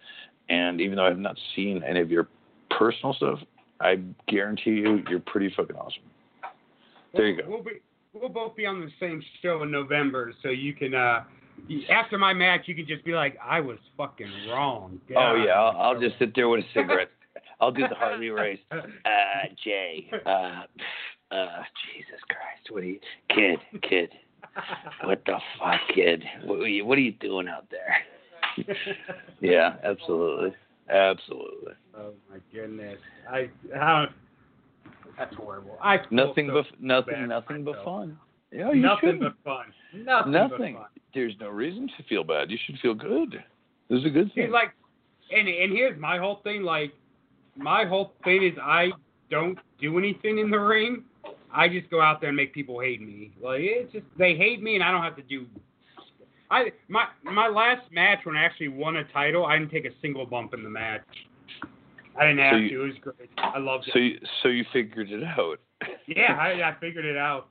and 0.49 0.81
even 0.81 0.97
though 0.97 1.05
I 1.05 1.09
have 1.09 1.19
not 1.19 1.37
seen 1.55 1.83
any 1.87 2.01
of 2.01 2.09
your 2.09 2.27
personal 2.71 3.13
stuff, 3.13 3.39
I 3.79 3.99
guarantee 4.27 4.71
you, 4.71 5.03
you're 5.09 5.19
pretty 5.19 5.53
fucking 5.55 5.75
awesome. 5.75 6.03
There 7.13 7.27
you 7.27 7.41
go. 7.41 7.47
We'll 7.47 7.63
be 7.63 7.79
we'll 8.13 8.29
both 8.29 8.55
be 8.55 8.65
on 8.65 8.81
the 8.81 8.89
same 8.99 9.23
show 9.41 9.61
in 9.63 9.71
November, 9.71 10.33
so 10.41 10.49
you 10.49 10.73
can 10.73 10.95
uh 10.95 11.23
after 11.89 12.17
my 12.17 12.33
match 12.33 12.61
you 12.65 12.75
can 12.75 12.87
just 12.87 13.03
be 13.03 13.13
like, 13.13 13.37
I 13.43 13.59
was 13.59 13.77
fucking 13.97 14.31
wrong. 14.49 14.99
Get 15.07 15.17
Oh 15.17 15.35
yeah, 15.35 15.53
I'll, 15.53 15.77
I'll 15.77 15.99
just 15.99 16.17
sit 16.19 16.33
there 16.35 16.49
with 16.49 16.61
a 16.61 16.67
cigarette. 16.73 17.09
I'll 17.61 17.71
do 17.71 17.87
the 17.87 17.95
Harley 17.95 18.29
Race. 18.29 18.59
Uh, 18.71 19.47
Jay. 19.63 20.09
Uh, 20.25 20.63
uh, 21.31 21.63
Jesus 21.93 22.19
Christ, 22.27 22.71
what 22.71 22.83
are 22.83 22.87
you, 22.87 22.99
kid, 23.29 23.59
kid? 23.81 24.09
What 25.03 25.23
the 25.25 25.37
fuck, 25.59 25.79
kid? 25.93 26.23
What 26.45 26.59
are 26.59 26.67
you, 26.67 26.85
what 26.85 26.97
are 26.97 27.01
you 27.01 27.11
doing 27.13 27.47
out 27.47 27.67
there? 27.69 28.65
Yeah, 29.39 29.75
absolutely, 29.83 30.55
absolutely. 30.89 31.73
Oh 31.95 32.13
my 32.27 32.37
goodness. 32.51 32.97
I 33.29 33.49
I 33.75 33.99
don't 33.99 34.11
that's 35.17 35.35
horrible. 35.35 35.77
I 35.81 35.97
Nothing 36.11 36.49
so 36.49 36.61
but 36.61 36.81
nothing, 36.81 37.27
nothing 37.27 37.63
but 37.63 37.83
fun. 37.83 38.17
Yeah, 38.51 38.71
you 38.71 38.81
Nothing 38.81 39.19
shouldn't. 39.19 39.21
but 39.21 39.33
fun. 39.43 39.65
Nothing, 39.93 40.31
Nothing. 40.31 40.73
but 40.75 40.81
fun. 40.81 40.89
There's 41.13 41.33
no 41.39 41.49
reason 41.49 41.89
to 41.97 42.03
feel 42.03 42.23
bad. 42.23 42.49
You 42.51 42.57
should 42.65 42.77
feel 42.79 42.93
good. 42.93 43.43
This 43.89 43.99
is 43.99 44.05
a 44.05 44.09
good 44.09 44.33
thing. 44.33 44.51
like, 44.51 44.71
and 45.31 45.47
and 45.47 45.71
here's 45.71 45.99
my 45.99 46.17
whole 46.17 46.39
thing. 46.43 46.63
Like, 46.63 46.93
my 47.55 47.85
whole 47.85 48.13
thing 48.23 48.43
is 48.43 48.53
I 48.61 48.89
don't 49.29 49.57
do 49.81 49.97
anything 49.97 50.37
in 50.39 50.49
the 50.49 50.59
ring. 50.59 51.03
I 51.53 51.67
just 51.67 51.89
go 51.89 52.01
out 52.01 52.21
there 52.21 52.29
and 52.29 52.37
make 52.37 52.53
people 52.53 52.79
hate 52.79 53.01
me. 53.01 53.31
Like 53.41 53.59
it's 53.61 53.91
just 53.91 54.05
they 54.17 54.35
hate 54.35 54.61
me, 54.61 54.75
and 54.75 54.83
I 54.83 54.91
don't 54.91 55.01
have 55.03 55.15
to 55.17 55.23
do. 55.23 55.45
I 56.49 56.71
my 56.87 57.05
my 57.23 57.47
last 57.47 57.91
match 57.91 58.19
when 58.25 58.37
I 58.37 58.43
actually 58.45 58.69
won 58.69 58.97
a 58.97 59.03
title, 59.05 59.45
I 59.45 59.57
didn't 59.57 59.71
take 59.71 59.85
a 59.85 59.91
single 60.01 60.25
bump 60.25 60.53
in 60.53 60.63
the 60.63 60.69
match. 60.69 61.01
I 62.17 62.21
didn't 62.27 62.39
have 62.39 62.59
you- 62.61 62.69
to. 62.69 62.83
It 62.83 62.87
was 62.87 62.95
great. 63.01 63.29
I 63.37 63.57
loved 63.59 63.87
it. 63.87 63.93
So 63.93 63.99
you, 63.99 64.19
so 64.43 64.49
you 64.49 64.65
figured 64.71 65.11
it 65.11 65.23
out. 65.23 65.59
yeah, 66.07 66.33
I, 66.39 66.69
I 66.69 66.75
figured 66.79 67.05
it 67.05 67.17
out. 67.17 67.47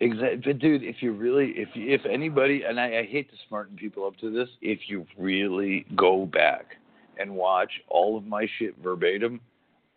Exactly, 0.00 0.40
but 0.44 0.58
dude, 0.58 0.82
if 0.82 0.96
you 1.00 1.12
really, 1.12 1.50
if 1.56 1.68
if 1.74 2.04
anybody, 2.06 2.62
and 2.68 2.80
I, 2.80 2.98
I 3.00 3.06
hate 3.06 3.30
to 3.30 3.36
smarten 3.48 3.76
people 3.76 4.04
up 4.04 4.16
to 4.16 4.32
this, 4.32 4.48
if 4.60 4.80
you 4.88 5.06
really 5.16 5.86
go 5.94 6.26
back 6.26 6.76
and 7.18 7.34
watch 7.34 7.70
all 7.88 8.16
of 8.16 8.24
my 8.24 8.46
shit 8.58 8.74
verbatim, 8.82 9.40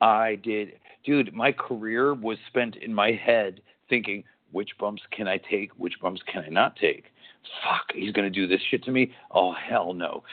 I 0.01 0.35
did, 0.43 0.73
dude. 1.03 1.33
My 1.33 1.51
career 1.51 2.13
was 2.13 2.37
spent 2.47 2.75
in 2.75 2.93
my 2.93 3.11
head 3.11 3.61
thinking, 3.89 4.23
which 4.51 4.71
bumps 4.79 5.01
can 5.11 5.27
I 5.27 5.37
take, 5.37 5.71
which 5.77 5.99
bumps 6.01 6.21
can 6.31 6.43
I 6.43 6.49
not 6.49 6.75
take. 6.75 7.05
Fuck, 7.63 7.93
he's 7.93 8.11
gonna 8.11 8.29
do 8.29 8.47
this 8.47 8.61
shit 8.69 8.83
to 8.83 8.91
me. 8.91 9.11
Oh 9.31 9.53
hell 9.53 9.93
no. 9.93 10.23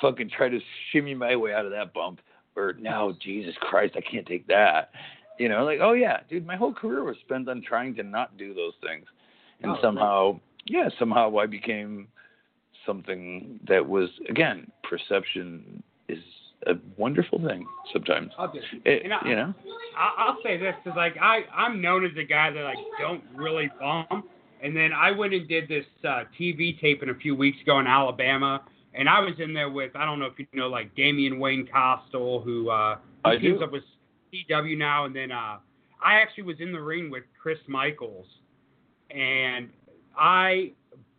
Fucking 0.00 0.30
try 0.30 0.48
to 0.48 0.60
shimmy 0.92 1.14
my 1.14 1.34
way 1.36 1.52
out 1.52 1.64
of 1.64 1.72
that 1.72 1.94
bump, 1.94 2.20
or 2.54 2.74
no, 2.78 3.14
Jesus 3.20 3.54
Christ, 3.60 3.94
I 3.96 4.02
can't 4.02 4.26
take 4.26 4.46
that. 4.46 4.90
You 5.38 5.48
know, 5.48 5.64
like, 5.64 5.78
oh 5.82 5.92
yeah, 5.92 6.20
dude, 6.28 6.46
my 6.46 6.56
whole 6.56 6.72
career 6.72 7.04
was 7.04 7.16
spent 7.24 7.48
on 7.48 7.62
trying 7.62 7.94
to 7.96 8.02
not 8.02 8.36
do 8.38 8.54
those 8.54 8.72
things. 8.82 9.04
And 9.62 9.72
Oh, 9.72 9.78
somehow, 9.82 10.40
yeah, 10.66 10.88
somehow 10.98 11.36
I 11.38 11.46
became 11.46 12.08
something 12.84 13.58
that 13.68 13.86
was, 13.86 14.08
again, 14.28 14.70
perception 14.88 15.82
is 16.08 16.18
a 16.66 16.74
wonderful 16.96 17.38
thing 17.46 17.66
sometimes. 17.92 18.32
It, 18.84 19.10
I- 19.12 19.28
you 19.28 19.36
know? 19.36 19.54
I- 19.96 20.14
I'll 20.18 20.38
say 20.42 20.56
this 20.56 20.74
because 20.82 20.96
like 20.96 21.16
I 21.20 21.44
I'm 21.54 21.80
known 21.80 22.04
as 22.04 22.12
a 22.18 22.24
guy 22.24 22.50
that 22.50 22.62
like 22.62 22.76
don't 22.98 23.22
really 23.34 23.70
bump, 23.80 24.26
and 24.62 24.76
then 24.76 24.92
I 24.92 25.10
went 25.10 25.32
and 25.34 25.48
did 25.48 25.68
this 25.68 25.86
uh, 26.04 26.24
TV 26.38 26.78
taping 26.80 27.08
a 27.10 27.14
few 27.14 27.34
weeks 27.34 27.60
ago 27.62 27.78
in 27.78 27.86
Alabama, 27.86 28.62
and 28.94 29.08
I 29.08 29.20
was 29.20 29.34
in 29.38 29.54
there 29.54 29.70
with 29.70 29.94
I 29.96 30.04
don't 30.04 30.18
know 30.18 30.26
if 30.26 30.38
you 30.38 30.46
know 30.52 30.68
like 30.68 30.94
Damian 30.94 31.38
Wayne 31.38 31.66
Costal 31.72 32.40
who 32.42 32.68
uh, 32.70 32.96
who 33.24 33.30
I 33.30 33.36
teams 33.38 33.58
do. 33.60 33.64
up 33.64 33.72
with 33.72 33.84
CW 34.48 34.76
now, 34.76 35.04
and 35.04 35.14
then 35.14 35.32
uh, 35.32 35.58
I 36.02 36.14
actually 36.20 36.44
was 36.44 36.56
in 36.60 36.72
the 36.72 36.80
ring 36.80 37.10
with 37.10 37.24
Chris 37.40 37.58
Michaels, 37.68 38.26
and 39.10 39.68
I 40.16 40.72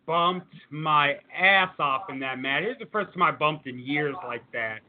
bumped 0.06 0.54
my 0.70 1.18
ass 1.38 1.74
off 1.80 2.10
in 2.10 2.20
that 2.22 2.40
match. 2.40 2.64
It 2.64 2.68
was 2.68 2.78
the 2.80 2.86
first 2.92 3.14
time 3.14 3.22
I 3.22 3.32
bumped 3.32 3.68
in 3.68 3.78
years 3.78 4.16
like 4.26 4.44
that. 4.54 4.80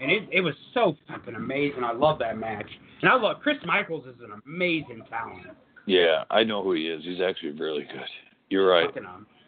And 0.00 0.10
it, 0.12 0.28
it 0.30 0.40
was 0.40 0.54
so 0.72 0.96
fucking 1.08 1.34
amazing. 1.34 1.82
I 1.82 1.92
love 1.92 2.20
that 2.20 2.38
match. 2.38 2.70
And 3.02 3.10
I 3.10 3.16
love 3.16 3.38
Chris 3.42 3.56
Michaels 3.66 4.06
is 4.06 4.14
an 4.22 4.40
amazing 4.46 5.02
talent. 5.10 5.46
Yeah, 5.86 6.22
I 6.30 6.44
know 6.44 6.62
who 6.62 6.74
he 6.74 6.86
is. 6.86 7.02
He's 7.04 7.20
actually 7.20 7.52
really 7.52 7.84
good. 7.84 8.00
You're 8.48 8.68
right. 8.68 8.88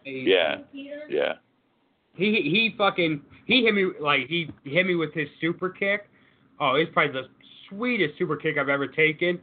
Yeah, 0.04 0.58
yeah. 0.72 1.34
He 2.14 2.32
he 2.42 2.74
fucking 2.76 3.22
he 3.46 3.62
hit 3.62 3.74
me 3.74 3.90
like 4.00 4.26
he 4.26 4.50
hit 4.64 4.86
me 4.86 4.94
with 4.94 5.12
his 5.14 5.28
super 5.40 5.70
kick. 5.70 6.08
Oh, 6.58 6.74
it's 6.74 6.90
probably 6.92 7.12
the 7.12 7.28
sweetest 7.70 8.18
super 8.18 8.36
kick 8.36 8.58
I've 8.58 8.68
ever 8.68 8.86
taken, 8.86 9.40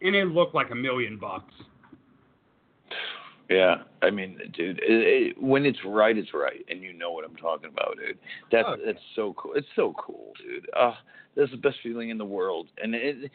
and 0.00 0.14
it 0.14 0.26
looked 0.26 0.54
like 0.54 0.70
a 0.70 0.74
million 0.74 1.18
bucks. 1.18 1.52
Yeah, 3.50 3.82
I 4.02 4.10
mean, 4.10 4.38
dude, 4.54 4.78
it, 4.78 4.84
it, 5.36 5.42
when 5.42 5.66
it's 5.66 5.78
right, 5.84 6.16
it's 6.16 6.32
right, 6.32 6.64
and 6.68 6.82
you 6.82 6.94
know 6.94 7.12
what 7.12 7.24
I'm 7.26 7.36
talking 7.36 7.68
about, 7.68 7.96
dude. 7.98 8.18
That's 8.50 8.68
yeah. 8.70 8.86
that's 8.86 9.04
so 9.14 9.34
cool. 9.36 9.52
It's 9.54 9.66
so 9.76 9.94
cool, 9.98 10.32
dude. 10.42 10.66
Uh, 10.74 10.94
that's 11.36 11.50
the 11.50 11.58
best 11.58 11.76
feeling 11.82 12.08
in 12.08 12.16
the 12.16 12.24
world. 12.24 12.68
And 12.82 12.94
it, 12.94 13.30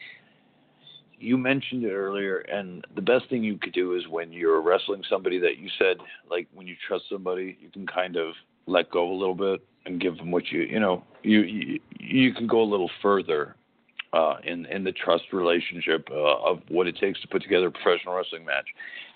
you 1.20 1.38
mentioned 1.38 1.84
it 1.84 1.92
earlier, 1.92 2.38
and 2.38 2.84
the 2.96 3.02
best 3.02 3.28
thing 3.28 3.44
you 3.44 3.56
could 3.56 3.72
do 3.72 3.94
is 3.94 4.08
when 4.08 4.32
you're 4.32 4.60
wrestling 4.60 5.02
somebody 5.08 5.38
that 5.38 5.58
you 5.58 5.68
said, 5.78 5.98
like 6.28 6.48
when 6.54 6.66
you 6.66 6.74
trust 6.88 7.04
somebody, 7.10 7.56
you 7.60 7.68
can 7.70 7.86
kind 7.86 8.16
of 8.16 8.32
let 8.66 8.90
go 8.90 9.12
a 9.12 9.16
little 9.16 9.34
bit 9.34 9.60
and 9.86 10.00
give 10.00 10.16
them 10.16 10.30
what 10.30 10.48
you, 10.50 10.62
you 10.62 10.80
know, 10.80 11.04
you 11.22 11.40
you, 11.42 11.80
you 12.00 12.34
can 12.34 12.46
go 12.46 12.62
a 12.62 12.64
little 12.64 12.90
further 13.00 13.54
uh, 14.12 14.36
in 14.44 14.66
in 14.66 14.84
the 14.84 14.92
trust 14.92 15.24
relationship 15.32 16.08
uh, 16.10 16.50
of 16.50 16.60
what 16.68 16.86
it 16.86 16.96
takes 16.96 17.20
to 17.22 17.28
put 17.28 17.42
together 17.42 17.68
a 17.68 17.70
professional 17.70 18.14
wrestling 18.14 18.44
match. 18.44 18.66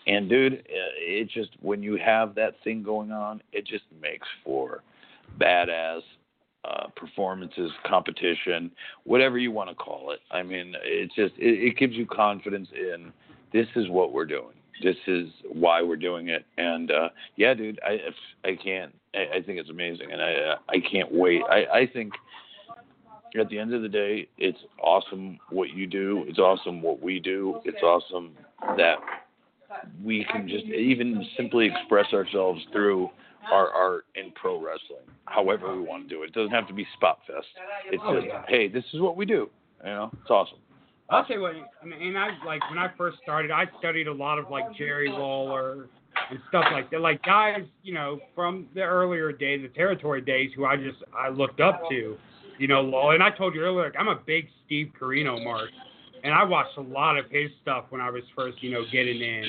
And 0.06 0.28
dude, 0.28 0.54
uh, 0.54 0.58
it 0.98 1.28
just 1.28 1.50
when 1.60 1.82
you 1.82 1.96
have 1.96 2.34
that 2.36 2.54
thing 2.62 2.82
going 2.82 3.10
on, 3.10 3.42
it 3.52 3.66
just 3.66 3.84
makes 4.00 4.26
for 4.44 4.82
badass 5.40 6.02
uh, 6.64 6.86
performances, 6.96 7.70
competition, 7.86 8.70
whatever 9.04 9.38
you 9.38 9.50
want 9.50 9.68
to 9.68 9.74
call 9.74 10.10
it. 10.12 10.20
I 10.30 10.42
mean, 10.42 10.74
it's 10.82 11.14
just 11.14 11.34
it, 11.38 11.68
it 11.68 11.76
gives 11.76 11.94
you 11.94 12.06
confidence 12.06 12.68
in 12.74 13.12
this 13.52 13.66
is 13.76 13.88
what 13.88 14.12
we're 14.12 14.26
doing. 14.26 14.54
This 14.82 14.96
is 15.06 15.28
why 15.52 15.82
we're 15.82 15.96
doing 15.96 16.28
it. 16.28 16.44
And 16.58 16.90
uh, 16.90 17.08
yeah, 17.36 17.54
dude, 17.54 17.80
I 17.84 17.98
I 18.48 18.56
can't. 18.56 18.94
I, 19.14 19.36
I 19.38 19.42
think 19.42 19.58
it's 19.58 19.70
amazing, 19.70 20.12
and 20.12 20.20
I 20.20 20.32
uh, 20.34 20.56
I 20.68 20.76
can't 20.90 21.12
wait. 21.12 21.42
I 21.48 21.64
I 21.64 21.86
think 21.92 22.12
at 23.38 23.48
the 23.48 23.58
end 23.58 23.74
of 23.74 23.82
the 23.82 23.88
day, 23.88 24.28
it's 24.38 24.58
awesome 24.82 25.38
what 25.50 25.70
you 25.70 25.86
do. 25.86 26.24
It's 26.28 26.38
awesome 26.38 26.80
what 26.82 27.02
we 27.02 27.18
do. 27.20 27.60
It's 27.64 27.82
awesome 27.82 28.32
that 28.76 28.96
we 30.04 30.24
can 30.30 30.48
just 30.48 30.64
even 30.66 31.26
simply 31.36 31.66
express 31.66 32.12
ourselves 32.12 32.60
through 32.72 33.10
our 33.52 33.70
art 33.70 34.06
in 34.14 34.30
pro 34.32 34.58
wrestling, 34.58 35.04
however 35.26 35.74
we 35.76 35.82
want 35.82 36.08
to 36.08 36.14
do 36.14 36.22
it. 36.22 36.26
It 36.26 36.32
doesn't 36.34 36.52
have 36.52 36.68
to 36.68 36.74
be 36.74 36.86
spot 36.96 37.18
fest. 37.26 37.46
It's 37.90 38.02
Oh, 38.06 38.14
just, 38.14 38.26
yeah. 38.26 38.44
hey, 38.48 38.68
this 38.68 38.84
is 38.92 39.00
what 39.00 39.16
we 39.16 39.26
do. 39.26 39.50
You 39.84 39.90
know, 39.90 40.10
it's 40.20 40.30
awesome. 40.30 40.58
I'll 41.10 41.24
tell 41.26 41.36
you 41.36 41.42
what, 41.42 41.52
and, 41.82 41.92
and 41.92 42.16
I 42.16 42.30
like 42.46 42.62
when 42.70 42.78
I 42.78 42.90
first 42.96 43.18
started, 43.22 43.50
I 43.50 43.66
studied 43.78 44.06
a 44.06 44.12
lot 44.12 44.38
of 44.38 44.48
like 44.50 44.64
Jerry 44.74 45.08
Lawler 45.10 45.88
and 46.30 46.38
stuff 46.48 46.64
like 46.72 46.90
that, 46.90 47.00
like 47.02 47.22
guys, 47.22 47.64
you 47.82 47.92
know, 47.92 48.18
from 48.34 48.66
the 48.74 48.80
earlier 48.80 49.30
days, 49.30 49.60
the 49.60 49.68
territory 49.68 50.22
days, 50.22 50.50
who 50.56 50.64
I 50.64 50.76
just 50.76 50.96
I 51.16 51.28
looked 51.28 51.60
up 51.60 51.82
to, 51.90 52.16
you 52.58 52.68
know, 52.68 52.80
Lawler. 52.80 53.14
And 53.14 53.22
I 53.22 53.30
told 53.30 53.54
you 53.54 53.62
earlier, 53.62 53.84
like, 53.84 53.94
I'm 53.98 54.08
a 54.08 54.20
big 54.26 54.48
Steve 54.66 54.92
Corino 55.00 55.42
mark, 55.42 55.70
and 56.22 56.32
I 56.32 56.44
watched 56.44 56.76
a 56.78 56.82
lot 56.82 57.18
of 57.18 57.30
his 57.30 57.50
stuff 57.62 57.86
when 57.90 58.00
I 58.00 58.10
was 58.10 58.22
first, 58.36 58.62
you 58.62 58.70
know, 58.70 58.84
getting 58.90 59.20
in. 59.20 59.44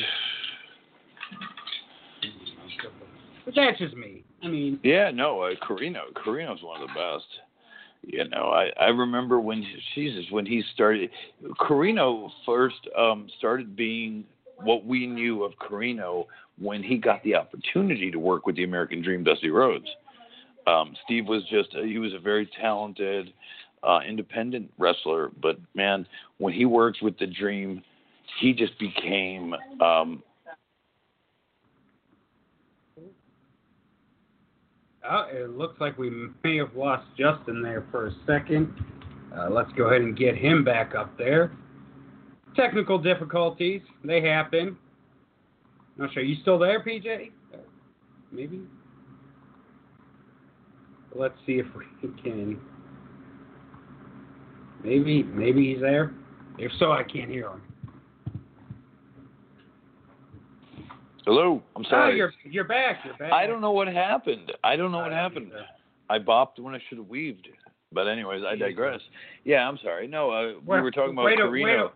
But 3.45 3.53
that's 3.55 3.77
just 3.77 3.95
me. 3.95 4.23
I 4.43 4.47
mean, 4.47 4.79
Yeah, 4.83 5.11
no, 5.11 5.41
uh, 5.41 5.51
Corino, 5.67 6.01
Corino's 6.13 6.61
one 6.63 6.81
of 6.81 6.87
the 6.87 6.93
best. 6.93 7.25
You 8.07 8.27
know, 8.29 8.51
I 8.51 8.69
I 8.79 8.87
remember 8.89 9.39
when 9.39 9.65
Jesus 9.95 10.25
when 10.29 10.45
he 10.45 10.63
started. 10.73 11.09
Corino 11.59 12.29
first 12.45 12.75
um, 12.97 13.27
started 13.39 13.75
being 13.75 14.25
what 14.63 14.85
we 14.85 15.07
knew 15.07 15.43
of 15.43 15.53
Carino 15.59 16.27
when 16.59 16.83
he 16.83 16.97
got 16.97 17.23
the 17.23 17.35
opportunity 17.35 18.11
to 18.11 18.19
work 18.19 18.45
with 18.45 18.55
the 18.55 18.63
American 18.63 19.01
Dream, 19.01 19.23
Dusty 19.23 19.49
Rhodes. 19.49 19.87
Um, 20.67 20.95
Steve 21.05 21.27
was 21.27 21.43
just 21.49 21.69
he 21.73 21.99
was 21.99 22.13
a 22.13 22.19
very 22.19 22.49
talented, 22.59 23.33
uh, 23.83 23.99
independent 24.07 24.71
wrestler, 24.77 25.31
but 25.41 25.57
man, 25.73 26.07
when 26.37 26.53
he 26.53 26.65
worked 26.65 26.99
with 27.01 27.17
the 27.19 27.27
Dream, 27.27 27.83
he 28.39 28.53
just 28.53 28.77
became 28.79 29.53
um, 29.81 30.23
Uh, 35.07 35.27
it 35.31 35.55
looks 35.55 35.79
like 35.79 35.97
we 35.99 36.09
may 36.43 36.57
have 36.57 36.75
lost 36.75 37.05
Justin 37.17 37.61
there 37.61 37.85
for 37.91 38.07
a 38.07 38.11
second. 38.25 38.73
Uh, 39.37 39.49
let's 39.51 39.71
go 39.73 39.85
ahead 39.85 40.01
and 40.01 40.17
get 40.17 40.35
him 40.35 40.63
back 40.63 40.95
up 40.95 41.15
there. 41.17 41.51
Technical 42.55 42.97
difficulties, 42.97 43.81
they 44.03 44.21
happen. 44.21 44.77
Not 45.97 46.11
sure. 46.13 46.23
You 46.23 46.37
still 46.41 46.57
there, 46.57 46.83
PJ? 46.83 47.31
Uh, 47.53 47.57
Maybe. 48.31 48.61
Let's 51.15 51.35
see 51.45 51.53
if 51.53 51.65
we 51.75 52.09
can. 52.21 52.59
Maybe, 54.83 55.23
maybe 55.23 55.73
he's 55.73 55.81
there. 55.81 56.13
If 56.57 56.71
so, 56.79 56.91
I 56.91 57.03
can't 57.03 57.29
hear 57.29 57.49
him. 57.49 57.61
hello. 61.25 61.61
I'm 61.75 61.83
sorry. 61.85 62.13
Oh, 62.13 62.15
you're 62.15 62.33
you're 62.43 62.63
back. 62.65 62.97
You're 63.03 63.17
back. 63.17 63.31
I 63.31 63.47
don't 63.47 63.61
know 63.61 63.71
what 63.71 63.87
happened. 63.87 64.51
I 64.63 64.75
don't 64.75 64.91
know 64.91 64.99
what 64.99 65.11
happened. 65.11 65.51
I 66.09 66.19
bopped 66.19 66.59
when 66.59 66.75
I 66.75 66.79
should 66.87 66.97
have 66.99 67.07
weaved. 67.07 67.47
But 67.91 68.07
anyways, 68.07 68.43
I 68.47 68.55
digress. 68.55 68.99
Yeah, 69.43 69.67
I'm 69.67 69.77
sorry. 69.81 70.07
No, 70.07 70.29
uh, 70.31 70.53
we 70.65 70.81
were 70.81 70.91
talking 70.91 71.13
about 71.13 71.25
wait 71.25 71.39
a- 71.39 71.43
Corino. 71.43 71.63
wait 71.63 71.79
a- 71.79 71.91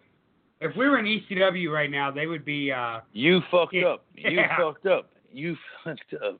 If 0.61 0.75
we 0.77 0.87
were 0.89 0.97
in 0.97 1.05
ECW 1.05 1.71
right 1.71 1.91
now, 1.91 2.09
they 2.09 2.25
would 2.25 2.43
be. 2.45 2.71
uh 2.71 3.01
You 3.13 3.41
fucked 3.51 3.73
Yeah. 3.73 3.87
up. 3.87 4.05
You 4.15 4.29
Yeah. 4.37 4.57
fucked 4.57 4.85
up. 4.87 5.09
You 5.31 5.55
fucked 5.83 6.13
up. 6.25 6.39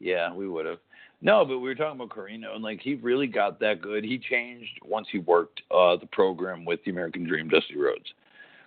Yeah, 0.00 0.32
we 0.34 0.48
would 0.48 0.66
have. 0.66 0.78
No, 1.24 1.42
but 1.42 1.58
we 1.58 1.68
were 1.68 1.74
talking 1.74 1.98
about 1.98 2.14
Corino, 2.14 2.54
and 2.54 2.62
like 2.62 2.80
he 2.80 2.94
really 2.96 3.26
got 3.26 3.58
that 3.60 3.80
good. 3.80 4.04
He 4.04 4.18
changed 4.18 4.78
once 4.84 5.08
he 5.10 5.18
worked 5.18 5.62
uh 5.70 5.96
the 5.96 6.06
program 6.12 6.66
with 6.66 6.84
the 6.84 6.90
American 6.90 7.26
Dream, 7.26 7.48
Dusty 7.48 7.76
Rhodes. 7.76 8.12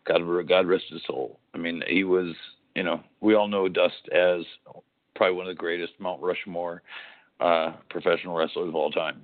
God, 0.06 0.22
God 0.48 0.66
rest 0.66 0.86
his 0.90 1.02
soul. 1.06 1.40
I 1.54 1.58
mean, 1.58 1.82
he 1.88 2.04
was. 2.04 2.36
You 2.76 2.84
know, 2.84 3.02
we 3.22 3.34
all 3.34 3.48
know 3.48 3.68
Dust 3.68 4.08
as 4.14 4.44
probably 5.16 5.36
one 5.36 5.48
of 5.48 5.56
the 5.56 5.60
greatest 5.60 5.94
Mount 6.00 6.22
Rushmore 6.22 6.82
uh 7.40 7.74
professional 7.90 8.36
wrestlers 8.36 8.70
of 8.70 8.76
all 8.76 8.92
time. 8.92 9.22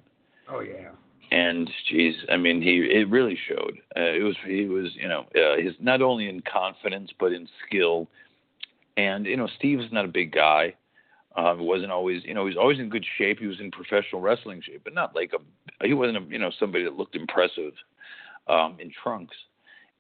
Oh 0.48 0.60
yeah. 0.60 0.90
and 1.32 1.70
geez, 1.90 2.16
I 2.32 2.38
mean, 2.38 2.62
he 2.62 2.88
it 2.92 3.10
really 3.10 3.38
showed. 3.48 3.80
Uh, 3.98 4.02
it 4.02 4.24
was 4.24 4.36
he 4.46 4.66
was 4.66 4.92
you 4.96 5.08
know 5.08 5.26
uh, 5.36 5.58
his 5.60 5.74
not 5.80 6.04
only 6.04 6.30
in 6.30 6.42
confidence 6.42 7.12
but 7.20 7.34
in 7.34 7.48
skill, 7.66 8.08
and 8.98 9.26
you 9.26 9.38
know 9.38 9.48
Steve's 9.58 9.92
not 9.92 10.06
a 10.06 10.10
big 10.10 10.32
guy. 10.32 10.76
Um, 11.36 11.60
wasn't 11.60 11.92
always 11.92 12.24
you 12.26 12.34
know 12.34 12.46
he 12.46 12.50
was 12.50 12.58
always 12.58 12.80
in 12.80 12.90
good 12.90 13.06
shape. 13.18 13.40
He 13.40 13.48
was 13.48 13.60
in 13.60 13.72
professional 13.72 14.22
wrestling 14.22 14.62
shape, 14.62 14.82
but 14.84 14.94
not 14.94 15.16
like 15.16 15.32
a 15.34 15.86
he 15.86 15.94
wasn't 15.94 16.18
a 16.18 16.22
you 16.32 16.40
know 16.40 16.52
somebody 16.60 16.84
that 16.84 16.94
looked 16.94 17.16
impressive 17.16 17.74
um, 18.48 18.78
in 18.80 18.92
trunks. 19.04 19.36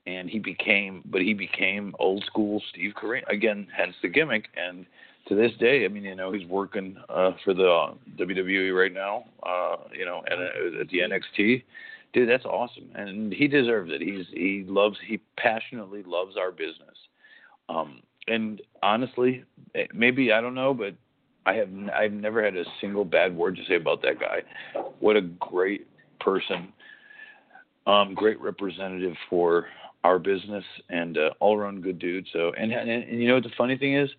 And 0.06 0.30
he 0.30 0.38
became, 0.38 1.02
but 1.06 1.22
he 1.22 1.34
became 1.34 1.96
old 1.98 2.26
school 2.26 2.62
Steve 2.70 2.92
Corino 3.02 3.24
again, 3.30 3.68
hence 3.74 3.96
the 4.02 4.10
gimmick. 4.10 4.48
And 4.58 4.86
to 5.30 5.36
this 5.36 5.52
day, 5.60 5.86
I 5.86 5.88
mean, 5.88 6.04
you 6.04 6.16
know, 6.16 6.32
he's 6.34 6.46
working 6.48 6.98
uh, 7.08 7.32
for 7.46 7.54
the 7.54 7.70
uh, 7.70 7.94
WWE 8.18 8.78
right 8.78 8.94
now, 8.94 9.24
uh, 9.44 9.78
you 9.98 10.06
know, 10.06 10.22
and 10.30 10.42
uh, 10.42 10.82
at 10.82 10.90
the 10.90 11.00
NXT. 11.00 11.64
Dude, 12.12 12.30
that's 12.30 12.46
awesome, 12.46 12.92
and 12.94 13.34
he 13.34 13.48
deserves 13.48 13.92
it. 13.92 14.02
He's 14.02 14.28
he 14.32 14.64
loves 14.68 14.98
he 15.08 15.20
passionately 15.38 16.04
loves 16.04 16.38
our 16.38 16.52
business. 16.52 16.96
Um, 17.70 18.02
and 18.28 18.62
honestly, 18.84 19.44
eh, 19.74 19.88
maybe 19.94 20.32
I 20.32 20.42
don't 20.42 20.54
know, 20.54 20.74
but 20.74 20.94
I 21.45 21.53
have 21.53 21.68
n- 21.68 21.91
I've 21.94 22.14
never 22.14 22.44
had 22.44 22.56
a 22.56 22.64
single 22.80 23.06
bad 23.06 23.36
word 23.36 23.56
to 23.57 23.65
say 23.65 23.76
about 23.76 24.02
that 24.03 24.20
guy. 24.20 24.41
What 24.99 25.18
a 25.18 25.22
great 25.22 25.88
person, 26.20 26.72
um, 27.86 28.14
great 28.14 28.40
representative 28.40 29.15
for 29.30 29.68
our 30.03 30.20
business, 30.20 30.64
and 30.90 31.18
uh, 31.18 31.30
all 31.40 31.57
around 31.57 31.84
good 31.84 31.99
dude. 31.99 32.28
So, 32.34 32.52
and, 32.57 32.72
and 32.72 32.90
and 32.90 33.22
you 33.22 33.28
know 33.28 33.36
what 33.36 33.44
the 33.44 33.52
funny 33.57 33.78
thing 33.78 33.95
is, 33.95 34.10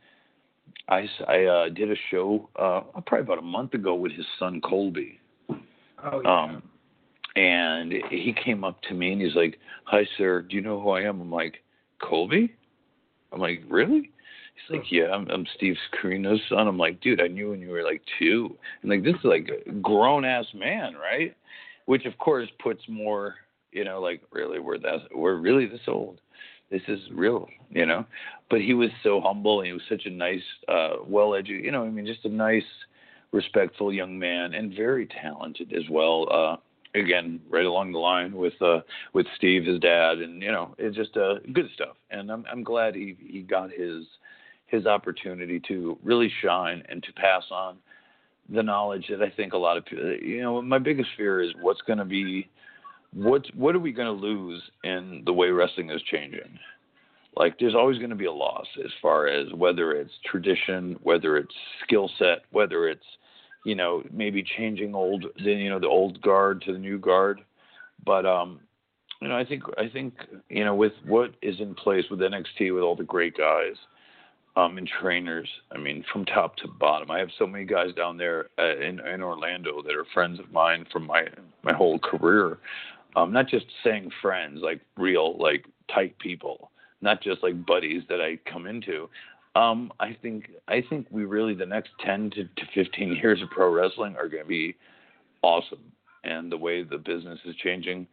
I 0.89 1.45
uh, 1.45 1.69
did 1.71 1.91
a 1.91 1.97
show 2.11 2.49
uh, 2.57 2.81
probably 3.07 3.21
about 3.21 3.39
a 3.39 3.43
month 3.43 3.75
ago 3.75 3.95
with 3.95 4.13
his 4.13 4.27
son 4.39 4.61
Colby. 4.61 5.19
Oh 6.03 6.21
yeah. 6.23 6.43
Um, 6.43 6.63
and 7.37 7.93
he 8.11 8.35
came 8.45 8.63
up 8.63 8.81
to 8.83 8.95
me 8.95 9.13
and 9.13 9.21
he's 9.21 9.35
like, 9.35 9.59
"Hi, 9.85 10.07
sir. 10.17 10.43
Do 10.43 10.55
you 10.55 10.63
know 10.63 10.81
who 10.81 10.91
I 10.91 11.03
am?" 11.03 11.21
I'm 11.21 11.33
like, 11.33 11.63
"Colby." 12.01 12.55
I'm 13.33 13.41
like, 13.41 13.63
"Really?" 13.69 14.11
He's 14.55 14.77
like, 14.77 14.91
"Yeah, 14.91 15.11
I'm, 15.13 15.29
I'm 15.31 15.47
Steve 15.57 15.77
Corino's 16.01 16.41
son." 16.49 16.69
I'm 16.69 16.79
like, 16.79 17.01
"Dude, 17.01 17.21
I 17.21 17.29
knew 17.29 17.51
when 17.51 17.61
you 17.61 17.71
were 17.71 17.83
like 17.83 18.03
two. 18.19 18.57
And 18.83 18.91
like, 18.91 19.03
this 19.03 19.15
is 19.15 19.25
like 19.25 19.51
a 19.67 19.71
grown 19.73 20.25
ass 20.25 20.47
man, 20.55 20.95
right? 20.95 21.37
Which 21.87 22.07
of 22.07 22.17
course 22.19 22.49
puts 22.63 22.83
more, 22.89 23.35
you 23.73 23.85
know, 23.85 24.01
like 24.01 24.23
really 24.33 24.59
we're 24.59 24.79
that 24.79 25.01
we're 25.15 25.37
really 25.37 25.67
this 25.67 25.87
old. 25.87 26.21
This 26.71 26.83
is 26.89 27.01
real, 27.13 27.49
you 27.71 27.87
know. 27.87 28.07
But 28.49 28.61
he 28.61 28.75
was 28.75 28.91
so 29.03 29.21
humble 29.21 29.61
and 29.61 29.67
he 29.67 29.73
was 29.73 29.83
such 29.89 30.07
a 30.07 30.11
nice, 30.11 30.43
uh, 30.69 30.97
well 31.07 31.35
educated, 31.35 31.65
you 31.65 31.73
know. 31.73 31.85
I 31.85 31.91
mean, 31.91 32.07
just 32.07 32.25
a 32.25 32.29
nice 32.29 32.65
respectful 33.33 33.93
young 33.93 34.19
man 34.19 34.55
and 34.55 34.75
very 34.75 35.07
talented 35.07 35.73
as 35.73 35.83
well. 35.91 36.27
Uh, 36.31 36.57
again, 36.99 37.41
right 37.51 37.67
along 37.67 37.93
the 37.93 37.99
line 37.99 38.33
with 38.33 38.61
uh, 38.63 38.81
with 39.13 39.27
Steve, 39.37 39.65
his 39.65 39.81
dad, 39.81 40.19
and 40.19 40.41
you 40.41 40.53
know, 40.53 40.75
it's 40.79 40.97
just 40.97 41.17
uh, 41.17 41.35
good 41.53 41.69
stuff. 41.75 41.97
And 42.11 42.31
I'm 42.31 42.45
I'm 42.51 42.63
glad 42.63 42.95
he 42.95 43.17
he 43.21 43.43
got 43.43 43.71
his 43.71 44.05
his 44.67 44.87
opportunity 44.87 45.61
to 45.69 45.99
really 46.03 46.31
shine 46.43 46.83
and 46.89 47.03
to 47.03 47.13
pass 47.13 47.45
on 47.51 47.77
the 48.53 48.63
knowledge 48.63 49.07
that 49.09 49.23
I 49.23 49.31
think 49.31 49.53
a 49.53 49.59
lot 49.59 49.77
of 49.77 49.87
people, 49.87 50.17
you 50.21 50.43
know, 50.43 50.61
my 50.61 50.79
biggest 50.79 51.09
fear 51.17 51.43
is 51.43 51.51
what's 51.61 51.81
going 51.83 51.99
to 51.99 52.05
be, 52.05 52.49
what 53.13 53.47
what 53.55 53.75
are 53.75 53.81
we 53.81 53.93
going 53.93 54.07
to 54.07 54.27
lose 54.27 54.63
in 54.83 55.23
the 55.25 55.33
way 55.33 55.49
wrestling 55.49 55.91
is 55.91 56.03
changing? 56.11 56.59
Like, 57.37 57.59
there's 57.59 57.75
always 57.75 57.99
going 57.99 58.11
to 58.11 58.17
be 58.17 58.27
a 58.27 58.33
loss 58.33 58.67
as 58.85 58.91
far 59.03 59.27
as 59.27 59.53
whether 59.55 59.93
it's 59.93 60.13
tradition, 60.25 60.97
whether 61.03 61.37
it's 61.37 61.55
skill 61.83 62.09
set, 62.19 62.43
whether 62.53 62.89
it's, 62.89 63.05
you 63.65 63.75
know, 63.75 64.05
maybe 64.13 64.45
changing 64.57 64.95
old, 64.95 65.25
you 65.37 65.69
know, 65.69 65.81
the 65.81 65.89
old 65.89 66.21
guard 66.23 66.63
to 66.63 66.73
the 66.73 66.79
new 66.79 66.99
guard. 66.99 67.41
But 68.05 68.27
um, 68.27 68.61
you 69.21 69.29
know, 69.29 69.37
I 69.37 69.45
think 69.45 69.63
I 69.79 69.89
think 69.89 70.15
you 70.49 70.65
know 70.65 70.75
with 70.75 70.93
what 71.07 71.35
is 71.41 71.61
in 71.61 71.75
place 71.75 72.05
with 72.11 72.21
NXT 72.21 72.75
with 72.75 72.83
all 72.83 72.97
the 72.97 73.05
great 73.05 73.37
guys 73.37 73.77
um, 74.57 74.79
and 74.79 74.89
trainers. 75.01 75.49
I 75.73 75.79
mean, 75.79 76.05
from 76.13 76.25
top 76.25 76.57
to 76.59 76.69
bottom. 76.69 77.11
I 77.11 77.19
have 77.19 77.31
so 77.39 77.47
many 77.47 77.65
guys 77.65 77.93
down 77.97 78.17
there 78.17 78.51
uh, 78.59 78.77
in 78.77 79.01
in 79.01 79.23
Orlando 79.23 79.83
that 79.83 79.95
are 79.95 80.07
friends 80.13 80.39
of 80.39 80.53
mine 80.53 80.87
from 80.93 81.07
my 81.07 81.27
my 81.63 81.73
whole 81.73 81.99
career. 81.99 82.59
Um, 83.17 83.33
not 83.33 83.49
just 83.49 83.67
saying 83.85 84.11
friends, 84.21 84.61
like 84.63 84.81
real, 84.97 85.39
like 85.39 85.67
tight 85.93 86.19
people, 86.19 86.71
not 87.01 87.23
just 87.23 87.43
like 87.43 87.65
buddies 87.65 88.03
that 88.09 88.21
I 88.21 88.39
come 88.51 88.67
into. 88.67 89.09
Um, 89.55 89.93
I 90.01 90.17
think 90.21 90.51
I 90.67 90.83
think 90.89 91.07
we 91.11 91.25
really 91.25 91.55
the 91.55 91.67
next 91.67 91.91
ten 92.05 92.31
to, 92.31 92.45
to 92.45 92.67
fifteen 92.75 93.15
years 93.23 93.41
of 93.43 93.51
pro 93.51 93.73
wrestling 93.73 94.17
are 94.17 94.29
going 94.29 94.43
to 94.43 94.49
be 94.49 94.75
awesome, 95.43 95.93
and 96.25 96.51
the 96.51 96.57
way 96.57 96.83
the 96.83 96.99
business 96.99 97.39
is 97.45 97.55
changing, 97.57 98.07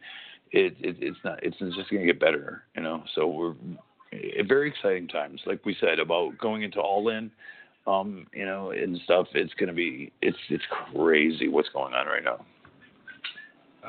it, 0.52 0.76
it 0.80 0.98
it's 1.00 1.18
not 1.24 1.44
it's 1.44 1.58
just 1.58 1.90
going 1.90 2.02
to 2.02 2.06
get 2.06 2.20
better, 2.20 2.64
you 2.76 2.84
know. 2.84 3.04
So 3.16 3.28
we're 3.28 3.56
very 4.48 4.70
exciting 4.70 5.08
times, 5.08 5.42
like 5.46 5.66
we 5.66 5.76
said 5.80 6.00
about 6.00 6.38
going 6.38 6.64
into 6.64 6.80
all 6.80 7.10
in, 7.10 7.32
um, 7.88 8.28
you 8.34 8.46
know, 8.46 8.72
and 8.72 9.00
stuff. 9.04 9.28
It's 9.34 9.54
going 9.56 9.70
to 9.70 9.74
be 9.74 10.12
it's 10.22 10.38
it's 10.50 10.64
crazy 10.94 11.48
what's 11.48 11.70
going 11.70 11.94
on 11.94 12.08
right 12.08 12.24
now. 12.24 12.46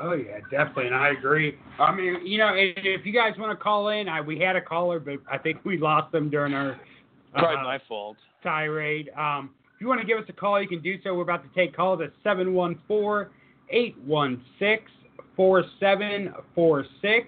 Oh 0.01 0.15
yeah, 0.15 0.39
definitely, 0.51 0.87
and 0.87 0.95
I 0.95 1.11
agree. 1.11 1.59
I 1.79 1.95
mean, 1.95 2.27
you 2.27 2.39
know, 2.39 2.53
if 2.55 3.05
you 3.05 3.13
guys 3.13 3.35
want 3.39 3.57
to 3.57 3.63
call 3.63 3.89
in, 3.89 4.09
I, 4.09 4.23
we 4.23 4.39
had 4.39 4.57
a 4.57 4.61
caller, 4.61 4.99
but 4.99 5.19
I 5.31 5.37
think 5.37 5.65
we 5.65 5.77
lost 5.77 6.13
them 6.13 6.31
during 6.31 6.55
our 6.55 6.81
probably 7.35 7.57
uh, 7.57 7.65
my 7.65 7.79
fault 7.87 8.17
tirade. 8.43 9.11
Um, 9.19 9.51
if 9.75 9.81
you 9.81 9.89
want 9.89 10.01
to 10.01 10.07
give 10.07 10.19
us 10.19 10.25
a 10.29 10.33
call, 10.33 10.61
you 10.63 10.69
can 10.69 10.81
do 10.81 10.97
so. 11.03 11.15
We're 11.15 11.23
about 11.23 11.43
to 11.43 11.51
take 11.55 11.77
calls 11.77 12.01
at 12.01 12.13
seven 12.25 12.55
one 12.55 12.79
four 12.89 13.33
eight 13.69 13.97
one 14.05 14.43
six 14.59 14.85
four 15.37 15.63
seven 15.79 16.33
four 16.55 16.87
six. 17.03 17.27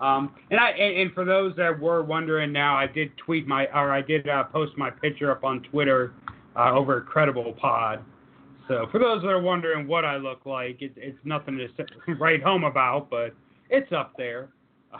Um, 0.00 0.34
and 0.50 0.60
I 0.60 0.70
and, 0.70 0.96
and, 0.96 1.12
for 1.12 1.24
those 1.24 1.56
that 1.56 1.78
were 1.78 2.04
wondering, 2.04 2.52
now 2.52 2.76
I 2.76 2.86
did 2.86 3.10
tweet 3.16 3.48
my 3.48 3.66
or 3.74 3.90
I 3.90 4.00
did 4.00 4.28
uh, 4.28 4.44
post 4.44 4.72
my 4.76 4.90
picture 4.90 5.30
up 5.32 5.42
on 5.42 5.60
Twitter 5.64 6.12
uh, 6.54 6.72
over 6.72 7.00
Credible 7.00 7.52
Pod. 7.54 8.04
So 8.68 8.86
for 8.92 9.00
those 9.00 9.22
that 9.22 9.28
are 9.28 9.40
wondering 9.40 9.88
what 9.88 10.04
I 10.04 10.16
look 10.16 10.46
like, 10.46 10.82
it, 10.82 10.92
it's 10.96 11.18
nothing 11.24 11.58
to 11.58 12.14
write 12.20 12.42
home 12.42 12.64
about, 12.64 13.10
but 13.10 13.34
it's 13.70 13.90
up 13.92 14.12
there. 14.16 14.50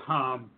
Um, 0.09 0.51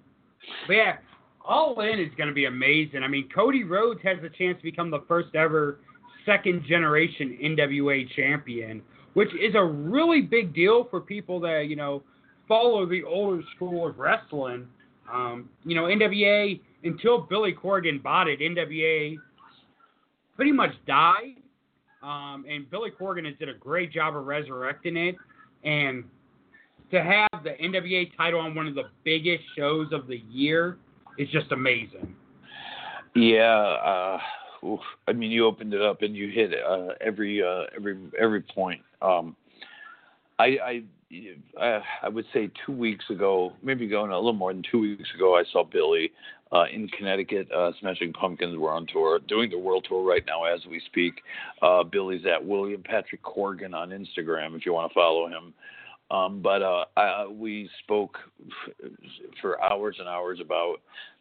but 0.66 0.72
yeah, 0.72 0.96
All 1.44 1.78
In 1.80 1.98
is 1.98 2.08
going 2.16 2.28
to 2.28 2.34
be 2.34 2.46
amazing. 2.46 3.02
I 3.02 3.08
mean, 3.08 3.28
Cody 3.34 3.64
Rhodes 3.64 4.00
has 4.04 4.18
the 4.22 4.30
chance 4.30 4.56
to 4.58 4.62
become 4.62 4.90
the 4.90 5.04
first 5.06 5.34
ever 5.34 5.80
second 6.24 6.64
generation 6.66 7.38
NWA 7.42 8.08
champion, 8.14 8.80
which 9.14 9.30
is 9.34 9.54
a 9.54 9.64
really 9.64 10.22
big 10.22 10.54
deal 10.54 10.86
for 10.90 11.00
people 11.00 11.40
that 11.40 11.66
you 11.68 11.76
know 11.76 12.02
follow 12.50 12.84
the 12.84 13.04
older 13.04 13.42
school 13.54 13.86
of 13.86 13.96
wrestling. 13.96 14.66
Um, 15.10 15.48
you 15.64 15.76
know, 15.76 15.84
NWA 15.84 16.60
until 16.82 17.20
Billy 17.20 17.54
Corgan 17.54 18.02
bought 18.02 18.26
it, 18.26 18.40
NWA 18.40 19.16
pretty 20.34 20.50
much 20.50 20.72
died. 20.84 21.36
Um, 22.02 22.44
and 22.50 22.68
Billy 22.68 22.90
Corgan 22.90 23.24
has 23.24 23.34
did 23.38 23.48
a 23.48 23.54
great 23.54 23.92
job 23.92 24.16
of 24.16 24.26
resurrecting 24.26 24.96
it. 24.96 25.14
And 25.62 26.02
to 26.90 27.02
have 27.02 27.44
the 27.44 27.50
NWA 27.62 28.10
title 28.16 28.40
on 28.40 28.56
one 28.56 28.66
of 28.66 28.74
the 28.74 28.90
biggest 29.04 29.44
shows 29.56 29.92
of 29.92 30.08
the 30.08 30.18
year 30.28 30.78
is 31.18 31.28
just 31.28 31.52
amazing. 31.52 32.16
Yeah, 33.14 33.44
uh, 33.44 34.18
oof. 34.66 34.80
I 35.06 35.12
mean, 35.12 35.30
you 35.30 35.46
opened 35.46 35.72
it 35.72 35.82
up 35.82 36.02
and 36.02 36.16
you 36.16 36.30
hit 36.30 36.52
uh, 36.54 36.94
every 37.00 37.42
uh, 37.42 37.64
every 37.76 37.98
every 38.18 38.40
point. 38.40 38.80
Um, 39.02 39.36
I, 40.38 40.44
I 40.64 40.82
I 41.60 42.08
would 42.08 42.26
say 42.32 42.50
two 42.64 42.72
weeks 42.72 43.04
ago, 43.10 43.52
maybe 43.62 43.88
going 43.88 44.12
a 44.12 44.16
little 44.16 44.32
more 44.32 44.52
than 44.52 44.62
two 44.70 44.80
weeks 44.80 45.08
ago, 45.14 45.36
I 45.36 45.42
saw 45.52 45.64
Billy 45.64 46.12
uh, 46.52 46.64
in 46.72 46.88
Connecticut. 46.88 47.50
Uh, 47.50 47.72
Smashing 47.80 48.12
Pumpkins 48.12 48.56
were 48.56 48.70
on 48.70 48.86
tour, 48.86 49.18
doing 49.18 49.50
the 49.50 49.58
world 49.58 49.86
tour 49.88 50.06
right 50.08 50.22
now 50.26 50.44
as 50.44 50.60
we 50.70 50.80
speak. 50.86 51.14
Uh, 51.62 51.82
Billy's 51.82 52.24
at 52.26 52.44
William 52.44 52.82
Patrick 52.82 53.22
Corgan 53.22 53.74
on 53.74 53.90
Instagram 53.90 54.56
if 54.56 54.64
you 54.64 54.72
want 54.72 54.90
to 54.90 54.94
follow 54.94 55.26
him. 55.26 55.52
Um, 56.10 56.42
but 56.42 56.62
uh, 56.62 56.84
I, 56.96 57.26
we 57.26 57.68
spoke 57.84 58.18
f- 58.48 58.90
for 59.40 59.62
hours 59.62 59.96
and 60.00 60.08
hours 60.08 60.40
about 60.40 60.76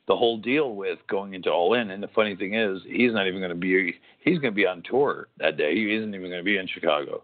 the 0.08 0.16
whole 0.16 0.38
deal 0.38 0.76
with 0.76 0.98
going 1.08 1.36
into 1.36 1.52
All 1.52 1.76
In. 1.76 1.92
And 1.92 2.02
the 2.02 2.08
funny 2.16 2.36
thing 2.36 2.56
is, 2.56 2.82
he's 2.88 3.14
not 3.14 3.28
even 3.28 3.40
going 3.40 3.52
to 3.52 3.56
be. 3.56 3.96
He's 4.24 4.40
going 4.40 4.52
to 4.52 4.56
be 4.56 4.66
on 4.66 4.82
tour 4.90 5.28
that 5.38 5.58
day. 5.58 5.76
He 5.76 5.94
isn't 5.96 6.14
even 6.16 6.30
going 6.30 6.40
to 6.40 6.44
be 6.44 6.58
in 6.58 6.68
Chicago 6.68 7.24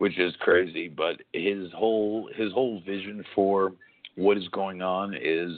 which 0.00 0.18
is 0.18 0.34
crazy. 0.40 0.88
But 0.88 1.20
his 1.34 1.70
whole 1.72 2.30
his 2.34 2.52
whole 2.52 2.80
vision 2.86 3.22
for 3.34 3.72
what 4.16 4.38
is 4.38 4.48
going 4.48 4.80
on 4.80 5.14
is 5.14 5.52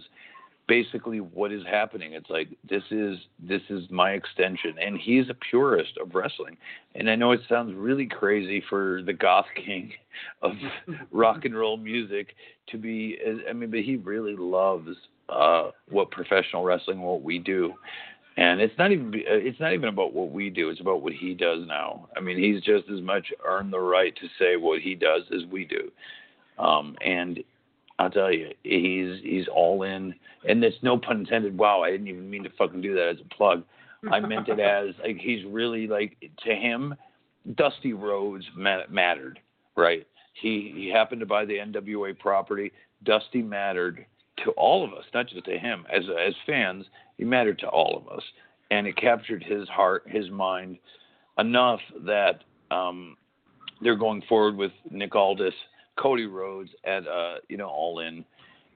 basically 0.66 1.20
what 1.20 1.52
is 1.52 1.62
happening. 1.64 2.12
It's 2.12 2.28
like 2.28 2.48
this 2.68 2.82
is 2.90 3.18
this 3.40 3.62
is 3.70 3.84
my 3.88 4.10
extension, 4.10 4.74
and 4.84 4.98
he's 4.98 5.30
a 5.30 5.34
purist 5.48 5.92
of 6.02 6.16
wrestling. 6.16 6.56
And 6.96 7.08
I 7.08 7.14
know 7.14 7.30
it 7.30 7.40
sounds 7.48 7.72
really 7.76 8.06
crazy 8.06 8.62
for 8.68 9.00
the 9.06 9.12
goth 9.12 9.46
king 9.64 9.92
of 10.42 10.52
rock 11.12 11.44
and 11.44 11.56
roll 11.56 11.76
music 11.76 12.34
to 12.72 12.78
be. 12.78 13.18
I 13.48 13.52
mean, 13.52 13.70
but 13.70 13.80
he 13.80 13.94
really 13.94 14.34
loves 14.36 14.96
uh, 15.28 15.70
what 15.88 16.10
professional 16.10 16.64
wrestling, 16.64 17.00
what 17.00 17.22
we 17.22 17.38
do 17.38 17.74
and 18.36 18.60
it's 18.60 18.76
not 18.78 18.92
even 18.92 19.12
it's 19.14 19.60
not 19.60 19.72
even 19.72 19.88
about 19.88 20.12
what 20.12 20.30
we 20.30 20.50
do 20.50 20.70
it's 20.70 20.80
about 20.80 21.02
what 21.02 21.12
he 21.12 21.34
does 21.34 21.66
now. 21.66 22.08
I 22.16 22.20
mean 22.20 22.38
he's 22.38 22.62
just 22.62 22.88
as 22.90 23.00
much 23.00 23.26
earned 23.44 23.72
the 23.72 23.80
right 23.80 24.14
to 24.16 24.26
say 24.38 24.56
what 24.56 24.80
he 24.80 24.94
does 24.94 25.22
as 25.34 25.44
we 25.50 25.64
do. 25.64 25.90
Um 26.58 26.96
and 27.04 27.42
i'll 27.98 28.10
tell 28.10 28.32
you 28.32 28.50
he's 28.62 29.22
he's 29.22 29.46
all 29.48 29.82
in 29.82 30.14
and 30.48 30.64
it's 30.64 30.76
no 30.82 30.98
pun 30.98 31.20
intended. 31.20 31.56
Wow 31.56 31.82
i 31.82 31.90
didn't 31.90 32.08
even 32.08 32.30
mean 32.30 32.44
to 32.44 32.50
fucking 32.58 32.80
do 32.80 32.94
that 32.94 33.08
as 33.08 33.16
a 33.20 33.34
plug. 33.34 33.64
I 34.10 34.20
meant 34.20 34.48
it 34.48 34.60
as 34.60 34.94
like 35.02 35.18
he's 35.18 35.44
really 35.46 35.86
like 35.86 36.16
to 36.44 36.54
him 36.54 36.94
dusty 37.56 37.92
rhodes 37.92 38.44
mattered 38.56 39.40
right? 39.76 40.06
He 40.34 40.72
he 40.74 40.90
happened 40.90 41.20
to 41.20 41.26
buy 41.26 41.44
the 41.44 41.58
nwa 41.58 42.18
property. 42.18 42.72
Dusty 43.04 43.42
mattered 43.42 44.06
to 44.44 44.50
all 44.52 44.84
of 44.84 44.92
us, 44.92 45.04
not 45.12 45.28
just 45.28 45.44
to 45.44 45.58
him. 45.58 45.84
As 45.92 46.04
as 46.26 46.34
fans, 46.46 46.86
he 47.22 47.28
mattered 47.28 47.60
to 47.60 47.68
all 47.68 47.96
of 47.96 48.12
us, 48.12 48.24
and 48.72 48.84
it 48.84 48.96
captured 48.96 49.44
his 49.44 49.68
heart, 49.68 50.02
his 50.08 50.28
mind, 50.28 50.76
enough 51.38 51.78
that 52.04 52.40
um, 52.72 53.16
they're 53.80 53.94
going 53.94 54.22
forward 54.28 54.56
with 54.56 54.72
Nick 54.90 55.14
Aldis, 55.14 55.54
Cody 55.96 56.26
Rhodes, 56.26 56.70
and 56.82 57.06
uh, 57.06 57.34
you 57.48 57.56
know 57.56 57.68
All 57.68 58.00
In. 58.00 58.24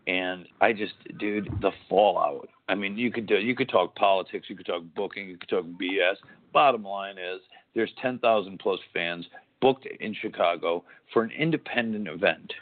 And 0.07 0.47
I 0.61 0.73
just, 0.73 0.95
dude, 1.19 1.49
the 1.61 1.73
fallout. 1.89 2.49
I 2.69 2.77
mean, 2.77 2.97
you 2.97 3.11
could 3.11 3.27
do, 3.27 3.35
you 3.35 3.57
could 3.57 3.69
talk 3.69 3.97
politics, 3.97 4.47
you 4.49 4.55
could 4.55 4.67
talk 4.67 4.85
booking, 4.95 5.29
you 5.29 5.39
could 5.39 5.49
talk 5.49 5.65
BS. 5.65 6.15
Bottom 6.53 6.85
line 6.85 7.19
is, 7.19 7.41
there's 7.75 7.91
10,000 8.01 8.61
plus 8.61 8.79
fans 8.95 9.27
booked 9.61 9.89
in 9.99 10.15
Chicago 10.15 10.85
for 11.13 11.25
an 11.25 11.33
independent 11.33 12.07
event 12.07 12.53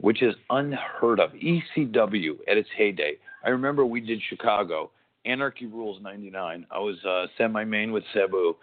which 0.00 0.22
is 0.22 0.34
unheard 0.50 1.20
of. 1.20 1.30
ECW 1.32 2.38
at 2.48 2.56
its 2.56 2.68
heyday. 2.76 3.16
I 3.44 3.50
remember 3.50 3.84
we 3.86 4.00
did 4.00 4.20
Chicago, 4.28 4.90
Anarchy 5.24 5.66
Rulz 5.66 6.00
99. 6.02 6.66
I 6.70 6.78
was 6.78 6.96
uh, 7.04 7.26
semi 7.36 7.64
main 7.64 7.92
with 7.92 8.04
Sabu. 8.12 8.54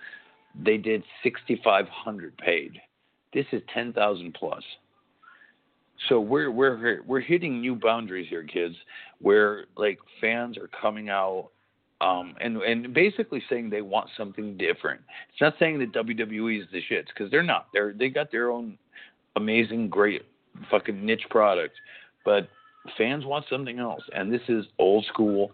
They 0.64 0.78
did 0.78 1.04
6,500 1.24 2.38
paid. 2.38 2.80
This 3.34 3.46
is 3.52 3.62
10,000 3.74 4.34
plus. 4.34 4.64
So 6.10 6.20
we're 6.20 6.52
we're 6.52 7.02
we're 7.04 7.22
hitting 7.22 7.62
new 7.62 7.76
boundaries 7.76 8.28
here, 8.30 8.44
kids, 8.44 8.76
where 9.20 9.66
like 9.78 9.98
fans 10.20 10.58
are 10.58 10.70
coming 10.82 11.10
out 11.10 11.50
um, 12.02 12.36
and 12.42 12.58
and 12.58 12.94
basically 12.94 13.42
saying 13.50 13.70
they 13.70 13.82
want 13.82 14.10
something 14.18 14.58
different. 14.58 15.02
It's 15.32 15.42
not 15.42 15.56
saying 15.60 15.80
that 15.80 15.94
WWE 15.94 16.62
is 16.62 16.68
the 16.72 16.82
shits 16.92 17.08
because 17.08 17.32
they're 17.32 17.44
not. 17.44 17.68
They're 17.74 17.94
they 17.94 18.10
got 18.10 18.32
their 18.32 18.52
own 18.52 18.78
amazing, 19.36 19.90
great 19.90 20.24
fucking 20.70 21.06
niche 21.06 21.26
product, 21.30 21.76
but 22.26 22.50
fans 22.98 23.26
want 23.26 23.46
something 23.50 23.80
else, 23.80 24.04
and 24.14 24.32
this 24.32 24.42
is 24.48 24.66
old 24.80 25.06
school 25.06 25.52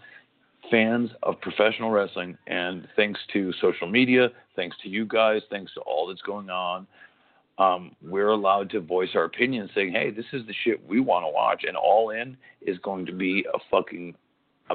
fans 0.70 1.10
of 1.24 1.40
professional 1.42 1.90
wrestling. 1.90 2.38
And 2.48 2.88
thanks 2.96 3.20
to 3.34 3.52
social 3.54 3.88
media, 3.88 4.30
thanks 4.56 4.78
to 4.84 4.90
you 4.90 5.06
guys, 5.06 5.42
thanks 5.50 5.74
to 5.74 5.82
all 5.82 6.08
that's 6.08 6.22
going 6.22 6.50
on, 6.50 6.88
um, 7.58 7.96
we're 8.02 8.30
allowed 8.30 8.70
to 8.72 8.80
voice 8.80 9.10
our 9.14 9.26
opinion, 9.26 9.70
saying, 9.76 9.92
"Hey, 9.92 10.10
this 10.10 10.26
is 10.34 10.46
the 10.46 10.54
shit 10.64 10.84
we 10.88 11.00
want 11.00 11.26
to 11.26 11.30
watch," 11.30 11.64
and 11.64 11.76
All 11.76 12.10
In 12.12 12.38
is 12.62 12.78
going 12.80 13.06
to 13.06 13.12
be 13.12 13.46
a 13.54 13.60
fucking 13.70 14.16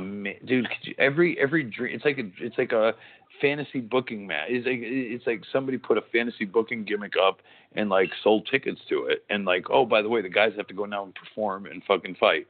dude. 0.01 0.69
Could 0.69 0.89
you, 0.89 0.95
every 0.99 1.39
every 1.39 1.65
dream, 1.65 1.95
it's 1.95 2.05
like 2.05 2.19
a 2.19 2.31
it's 2.39 2.59
like 2.59 2.73
a 2.73 2.95
fantasy 3.41 3.81
booking 3.81 4.27
match. 4.27 4.49
It's 4.49 4.67
like 4.67 4.79
it's 4.81 5.27
like 5.27 5.43
somebody 5.53 5.79
put 5.79 5.99
a 5.99 6.03
fantasy 6.13 6.45
booking 6.45 6.85
gimmick 6.85 7.15
up 7.23 7.41
and 7.75 7.89
like 7.89 8.11
sold 8.23 8.49
tickets 8.51 8.81
to 8.89 9.07
it, 9.07 9.25
and 9.31 9.45
like, 9.45 9.67
oh, 9.71 9.85
by 9.85 10.03
the 10.03 10.09
way, 10.09 10.23
the 10.23 10.29
guys 10.29 10.53
have 10.57 10.67
to 10.69 10.75
go 10.75 10.85
now 10.85 11.05
and 11.05 11.15
perform 11.15 11.67
and 11.67 11.83
fucking 11.85 12.17
fight 12.17 12.47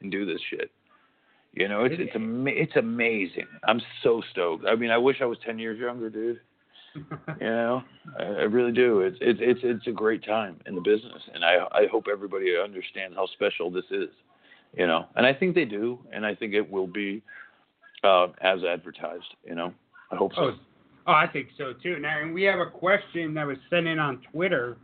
and 0.00 0.10
do 0.10 0.26
this 0.26 0.40
shit. 0.50 0.70
You 1.54 1.68
know, 1.68 1.84
it's 1.84 1.94
it's 1.98 2.14
ama- 2.14 2.50
it's 2.50 2.76
amazing. 2.76 3.46
I'm 3.66 3.80
so 4.02 4.22
stoked. 4.30 4.66
I 4.66 4.74
mean, 4.74 4.90
I 4.90 4.98
wish 4.98 5.18
I 5.22 5.24
was 5.24 5.38
ten 5.44 5.58
years 5.58 5.78
younger, 5.78 6.10
dude. 6.10 6.40
You 7.40 7.46
know, 7.46 7.82
I, 8.18 8.22
I 8.22 8.42
really 8.44 8.72
do. 8.72 9.00
It's 9.00 9.18
it's 9.20 9.38
it's 9.42 9.60
it's 9.62 9.86
a 9.86 9.92
great 9.92 10.24
time 10.24 10.58
in 10.64 10.74
the 10.74 10.80
business, 10.80 11.22
and 11.34 11.44
I 11.44 11.66
I 11.70 11.86
hope 11.92 12.06
everybody 12.10 12.54
understands 12.56 13.14
how 13.14 13.26
special 13.26 13.70
this 13.70 13.84
is. 13.90 14.08
You 14.74 14.86
know, 14.86 15.06
and 15.16 15.26
I 15.26 15.32
think 15.32 15.54
they 15.54 15.64
do, 15.64 15.98
and 16.12 16.26
I 16.26 16.34
think 16.34 16.54
it 16.54 16.70
will 16.70 16.86
be 16.86 17.22
uh, 18.04 18.28
as 18.40 18.62
advertised. 18.64 19.24
You 19.44 19.54
know, 19.54 19.72
I 20.12 20.16
hope 20.16 20.32
so. 20.34 20.40
Oh, 20.40 20.54
oh, 21.06 21.12
I 21.12 21.26
think 21.26 21.48
so 21.56 21.72
too. 21.82 21.98
Now, 21.98 22.20
and 22.20 22.34
we 22.34 22.42
have 22.44 22.60
a 22.60 22.70
question 22.70 23.34
that 23.34 23.46
was 23.46 23.56
sent 23.70 23.86
in 23.86 23.98
on 23.98 24.20
Twitter 24.32 24.76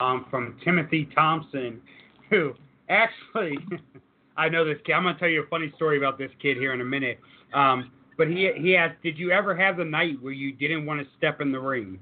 um, 0.00 0.26
from 0.30 0.56
Timothy 0.64 1.08
Thompson, 1.14 1.80
who 2.28 2.54
actually, 2.88 3.56
I 4.36 4.48
know 4.48 4.64
this 4.64 4.78
kid. 4.84 4.92
I'm 4.92 5.04
gonna 5.04 5.18
tell 5.18 5.28
you 5.28 5.42
a 5.42 5.46
funny 5.48 5.72
story 5.76 5.98
about 5.98 6.18
this 6.18 6.30
kid 6.40 6.56
here 6.56 6.72
in 6.72 6.80
a 6.80 6.84
minute. 6.84 7.18
Um, 7.52 7.90
but 8.16 8.28
he 8.28 8.50
he 8.56 8.76
asked, 8.76 9.02
did 9.02 9.18
you 9.18 9.30
ever 9.32 9.56
have 9.56 9.78
the 9.78 9.84
night 9.84 10.20
where 10.20 10.32
you 10.32 10.52
didn't 10.52 10.86
want 10.86 11.00
to 11.00 11.06
step 11.16 11.40
in 11.40 11.50
the 11.50 11.60
ring? 11.60 11.98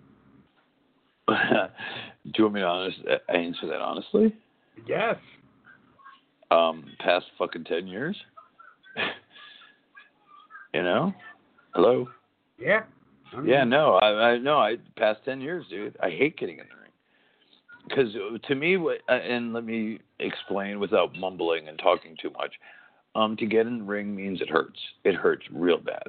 do 1.28 1.34
you 2.36 2.44
want 2.44 2.54
me 2.54 2.60
to 2.60 2.66
honest, 2.66 2.98
answer 3.28 3.66
that 3.66 3.80
honestly? 3.80 4.34
Yes. 4.86 5.16
Um, 6.50 6.84
past 7.00 7.26
fucking 7.38 7.64
ten 7.64 7.86
years. 7.86 8.16
you 10.74 10.82
know, 10.82 11.12
hello. 11.74 12.08
Yeah. 12.58 12.82
I 13.32 13.40
mean, 13.40 13.48
Yeah, 13.48 13.64
no, 13.64 13.94
I, 13.94 14.30
I 14.30 14.38
no, 14.38 14.58
I 14.58 14.76
past 14.96 15.20
ten 15.24 15.40
years, 15.40 15.66
dude. 15.68 15.96
I 16.02 16.10
hate 16.10 16.38
getting 16.38 16.58
in 16.58 16.64
the 16.68 16.80
ring 16.80 16.88
because 17.88 18.40
to 18.46 18.54
me, 18.54 18.76
what 18.76 18.98
uh, 19.08 19.12
and 19.12 19.52
let 19.52 19.64
me 19.64 20.00
explain 20.18 20.80
without 20.80 21.14
mumbling 21.16 21.68
and 21.68 21.78
talking 21.78 22.16
too 22.20 22.30
much. 22.30 22.54
Um, 23.14 23.36
to 23.38 23.46
get 23.46 23.66
in 23.66 23.78
the 23.78 23.84
ring 23.84 24.14
means 24.14 24.40
it 24.40 24.50
hurts. 24.50 24.78
It 25.04 25.14
hurts 25.14 25.42
real 25.50 25.78
bad. 25.78 26.06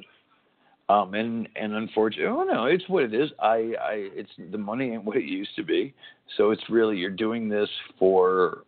Um, 0.88 1.14
and 1.14 1.48
and 1.56 1.72
unfortunately, 1.74 2.26
oh 2.26 2.44
no, 2.44 2.64
it's 2.66 2.88
what 2.88 3.04
it 3.04 3.14
is. 3.14 3.30
I 3.40 3.74
I 3.80 4.08
it's 4.12 4.30
the 4.50 4.58
money 4.58 4.90
ain't 4.90 5.04
what 5.04 5.16
it 5.16 5.24
used 5.24 5.54
to 5.56 5.62
be. 5.62 5.94
So 6.36 6.50
it's 6.50 6.62
really 6.68 6.96
you're 6.96 7.10
doing 7.10 7.48
this 7.48 7.68
for 7.98 8.64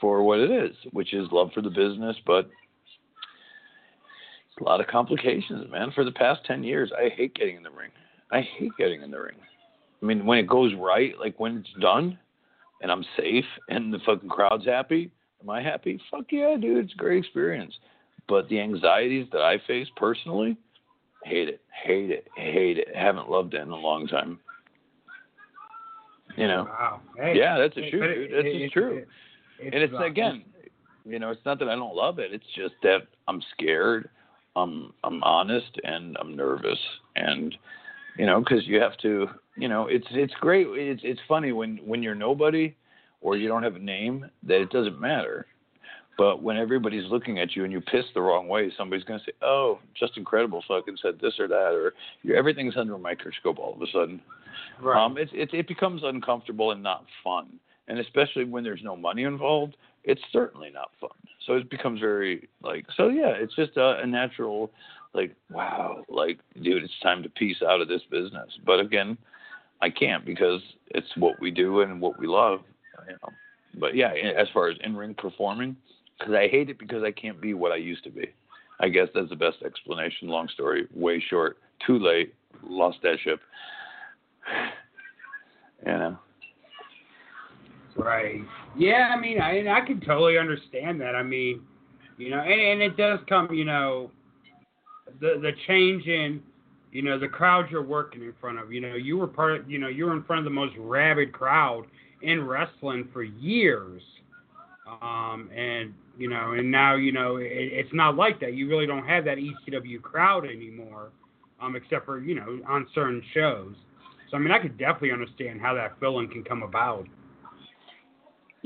for 0.00 0.22
what 0.22 0.38
it 0.38 0.50
is, 0.50 0.76
which 0.92 1.12
is 1.14 1.28
love 1.32 1.50
for 1.54 1.60
the 1.62 1.70
business, 1.70 2.16
but 2.26 2.48
a 4.60 4.64
lot 4.64 4.80
of 4.80 4.86
complications, 4.86 5.70
man. 5.70 5.90
For 5.94 6.04
the 6.04 6.12
past 6.12 6.40
10 6.46 6.64
years, 6.64 6.90
I 6.96 7.10
hate 7.10 7.34
getting 7.34 7.56
in 7.56 7.62
the 7.62 7.70
ring. 7.70 7.90
I 8.32 8.40
hate 8.40 8.72
getting 8.78 9.02
in 9.02 9.10
the 9.10 9.20
ring. 9.20 9.36
I 10.02 10.06
mean, 10.06 10.24
when 10.24 10.38
it 10.38 10.46
goes 10.46 10.72
right, 10.74 11.12
like 11.18 11.38
when 11.38 11.58
it's 11.58 11.80
done 11.80 12.18
and 12.80 12.90
I'm 12.90 13.04
safe 13.18 13.44
and 13.68 13.92
the 13.92 13.98
fucking 14.06 14.28
crowd's 14.30 14.64
happy, 14.64 15.10
am 15.42 15.50
I 15.50 15.62
happy? 15.62 16.00
Fuck 16.10 16.26
yeah, 16.30 16.56
dude. 16.58 16.84
It's 16.86 16.94
a 16.94 16.96
great 16.96 17.18
experience. 17.18 17.74
But 18.28 18.48
the 18.48 18.58
anxieties 18.60 19.26
that 19.32 19.42
I 19.42 19.58
face 19.66 19.88
personally, 19.96 20.56
hate 21.24 21.48
it, 21.48 21.60
hate 21.84 22.10
it, 22.10 22.26
hate 22.36 22.78
it. 22.78 22.88
Haven't 22.96 23.30
loved 23.30 23.54
it 23.54 23.60
in 23.60 23.70
a 23.70 23.76
long 23.76 24.06
time. 24.06 24.38
You 26.36 26.48
know? 26.48 26.64
Wow. 26.64 27.00
Hey, 27.16 27.36
Yeah, 27.38 27.58
that's 27.58 27.76
a 27.76 27.90
truth, 27.90 28.00
but 28.02 28.06
dude. 28.14 28.18
it- 28.18 28.30
That's 28.34 28.46
it- 28.46 28.52
just 28.52 28.64
it- 28.64 28.72
true. 28.72 29.06
It- 29.58 29.74
and 29.74 29.82
it's 29.82 29.92
again, 30.04 30.44
you 31.04 31.18
know, 31.18 31.30
it's 31.30 31.44
not 31.44 31.58
that 31.60 31.68
I 31.68 31.74
don't 31.74 31.94
love 31.94 32.18
it. 32.18 32.32
It's 32.32 32.46
just 32.54 32.74
that 32.82 33.06
I'm 33.28 33.40
scared. 33.52 34.10
I'm 34.56 34.92
I'm 35.04 35.22
honest 35.22 35.78
and 35.84 36.16
I'm 36.20 36.34
nervous, 36.34 36.78
and 37.14 37.56
you 38.18 38.24
know, 38.26 38.40
because 38.40 38.66
you 38.66 38.80
have 38.80 38.96
to, 38.98 39.28
you 39.56 39.68
know, 39.68 39.86
it's 39.86 40.06
it's 40.10 40.32
great. 40.40 40.66
It's 40.68 41.02
it's 41.04 41.20
funny 41.28 41.52
when 41.52 41.76
when 41.84 42.02
you're 42.02 42.14
nobody 42.14 42.74
or 43.20 43.36
you 43.36 43.48
don't 43.48 43.62
have 43.62 43.76
a 43.76 43.80
name 43.80 44.26
that 44.44 44.60
it 44.60 44.70
doesn't 44.70 45.00
matter. 45.00 45.46
But 46.18 46.42
when 46.42 46.56
everybody's 46.56 47.10
looking 47.10 47.38
at 47.40 47.54
you 47.54 47.64
and 47.64 47.72
you 47.72 47.82
piss 47.82 48.06
the 48.14 48.22
wrong 48.22 48.48
way, 48.48 48.72
somebody's 48.78 49.04
gonna 49.04 49.20
say, 49.20 49.32
"Oh, 49.42 49.78
Justin 49.94 50.24
Credible, 50.24 50.62
fucking 50.66 50.96
said 51.02 51.18
this 51.20 51.38
or 51.38 51.46
that," 51.48 51.74
or 51.74 51.92
everything's 52.34 52.76
under 52.78 52.94
a 52.94 52.98
microscope 52.98 53.58
all 53.58 53.74
of 53.74 53.82
a 53.82 53.86
sudden. 53.88 54.22
Right. 54.80 54.98
Um, 54.98 55.18
it, 55.18 55.28
it 55.34 55.52
it 55.52 55.68
becomes 55.68 56.02
uncomfortable 56.04 56.70
and 56.70 56.82
not 56.82 57.04
fun, 57.22 57.60
and 57.88 57.98
especially 57.98 58.44
when 58.44 58.64
there's 58.64 58.82
no 58.82 58.96
money 58.96 59.24
involved, 59.24 59.76
it's 60.04 60.22
certainly 60.32 60.70
not 60.70 60.90
fun. 61.00 61.10
So 61.46 61.54
it 61.54 61.70
becomes 61.70 62.00
very 62.00 62.48
like 62.62 62.86
so. 62.96 63.08
Yeah, 63.08 63.30
it's 63.30 63.54
just 63.54 63.76
a, 63.76 63.98
a 63.98 64.06
natural, 64.06 64.70
like 65.14 65.34
wow, 65.50 66.04
like 66.08 66.38
dude, 66.62 66.82
it's 66.82 67.00
time 67.02 67.22
to 67.22 67.28
piece 67.28 67.62
out 67.62 67.80
of 67.80 67.88
this 67.88 68.02
business. 68.10 68.58
But 68.64 68.80
again, 68.80 69.16
I 69.82 69.90
can't 69.90 70.24
because 70.24 70.60
it's 70.88 71.08
what 71.16 71.40
we 71.40 71.50
do 71.50 71.80
and 71.80 72.00
what 72.00 72.18
we 72.18 72.26
love. 72.26 72.60
You 73.08 73.14
know. 73.14 73.32
But 73.78 73.94
yeah, 73.94 74.12
as 74.12 74.48
far 74.54 74.68
as 74.68 74.76
in 74.82 74.96
ring 74.96 75.14
performing, 75.14 75.76
because 76.18 76.34
I 76.34 76.48
hate 76.48 76.70
it 76.70 76.78
because 76.78 77.02
I 77.02 77.10
can't 77.10 77.40
be 77.40 77.54
what 77.54 77.72
I 77.72 77.76
used 77.76 78.04
to 78.04 78.10
be. 78.10 78.32
I 78.80 78.88
guess 78.88 79.08
that's 79.14 79.28
the 79.28 79.36
best 79.36 79.58
explanation. 79.64 80.28
Long 80.28 80.48
story, 80.48 80.86
way 80.94 81.22
short. 81.30 81.58
Too 81.86 81.98
late. 81.98 82.34
Lost 82.62 82.98
that 83.02 83.18
ship. 83.22 83.40
You 85.84 85.92
know. 85.92 86.18
Right. 87.96 88.40
Yeah, 88.76 89.12
I 89.14 89.20
mean, 89.20 89.40
I 89.40 89.66
I 89.68 89.80
can 89.86 90.00
totally 90.00 90.38
understand 90.38 91.00
that. 91.00 91.14
I 91.14 91.22
mean, 91.22 91.62
you 92.18 92.30
know, 92.30 92.40
and, 92.40 92.60
and 92.60 92.82
it 92.82 92.96
does 92.96 93.20
come, 93.28 93.52
you 93.52 93.64
know, 93.64 94.10
the 95.20 95.38
the 95.40 95.52
change 95.66 96.06
in, 96.06 96.42
you 96.92 97.02
know, 97.02 97.18
the 97.18 97.28
crowd 97.28 97.70
you're 97.70 97.82
working 97.82 98.22
in 98.22 98.34
front 98.40 98.58
of. 98.58 98.72
You 98.72 98.80
know, 98.80 98.94
you 98.94 99.16
were 99.16 99.26
part, 99.26 99.60
of, 99.60 99.70
you 99.70 99.78
know, 99.78 99.88
you 99.88 100.06
were 100.06 100.12
in 100.12 100.22
front 100.24 100.40
of 100.40 100.44
the 100.44 100.50
most 100.50 100.74
rabid 100.78 101.32
crowd 101.32 101.86
in 102.22 102.46
wrestling 102.46 103.08
for 103.12 103.22
years, 103.22 104.02
um, 105.00 105.50
and 105.54 105.94
you 106.18 106.28
know, 106.28 106.52
and 106.52 106.70
now 106.70 106.96
you 106.96 107.12
know 107.12 107.36
it, 107.36 107.48
it's 107.50 107.92
not 107.94 108.16
like 108.16 108.40
that. 108.40 108.54
You 108.54 108.68
really 108.68 108.86
don't 108.86 109.06
have 109.06 109.24
that 109.24 109.38
ECW 109.38 110.02
crowd 110.02 110.44
anymore, 110.44 111.10
um, 111.60 111.76
except 111.76 112.04
for 112.04 112.20
you 112.20 112.34
know 112.34 112.60
on 112.68 112.86
certain 112.94 113.22
shows. 113.32 113.74
So 114.30 114.36
I 114.36 114.40
mean, 114.40 114.50
I 114.50 114.58
could 114.58 114.76
definitely 114.76 115.12
understand 115.12 115.60
how 115.60 115.74
that 115.74 115.98
feeling 115.98 116.28
can 116.28 116.44
come 116.44 116.62
about. 116.62 117.06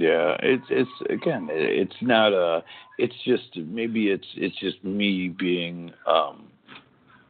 Yeah, 0.00 0.34
it's 0.42 0.64
it's 0.70 0.90
again, 1.10 1.48
it's 1.50 1.94
not 2.00 2.32
a. 2.32 2.64
It's 2.96 3.14
just 3.26 3.54
maybe 3.54 4.08
it's 4.08 4.26
it's 4.34 4.58
just 4.58 4.82
me 4.82 5.28
being 5.28 5.92
um, 6.06 6.48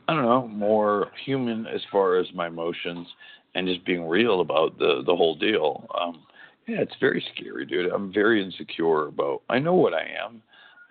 I 0.07 0.15
don't 0.15 0.23
know, 0.23 0.47
more 0.47 1.09
human 1.27 1.67
as 1.67 1.81
far 1.91 2.17
as 2.17 2.29
my 2.33 2.47
emotions 2.47 3.09
and 3.57 3.67
just 3.67 3.85
being 3.85 4.09
real 4.09 4.41
about 4.41 4.79
the 4.79 5.03
the 5.05 5.17
whole 5.17 5.35
deal. 5.35 5.85
Um, 6.01 6.23
yeah, 6.69 6.81
it's 6.81 6.95
very 7.01 7.25
scary, 7.35 7.67
dude. 7.67 7.91
I'm 7.91 8.13
very 8.13 8.41
insecure 8.41 9.09
about. 9.09 9.43
I 9.51 9.59
know 9.59 9.75
what 9.75 9.93
I 9.93 10.07
am. 10.25 10.41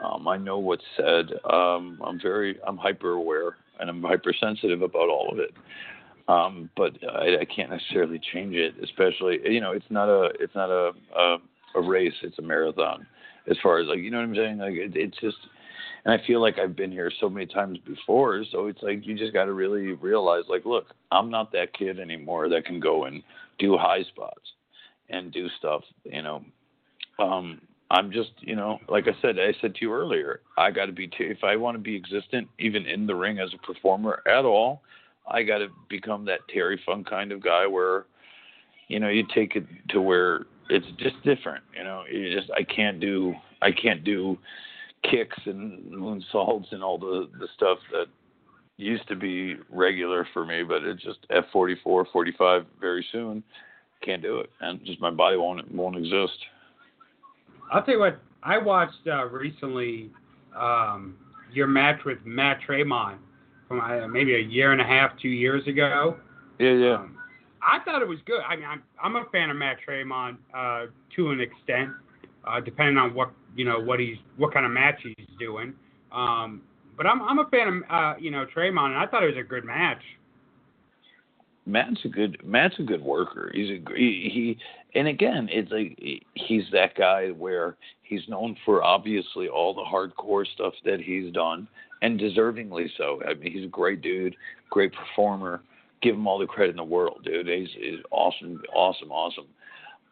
Um, 0.04 0.28
I 0.28 0.36
know 0.36 0.60
what's 0.60 0.84
said. 0.98 1.28
Um, 1.50 2.02
I'm 2.06 2.20
very 2.22 2.60
I'm 2.68 2.76
hyper 2.76 3.12
aware 3.12 3.56
and 3.80 3.90
I'm 3.90 4.04
hypersensitive 4.04 4.82
about 4.82 5.08
all 5.08 5.30
of 5.32 5.40
it. 5.40 5.54
Um, 6.28 6.70
but 6.76 6.92
I, 7.10 7.38
I 7.40 7.46
can't 7.46 7.70
necessarily 7.70 8.20
change 8.34 8.54
it, 8.54 8.76
especially 8.84 9.40
you 9.46 9.62
know 9.62 9.72
it's 9.72 9.90
not 9.90 10.10
a 10.10 10.32
it's 10.42 10.56
not 10.56 10.70
a, 10.70 10.92
a 11.18 11.38
a 11.76 11.82
race, 11.82 12.14
it's 12.22 12.40
a 12.40 12.42
marathon. 12.42 13.06
As 13.50 13.58
far 13.64 13.80
as 13.80 13.88
like 13.88 14.00
you 14.00 14.12
know 14.12 14.18
what 14.18 14.26
I'm 14.26 14.36
saying, 14.36 14.58
like 14.58 14.74
it, 14.74 14.92
it's 14.96 15.18
just, 15.20 15.38
and 16.06 16.14
I 16.14 16.26
feel 16.26 16.42
like 16.42 16.60
I've 16.60 16.76
been 16.76 16.92
here 16.92 17.12
so 17.20 17.30
many 17.30 17.46
times 17.46 17.80
before, 17.86 18.44
so 18.52 18.68
it's 18.68 18.82
like 18.82 19.06
you 19.06 19.18
just 19.18 19.34
got 19.34 19.46
to 19.46 19.54
really 19.54 19.94
realize 19.94 20.44
like, 20.50 20.66
look, 20.66 20.88
I'm 21.12 21.30
not 21.30 21.52
that 21.54 21.74
kid 21.74 22.00
anymore 22.00 22.50
that 22.50 22.66
can 22.66 22.80
go 22.80 23.06
and 23.06 23.24
do 23.58 23.78
high 23.78 24.04
spots 24.04 24.54
and 25.10 25.32
do 25.32 25.48
stuff, 25.58 25.82
you 26.04 26.22
know. 26.22 26.44
Um, 27.18 27.62
I'm 27.92 28.12
just, 28.12 28.32
you 28.40 28.56
know, 28.56 28.80
like 28.88 29.08
I 29.08 29.20
said, 29.22 29.40
I 29.40 29.54
said 29.62 29.74
to 29.76 29.82
you 29.82 29.94
earlier, 29.94 30.42
I 30.58 30.70
got 30.70 30.86
to 30.86 30.92
be, 30.92 31.08
t- 31.08 31.24
if 31.24 31.44
I 31.44 31.56
want 31.56 31.76
to 31.76 31.82
be 31.82 31.96
existent, 31.96 32.48
even 32.60 32.86
in 32.86 33.08
the 33.08 33.16
ring 33.16 33.40
as 33.40 33.50
a 33.54 33.66
performer 33.66 34.22
at 34.28 34.46
all, 34.46 34.84
I 35.28 35.44
got 35.44 35.58
to 35.60 35.70
become 35.90 36.26
that 36.26 36.40
Terry 36.54 36.80
Funk 36.86 37.10
kind 37.10 37.32
of 37.32 37.44
guy 37.44 37.66
where, 37.66 38.06
you 38.88 39.00
know, 39.00 39.10
you 39.10 39.26
take 39.34 39.56
it 39.56 39.66
to 39.90 40.02
where 40.02 40.42
it's 40.70 40.86
just 40.98 41.16
different, 41.24 41.64
you 41.76 41.84
know. 41.84 42.04
You 42.12 42.34
just, 42.34 42.52
I 42.52 42.64
can't 42.64 43.00
do, 43.00 43.34
I 43.62 43.72
can't 43.72 44.04
do 44.04 44.38
kicks 45.04 45.38
and 45.46 45.92
moon 45.92 46.24
moonsaults 46.34 46.72
and 46.72 46.84
all 46.84 46.98
the 46.98 47.30
the 47.40 47.48
stuff 47.56 47.80
that 47.92 48.08
used 48.78 49.08
to 49.10 49.16
be 49.16 49.56
regular 49.70 50.26
for 50.34 50.46
me, 50.46 50.64
but 50.64 50.84
it's 50.84 51.04
just 51.04 51.20
F44, 51.30 52.06
45 52.12 52.66
very 52.80 53.06
soon. 53.12 53.44
Can't 54.02 54.22
do 54.22 54.40
it, 54.40 54.50
and 54.62 54.84
just 54.86 55.02
my 55.02 55.12
body 55.12 55.36
won't 55.36 55.70
won't 55.74 55.98
exist. 55.98 56.38
I'll 57.72 57.84
tell 57.84 57.96
you 57.96 58.00
what. 58.00 58.20
I 58.42 58.58
watched 58.58 59.06
uh, 59.06 59.26
recently 59.26 60.10
um, 60.58 61.18
your 61.52 61.68
match 61.68 62.00
with 62.06 62.20
Matt 62.24 62.62
Tremont 62.66 63.20
from 63.68 63.82
uh, 63.82 64.08
maybe 64.08 64.36
a 64.36 64.40
year 64.40 64.72
and 64.72 64.80
a 64.80 64.86
half, 64.86 65.12
two 65.22 65.28
years 65.28 65.68
ago. 65.68 66.16
Yeah, 66.58 66.72
yeah. 66.72 66.96
Um, 66.96 67.18
I 67.62 67.84
thought 67.84 68.02
it 68.02 68.08
was 68.08 68.20
good. 68.26 68.42
I 68.48 68.56
mean, 68.56 68.66
I'm, 68.66 68.84
I'm 69.02 69.16
a 69.16 69.26
fan 69.32 69.50
of 69.50 69.58
Matt 69.58 69.78
Tremont 69.84 70.40
uh, 70.56 70.86
to 71.16 71.32
an 71.32 71.42
extent, 71.42 71.90
uh, 72.46 72.60
depending 72.60 72.98
on 72.98 73.14
what 73.14 73.32
you 73.56 73.66
know 73.66 73.80
what 73.80 74.00
he's 74.00 74.18
what 74.38 74.54
kind 74.54 74.66
of 74.66 74.72
match 74.72 75.02
he's 75.04 75.28
doing. 75.40 75.74
Um, 76.12 76.62
but 76.96 77.06
I'm 77.06 77.22
I'm 77.22 77.40
a 77.40 77.50
fan 77.50 77.68
of 77.68 77.84
uh, 77.90 78.14
you 78.20 78.32
know 78.32 78.46
Tremont, 78.46 78.94
and 78.94 79.02
I 79.02 79.08
thought 79.08 79.24
it 79.24 79.28
was 79.28 79.38
a 79.38 79.48
good 79.48 79.66
match. 79.66 80.02
Matt's 81.70 82.00
a 82.04 82.08
good 82.08 82.38
Matt's 82.44 82.76
a 82.80 82.84
good 82.84 83.02
worker. 83.02 83.52
He's 83.54 83.70
a 83.70 83.96
he, 83.96 84.30
he 84.34 85.00
and 85.00 85.08
again 85.08 85.48
it's 85.52 85.72
like 85.72 85.98
he's 86.34 86.64
that 86.72 86.96
guy 86.96 87.30
where 87.30 87.78
he's 88.02 88.28
known 88.28 88.58
for 88.66 88.84
obviously 88.84 89.48
all 89.48 89.74
the 89.74 89.84
hardcore 89.84 90.46
stuff 90.54 90.74
that 90.84 91.00
he's 91.00 91.32
done 91.32 91.68
and 92.02 92.20
deservingly 92.20 92.88
so. 92.98 93.22
I 93.28 93.36
mean 93.36 93.52
he's 93.52 93.66
a 93.66 93.70
great 93.70 94.02
dude, 94.02 94.36
great 94.70 94.92
performer. 94.94 95.62
Give 96.02 96.16
him 96.16 96.28
all 96.28 96.40
the 96.40 96.46
credit 96.46 96.72
in 96.72 96.78
the 96.78 96.84
world, 96.84 97.22
dude. 97.26 97.48
He's, 97.48 97.70
he's 97.74 98.00
awesome, 98.12 98.62
awesome, 98.74 99.12
awesome. 99.12 99.48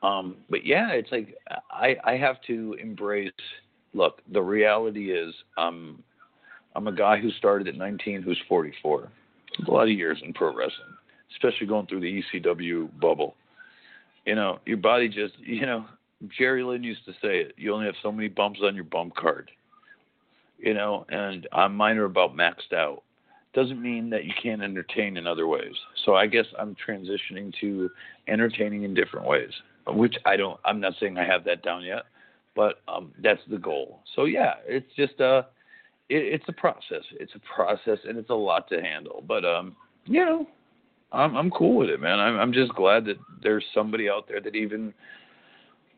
Um, 0.04 0.38
but 0.50 0.66
yeah, 0.66 0.92
it's 0.92 1.12
like 1.12 1.36
I 1.72 1.96
I 2.04 2.18
have 2.18 2.40
to 2.48 2.76
embrace. 2.80 3.32
Look, 3.94 4.22
the 4.32 4.42
reality 4.42 5.12
is, 5.12 5.34
um, 5.58 6.04
I'm 6.76 6.88
a 6.88 6.92
guy 6.92 7.18
who 7.18 7.32
started 7.32 7.68
at 7.68 7.76
19, 7.76 8.22
who's 8.22 8.40
44. 8.48 9.10
A 9.66 9.72
lot 9.72 9.84
of 9.84 9.90
years 9.90 10.20
in 10.24 10.34
pro 10.34 10.50
wrestling 10.50 10.98
especially 11.34 11.68
going 11.68 11.88
through 11.88 12.02
the 12.02 12.24
ECW 12.34 12.90
bubble. 13.00 13.36
You 14.26 14.36
know, 14.36 14.60
your 14.66 14.78
body 14.78 15.08
just, 15.08 15.38
you 15.40 15.66
know, 15.66 15.86
Jerry 16.38 16.64
Lynn 16.64 16.84
used 16.84 17.06
to 17.06 17.14
say 17.14 17.40
it. 17.40 17.54
You 17.58 17.74
only 17.74 17.86
have 17.86 17.96
so 18.02 18.12
many 18.12 18.28
bumps 18.28 18.60
on 18.64 18.76
your 18.76 18.84
bump 18.84 19.16
card. 19.16 19.52
You 20.58 20.74
know, 20.74 21.06
and 21.10 21.48
I'm 21.54 21.76
mine 21.76 21.98
are 21.98 22.06
about 22.06 22.36
maxed 22.36 22.74
out. 22.74 23.04
Doesn't 23.58 23.82
mean 23.82 24.12
that 24.12 24.24
you 24.24 24.34
can't 24.40 24.62
entertain 24.62 25.18
in 25.18 25.26
other 25.26 25.48
ways. 25.48 25.74
So 26.06 26.14
I 26.14 26.28
guess 26.28 26.46
I'm 26.60 26.76
transitioning 26.88 27.52
to 27.60 27.90
entertaining 28.28 28.84
in 28.84 28.94
different 28.94 29.26
ways, 29.26 29.50
which 29.88 30.14
I 30.28 30.38
don't. 30.38 30.60
I'm 30.64 30.80
not 30.80 30.94
saying 31.00 31.18
I 31.18 31.26
have 31.26 31.44
that 31.46 31.64
down 31.64 31.84
yet, 31.84 32.04
but 32.56 32.82
um, 32.88 33.12
that's 33.24 33.42
the 33.50 33.58
goal. 33.58 34.02
So 34.16 34.26
yeah, 34.26 34.54
it's 34.68 34.86
just 34.96 35.14
a, 35.22 35.26
uh, 35.26 35.38
it, 36.08 36.18
it's 36.36 36.46
a 36.50 36.54
process. 36.54 37.02
It's 37.20 37.32
a 37.34 37.40
process, 37.56 37.98
and 38.08 38.16
it's 38.20 38.30
a 38.30 38.36
lot 38.36 38.70
to 38.70 38.80
handle. 38.80 39.24
But 39.28 39.44
um, 39.44 39.76
you 40.06 40.24
know, 40.24 40.46
I'm 41.12 41.36
I'm 41.36 41.50
cool 41.50 41.78
with 41.78 41.90
it, 41.90 42.00
man. 42.00 42.20
I'm 42.20 42.38
I'm 42.38 42.54
just 42.54 42.76
glad 42.76 43.06
that 43.06 43.18
there's 43.42 43.66
somebody 43.74 44.08
out 44.08 44.28
there 44.28 44.40
that 44.40 44.56
even 44.56 44.94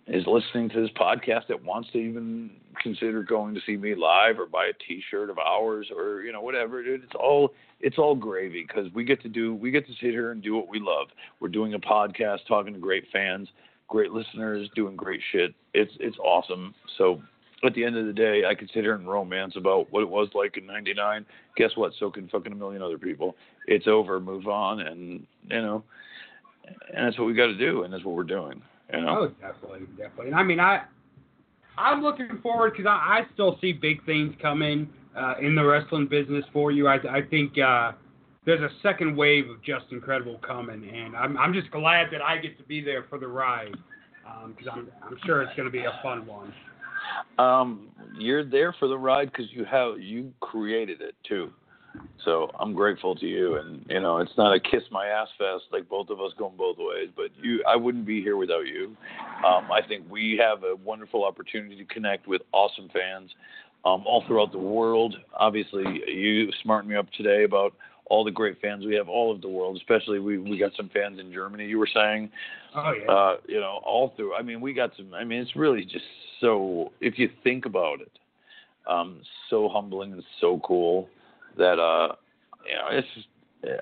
is 0.09 0.25
listening 0.25 0.69
to 0.69 0.81
this 0.81 0.89
podcast 0.99 1.47
that 1.47 1.63
wants 1.63 1.89
to 1.91 1.99
even 1.99 2.49
consider 2.81 3.23
going 3.23 3.53
to 3.53 3.61
see 3.65 3.77
me 3.77 3.93
live 3.93 4.39
or 4.39 4.47
buy 4.47 4.65
a 4.65 4.73
T-shirt 4.87 5.29
of 5.29 5.37
ours 5.37 5.87
or 5.95 6.21
you 6.21 6.31
know 6.31 6.41
whatever, 6.41 6.83
dude. 6.83 7.03
It's 7.03 7.15
all 7.15 7.53
it's 7.79 7.97
all 7.97 8.15
gravy 8.15 8.65
because 8.67 8.91
we 8.93 9.03
get 9.03 9.21
to 9.21 9.29
do 9.29 9.53
we 9.53 9.71
get 9.71 9.85
to 9.87 9.93
sit 9.93 10.09
here 10.11 10.31
and 10.31 10.41
do 10.41 10.55
what 10.55 10.67
we 10.67 10.79
love. 10.79 11.07
We're 11.39 11.49
doing 11.49 11.75
a 11.75 11.79
podcast, 11.79 12.39
talking 12.47 12.73
to 12.73 12.79
great 12.79 13.05
fans, 13.13 13.47
great 13.87 14.11
listeners, 14.11 14.67
doing 14.75 14.95
great 14.95 15.21
shit. 15.31 15.53
It's 15.73 15.91
it's 15.99 16.17
awesome. 16.17 16.73
So 16.97 17.21
at 17.63 17.73
the 17.75 17.83
end 17.83 17.95
of 17.95 18.07
the 18.07 18.13
day, 18.13 18.43
I 18.49 18.55
could 18.55 18.71
sit 18.73 18.83
here 18.83 18.95
and 18.95 19.07
romance 19.07 19.55
about 19.57 19.91
what 19.91 20.01
it 20.01 20.09
was 20.09 20.29
like 20.33 20.57
in 20.57 20.65
'99. 20.65 21.23
Guess 21.55 21.71
what? 21.75 21.91
So 21.99 22.09
can 22.09 22.27
fucking 22.29 22.51
a 22.51 22.55
million 22.55 22.81
other 22.81 22.97
people. 22.97 23.35
It's 23.67 23.87
over. 23.87 24.19
Move 24.19 24.47
on, 24.47 24.79
and 24.79 25.25
you 25.47 25.61
know, 25.61 25.83
and 26.95 27.05
that's 27.05 27.19
what 27.19 27.25
we 27.25 27.35
got 27.35 27.47
to 27.47 27.57
do, 27.57 27.83
and 27.83 27.93
that's 27.93 28.03
what 28.03 28.15
we're 28.15 28.23
doing. 28.23 28.63
You 28.93 29.01
know? 29.01 29.17
Oh, 29.19 29.27
definitely, 29.41 29.87
definitely. 29.97 30.27
And 30.27 30.35
I 30.35 30.43
mean, 30.43 30.59
I 30.59 30.83
I'm 31.77 32.01
looking 32.01 32.39
forward 32.41 32.73
because 32.75 32.87
I, 32.87 33.19
I 33.19 33.21
still 33.33 33.57
see 33.61 33.73
big 33.73 34.05
things 34.05 34.35
coming 34.41 34.89
uh, 35.17 35.35
in 35.41 35.55
the 35.55 35.63
wrestling 35.63 36.07
business 36.07 36.45
for 36.53 36.71
you. 36.71 36.87
I 36.87 36.95
I 36.95 37.21
think. 37.29 37.57
Uh, 37.57 37.93
there's 38.45 38.61
a 38.61 38.69
second 38.81 39.15
wave 39.15 39.49
of 39.49 39.61
Justin 39.61 40.01
Credible 40.01 40.39
coming, 40.39 40.89
and 40.89 41.15
I'm 41.15 41.37
I'm 41.37 41.53
just 41.53 41.69
glad 41.69 42.07
that 42.11 42.21
I 42.21 42.37
get 42.37 42.57
to 42.57 42.63
be 42.63 42.81
there 42.81 43.05
for 43.09 43.19
the 43.19 43.27
ride 43.27 43.75
because 44.47 44.67
um, 44.73 44.89
I'm 45.03 45.07
I'm 45.11 45.17
sure 45.25 45.43
it's 45.43 45.55
going 45.55 45.67
to 45.67 45.71
be 45.71 45.85
a 45.85 45.99
fun 46.01 46.25
one. 46.25 46.53
Um, 47.37 47.89
you're 48.17 48.43
there 48.43 48.73
for 48.79 48.87
the 48.87 48.97
ride 48.97 49.31
because 49.31 49.51
you 49.51 49.65
have 49.65 49.99
you 49.99 50.33
created 50.39 51.01
it 51.01 51.15
too. 51.27 51.51
So 52.25 52.51
I'm 52.59 52.73
grateful 52.73 53.15
to 53.15 53.25
you, 53.25 53.55
and 53.57 53.85
you 53.89 53.99
know 53.99 54.17
it's 54.17 54.31
not 54.37 54.53
a 54.53 54.59
kiss 54.59 54.83
my 54.91 55.07
ass 55.07 55.29
fest 55.37 55.65
like 55.71 55.87
both 55.87 56.09
of 56.09 56.19
us 56.19 56.31
going 56.37 56.57
both 56.57 56.77
ways. 56.77 57.09
But 57.15 57.27
you, 57.41 57.63
I 57.67 57.75
wouldn't 57.75 58.05
be 58.05 58.21
here 58.21 58.37
without 58.37 58.67
you. 58.67 58.95
Um, 59.45 59.71
I 59.71 59.81
think 59.87 60.05
we 60.09 60.39
have 60.43 60.63
a 60.63 60.75
wonderful 60.75 61.23
opportunity 61.23 61.75
to 61.77 61.85
connect 61.85 62.27
with 62.27 62.41
awesome 62.51 62.89
fans 62.91 63.31
um, 63.85 64.03
all 64.05 64.23
throughout 64.27 64.51
the 64.51 64.59
world. 64.59 65.15
Obviously, 65.37 65.83
you 66.07 66.51
smartened 66.61 66.89
me 66.89 66.97
up 66.97 67.09
today 67.13 67.43
about 67.45 67.73
all 68.05 68.23
the 68.23 68.31
great 68.31 68.59
fans 68.59 68.85
we 68.85 68.95
have 68.95 69.07
all 69.07 69.31
over 69.31 69.39
the 69.39 69.47
world. 69.47 69.77
Especially 69.77 70.19
we 70.19 70.37
we 70.37 70.57
got 70.57 70.71
some 70.75 70.89
fans 70.89 71.19
in 71.19 71.31
Germany. 71.31 71.65
You 71.65 71.79
were 71.79 71.89
saying, 71.93 72.29
oh 72.75 72.93
yeah, 72.93 73.11
uh, 73.11 73.35
you 73.47 73.59
know, 73.59 73.79
all 73.85 74.13
through. 74.17 74.35
I 74.35 74.41
mean, 74.41 74.59
we 74.59 74.73
got 74.73 74.91
some. 74.97 75.13
I 75.13 75.23
mean, 75.23 75.41
it's 75.41 75.55
really 75.55 75.85
just 75.85 76.05
so. 76.41 76.91
If 76.99 77.17
you 77.17 77.29
think 77.43 77.65
about 77.65 78.01
it, 78.01 78.11
um, 78.87 79.21
so 79.49 79.69
humbling 79.69 80.11
and 80.11 80.23
so 80.41 80.59
cool 80.65 81.07
that 81.59 81.79
uh, 81.79 82.15
you 82.65 82.73
know, 82.73 82.87
it's. 82.97 83.07
Just, 83.15 83.27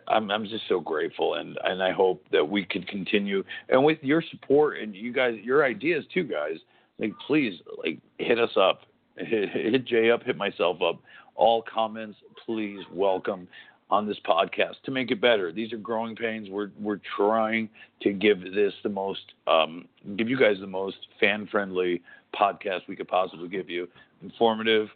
I'm 0.08 0.32
I'm 0.32 0.46
just 0.46 0.64
so 0.68 0.80
grateful 0.80 1.36
and 1.36 1.56
and 1.64 1.84
I 1.84 1.92
hope 1.92 2.26
that 2.32 2.44
we 2.44 2.66
could 2.66 2.88
continue 2.88 3.44
and 3.70 3.86
with 3.86 4.00
your 4.02 4.24
support 4.32 4.80
and 4.80 4.96
you 4.96 5.14
guys 5.14 5.36
your 5.44 5.64
ideas 5.64 6.04
too 6.12 6.24
guys 6.24 6.56
like 6.98 7.14
please 7.28 7.62
like 7.86 8.00
hit 8.18 8.40
us 8.40 8.50
up 8.58 8.88
hit, 9.18 9.50
hit 9.54 9.86
Jay 9.86 10.10
up 10.10 10.24
hit 10.24 10.36
myself 10.36 10.82
up 10.82 11.00
all 11.36 11.62
comments 11.62 12.18
please 12.44 12.80
welcome 12.92 13.48
on 13.90 14.08
this 14.08 14.18
podcast 14.26 14.76
to 14.84 14.92
make 14.92 15.12
it 15.12 15.22
better. 15.22 15.52
These 15.52 15.72
are 15.74 15.78
growing 15.78 16.16
pains. 16.16 16.50
We're 16.50 16.72
we're 16.80 17.00
trying 17.16 17.70
to 18.02 18.12
give 18.12 18.42
this 18.54 18.74
the 18.84 18.90
most 18.90 19.22
um, 19.48 19.86
give 20.18 20.30
you 20.30 20.38
guys 20.38 20.58
the 20.60 20.68
most 20.68 20.98
fan 21.20 21.48
friendly 21.50 22.02
podcast 22.38 22.82
we 22.88 22.96
could 22.96 23.08
possibly 23.08 23.48
give 23.48 23.70
you. 23.70 23.88
Informative, 24.22 24.90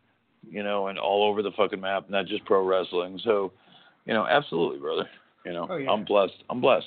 you 0.50 0.64
know, 0.64 0.88
and 0.88 0.98
all 0.98 1.24
over 1.24 1.42
the 1.42 1.52
fucking 1.52 1.82
map, 1.82 2.10
not 2.10 2.26
just 2.26 2.46
pro 2.46 2.66
wrestling. 2.66 3.20
So, 3.24 3.52
you 4.06 4.14
know, 4.14 4.26
absolutely, 4.26 4.80
brother. 4.80 5.08
You 5.46 5.54
know, 5.54 5.68
oh, 5.70 5.78
yeah. 5.78 5.90
I'm 5.90 6.06
blessed. 6.06 6.44
I'm 6.50 6.62
blessed. 6.62 6.86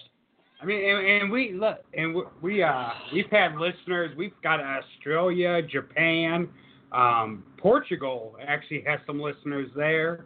I 0.62 0.66
mean, 0.66 0.84
and, 0.84 1.06
and 1.06 1.30
we 1.30 1.52
look, 1.52 1.78
and 1.92 2.14
we, 2.14 2.22
we 2.40 2.62
uh, 2.62 2.90
we've 3.12 3.30
had 3.30 3.56
listeners. 3.56 4.16
We've 4.16 4.32
got 4.42 4.60
Australia, 4.60 5.60
Japan, 5.62 6.48
um, 6.92 7.42
Portugal 7.58 8.36
actually 8.46 8.84
has 8.86 9.00
some 9.06 9.20
listeners 9.20 9.68
there 9.74 10.24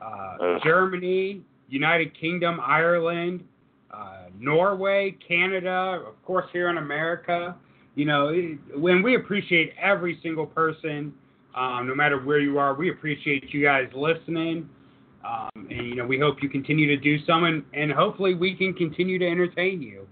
uh, 0.00 0.58
Germany, 0.64 1.42
United 1.68 2.18
Kingdom, 2.18 2.58
Ireland, 2.62 3.44
uh, 3.92 4.24
Norway, 4.38 5.16
Canada, 5.26 6.02
of 6.06 6.22
course 6.24 6.46
here 6.52 6.68
in 6.70 6.78
America. 6.78 7.56
You 7.96 8.04
know, 8.06 8.32
when 8.76 9.02
we 9.02 9.16
appreciate 9.16 9.74
every 9.80 10.18
single 10.22 10.46
person, 10.46 11.12
um, 11.54 11.86
no 11.86 11.94
matter 11.94 12.18
where 12.20 12.38
you 12.38 12.58
are, 12.58 12.74
we 12.74 12.90
appreciate 12.90 13.52
you 13.52 13.62
guys 13.64 13.88
listening. 13.94 14.68
Um, 15.24 15.50
and 15.54 15.86
you 15.86 15.94
know, 15.96 16.06
we 16.06 16.18
hope 16.18 16.36
you 16.42 16.48
continue 16.48 16.86
to 16.88 16.96
do 16.96 17.18
so, 17.26 17.44
and, 17.44 17.62
and 17.74 17.92
hopefully 17.92 18.34
we 18.34 18.54
can 18.54 18.72
continue 18.72 19.18
to 19.18 19.26
entertain 19.26 19.82
you, 19.82 20.06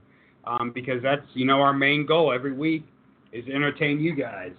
um, 0.45 0.71
because 0.75 1.03
that's 1.03 1.25
you 1.33 1.47
know 1.47 1.61
our 1.61 1.73
main 1.73 2.05
goal 2.05 2.33
every 2.33 2.53
week 2.53 2.85
is 3.33 3.45
entertain 3.49 4.01
you 4.01 4.15
guys. 4.15 4.53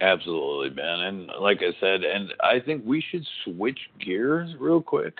Absolutely, 0.00 0.70
man. 0.70 1.00
And 1.00 1.30
like 1.40 1.58
I 1.60 1.72
said, 1.80 2.04
and 2.04 2.34
I 2.40 2.60
think 2.60 2.82
we 2.84 3.02
should 3.10 3.26
switch 3.44 3.78
gears 4.04 4.50
real 4.58 4.82
quick. 4.82 5.14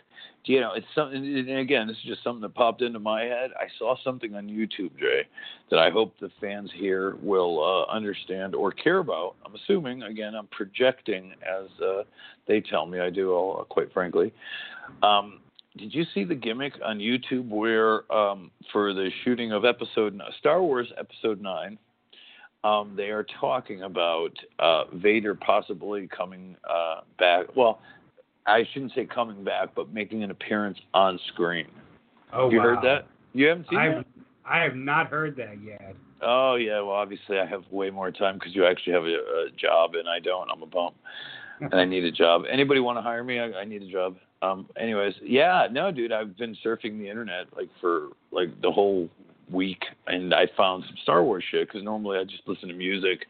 You 0.47 0.61
know, 0.61 0.73
it's 0.75 0.87
something. 0.95 1.17
And 1.17 1.59
again, 1.59 1.87
this 1.87 1.97
is 1.97 2.05
just 2.05 2.23
something 2.23 2.43
that 2.43 2.55
popped 2.55 2.83
into 2.83 2.99
my 2.99 3.23
head. 3.23 3.51
I 3.59 3.67
saw 3.79 3.97
something 4.03 4.35
on 4.35 4.47
YouTube, 4.47 4.97
Jay, 4.99 5.23
that 5.71 5.79
I 5.79 5.91
hope 5.91 6.15
the 6.21 6.31
fans 6.41 6.71
here 6.75 7.17
will 7.23 7.63
uh, 7.63 7.93
understand 7.93 8.55
or 8.55 8.71
care 8.73 8.99
about. 8.99 9.35
I'm 9.45 9.55
assuming. 9.55 10.03
Again, 10.03 10.35
I'm 10.35 10.47
projecting 10.49 11.33
as 11.43 11.69
uh, 11.83 12.03
they 12.47 12.61
tell 12.61 12.87
me 12.87 13.01
I 13.01 13.11
do. 13.11 13.33
All 13.33 13.67
quite 13.69 13.93
frankly. 13.93 14.33
Um, 15.03 15.41
did 15.77 15.95
you 15.95 16.05
see 16.15 16.25
the 16.25 16.35
gimmick 16.35 16.73
on 16.83 16.99
YouTube 16.99 17.49
where, 17.51 18.11
um, 18.11 18.51
for 18.73 18.95
the 18.95 19.11
shooting 19.25 19.53
of 19.53 19.65
episode 19.67 20.19
Star 20.39 20.63
Wars 20.63 20.91
Episode 20.99 21.43
Nine? 21.43 21.79
um, 22.67 22.95
they 22.97 23.11
are 23.11 23.25
talking 23.41 23.83
about 23.83 24.33
uh, 24.59 24.85
Vader 24.95 25.35
possibly 25.35 26.09
coming 26.09 26.57
uh, 26.69 27.03
back. 27.19 27.55
Well, 27.55 27.81
I 28.47 28.65
shouldn't 28.73 28.93
say 28.95 29.07
coming 29.07 29.43
back, 29.45 29.71
but 29.75 29.93
making 29.93 30.23
an 30.23 30.31
appearance 30.31 30.79
on 30.95 31.19
screen. 31.33 31.67
Oh, 32.33 32.51
you 32.51 32.59
wow. 32.59 32.65
heard 32.65 32.79
that? 32.83 33.09
You 33.33 33.49
haven't 33.49 33.67
seen 33.69 33.79
I've, 33.79 33.95
that? 33.97 34.07
I 34.45 34.61
have 34.61 34.77
not 34.77 35.09
heard 35.09 35.37
that 35.37 35.63
yet. 35.63 35.97
Oh 36.23 36.55
yeah, 36.55 36.81
well 36.81 36.93
obviously 36.93 37.39
I 37.39 37.47
have 37.47 37.65
way 37.71 37.91
more 37.91 38.11
time 38.11 38.37
because 38.39 38.55
you 38.55 38.65
actually 38.65 38.95
have 38.95 39.05
a, 39.05 39.17
a 39.17 39.49
job 39.57 39.95
and 39.95 40.09
I 40.09 40.19
don't. 40.21 40.51
I'm 40.51 40.63
a 40.63 40.67
bum, 40.67 40.93
and 41.61 41.75
I 41.75 41.85
need 41.85 42.05
a 42.05 42.13
job. 42.13 42.43
Anybody 42.51 42.81
want 42.81 42.97
to 42.99 43.03
hire 43.03 43.23
me? 43.23 43.39
I, 43.39 43.53
I 43.53 43.65
need 43.65 43.83
a 43.83 43.91
job. 43.91 44.17
Um. 44.43 44.69
Anyways, 44.79 45.15
yeah, 45.23 45.67
no, 45.71 45.91
dude, 45.91 46.13
I've 46.13 46.37
been 46.37 46.57
surfing 46.65 46.99
the 46.99 47.09
internet 47.09 47.47
like 47.55 47.69
for 47.81 48.09
like 48.31 48.61
the 48.63 48.71
whole 48.71 49.09
week, 49.51 49.83
and 50.07 50.33
I 50.33 50.47
found 50.57 50.85
some 50.87 50.97
Star 51.03 51.23
Wars 51.23 51.45
shit 51.51 51.69
because 51.69 51.83
normally 51.83 52.19
I 52.19 52.25
just 52.25 52.43
listen 52.47 52.69
to 52.69 52.75
music, 52.75 53.27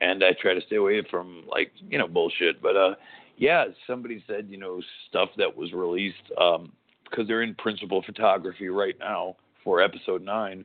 and 0.00 0.22
I 0.22 0.30
try 0.40 0.54
to 0.54 0.60
stay 0.66 0.76
away 0.76 1.02
from 1.10 1.44
like 1.48 1.72
you 1.90 1.98
know 1.98 2.08
bullshit. 2.08 2.60
But 2.60 2.76
uh, 2.76 2.94
yeah, 3.36 3.66
somebody 3.86 4.22
said 4.26 4.46
you 4.48 4.58
know 4.58 4.80
stuff 5.08 5.30
that 5.36 5.56
was 5.56 5.72
released 5.72 6.16
um 6.40 6.72
because 7.08 7.26
they're 7.28 7.42
in 7.42 7.54
principal 7.54 8.02
photography 8.02 8.68
right 8.68 8.96
now 8.98 9.36
for 9.62 9.80
episode 9.80 10.22
nine. 10.22 10.64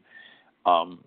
Um, 0.65 1.03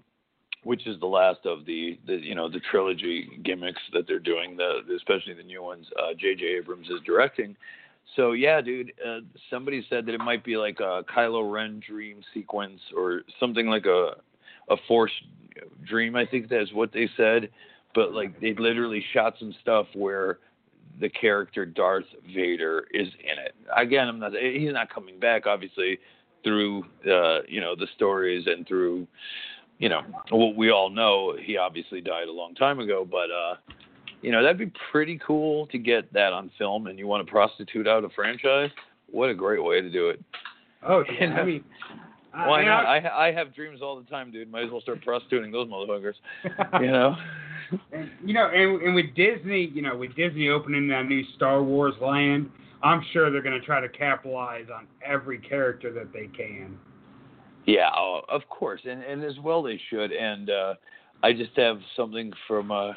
which 0.65 0.87
is 0.87 0.99
the 0.99 1.07
last 1.07 1.41
of 1.45 1.65
the, 1.67 1.99
the 2.07 2.15
you 2.15 2.35
know 2.35 2.49
the 2.49 2.61
trilogy 2.71 3.29
gimmicks 3.45 3.81
that 3.93 4.07
they're 4.09 4.19
doing, 4.19 4.57
the, 4.57 4.81
the 4.89 4.95
especially 4.97 5.35
the 5.35 5.43
new 5.43 5.63
ones. 5.63 5.87
Uh, 5.99 6.15
J.J. 6.19 6.45
Abrams 6.59 6.89
is 6.89 7.01
directing. 7.07 7.55
So 8.17 8.33
yeah, 8.33 8.61
dude. 8.61 8.93
Uh, 9.07 9.21
somebody 9.51 9.87
said 9.89 10.07
that 10.07 10.15
it 10.15 10.21
might 10.21 10.45
be 10.45 10.57
like 10.57 10.81
a 10.81 11.05
Kylo 11.15 11.51
Ren 11.51 11.81
dream 11.87 12.23
sequence 12.33 12.81
or 12.97 13.23
something 13.39 13.67
like 13.67 13.87
a 13.87 14.13
a 14.71 14.77
Force 14.89 15.13
dream. 15.87 16.17
I 16.17 16.27
think 16.27 16.49
that's 16.49 16.73
what 16.73 16.93
they 16.93 17.09
said. 17.17 17.51
But 17.95 18.13
like 18.13 18.41
they 18.41 18.55
literally 18.55 19.05
shot 19.13 19.35
some 19.39 19.55
stuff 19.63 19.87
where 19.95 20.39
the 21.01 21.09
character 21.09 21.67
Darth 21.67 22.05
Vader 22.35 22.87
is 22.93 23.09
in 23.21 23.39
it. 23.45 23.55
Again, 23.77 24.09
I'm 24.09 24.19
not. 24.19 24.33
He's 24.33 24.73
not 24.73 24.93
coming 24.93 25.19
back, 25.19 25.47
obviously, 25.47 25.99
through 26.45 26.85
uh, 27.11 27.41
you 27.49 27.61
know 27.61 27.75
the 27.77 27.87
stories 27.97 28.47
and 28.47 28.67
through 28.67 29.07
you 29.79 29.89
know 29.89 30.03
what 30.31 30.57
we 30.57 30.71
all 30.71 30.91
know. 30.91 31.37
He 31.41 31.57
obviously 31.57 32.01
died 32.01 32.29
a 32.29 32.33
long 32.33 32.55
time 32.55 32.79
ago, 32.81 33.07
but 33.11 33.31
uh, 33.31 33.57
you 34.23 34.31
know 34.31 34.43
that'd 34.43 34.59
be 34.59 34.73
pretty 34.93 35.19
cool 35.27 35.67
to 35.69 35.79
get 35.79 36.13
that 36.13 36.33
on 36.33 36.51
film. 36.59 36.87
And 36.87 36.99
you 36.99 37.07
want 37.07 37.27
to 37.27 37.31
prostitute 37.31 37.89
out 37.89 38.05
a 38.05 38.09
franchise? 38.11 38.71
What 39.11 39.31
a 39.31 39.35
great 39.35 39.63
way 39.63 39.81
to 39.81 39.91
do 39.91 40.09
it. 40.11 40.23
Oh, 40.87 41.03
You 41.21 41.29
know, 41.29 41.37
I 41.37 41.45
mean, 41.45 41.65
I- 42.35 42.49
Why 42.49 42.65
not? 42.65 42.87
I- 42.87 42.99
I 42.99 43.27
I 43.29 43.33
have 43.33 43.55
dreams 43.55 43.81
all 43.83 43.97
the 43.97 44.09
time, 44.11 44.31
dude. 44.31 44.51
Might 44.51 44.65
as 44.65 44.71
well 44.71 44.81
start 44.81 45.03
prostituting 45.05 45.51
those 45.51 45.69
motherfuckers. 45.69 46.15
You 46.81 46.91
know. 46.93 47.17
And, 47.93 48.11
you 48.25 48.35
know, 48.35 48.49
and, 48.53 48.83
and 48.83 48.95
with 48.95 49.15
Disney, 49.15 49.71
you 49.75 49.83
know, 49.83 49.97
with 49.97 50.15
Disney 50.17 50.49
opening 50.49 50.89
that 50.89 51.07
new 51.07 51.23
Star 51.37 51.63
Wars 51.63 51.95
land, 52.01 52.51
I'm 52.83 53.03
sure 53.13 53.31
they're 53.31 53.43
going 53.43 53.59
to 53.59 53.65
try 53.65 53.81
to 53.81 53.89
capitalize 53.89 54.67
on 54.75 54.87
every 55.05 55.39
character 55.39 55.93
that 55.93 56.13
they 56.13 56.27
can. 56.37 56.79
Yeah, 57.67 57.89
oh, 57.97 58.21
of 58.29 58.43
course, 58.49 58.83
and 58.85 59.03
and 59.03 59.25
as 59.25 59.39
well 59.43 59.63
they 59.63 59.81
should. 59.89 60.13
And 60.13 60.51
uh, 60.51 60.75
I 61.23 61.33
just 61.33 61.57
have 61.57 61.79
something 61.97 62.31
from 62.47 62.71
uh, 62.71 62.93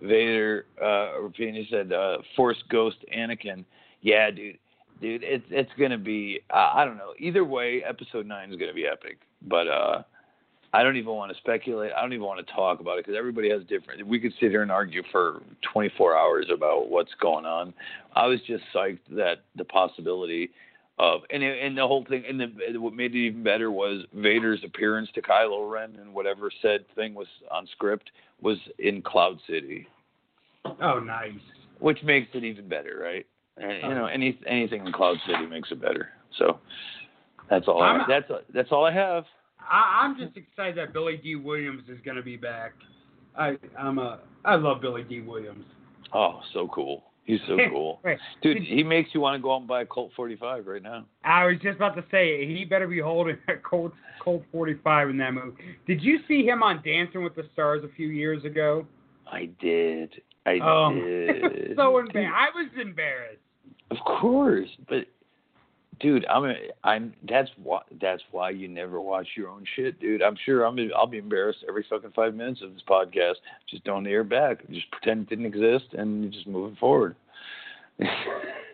Vader. 0.00 0.66
Uh, 0.80 1.18
Rapini 1.20 1.68
said, 1.68 1.92
uh, 1.92 2.18
"Force 2.36 2.62
Ghost 2.70 2.98
Anakin." 3.12 3.64
Yeah, 4.02 4.30
dude, 4.30 4.58
dude, 5.00 5.24
it's 5.24 5.44
it's 5.50 5.70
gonna 5.80 5.98
be. 5.98 6.40
Uh, 6.48 6.70
I 6.74 6.84
don't 6.84 6.96
know. 6.96 7.14
Either 7.18 7.44
way, 7.44 7.82
Episode 7.82 8.26
Nine 8.26 8.50
is 8.50 8.56
gonna 8.56 8.72
be 8.72 8.86
epic. 8.86 9.18
But 9.42 9.66
uh, 9.66 10.02
I 10.74 10.82
don't 10.82 10.96
even 10.96 11.14
want 11.14 11.30
to 11.30 11.38
speculate. 11.38 11.92
I 11.96 12.00
don't 12.02 12.12
even 12.12 12.26
want 12.26 12.44
to 12.44 12.52
talk 12.52 12.80
about 12.80 12.98
it 12.98 13.04
because 13.06 13.16
everybody 13.16 13.48
has 13.48 13.62
different. 13.68 14.04
We 14.04 14.18
could 14.18 14.32
sit 14.40 14.50
here 14.50 14.62
and 14.62 14.72
argue 14.72 15.04
for 15.12 15.40
24 15.72 16.16
hours 16.18 16.46
about 16.52 16.90
what's 16.90 17.12
going 17.20 17.46
on. 17.46 17.72
I 18.16 18.26
was 18.26 18.40
just 18.44 18.64
psyched 18.74 18.98
that 19.10 19.44
the 19.54 19.64
possibility 19.64 20.50
of 20.98 21.20
and 21.30 21.42
and 21.44 21.78
the 21.78 21.86
whole 21.86 22.04
thing 22.08 22.24
and 22.28 22.40
the 22.40 22.78
what 22.80 22.92
made 22.92 23.14
it 23.14 23.18
even 23.18 23.42
better 23.44 23.70
was 23.70 24.04
Vader's 24.14 24.60
appearance 24.64 25.08
to 25.14 25.22
Kylo 25.22 25.70
Ren 25.70 25.96
and 26.00 26.12
whatever 26.12 26.50
said 26.60 26.84
thing 26.96 27.14
was 27.14 27.28
on 27.52 27.68
script 27.72 28.10
was 28.40 28.58
in 28.80 29.00
Cloud 29.02 29.38
City, 29.48 29.86
Oh, 30.82 30.98
nice. 30.98 31.32
which 31.78 32.02
makes 32.02 32.28
it 32.34 32.42
even 32.44 32.68
better, 32.68 33.00
right? 33.00 33.26
And 33.56 33.82
you 33.82 33.94
know, 33.94 34.06
any 34.06 34.38
anything 34.46 34.86
in 34.86 34.92
Cloud 34.92 35.18
City 35.26 35.46
makes 35.46 35.70
it 35.70 35.80
better. 35.80 36.10
So 36.38 36.58
that's 37.48 37.68
all. 37.68 37.80
I, 37.82 38.04
that's 38.08 38.26
that's 38.52 38.72
all 38.72 38.84
I 38.84 38.92
have. 38.92 39.24
I, 39.70 40.02
I'm 40.02 40.16
just 40.18 40.36
excited 40.36 40.76
that 40.78 40.92
Billy 40.92 41.16
Dee 41.16 41.36
Williams 41.36 41.82
is 41.88 41.98
going 42.04 42.16
to 42.16 42.22
be 42.22 42.36
back. 42.36 42.72
I 43.36 43.56
I'm 43.78 43.98
a 43.98 44.20
I 44.44 44.54
love 44.56 44.80
Billy 44.80 45.02
Dee 45.02 45.20
Williams. 45.20 45.64
Oh, 46.12 46.40
so 46.52 46.68
cool. 46.68 47.04
He's 47.24 47.40
so 47.48 47.56
cool. 47.70 48.00
Wait, 48.04 48.18
Dude, 48.42 48.62
he 48.62 48.82
makes 48.82 49.10
you 49.14 49.20
want 49.20 49.36
to 49.38 49.42
go 49.42 49.54
out 49.54 49.58
and 49.60 49.66
buy 49.68 49.80
a 49.82 49.86
Colt 49.86 50.12
45 50.14 50.66
right 50.66 50.82
now. 50.82 51.06
I 51.24 51.46
was 51.46 51.56
just 51.62 51.76
about 51.76 51.96
to 51.96 52.04
say 52.10 52.46
he 52.46 52.64
better 52.64 52.86
be 52.86 53.00
holding 53.00 53.38
a 53.48 53.56
Colt 53.56 53.92
Colt 54.22 54.42
45 54.52 55.10
in 55.10 55.16
that 55.18 55.32
movie. 55.32 55.56
Did 55.86 56.02
you 56.02 56.18
see 56.28 56.44
him 56.44 56.62
on 56.62 56.82
Dancing 56.84 57.24
with 57.24 57.34
the 57.34 57.44
Stars 57.52 57.82
a 57.84 57.94
few 57.96 58.08
years 58.08 58.44
ago? 58.44 58.86
I 59.30 59.48
did. 59.60 60.12
I 60.46 60.58
Oh, 60.62 60.92
did. 60.94 61.74
so 61.76 61.98
embarrassed. 61.98 62.34
I 62.36 62.46
was 62.54 62.70
embarrassed. 62.80 63.38
Of 63.90 63.96
course, 64.04 64.68
but 64.88 65.06
dude, 66.00 66.24
I'm 66.26 66.44
a, 66.44 66.54
I'm 66.82 67.14
that's 67.28 67.50
why 67.62 67.80
that's 68.00 68.22
why 68.30 68.50
you 68.50 68.68
never 68.68 69.00
watch 69.00 69.26
your 69.36 69.48
own 69.48 69.64
shit, 69.76 70.00
dude. 70.00 70.22
I'm 70.22 70.36
sure 70.44 70.64
I'm 70.64 70.78
I'll 70.96 71.06
be 71.06 71.18
embarrassed 71.18 71.64
every 71.68 71.84
fucking 71.88 72.12
five 72.14 72.34
minutes 72.34 72.60
of 72.62 72.72
this 72.72 72.82
podcast. 72.88 73.34
Just 73.70 73.84
don't 73.84 74.06
air 74.06 74.24
back. 74.24 74.58
Just 74.70 74.90
pretend 74.90 75.22
it 75.22 75.28
didn't 75.30 75.46
exist 75.46 75.94
and 75.94 76.32
just 76.32 76.46
moving 76.46 76.76
forward. 76.76 77.16
I, 78.00 78.06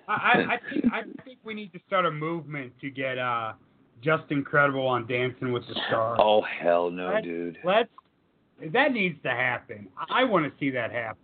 I, 0.08 0.32
I 0.54 0.58
think 0.72 0.84
I 0.92 1.02
think 1.24 1.38
we 1.44 1.54
need 1.54 1.72
to 1.72 1.80
start 1.86 2.06
a 2.06 2.10
movement 2.10 2.72
to 2.80 2.90
get 2.90 3.18
uh 3.18 3.52
just 4.02 4.24
incredible 4.30 4.86
on 4.86 5.06
Dancing 5.06 5.52
with 5.52 5.62
the 5.68 5.74
Stars. 5.88 6.18
oh 6.22 6.42
hell 6.42 6.90
no, 6.90 7.12
Let's- 7.14 7.24
dude. 7.26 7.58
Let's 7.64 7.88
that 8.72 8.92
needs 8.92 9.16
to 9.22 9.30
happen. 9.30 9.88
I 10.10 10.24
want 10.24 10.44
to 10.44 10.52
see 10.60 10.68
that 10.70 10.90
happen. 10.92 11.16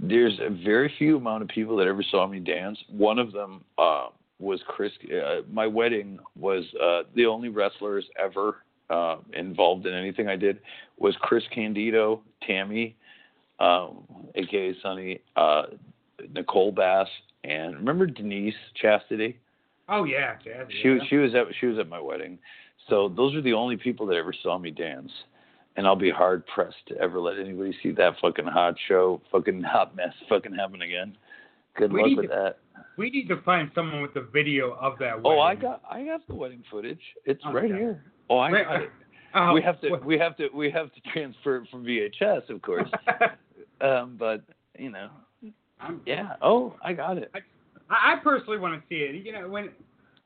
There's 0.00 0.36
a 0.40 0.50
very 0.64 0.92
few 0.98 1.16
amount 1.18 1.42
of 1.42 1.48
people 1.48 1.76
that 1.76 1.86
ever 1.86 2.02
saw 2.10 2.26
me 2.26 2.40
dance. 2.40 2.78
One 2.88 3.18
of 3.18 3.32
them 3.32 3.62
uh, 3.78 4.06
was 4.40 4.60
Chris. 4.66 4.92
Uh, 5.04 5.42
my 5.50 5.66
wedding 5.66 6.18
was 6.38 6.64
uh, 6.82 7.02
the 7.14 7.26
only 7.26 7.48
wrestlers 7.48 8.04
ever 8.18 8.58
uh, 8.88 9.16
involved 9.34 9.86
in 9.86 9.94
anything 9.94 10.28
I 10.28 10.36
did 10.36 10.58
was 10.98 11.14
Chris 11.20 11.44
Candido, 11.54 12.22
Tammy, 12.46 12.96
um, 13.60 14.04
aka 14.34 14.74
Sunny, 14.82 15.20
uh, 15.36 15.64
Nicole 16.34 16.72
Bass, 16.72 17.08
and 17.44 17.76
remember 17.76 18.06
Denise 18.06 18.54
Chastity. 18.80 19.38
Oh 19.88 20.04
yeah, 20.04 20.36
Jazz, 20.44 20.68
She 20.82 20.88
yeah. 20.88 20.98
she 21.08 21.16
was 21.16 21.34
at 21.34 21.46
she 21.58 21.66
was 21.66 21.78
at 21.78 21.88
my 21.88 22.00
wedding. 22.00 22.38
So 22.88 23.08
those 23.08 23.34
are 23.34 23.42
the 23.42 23.52
only 23.52 23.76
people 23.76 24.06
that 24.06 24.16
ever 24.16 24.34
saw 24.42 24.58
me 24.58 24.70
dance. 24.70 25.10
And 25.76 25.86
I'll 25.86 25.96
be 25.96 26.10
hard 26.10 26.44
pressed 26.46 26.84
to 26.88 26.98
ever 26.98 27.20
let 27.20 27.38
anybody 27.38 27.74
see 27.80 27.92
that 27.92 28.14
fucking 28.20 28.46
hot 28.46 28.74
show, 28.88 29.22
fucking 29.30 29.62
hot 29.62 29.94
mess 29.94 30.12
fucking 30.28 30.52
happen 30.52 30.82
again. 30.82 31.16
Good 31.76 31.92
We 31.92 32.02
luck 32.02 32.16
with 32.16 32.30
to- 32.30 32.36
that. 32.36 32.58
We 32.96 33.08
need 33.10 33.28
to 33.28 33.40
find 33.42 33.70
someone 33.74 34.02
with 34.02 34.12
the 34.12 34.20
video 34.32 34.72
of 34.74 34.98
that. 34.98 35.20
Oh, 35.24 35.40
I 35.40 35.54
got 35.54 35.80
I 35.90 36.04
got 36.04 36.26
the 36.26 36.34
wedding 36.34 36.62
footage. 36.70 37.00
It's 37.24 37.42
Okay. 37.44 37.54
right 37.54 37.70
here. 37.74 38.04
Oh, 38.28 38.36
I 38.38 38.52
Wait, 38.52 38.64
got 38.64 38.82
it. 38.82 38.90
oh, 39.34 39.52
we 39.54 39.62
have 39.62 39.80
to 39.80 39.90
wait. 39.90 40.04
we 40.04 40.18
have 40.18 40.36
to 40.36 40.48
we 40.54 40.70
have 40.70 40.92
to 40.92 41.00
transfer 41.12 41.56
it 41.56 41.68
from 41.70 41.84
VHS, 41.84 42.50
of 42.50 42.60
course. 42.60 42.88
um, 43.80 44.16
but 44.18 44.42
you 44.78 44.90
know, 44.90 45.08
I'm- 45.80 46.02
yeah. 46.04 46.36
Oh, 46.42 46.74
I 46.82 46.92
got 46.92 47.16
it. 47.16 47.30
I, 47.34 48.14
I 48.14 48.16
personally 48.22 48.58
want 48.58 48.74
to 48.80 48.86
see 48.88 49.00
it. 49.02 49.24
You 49.24 49.32
know, 49.32 49.48
when 49.48 49.70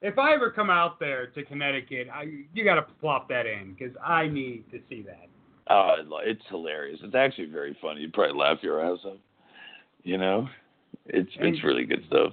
if 0.03 0.19
I 0.19 0.35
ever 0.35 0.51
come 0.51 0.69
out 0.71 0.99
there 0.99 1.29
to 1.29 1.45
Connecticut, 1.45 2.09
I, 2.13 2.25
you 2.55 2.65
got 2.65 2.75
to 2.75 2.83
plop 3.01 3.29
that 3.29 3.47
in 3.47 3.75
because 3.75 3.95
I 4.05 4.27
need 4.27 4.65
to 4.73 4.81
see 4.89 5.03
that. 5.03 5.29
Oh, 5.71 5.95
it's 6.25 6.43
hilarious. 6.51 6.99
It's 7.03 7.15
actually 7.15 7.47
very 7.47 7.77
funny. 7.81 8.01
You'd 8.03 8.13
probably 8.13 8.37
laugh 8.39 8.59
your 8.63 8.81
ass 8.85 8.99
off. 9.05 9.17
You 10.03 10.19
know, 10.19 10.47
it's 11.07 11.31
And- 11.39 11.55
it's 11.55 11.65
really 11.65 11.85
good 11.85 12.05
stuff. 12.07 12.33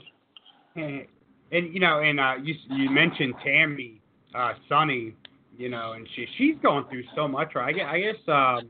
And, 0.75 1.05
and 1.51 1.73
you 1.73 1.79
know, 1.79 1.99
and 1.99 2.19
uh, 2.19 2.35
you 2.41 2.55
you 2.69 2.89
mentioned 2.89 3.33
Tammy, 3.43 4.01
uh, 4.33 4.53
Sunny, 4.69 5.13
you 5.57 5.69
know, 5.69 5.93
and 5.93 6.07
she 6.15 6.25
she's 6.37 6.55
going 6.63 6.85
through 6.89 7.03
so 7.15 7.27
much. 7.27 7.55
Right? 7.55 7.75
I 7.75 7.77
guess, 7.77 7.87
I 7.89 7.99
guess 7.99 8.15
um, 8.27 8.69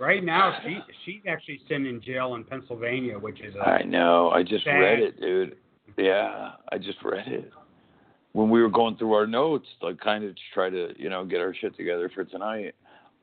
right 0.00 0.24
now 0.24 0.58
she 0.64 0.78
she's 1.04 1.20
actually 1.28 1.60
sitting 1.68 1.86
in 1.86 2.00
jail 2.00 2.34
in 2.34 2.44
Pennsylvania, 2.44 3.18
which 3.18 3.40
is 3.40 3.54
I 3.62 3.82
know. 3.82 4.30
I 4.30 4.42
just 4.42 4.64
Sad. 4.64 4.78
read 4.78 5.00
it, 5.00 5.20
dude. 5.20 5.56
Yeah, 5.98 6.52
I 6.72 6.78
just 6.78 7.02
read 7.04 7.28
it. 7.28 7.50
When 8.32 8.50
we 8.50 8.62
were 8.62 8.70
going 8.70 8.96
through 8.96 9.12
our 9.14 9.26
notes, 9.26 9.66
like 9.82 9.98
kind 10.00 10.22
of 10.24 10.34
to 10.34 10.40
try 10.54 10.70
to, 10.70 10.94
you 10.96 11.08
know, 11.10 11.24
get 11.24 11.40
our 11.40 11.52
shit 11.54 11.76
together 11.76 12.10
for 12.14 12.24
tonight, 12.24 12.74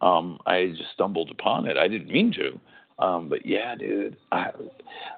um, 0.01 0.39
I 0.45 0.73
just 0.77 0.91
stumbled 0.93 1.31
upon 1.31 1.67
it. 1.67 1.77
I 1.77 1.87
didn't 1.87 2.09
mean 2.11 2.33
to. 2.33 2.59
Um, 2.97 3.27
but 3.27 3.45
yeah, 3.45 3.75
dude, 3.75 4.15
I, 4.31 4.51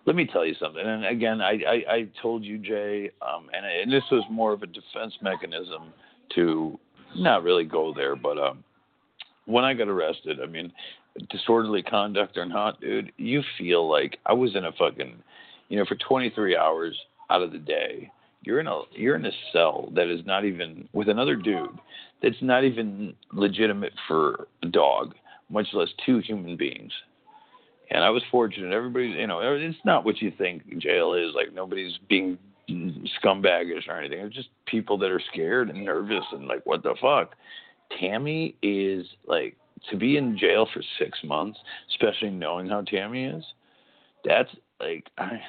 let 0.06 0.16
me 0.16 0.26
tell 0.26 0.46
you 0.46 0.56
something. 0.60 0.82
And 0.84 1.06
again, 1.06 1.42
I, 1.42 1.60
I, 1.68 1.94
I 1.94 2.08
told 2.22 2.44
you, 2.44 2.58
Jay, 2.58 3.12
um, 3.22 3.50
and, 3.54 3.66
and 3.66 3.92
this 3.92 4.04
was 4.12 4.24
more 4.32 4.52
of 4.52 4.64
a 4.64 4.68
defense 4.68 5.14
mechanism 5.22 5.94
to 6.36 6.80
not 7.16 7.44
really 7.44 7.66
go 7.66 7.94
there, 7.96 8.16
but 8.16 8.38
um, 8.40 8.64
when 9.46 9.64
I 9.64 9.74
got 9.74 9.88
arrested, 9.88 10.40
I 10.42 10.48
mean, 10.48 10.74
disorderly 11.30 11.84
conduct 11.84 12.38
or 12.38 12.46
not, 12.46 12.82
dude, 12.82 13.12
you 13.18 13.42
feel 13.58 13.90
like 13.90 14.18
I 14.26 14.34
was 14.34 14.56
in 14.56 14.66
a 14.66 14.72
fucking, 14.72 15.16
you 15.70 15.78
know, 15.78 15.86
for 15.86 15.96
23 15.96 16.58
hours 16.58 16.98
out 17.30 17.44
of 17.44 17.52
the 17.52 17.58
day, 17.60 18.12
you're 18.44 18.60
in 18.60 18.68
a 18.68 18.82
you're 18.94 19.16
in 19.16 19.26
a 19.26 19.32
cell 19.52 19.90
that 19.94 20.08
is 20.08 20.26
not 20.26 20.46
even 20.46 20.88
with 20.94 21.10
another 21.10 21.36
dude 21.36 21.78
that's 22.22 22.42
not 22.42 22.64
even 22.64 23.14
legitimate 23.34 23.94
for 24.08 24.48
a 24.64 24.68
dog, 24.68 25.16
much 25.50 25.68
less 25.74 25.90
two 26.06 26.20
human 26.20 26.56
beings. 26.56 26.92
And 27.90 28.04
I 28.04 28.10
was 28.10 28.24
fortunate. 28.30 28.74
Everybody's, 28.74 29.16
you 29.16 29.28
know, 29.28 29.40
it's 29.42 29.78
not 29.86 30.04
what 30.04 30.22
you 30.22 30.32
think 30.38 30.78
jail 30.78 31.14
is. 31.14 31.34
Like 31.34 31.54
nobody's 31.54 31.98
being 32.10 32.38
scumbaggish 32.70 33.88
or 33.88 33.98
anything. 33.98 34.20
It's 34.20 34.36
just 34.36 34.50
people 34.66 34.98
that 34.98 35.12
are 35.12 35.22
scared 35.32 35.70
and 35.70 35.86
nervous 35.86 36.24
and 36.32 36.48
like, 36.48 36.66
what 36.66 36.84
the 36.84 36.96
fuck. 37.02 37.36
Tammy 38.00 38.56
is 38.62 39.06
like 39.26 39.56
to 39.90 39.96
be 39.96 40.18
in 40.18 40.38
jail 40.38 40.68
for 40.74 40.82
six 41.00 41.20
months, 41.24 41.58
especially 41.90 42.30
knowing 42.30 42.68
how 42.68 42.82
Tammy 42.82 43.26
is. 43.26 43.44
That's 44.26 44.50
like, 44.80 45.06
I, 45.18 45.40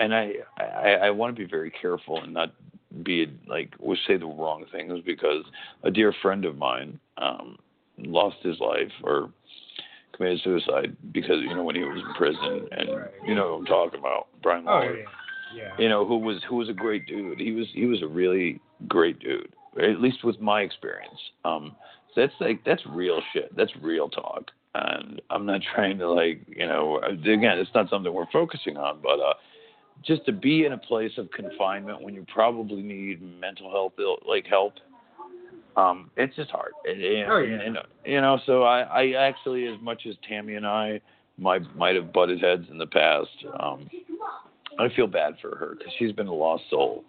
and 0.00 0.14
I, 0.14 0.32
I, 0.58 0.90
I 1.02 1.10
want 1.10 1.36
to 1.36 1.42
be 1.42 1.48
very 1.48 1.70
careful 1.70 2.22
and 2.22 2.32
not 2.32 2.54
be 3.02 3.26
like, 3.46 3.74
or 3.78 3.96
say 4.06 4.16
the 4.16 4.26
wrong 4.26 4.64
things 4.72 5.00
because 5.04 5.44
a 5.82 5.90
dear 5.90 6.14
friend 6.22 6.44
of 6.44 6.56
mine 6.56 6.98
um, 7.18 7.58
lost 7.98 8.36
his 8.42 8.58
life 8.60 8.92
or 9.02 9.30
committed 10.12 10.40
suicide 10.42 10.96
because 11.12 11.36
you 11.40 11.54
know 11.54 11.64
when 11.64 11.76
he 11.76 11.82
was 11.82 11.98
in 11.98 12.14
prison, 12.14 12.68
and 12.72 12.88
you 13.26 13.34
know 13.34 13.52
what 13.52 13.58
I'm 13.60 13.66
talking 13.66 14.00
about, 14.00 14.28
Brian 14.42 14.64
Oh 14.68 14.82
yeah, 14.82 15.04
yeah. 15.54 15.70
You 15.78 15.88
know 15.88 16.06
who 16.06 16.18
was 16.18 16.42
who 16.48 16.56
was 16.56 16.68
a 16.68 16.74
great 16.74 17.06
dude. 17.06 17.40
He 17.40 17.52
was 17.52 17.66
he 17.74 17.86
was 17.86 18.02
a 18.02 18.06
really 18.06 18.60
great 18.88 19.18
dude, 19.20 19.52
at 19.80 20.00
least 20.00 20.24
with 20.24 20.40
my 20.40 20.60
experience. 20.60 21.18
Um, 21.44 21.76
so 22.14 22.22
that's 22.22 22.34
like 22.40 22.64
that's 22.64 22.82
real 22.86 23.20
shit. 23.32 23.54
That's 23.56 23.72
real 23.80 24.08
talk. 24.08 24.50
And 24.74 25.20
I'm 25.30 25.44
not 25.44 25.60
trying 25.74 25.98
to 25.98 26.10
like 26.10 26.40
you 26.48 26.66
know 26.66 26.98
again, 26.98 27.58
it's 27.58 27.70
not 27.74 27.90
something 27.90 28.12
we're 28.12 28.30
focusing 28.32 28.76
on, 28.76 29.00
but 29.02 29.20
uh, 29.20 29.34
just 30.04 30.24
to 30.26 30.32
be 30.32 30.64
in 30.64 30.72
a 30.72 30.78
place 30.78 31.12
of 31.18 31.30
confinement 31.30 32.02
when 32.02 32.14
you 32.14 32.26
probably 32.32 32.82
need 32.82 33.22
mental 33.40 33.70
health 33.70 33.92
like 34.26 34.46
help 34.46 34.74
um 35.76 36.10
it's 36.16 36.34
just 36.36 36.50
hard. 36.50 36.72
And, 36.84 37.02
Oh, 37.30 37.38
yeah. 37.38 37.60
and, 37.60 37.78
you 38.04 38.20
know 38.20 38.38
so 38.46 38.62
i 38.62 38.80
i 38.82 39.10
actually 39.12 39.66
as 39.66 39.80
much 39.80 40.06
as 40.08 40.14
tammy 40.28 40.54
and 40.54 40.66
i 40.66 41.00
might 41.38 41.62
might 41.76 41.94
have 41.96 42.12
butted 42.12 42.40
heads 42.40 42.66
in 42.70 42.78
the 42.78 42.86
past 42.86 43.28
um 43.60 43.88
i 44.78 44.88
feel 44.94 45.06
bad 45.06 45.34
for 45.40 45.56
her 45.56 45.74
because 45.78 45.92
she's 45.98 46.12
been 46.12 46.26
a 46.28 46.34
lost 46.34 46.64
soul. 46.70 47.04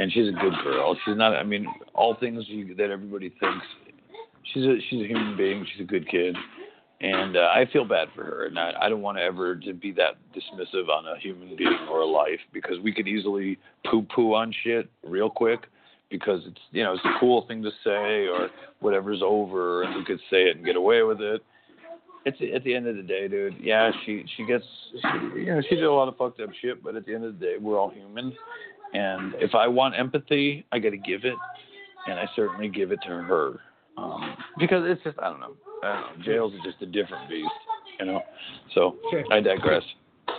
And 0.00 0.12
she's 0.12 0.28
a 0.28 0.32
good 0.32 0.52
girl. 0.62 0.96
She's 1.04 1.16
not 1.16 1.34
i 1.34 1.42
mean 1.42 1.66
all 1.92 2.14
things 2.14 2.44
you, 2.46 2.74
that 2.76 2.90
everybody 2.90 3.30
thinks 3.40 3.66
she's 4.52 4.64
a 4.64 4.76
she's 4.88 5.02
a 5.02 5.06
human 5.08 5.36
being. 5.36 5.66
She's 5.72 5.82
a 5.84 5.88
good 5.88 6.08
kid. 6.08 6.36
And 7.00 7.36
uh, 7.36 7.48
I 7.52 7.64
feel 7.72 7.84
bad 7.84 8.08
for 8.14 8.24
her, 8.24 8.46
and 8.46 8.58
I, 8.58 8.72
I 8.82 8.88
don't 8.88 9.02
want 9.02 9.18
to 9.18 9.22
ever 9.22 9.54
to 9.54 9.72
be 9.72 9.92
that 9.92 10.16
dismissive 10.34 10.88
on 10.88 11.06
a 11.06 11.18
human 11.20 11.54
being 11.56 11.86
or 11.90 12.00
a 12.00 12.06
life 12.06 12.40
because 12.52 12.78
we 12.82 12.92
could 12.92 13.06
easily 13.06 13.56
poo-poo 13.88 14.34
on 14.34 14.52
shit 14.64 14.88
real 15.04 15.30
quick 15.30 15.60
because 16.10 16.40
it's 16.46 16.60
you 16.70 16.82
know 16.82 16.94
it's 16.94 17.04
a 17.04 17.18
cool 17.20 17.46
thing 17.46 17.62
to 17.62 17.70
say 17.84 18.26
or 18.26 18.48
whatever's 18.80 19.20
over 19.22 19.82
and 19.82 19.94
we 19.96 20.04
could 20.04 20.20
say 20.30 20.44
it 20.44 20.56
and 20.56 20.64
get 20.66 20.76
away 20.76 21.02
with 21.02 21.20
it. 21.20 21.42
It's 22.24 22.38
at 22.54 22.64
the 22.64 22.74
end 22.74 22.86
of 22.86 22.96
the 22.96 23.02
day, 23.02 23.28
dude. 23.28 23.54
Yeah, 23.60 23.90
she 24.04 24.24
she 24.36 24.44
gets 24.44 24.64
she, 24.92 25.40
you 25.40 25.46
know 25.54 25.62
she 25.68 25.76
did 25.76 25.84
a 25.84 25.92
lot 25.92 26.08
of 26.08 26.16
fucked 26.16 26.40
up 26.40 26.50
shit, 26.60 26.82
but 26.82 26.96
at 26.96 27.06
the 27.06 27.14
end 27.14 27.24
of 27.24 27.38
the 27.38 27.44
day, 27.44 27.54
we're 27.60 27.78
all 27.78 27.90
human. 27.90 28.32
And 28.92 29.34
if 29.36 29.54
I 29.54 29.68
want 29.68 29.94
empathy, 29.98 30.64
I 30.72 30.78
got 30.78 30.90
to 30.90 30.96
give 30.96 31.24
it, 31.24 31.34
and 32.06 32.18
I 32.18 32.26
certainly 32.34 32.68
give 32.68 32.90
it 32.90 33.00
to 33.02 33.10
her 33.10 33.60
um, 33.96 34.36
because 34.58 34.82
it's 34.86 35.02
just 35.04 35.18
I 35.18 35.30
don't 35.30 35.40
know. 35.40 35.54
I 35.82 36.00
don't 36.00 36.18
know. 36.18 36.24
Jails 36.24 36.52
is 36.54 36.60
just 36.64 36.82
a 36.82 36.86
different 36.86 37.28
beast, 37.28 37.48
you 38.00 38.06
know. 38.06 38.20
So 38.74 38.96
Sure. 39.10 39.24
I 39.32 39.40
digress. 39.40 39.82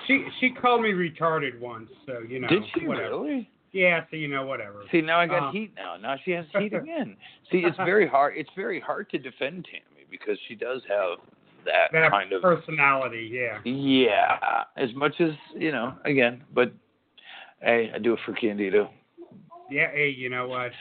She 0.08 0.26
she 0.40 0.52
called 0.52 0.82
me 0.82 0.90
retarded 0.92 1.60
once, 1.60 1.90
so 2.06 2.20
you 2.28 2.40
know. 2.40 2.48
Did 2.48 2.64
she 2.74 2.86
whatever. 2.88 3.20
really? 3.20 3.50
Yeah, 3.72 4.04
so 4.10 4.16
you 4.16 4.28
know 4.28 4.46
whatever. 4.46 4.84
See, 4.92 5.02
now 5.02 5.20
I 5.20 5.28
got 5.28 5.50
Uh. 5.50 5.52
heat 5.52 5.74
now. 5.76 5.96
Now 5.98 6.16
she 6.24 6.32
has 6.32 6.46
heat 6.58 6.74
again. 6.84 7.16
See, 7.52 7.60
it's 7.60 7.78
very 7.78 8.08
hard. 8.08 8.34
It's 8.38 8.50
very 8.56 8.80
hard 8.80 9.10
to 9.12 9.18
defend 9.18 9.66
Tammy 9.66 10.06
because 10.10 10.38
she 10.48 10.56
does 10.56 10.82
have 10.90 11.20
that, 11.66 11.92
That 11.92 12.10
kind 12.12 12.32
of. 12.34 12.42
personality, 12.42 13.30
yeah. 13.32 13.60
Yeah, 13.66 14.64
as 14.78 14.94
much 14.96 15.20
as 15.20 15.32
you 15.56 15.72
know. 15.72 15.94
Again, 16.06 16.44
but 16.54 16.72
hey, 17.62 17.92
I 17.94 18.00
do 18.00 18.14
it 18.14 18.20
for 18.26 18.34
Candido. 18.34 18.90
Yeah, 19.70 19.92
hey, 19.92 20.10
you 20.10 20.30
know 20.30 20.48
what? 20.48 20.72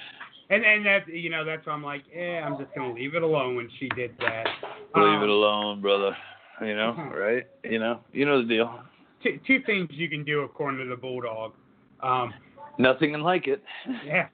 And 0.51 0.65
and 0.65 0.87
that 0.87 1.07
you 1.09 1.29
know 1.29 1.45
that's 1.45 1.67
why 1.67 1.75
I'm 1.75 1.83
like, 1.85 2.05
yeah, 2.15 2.43
I'm 2.47 2.57
just 2.57 2.75
gonna 2.75 2.95
leave 2.95 3.15
it 3.15 3.23
alone 3.23 3.55
when 3.57 3.69
she 3.79 3.89
did 3.91 4.13
that. 4.21 4.47
Leave 4.95 5.05
Um, 5.19 5.23
it 5.23 5.29
alone, 5.29 5.83
brother. 5.83 6.17
You 6.63 6.75
know, 6.75 6.95
right? 7.15 7.47
You 7.65 7.79
know, 7.81 8.01
you 8.13 8.25
know 8.25 8.41
the 8.41 8.49
deal. 8.49 8.81
Two, 9.23 9.39
two 9.47 9.61
things 9.67 9.89
you 9.91 10.09
can 10.09 10.25
do 10.25 10.41
according 10.43 10.79
to 10.81 10.87
the 10.89 10.97
bulldog. 10.97 11.53
Um, 12.01 12.33
Nothing 12.79 13.13
like 13.21 13.47
it. 13.49 13.63
yeah, 14.07 14.29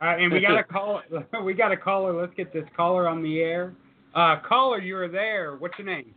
uh, 0.00 0.04
and 0.04 0.32
we 0.32 0.40
got 0.40 0.58
a 0.58 0.64
call. 0.72 1.02
We 1.44 1.54
got 1.54 1.72
a 1.72 1.76
caller. 1.76 2.18
Let's 2.18 2.34
get 2.34 2.52
this 2.52 2.64
caller 2.76 3.08
on 3.08 3.22
the 3.22 3.40
air. 3.40 3.74
Uh, 4.14 4.36
caller, 4.46 4.80
you're 4.80 5.08
there. 5.08 5.56
What's 5.56 5.78
your 5.78 5.86
name? 5.86 6.14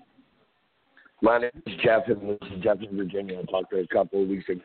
My 1.21 1.37
name 1.39 1.51
is 1.65 1.73
Jeff, 1.83 2.03
and 2.07 2.29
this 2.29 2.49
is 2.51 2.63
Jeff 2.63 2.77
in 2.81 2.95
Virginia. 2.97 3.39
I 3.39 3.51
talked 3.51 3.71
to 3.71 3.79
a 3.79 3.87
couple 3.87 4.23
of 4.23 4.29
weeks 4.29 4.47
ago. 4.49 4.61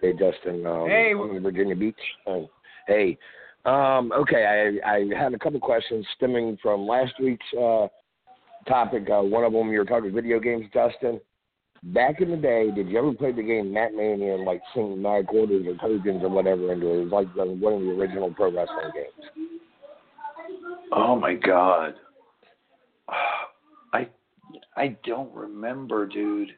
Hey, 0.00 0.12
Justin. 0.12 0.66
Um, 0.66 0.88
Hey, 0.88 1.12
I'm 1.12 1.36
in 1.36 1.42
Virginia 1.42 1.76
Beach. 1.76 1.94
Oh, 2.26 2.50
hey. 2.88 3.18
Um, 3.64 4.10
okay, 4.12 4.80
I, 4.84 4.90
I 4.94 5.04
had 5.16 5.34
a 5.34 5.38
couple 5.38 5.60
questions 5.60 6.04
stemming 6.16 6.58
from 6.60 6.86
last 6.86 7.12
week's 7.20 7.46
uh, 7.56 7.86
topic. 8.66 9.08
Uh, 9.08 9.22
one 9.22 9.44
of 9.44 9.52
them, 9.52 9.70
you 9.70 9.78
were 9.78 9.84
talking 9.84 10.12
video 10.12 10.40
games, 10.40 10.66
Justin. 10.74 11.20
Back 11.84 12.20
in 12.20 12.30
the 12.30 12.36
day, 12.36 12.70
did 12.74 12.88
you 12.88 12.98
ever 12.98 13.12
play 13.12 13.32
the 13.32 13.42
game 13.42 13.72
Mat 13.72 13.92
Mania 13.94 14.34
and 14.34 14.44
like 14.44 14.62
St. 14.72 14.98
Nine 14.98 15.24
Quarters 15.26 15.66
or 15.66 15.74
Hogan's 15.76 16.22
or 16.22 16.28
whatever 16.28 16.72
into 16.72 16.86
it? 16.88 16.98
It 17.00 17.02
was 17.04 17.12
like 17.12 17.34
the, 17.34 17.44
one 17.44 17.72
of 17.74 17.80
the 17.80 17.90
original 17.90 18.32
pro 18.32 18.52
wrestling 18.52 18.92
games. 18.94 19.30
Oh 20.92 21.16
my 21.16 21.34
god. 21.34 21.94
I 23.92 24.06
I 24.76 24.96
don't 25.04 25.32
remember, 25.34 26.06
dude. 26.06 26.50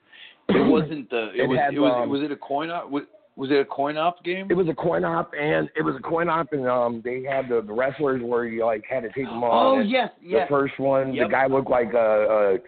It 0.50 0.68
wasn't 0.70 1.08
the. 1.10 1.30
It, 1.34 1.40
It 1.40 1.48
was. 1.48 1.58
had, 1.58 1.74
it 1.74 1.80
was. 1.80 2.02
um, 2.02 2.10
was 2.10 2.22
it 2.22 2.30
a 2.30 2.36
coin 2.36 2.70
op? 2.70 2.90
Was, 2.90 3.04
was 3.36 3.50
it 3.50 3.56
a 3.58 3.64
coin 3.64 3.96
op 3.96 4.22
game? 4.24 4.46
It 4.50 4.54
was 4.54 4.68
a 4.68 4.74
coin 4.74 5.04
op, 5.04 5.32
and 5.40 5.68
it 5.74 5.82
was 5.82 5.96
a 5.96 6.00
coin 6.02 6.28
op, 6.28 6.52
and 6.52 6.68
um, 6.68 7.00
they 7.04 7.22
had 7.28 7.48
the, 7.48 7.62
the 7.66 7.72
wrestlers 7.72 8.22
where 8.22 8.44
you 8.44 8.64
like 8.64 8.84
had 8.88 9.00
to 9.04 9.08
take 9.08 9.24
them 9.24 9.42
on. 9.42 9.76
Oh 9.76 9.80
and 9.80 9.90
yes, 9.90 10.10
The 10.22 10.44
first 10.48 10.78
one, 10.78 11.14
Yep. 11.14 11.26
the 11.28 11.32
guy 11.32 11.46
looked 11.46 11.70
like 11.70 11.92
a, 11.94 12.58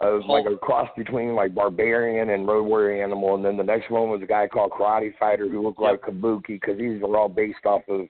a, 0.00 0.06
was 0.06 0.24
like 0.28 0.52
a 0.52 0.56
cross 0.58 0.88
between 0.96 1.34
like 1.34 1.54
barbarian 1.54 2.30
and 2.30 2.46
road 2.46 2.64
warrior 2.64 3.02
animal, 3.02 3.34
and 3.34 3.44
then 3.44 3.56
the 3.56 3.62
next 3.62 3.90
one 3.90 4.10
was 4.10 4.20
a 4.22 4.26
guy 4.26 4.48
called 4.48 4.72
Karate 4.72 5.16
Fighter 5.18 5.48
who 5.48 5.62
looked 5.62 5.80
like 5.80 6.02
Kabuki 6.02 6.60
because 6.60 6.78
these 6.78 7.00
were 7.00 7.16
all 7.16 7.28
based 7.28 7.64
off 7.64 7.82
of 7.88 8.06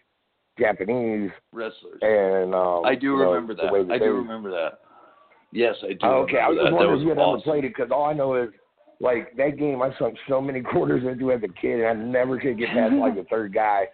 Japanese 0.59 1.31
Wrestlers. 1.53 1.99
and 2.01 2.55
um, 2.55 2.85
I 2.85 2.95
do 2.95 3.07
you 3.07 3.19
know, 3.19 3.33
remember 3.33 3.55
that. 3.55 3.93
I 3.93 3.99
do 3.99 4.13
remember 4.13 4.51
that. 4.51 4.81
Yes, 5.53 5.77
I 5.83 5.89
do. 5.89 5.99
Oh, 6.03 6.27
okay, 6.29 6.39
I 6.39 6.49
was 6.49 6.59
remember 6.59 6.71
just 6.71 6.71
that. 6.71 6.75
wondering 6.75 7.01
if 7.01 7.03
you 7.05 7.09
had 7.11 7.19
ever 7.19 7.41
played 7.41 7.65
it 7.65 7.75
because 7.77 7.91
all 7.93 8.07
I 8.07 8.13
know 8.13 8.43
is 8.43 8.51
like 9.01 9.37
that 9.37 9.59
game 9.59 9.83
I 9.83 9.91
sunk 9.99 10.17
so 10.29 10.41
many 10.41 10.61
quarters 10.73 11.05
into 11.05 11.33
as 11.33 11.43
a 11.43 11.61
kid, 11.61 11.81
and 11.81 11.87
I 11.87 11.93
never 11.93 12.39
could 12.39 12.59
get 12.59 12.71
past 12.71 12.95
like 12.95 13.15
the 13.15 13.25
third 13.31 13.55
guy. 13.55 13.85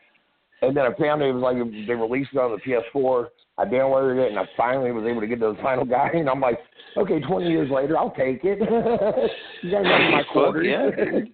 And 0.62 0.76
then 0.76 0.84
I 0.84 0.94
found 0.98 1.22
it 1.22 1.32
was 1.32 1.42
like 1.42 1.56
they 1.86 1.94
released 1.94 2.30
it 2.34 2.38
on 2.38 2.52
the 2.52 2.58
PS4. 2.94 3.26
I 3.60 3.64
downloaded 3.66 4.24
it, 4.24 4.30
and 4.30 4.38
I 4.38 4.48
finally 4.56 4.90
was 4.90 5.04
able 5.04 5.20
to 5.20 5.26
get 5.26 5.40
to 5.40 5.52
the 5.52 5.62
final 5.62 5.84
guy. 5.84 6.10
And 6.14 6.30
I'm 6.30 6.40
like, 6.40 6.58
okay, 6.96 7.20
20 7.20 7.50
years 7.50 7.70
later, 7.70 7.98
I'll 7.98 8.10
take 8.10 8.40
it. 8.42 8.58
you 9.62 9.70
guys 9.70 9.84
have 9.84 10.10
my 10.12 10.22
quarters. 10.32 10.66
yeah. 10.68 11.20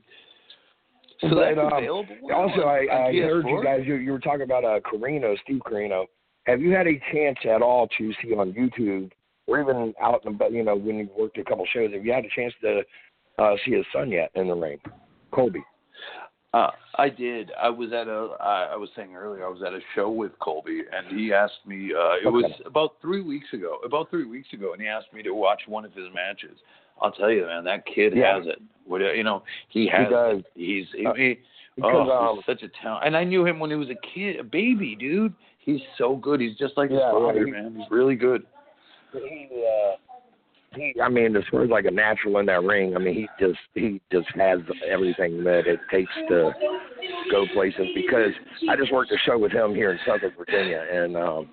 So 1.22 1.30
But, 1.30 1.54
that's 1.54 1.58
um, 1.58 1.72
available. 1.72 2.14
Also, 2.34 2.60
I, 2.64 3.08
I 3.08 3.12
heard 3.14 3.46
you 3.46 3.62
guys. 3.64 3.80
You, 3.86 3.94
you 3.94 4.12
were 4.12 4.18
talking 4.18 4.42
about 4.42 4.66
uh, 4.66 4.80
Corino, 4.80 5.34
Steve 5.44 5.62
Corino. 5.66 6.04
Have 6.44 6.60
you 6.60 6.72
had 6.72 6.86
a 6.86 7.00
chance 7.10 7.38
at 7.50 7.62
all 7.62 7.88
to 7.96 8.12
see 8.22 8.34
on 8.34 8.52
YouTube, 8.52 9.10
or 9.46 9.58
even 9.58 9.94
out 9.98 10.26
in 10.26 10.36
the, 10.36 10.48
you 10.50 10.62
know, 10.62 10.76
when 10.76 10.96
you 10.96 11.08
worked 11.18 11.38
a 11.38 11.44
couple 11.44 11.66
shows? 11.72 11.90
Have 11.94 12.04
you 12.04 12.12
had 12.12 12.26
a 12.26 12.28
chance 12.36 12.52
to 12.60 12.82
uh, 13.38 13.54
see 13.64 13.72
his 13.72 13.86
son 13.94 14.10
yet 14.10 14.30
in 14.34 14.48
the 14.48 14.54
ring, 14.54 14.78
Colby? 15.32 15.64
Uh, 16.56 16.70
I 16.96 17.08
did. 17.10 17.50
I 17.60 17.68
was 17.68 17.92
at 17.92 18.08
a. 18.08 18.36
I 18.40 18.70
I 18.72 18.76
was 18.76 18.88
saying 18.96 19.14
earlier. 19.14 19.44
I 19.44 19.48
was 19.50 19.62
at 19.66 19.72
a 19.74 19.80
show 19.94 20.10
with 20.10 20.32
Colby, 20.38 20.82
and 20.92 21.18
he 21.18 21.32
asked 21.32 21.66
me. 21.66 21.92
Uh, 21.92 22.14
it 22.26 22.32
was 22.32 22.50
about 22.64 22.94
three 23.02 23.20
weeks 23.20 23.46
ago. 23.52 23.78
About 23.84 24.08
three 24.10 24.24
weeks 24.24 24.48
ago, 24.52 24.72
and 24.72 24.80
he 24.80 24.88
asked 24.88 25.12
me 25.12 25.22
to 25.22 25.32
watch 25.32 25.62
one 25.66 25.84
of 25.84 25.92
his 25.92 26.06
matches. 26.14 26.56
I'll 27.02 27.12
tell 27.12 27.30
you, 27.30 27.44
man, 27.44 27.64
that 27.64 27.84
kid 27.84 28.14
Yeah. 28.16 28.38
has 28.38 28.46
it. 28.46 28.62
What 28.86 29.00
you 29.02 29.22
know, 29.24 29.42
he 29.68 29.86
has. 29.88 30.08
does. 30.10 30.38
It. 30.38 30.46
He's 30.54 30.86
he, 30.96 31.04
Uh, 31.06 31.12
he, 31.14 31.38
because, 31.74 32.08
oh, 32.10 32.30
um, 32.30 32.36
he's 32.36 32.46
such 32.46 32.62
a 32.62 32.70
talent. 32.82 33.04
And 33.06 33.16
I 33.16 33.24
knew 33.24 33.44
him 33.44 33.58
when 33.58 33.68
he 33.70 33.76
was 33.76 33.90
a 33.90 34.14
kid, 34.14 34.40
a 34.40 34.44
baby, 34.44 34.96
dude. 34.98 35.34
He's 35.58 35.80
so 35.98 36.16
good. 36.16 36.40
He's 36.40 36.56
just 36.56 36.76
like 36.78 36.90
his 36.90 37.00
father, 37.00 37.44
he- 37.44 37.50
man. 37.50 37.76
He's 37.76 37.90
really 37.90 38.14
good. 38.14 38.46
He, 39.12 39.48
uh, 39.52 39.96
he, 40.74 40.94
I 41.02 41.08
mean, 41.08 41.36
as 41.36 41.44
far 41.50 41.64
as 41.64 41.70
like 41.70 41.84
a 41.84 41.90
natural 41.90 42.38
in 42.38 42.46
that 42.46 42.62
ring, 42.62 42.96
I 42.96 42.98
mean, 42.98 43.14
he 43.14 43.28
just 43.44 43.58
he 43.74 44.00
just 44.12 44.28
has 44.36 44.58
everything 44.88 45.42
that 45.44 45.66
it 45.66 45.80
takes 45.90 46.12
to 46.28 46.52
go 47.30 47.46
places. 47.54 47.86
Because 47.94 48.32
I 48.68 48.76
just 48.76 48.92
worked 48.92 49.12
a 49.12 49.18
show 49.24 49.38
with 49.38 49.52
him 49.52 49.74
here 49.74 49.92
in 49.92 49.98
Suffolk, 50.06 50.32
Virginia, 50.36 50.84
and 50.90 51.16
um, 51.16 51.50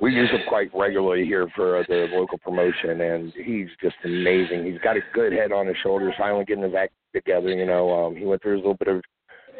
we 0.00 0.14
use 0.14 0.30
him 0.30 0.40
quite 0.48 0.70
regularly 0.74 1.24
here 1.24 1.48
for 1.54 1.84
the 1.88 2.08
local 2.12 2.38
promotion. 2.38 3.00
And 3.00 3.32
he's 3.32 3.68
just 3.82 3.96
amazing. 4.04 4.64
He's 4.64 4.80
got 4.82 4.96
a 4.96 5.00
good 5.12 5.32
head 5.32 5.52
on 5.52 5.66
his 5.66 5.76
shoulders, 5.82 6.14
finally 6.18 6.44
getting 6.44 6.64
his 6.64 6.74
act 6.74 6.92
together. 7.14 7.50
You 7.50 7.66
know, 7.66 8.06
um, 8.06 8.16
he 8.16 8.24
went 8.24 8.42
through 8.42 8.56
a 8.56 8.56
little 8.56 8.74
bit 8.74 8.88
of 8.88 9.02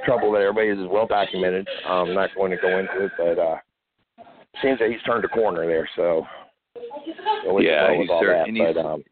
trouble 0.05 0.33
that 0.33 0.41
everybody 0.41 0.69
is 0.69 0.91
well 0.91 1.07
documented. 1.07 1.69
I'm 1.87 2.15
not 2.15 2.31
going 2.35 2.51
to 2.51 2.57
go 2.57 2.79
into 2.79 3.05
it, 3.05 3.12
but 3.19 3.39
uh, 3.39 3.57
seems 4.62 4.79
that 4.79 4.91
he's 4.91 5.03
turned 5.03 5.25
a 5.25 5.29
corner 5.29 5.67
there. 5.67 5.89
So. 5.95 6.27
Yeah, 6.77 7.91
he's 7.93 8.01
with 8.01 8.11
all 8.11 8.21
cer- 8.23 8.33
that, 8.33 8.49
he's- 8.49 8.75
but, 8.75 8.85
um, 8.85 9.05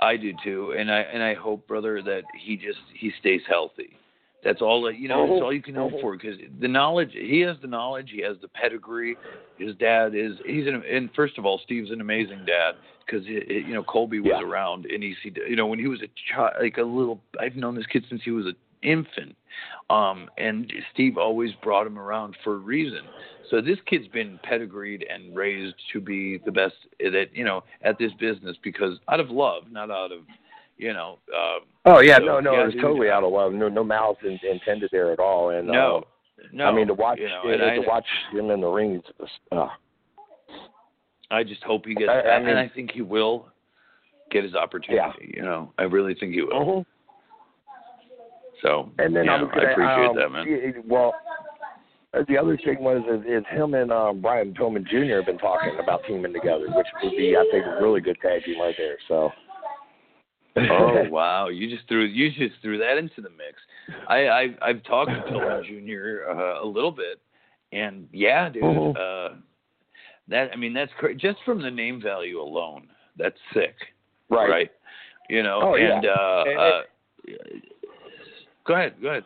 I 0.00 0.16
do 0.16 0.32
too, 0.44 0.72
and 0.78 0.90
I 0.92 1.00
and 1.00 1.22
I 1.22 1.34
hope, 1.34 1.66
brother, 1.66 2.00
that 2.02 2.22
he 2.38 2.56
just 2.56 2.78
he 2.94 3.10
stays 3.18 3.42
healthy. 3.48 3.96
That's 4.44 4.62
all 4.62 4.80
that 4.82 4.96
you 4.96 5.08
know. 5.08 5.26
That's 5.28 5.42
all 5.42 5.52
you 5.52 5.60
can 5.62 5.74
hope 5.74 6.00
for 6.00 6.16
because 6.16 6.38
the 6.60 6.68
knowledge 6.68 7.10
he 7.12 7.40
has 7.40 7.56
the 7.60 7.66
knowledge, 7.66 8.10
he 8.12 8.20
has 8.22 8.36
the 8.40 8.46
pedigree. 8.46 9.16
His 9.58 9.74
dad 9.76 10.14
is 10.14 10.34
he's 10.46 10.68
an 10.68 10.84
and 10.88 11.10
first 11.14 11.36
of 11.36 11.44
all, 11.44 11.58
Steve's 11.64 11.90
an 11.90 12.00
amazing 12.00 12.44
dad 12.46 12.76
because 13.04 13.26
you 13.26 13.74
know 13.74 13.82
Colby 13.82 14.20
was 14.20 14.30
Yeah. 14.40 14.46
around 14.46 14.86
and 14.86 15.02
he's 15.02 15.16
he 15.20 15.32
you 15.48 15.56
know 15.56 15.66
when 15.66 15.80
he 15.80 15.88
was 15.88 16.00
a 16.02 16.08
child 16.32 16.52
like 16.60 16.78
a 16.78 16.82
little 16.82 17.20
I've 17.40 17.56
known 17.56 17.74
this 17.74 17.86
kid 17.86 18.04
since 18.08 18.22
he 18.24 18.30
was 18.30 18.46
an 18.46 18.54
infant. 18.84 19.34
Um, 19.90 20.30
and 20.38 20.72
Steve 20.94 21.18
always 21.18 21.50
brought 21.54 21.84
him 21.88 21.98
around 21.98 22.36
for 22.44 22.54
a 22.54 22.58
reason. 22.58 23.00
So 23.50 23.60
this 23.60 23.78
kid's 23.86 24.08
been 24.08 24.38
pedigreed 24.42 25.06
and 25.08 25.34
raised 25.34 25.74
to 25.92 26.00
be 26.00 26.38
the 26.44 26.52
best 26.52 26.74
that 27.00 27.26
you 27.32 27.44
know 27.44 27.64
at 27.82 27.98
this 27.98 28.12
business 28.20 28.56
because 28.62 28.98
out 29.08 29.20
of 29.20 29.30
love, 29.30 29.64
not 29.70 29.90
out 29.90 30.12
of 30.12 30.20
you 30.76 30.92
know. 30.92 31.18
Uh, 31.34 31.58
Oh 31.86 32.00
yeah, 32.00 32.18
So, 32.18 32.24
no, 32.24 32.40
no, 32.40 32.52
yeah, 32.52 32.62
it 32.62 32.66
was 32.66 32.74
totally 32.82 33.08
out 33.08 33.24
of 33.24 33.32
love. 33.32 33.52
No, 33.54 33.68
no 33.68 33.82
malice 33.82 34.18
in, 34.22 34.38
intended 34.46 34.90
there 34.92 35.10
at 35.12 35.18
all. 35.18 35.50
And 35.50 35.66
no, 35.68 36.04
uh, 36.38 36.46
no. 36.52 36.64
I 36.66 36.72
mean 36.74 36.86
to 36.88 36.94
watch 36.94 37.18
you 37.18 37.28
know, 37.28 37.42
I, 37.44 37.76
to 37.76 37.82
watch 37.86 38.04
him 38.30 38.50
in 38.50 38.60
the 38.60 38.66
ring. 38.68 39.02
Uh, 39.50 39.68
I 41.30 41.44
just 41.44 41.62
hope 41.62 41.86
he 41.86 41.94
gets, 41.94 42.10
I- 42.10 42.20
I 42.28 42.38
mean- 42.40 42.48
and 42.50 42.58
I 42.58 42.68
think 42.68 42.90
he 42.92 43.00
will 43.02 43.48
get 44.30 44.44
his 44.44 44.54
opportunity. 44.54 45.32
You 45.34 45.42
know, 45.42 45.72
I 45.78 45.84
really 45.84 46.14
think 46.14 46.34
he 46.34 46.42
will. 46.42 46.52
mhm. 46.52 46.86
So, 48.62 48.90
And 48.98 49.14
then 49.14 49.24
you 49.26 49.30
I 49.30 49.38
know, 49.40 49.48
I 49.50 49.54
gonna, 49.54 49.70
appreciate 49.72 50.06
um, 50.10 50.16
that, 50.16 50.30
man. 50.30 50.82
Well, 50.86 51.14
the 52.12 52.38
other 52.38 52.56
thing 52.56 52.76
was 52.80 53.02
is, 53.08 53.24
is 53.26 53.44
him 53.50 53.74
and 53.74 53.92
um, 53.92 54.20
Brian 54.20 54.54
Pillman 54.54 54.86
Jr. 54.86 55.16
have 55.16 55.26
been 55.26 55.38
talking 55.38 55.72
about 55.82 56.00
teaming 56.06 56.32
together, 56.32 56.66
which 56.74 56.86
would 57.02 57.16
be, 57.16 57.36
I 57.36 57.44
think, 57.52 57.64
a 57.66 57.82
really 57.82 58.00
good 58.00 58.16
tag 58.22 58.44
team 58.44 58.60
right 58.60 58.74
there. 58.78 58.96
So. 59.08 59.30
oh 60.56 61.04
wow, 61.10 61.48
you 61.48 61.68
just 61.74 61.86
threw 61.88 62.04
you 62.04 62.30
just 62.30 62.60
threw 62.62 62.78
that 62.78 62.96
into 62.98 63.20
the 63.20 63.30
mix. 63.30 63.60
I, 64.08 64.26
I 64.28 64.46
I've 64.62 64.82
talked 64.84 65.10
to 65.10 65.20
Pillman 65.30 65.64
Jr. 65.64 66.30
Uh, 66.30 66.64
a 66.64 66.66
little 66.66 66.90
bit, 66.90 67.20
and 67.72 68.08
yeah, 68.12 68.48
dude, 68.48 68.62
Mhm. 68.64 68.96
uh, 68.96 69.34
that 70.28 70.50
I 70.52 70.56
mean 70.56 70.72
that's 70.72 70.92
cra- 70.98 71.14
just 71.14 71.38
from 71.44 71.62
the 71.62 71.70
name 71.70 72.00
value 72.02 72.40
alone. 72.40 72.88
That's 73.18 73.36
sick, 73.52 73.74
right. 74.30 74.48
Right? 74.48 74.70
You 75.28 75.42
know, 75.42 75.60
Oh, 75.62 75.74
yeah. 75.76 75.96
and 75.96 76.06
uh, 76.06 76.44
And- 76.46 76.58
uh, 76.58 76.80
go 78.66 78.74
ahead, 78.74 78.94
go 79.02 79.08
ahead. 79.08 79.24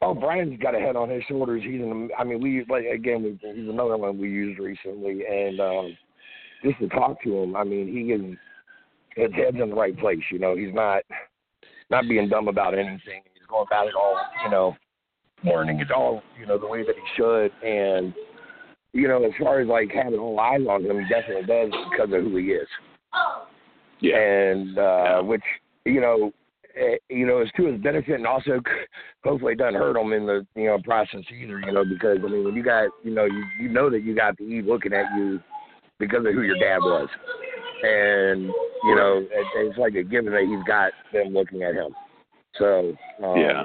Oh, 0.00 0.14
Brian's 0.14 0.60
got 0.60 0.76
a 0.76 0.78
head 0.78 0.94
on 0.94 1.10
his 1.10 1.24
shoulders. 1.28 1.62
He's 1.64 1.80
an, 1.80 2.10
I 2.16 2.22
mean, 2.22 2.40
we 2.40 2.64
like 2.68 2.84
again, 2.84 3.22
we, 3.22 3.30
he's 3.54 3.68
another 3.68 3.96
one 3.96 4.18
we 4.18 4.28
used 4.28 4.60
recently, 4.60 5.22
and 5.26 5.60
um, 5.60 5.96
just 6.64 6.78
to 6.78 6.88
talk 6.88 7.22
to 7.24 7.36
him, 7.36 7.56
I 7.56 7.64
mean, 7.64 7.88
he 7.88 8.12
is 8.12 8.36
his 9.16 9.34
head's 9.34 9.60
in 9.60 9.70
the 9.70 9.74
right 9.74 9.98
place. 9.98 10.22
You 10.30 10.38
know, 10.38 10.56
he's 10.56 10.72
not 10.72 11.02
not 11.90 12.04
being 12.08 12.28
dumb 12.28 12.48
about 12.48 12.74
anything. 12.74 13.22
He's 13.34 13.46
going 13.48 13.66
about 13.66 13.88
it 13.88 13.94
all, 13.94 14.16
you 14.44 14.50
know, 14.50 14.76
learning 15.44 15.80
it 15.80 15.90
all, 15.90 16.22
you 16.38 16.46
know, 16.46 16.58
the 16.58 16.66
way 16.66 16.84
that 16.84 16.94
he 16.94 17.02
should. 17.16 17.50
And 17.66 18.14
you 18.92 19.08
know, 19.08 19.24
as 19.24 19.32
far 19.40 19.60
as 19.60 19.68
like 19.68 19.90
having 19.90 20.18
all 20.20 20.38
eyes 20.38 20.60
on 20.68 20.84
him, 20.84 21.00
he 21.00 21.08
definitely 21.08 21.46
does 21.46 21.70
because 21.90 22.12
of 22.12 22.22
who 22.22 22.36
he 22.36 22.46
is 22.46 22.68
Yeah, 24.00 24.16
and 24.16 24.78
uh 24.78 25.22
which 25.22 25.42
you 25.84 26.00
know 26.00 26.32
eh, 26.78 26.96
you 27.08 27.26
know 27.26 27.42
is 27.42 27.50
to 27.56 27.66
his 27.66 27.80
benefit 27.80 28.14
and 28.14 28.26
also 28.26 28.60
hopefully 29.24 29.52
it 29.52 29.58
doesn't 29.58 29.74
hurt 29.74 29.96
him 29.96 30.12
in 30.12 30.26
the 30.26 30.46
you 30.54 30.66
know 30.66 30.78
process 30.84 31.20
either 31.30 31.60
you 31.60 31.72
know 31.72 31.84
because 31.84 32.18
I 32.24 32.28
mean 32.28 32.44
when 32.44 32.54
you 32.54 32.62
got 32.62 32.88
you 33.02 33.14
know 33.14 33.24
you 33.24 33.44
you 33.60 33.68
know 33.68 33.90
that 33.90 34.02
you 34.02 34.14
got 34.14 34.36
the 34.36 34.44
E 34.44 34.62
looking 34.62 34.92
at 34.92 35.06
you 35.16 35.40
because 35.98 36.24
of 36.26 36.32
who 36.32 36.42
your 36.42 36.58
dad 36.58 36.78
was 36.78 37.08
and 37.82 38.42
you 38.84 38.96
know 38.96 39.18
it, 39.30 39.46
it's 39.56 39.78
like 39.78 39.94
a 39.94 40.02
given 40.02 40.32
that 40.32 40.42
he's 40.42 40.66
got 40.66 40.92
them 41.12 41.34
looking 41.34 41.62
at 41.62 41.74
him 41.74 41.94
so 42.58 42.92
um, 43.22 43.36
yeah. 43.36 43.64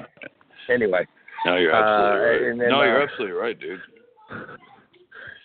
anyway 0.69 1.05
No, 1.45 1.57
you're 1.57 1.73
uh, 1.73 1.79
absolutely 1.79 2.25
right. 2.25 2.51
and 2.51 2.61
then, 2.61 2.69
no, 2.69 2.83
you're 2.83 3.01
uh, 3.01 3.05
absolutely 3.05 3.37
right, 3.37 3.59
dude. 3.59 3.79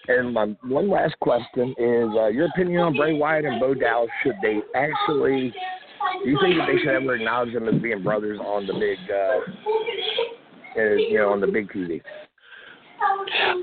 And 0.09 0.33
my 0.33 0.47
one 0.63 0.89
last 0.89 1.15
question 1.21 1.75
is 1.77 2.09
uh, 2.17 2.29
your 2.29 2.47
opinion 2.47 2.81
on 2.81 2.97
Bray 2.97 3.13
Wyatt 3.13 3.45
and 3.45 3.61
Bo 3.61 3.75
Dallas. 3.75 4.09
Should 4.23 4.37
they 4.43 4.61
actually? 4.75 5.53
Do 6.23 6.31
you 6.31 6.39
think 6.43 6.57
that 6.59 6.67
they 6.67 6.79
should 6.79 6.89
ever 6.89 7.15
acknowledge 7.15 7.53
them 7.55 7.69
as 7.69 7.81
being 7.81 8.03
brothers 8.03 8.39
on 8.41 8.67
the 8.67 8.75
big, 8.75 8.99
uh, 9.11 10.81
uh, 10.81 10.95
you 10.95 11.19
know, 11.19 11.33
on 11.33 11.41
the 11.41 11.47
big 11.47 11.69
TV? 11.71 12.01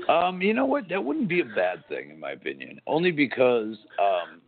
Um, 0.08 0.40
you 0.40 0.54
know 0.54 0.66
what? 0.66 0.88
That 0.88 1.02
wouldn't 1.02 1.28
be 1.28 1.40
a 1.40 1.44
bad 1.44 1.86
thing, 1.88 2.10
in 2.10 2.20
my 2.20 2.32
opinion. 2.32 2.80
Only 2.86 3.10
because 3.10 3.76
um, 3.98 4.40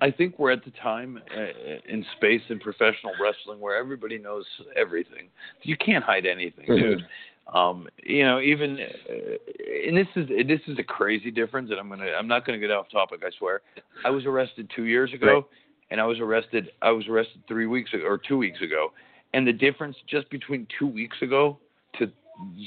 I 0.00 0.10
think 0.10 0.38
we're 0.38 0.50
at 0.50 0.64
the 0.64 0.72
time 0.82 1.20
uh, 1.36 1.92
in 1.92 2.04
space 2.16 2.42
in 2.48 2.60
professional 2.60 3.12
wrestling 3.20 3.60
where 3.60 3.76
everybody 3.76 4.18
knows 4.18 4.44
everything. 4.76 5.28
You 5.62 5.76
can't 5.76 6.04
hide 6.04 6.26
anything, 6.26 6.66
dude. 6.66 7.06
Um, 7.52 7.88
you 8.02 8.24
know, 8.24 8.40
even 8.40 8.78
uh, 8.78 9.88
and 9.88 9.96
this 9.96 10.06
is 10.14 10.28
this 10.46 10.60
is 10.68 10.78
a 10.78 10.84
crazy 10.84 11.30
difference, 11.30 11.70
and 11.70 11.80
I'm 11.80 11.88
gonna 11.88 12.12
I'm 12.16 12.28
not 12.28 12.46
gonna 12.46 12.58
get 12.58 12.70
off 12.70 12.86
topic. 12.90 13.22
I 13.26 13.30
swear. 13.38 13.62
I 14.04 14.10
was 14.10 14.24
arrested 14.24 14.70
two 14.74 14.84
years 14.84 15.12
ago, 15.12 15.26
Right. 15.26 15.44
And 15.90 16.00
I 16.00 16.04
was 16.04 16.18
arrested 16.20 16.70
I 16.82 16.90
was 16.90 17.06
arrested 17.08 17.42
three 17.48 17.66
weeks 17.66 17.92
ago 17.92 18.04
or 18.04 18.18
two 18.18 18.38
weeks 18.38 18.60
ago, 18.62 18.92
and 19.34 19.46
the 19.46 19.52
difference 19.52 19.96
just 20.08 20.30
between 20.30 20.66
two 20.78 20.86
weeks 20.86 21.16
ago 21.22 21.58
to 21.98 22.06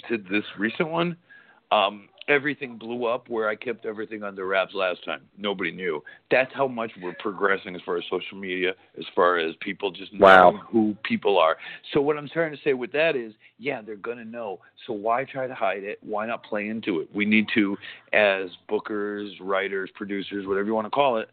to 0.10 0.18
this 0.18 0.44
recent 0.58 0.90
one 0.90 1.18
um, 1.74 2.08
everything 2.28 2.78
blew 2.78 3.06
up 3.06 3.30
where 3.30 3.50
I 3.50 3.56
kept 3.56 3.86
everything 3.86 4.24
under 4.24 4.46
wraps 4.46 4.74
last 4.74 5.04
time. 5.04 5.22
Nobody 5.38 5.72
knew. 5.72 6.04
That's 6.32 6.52
how 6.54 6.68
much 6.68 6.92
we're 7.02 7.16
progressing 7.20 7.76
as 7.76 7.82
far 7.86 7.98
as 7.98 8.04
social 8.10 8.38
media, 8.38 8.74
as 8.98 9.06
far 9.16 9.38
as 9.38 9.56
people 9.60 9.92
just 9.92 10.14
Wow. 10.14 10.52
knowing 10.52 10.62
who 10.70 10.96
people 11.04 11.38
are. 11.38 11.58
So 11.92 12.02
what 12.02 12.18
I'm 12.18 12.30
trying 12.30 12.52
to 12.52 12.62
say 12.64 12.74
with 12.74 12.92
that 12.92 13.16
is, 13.16 13.34
yeah, 13.58 13.82
they're 13.82 13.96
gonna 13.96 14.26
know. 14.26 14.60
So 14.86 14.94
why 14.94 15.26
try 15.26 15.48
to 15.48 15.56
hide 15.56 15.84
it? 15.84 16.00
Why 16.02 16.26
not 16.26 16.44
play 16.44 16.68
into 16.68 17.00
it? 17.02 17.14
We 17.14 17.26
need 17.26 17.48
to, 17.56 17.78
as 18.14 18.50
bookers, 18.70 19.32
writers, 19.42 19.90
producers, 19.96 20.46
whatever 20.46 20.68
you 20.68 20.74
want 20.76 20.86
to 20.86 20.92
call 20.92 21.18
it, 21.18 21.30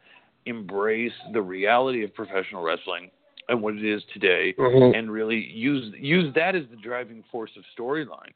embrace 0.47 1.13
the 1.33 1.43
reality 1.43 2.05
of 2.05 2.15
professional 2.15 2.63
wrestling 2.63 3.11
and 3.49 3.61
what 3.61 3.75
it 3.75 3.85
is 3.85 4.03
today 4.13 4.53
Mhm. 4.59 4.97
and 4.97 5.11
really 5.11 5.39
use 5.39 5.93
use 5.99 6.33
that 6.35 6.55
as 6.55 6.67
the 6.69 6.77
driving 6.77 7.23
force 7.25 7.57
of 7.57 7.65
storyline. 7.77 8.33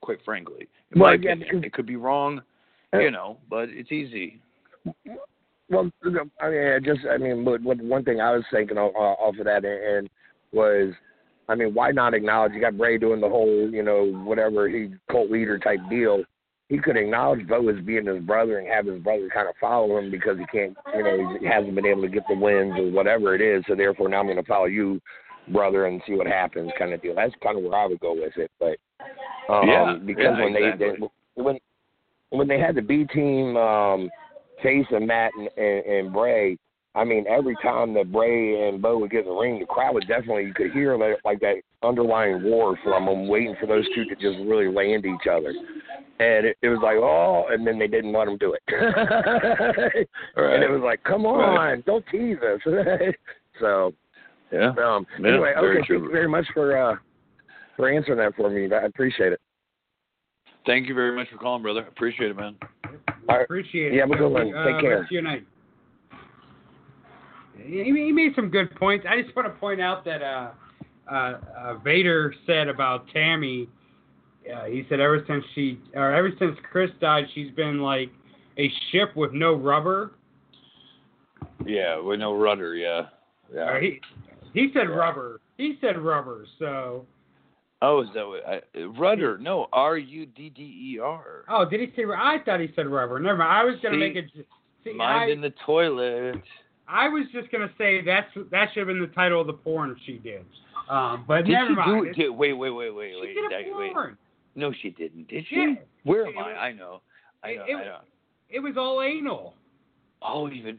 Quite 0.00 0.22
frankly, 0.22 0.68
in 0.92 1.00
Well, 1.00 1.14
yeah, 1.14 1.32
opinion, 1.32 1.64
it 1.64 1.72
could 1.72 1.86
be 1.86 1.96
wrong, 1.96 2.42
Uh, 2.94 2.98
you 2.98 3.10
know, 3.10 3.38
but 3.48 3.68
it's 3.68 3.92
easy. 3.92 4.40
Well, 5.70 5.90
I 6.40 6.48
mean, 6.48 6.66
I 6.72 6.78
just, 6.78 7.04
I 7.06 7.18
mean, 7.18 7.44
but 7.44 7.60
one 7.62 8.04
thing 8.04 8.20
I 8.20 8.32
was 8.34 8.44
thinking 8.50 8.78
off, 8.78 8.94
off 8.94 9.36
of 9.38 9.44
that 9.44 9.64
and 9.64 10.08
was, 10.52 10.94
I 11.48 11.54
mean, 11.54 11.74
why 11.74 11.90
not 11.90 12.14
acknowledge 12.14 12.52
you 12.52 12.60
got 12.60 12.78
Bray 12.78 12.96
doing 12.96 13.20
the 13.20 13.28
whole, 13.28 13.68
you 13.70 13.82
know, 13.82 14.06
whatever 14.24 14.68
he 14.68 14.94
cult 15.10 15.30
leader 15.30 15.58
type 15.58 15.80
deal. 15.90 16.24
He 16.68 16.78
could 16.78 16.96
acknowledge 16.98 17.46
Bo 17.48 17.66
as 17.68 17.82
being 17.84 18.06
his 18.06 18.22
brother 18.22 18.58
and 18.58 18.68
have 18.68 18.86
his 18.86 19.02
brother 19.02 19.28
kind 19.32 19.48
of 19.48 19.54
follow 19.58 19.96
him 19.96 20.10
because 20.10 20.36
he 20.38 20.44
can't, 20.46 20.76
you 20.94 21.02
know, 21.02 21.36
he 21.40 21.46
hasn't 21.46 21.74
been 21.74 21.86
able 21.86 22.02
to 22.02 22.08
get 22.08 22.24
the 22.28 22.36
wins 22.36 22.74
or 22.78 22.90
whatever 22.90 23.34
it 23.34 23.40
is. 23.40 23.64
So 23.66 23.74
therefore, 23.74 24.08
now 24.08 24.20
I'm 24.20 24.26
going 24.26 24.36
to 24.36 24.42
follow 24.42 24.66
you, 24.66 25.00
brother, 25.50 25.86
and 25.86 26.02
see 26.06 26.12
what 26.12 26.26
happens, 26.26 26.70
kind 26.78 26.92
of 26.92 27.00
deal. 27.00 27.14
That's 27.14 27.32
kind 27.42 27.56
of 27.56 27.64
where 27.64 27.74
I 27.74 27.86
would 27.86 28.00
go 28.00 28.12
with 28.12 28.36
it. 28.36 28.50
But 28.60 28.76
um, 29.50 29.66
Yeah, 29.66 29.96
because 30.04 30.34
yeah, 30.36 30.44
when 30.44 30.52
they, 30.52 30.68
exactly. 30.68 31.08
they 31.36 31.42
when 31.42 31.58
when 32.30 32.48
they 32.48 32.58
had 32.58 32.74
the 32.74 32.82
B 32.82 33.06
team, 33.14 33.56
um, 33.56 34.10
Chase 34.62 34.86
and 34.90 35.06
Matt 35.06 35.30
and, 35.38 35.48
and, 35.56 35.86
and 35.86 36.12
Bray, 36.12 36.58
I 36.98 37.04
mean, 37.04 37.24
every 37.28 37.54
time 37.62 37.94
that 37.94 38.10
Bray 38.12 38.68
and 38.68 38.82
Bo 38.82 38.98
would 38.98 39.10
get 39.12 39.20
in 39.20 39.26
the 39.26 39.32
ring, 39.34 39.60
the 39.60 39.66
crowd 39.66 39.94
would 39.94 40.08
definitely 40.08 40.46
you 40.46 40.54
could 40.54 40.72
hear 40.72 40.98
that, 40.98 41.16
like 41.24 41.38
that 41.40 41.56
underlying 41.84 42.42
roar 42.42 42.76
from 42.82 43.06
them, 43.06 43.28
waiting 43.28 43.54
for 43.60 43.66
those 43.66 43.86
two 43.94 44.04
to 44.06 44.14
just 44.16 44.38
really 44.48 44.66
lay 44.68 44.92
into 44.94 45.08
each 45.08 45.28
other. 45.30 45.54
And 46.20 46.46
it, 46.46 46.56
it 46.60 46.68
was 46.68 46.80
like, 46.82 46.96
oh, 46.96 47.44
and 47.52 47.64
then 47.64 47.78
they 47.78 47.86
didn't 47.86 48.12
let 48.12 48.24
them 48.24 48.36
do 48.38 48.54
it. 48.54 48.62
And 50.36 50.62
it 50.64 50.70
was 50.70 50.80
like, 50.84 51.02
come 51.04 51.24
on, 51.24 51.56
Right. 51.56 51.84
don't 51.86 52.04
tease 52.10 52.38
us. 52.38 52.60
so, 53.60 53.92
Yeah. 54.52 54.70
um, 54.70 55.06
Yeah, 55.20 55.28
anyway, 55.28 55.52
very 55.54 55.78
okay, 55.78 55.86
true. 55.86 55.98
thank 56.00 56.08
you 56.08 56.12
very 56.12 56.28
much 56.28 56.46
for 56.52 56.76
uh, 56.76 56.96
for 57.76 57.88
answering 57.88 58.18
that 58.18 58.34
for 58.34 58.50
me. 58.50 58.68
I 58.74 58.86
appreciate 58.86 59.32
it. 59.32 59.40
Thank 60.66 60.88
you 60.88 60.94
very 60.94 61.14
much 61.14 61.28
for 61.30 61.38
calling, 61.38 61.62
brother. 61.62 61.82
Appreciate 61.86 62.30
it, 62.32 62.36
man. 62.36 62.56
All 63.28 63.36
right. 63.36 63.44
Appreciate 63.44 63.92
it. 63.92 63.96
Yeah, 63.96 64.00
have 64.02 64.10
a 64.10 64.16
good 64.16 64.28
one. 64.28 64.52
Uh, 64.52 64.64
Take 64.64 64.80
care. 64.80 64.98
rest 65.00 65.04
of 65.06 65.12
your 65.12 65.22
night. 65.22 65.46
He, 67.64 67.84
he 67.84 68.12
made 68.12 68.34
some 68.34 68.48
good 68.50 68.74
points. 68.76 69.06
I 69.08 69.20
just 69.22 69.34
want 69.34 69.48
to 69.48 69.54
point 69.58 69.80
out 69.80 70.04
that 70.04 70.22
uh, 70.22 70.50
uh, 71.10 71.38
uh, 71.56 71.74
Vader 71.78 72.34
said 72.46 72.68
about 72.68 73.06
Tammy. 73.12 73.68
Uh, 74.52 74.64
he 74.64 74.86
said 74.88 75.00
ever 75.00 75.24
since 75.26 75.44
she, 75.54 75.78
or 75.94 76.12
ever 76.14 76.30
since 76.38 76.56
Chris 76.70 76.90
died, 77.00 77.24
she's 77.34 77.50
been 77.52 77.80
like 77.80 78.10
a 78.56 78.70
ship 78.90 79.14
with 79.14 79.32
no 79.32 79.54
rubber. 79.54 80.12
Yeah, 81.66 82.00
with 82.00 82.20
no 82.20 82.34
rudder. 82.34 82.74
Yeah. 82.74 83.06
Yeah. 83.52 83.70
Or 83.70 83.80
he, 83.80 84.00
he 84.54 84.70
said 84.72 84.88
rubber. 84.88 85.40
He 85.56 85.76
said 85.80 85.98
rubber. 85.98 86.46
So, 86.58 87.06
Oh, 87.80 88.02
is 88.02 88.08
that 88.14 88.26
what? 88.26 88.40
I, 88.46 88.60
rudder? 88.98 89.38
No, 89.38 89.68
R 89.72 89.98
U 89.98 90.26
D 90.26 90.50
D 90.50 90.62
E 90.94 90.98
R. 90.98 91.44
oh, 91.48 91.64
did 91.68 91.80
he 91.80 91.92
say? 91.94 92.02
I 92.04 92.38
thought 92.44 92.60
he 92.60 92.72
said 92.74 92.86
rubber. 92.88 93.20
Never 93.20 93.38
mind. 93.38 93.52
I 93.52 93.64
was 93.64 93.76
gonna 93.82 93.94
See, 93.94 93.98
make 94.00 94.16
it. 94.16 94.24
See, 94.82 94.92
Mind 94.94 95.30
I, 95.30 95.32
in 95.32 95.40
the 95.40 95.52
toilet. 95.64 96.42
I 96.88 97.08
was 97.08 97.24
just 97.32 97.50
gonna 97.52 97.70
say 97.78 98.00
that's 98.02 98.28
that 98.50 98.68
should 98.72 98.78
have 98.80 98.86
been 98.88 99.00
the 99.00 99.06
title 99.08 99.40
of 99.40 99.46
the 99.46 99.52
porn 99.52 99.96
she 100.06 100.14
did. 100.18 100.44
Um, 100.88 101.24
but 101.28 101.44
Did 101.44 101.52
never 101.52 101.68
she 101.70 101.74
mind. 101.74 102.06
do? 102.16 102.22
Did, 102.22 102.30
wait, 102.30 102.54
wait, 102.54 102.70
wait, 102.70 102.90
wait, 102.94 103.12
she 103.14 103.20
wait. 103.20 103.34
did 103.50 103.66
a 103.74 103.76
wait. 103.78 103.92
porn. 103.92 104.16
No, 104.54 104.72
she 104.80 104.90
didn't. 104.90 105.28
Did 105.28 105.44
she? 105.48 105.56
Yeah. 105.56 105.74
Where 106.04 106.26
It 106.26 106.34
am 106.36 106.38
I? 106.38 106.52
I 106.54 106.72
know. 106.72 107.02
I 107.44 107.50
it- 107.50 107.56
know. 107.58 107.64
it 107.66 107.72
I 107.72 107.76
was- 107.76 107.84
know. 107.84 107.98
It 108.50 108.60
was 108.60 108.76
all 108.78 109.02
anal. 109.02 109.54
Oh, 110.22 110.48
even. 110.50 110.78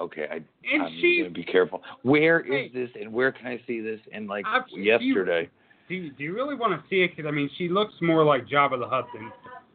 Okay, 0.00 0.26
I, 0.30 0.34
And 0.70 0.82
I'm 0.82 0.92
she- 1.00 1.18
gonna 1.22 1.30
be 1.30 1.44
careful. 1.44 1.82
Where 2.02 2.40
is 2.40 2.50
Hey. 2.50 2.68
this, 2.74 2.90
and 3.00 3.12
where 3.12 3.30
can 3.32 3.46
I 3.46 3.60
see 3.66 3.80
this? 3.80 4.00
And 4.12 4.26
like 4.26 4.44
I've- 4.46 4.64
yesterday. 4.74 5.48
do 5.88 5.94
you, 5.94 6.10
do 6.10 6.24
you 6.24 6.34
really 6.34 6.56
want 6.56 6.72
to 6.78 6.88
see 6.88 7.02
it? 7.02 7.14
Because 7.16 7.26
I 7.26 7.30
mean, 7.30 7.48
she 7.56 7.68
looks 7.68 7.94
more 8.02 8.24
like 8.24 8.46
Jabba 8.48 8.78
the 8.80 8.88
Hutt 8.88 9.06
than. 9.14 9.30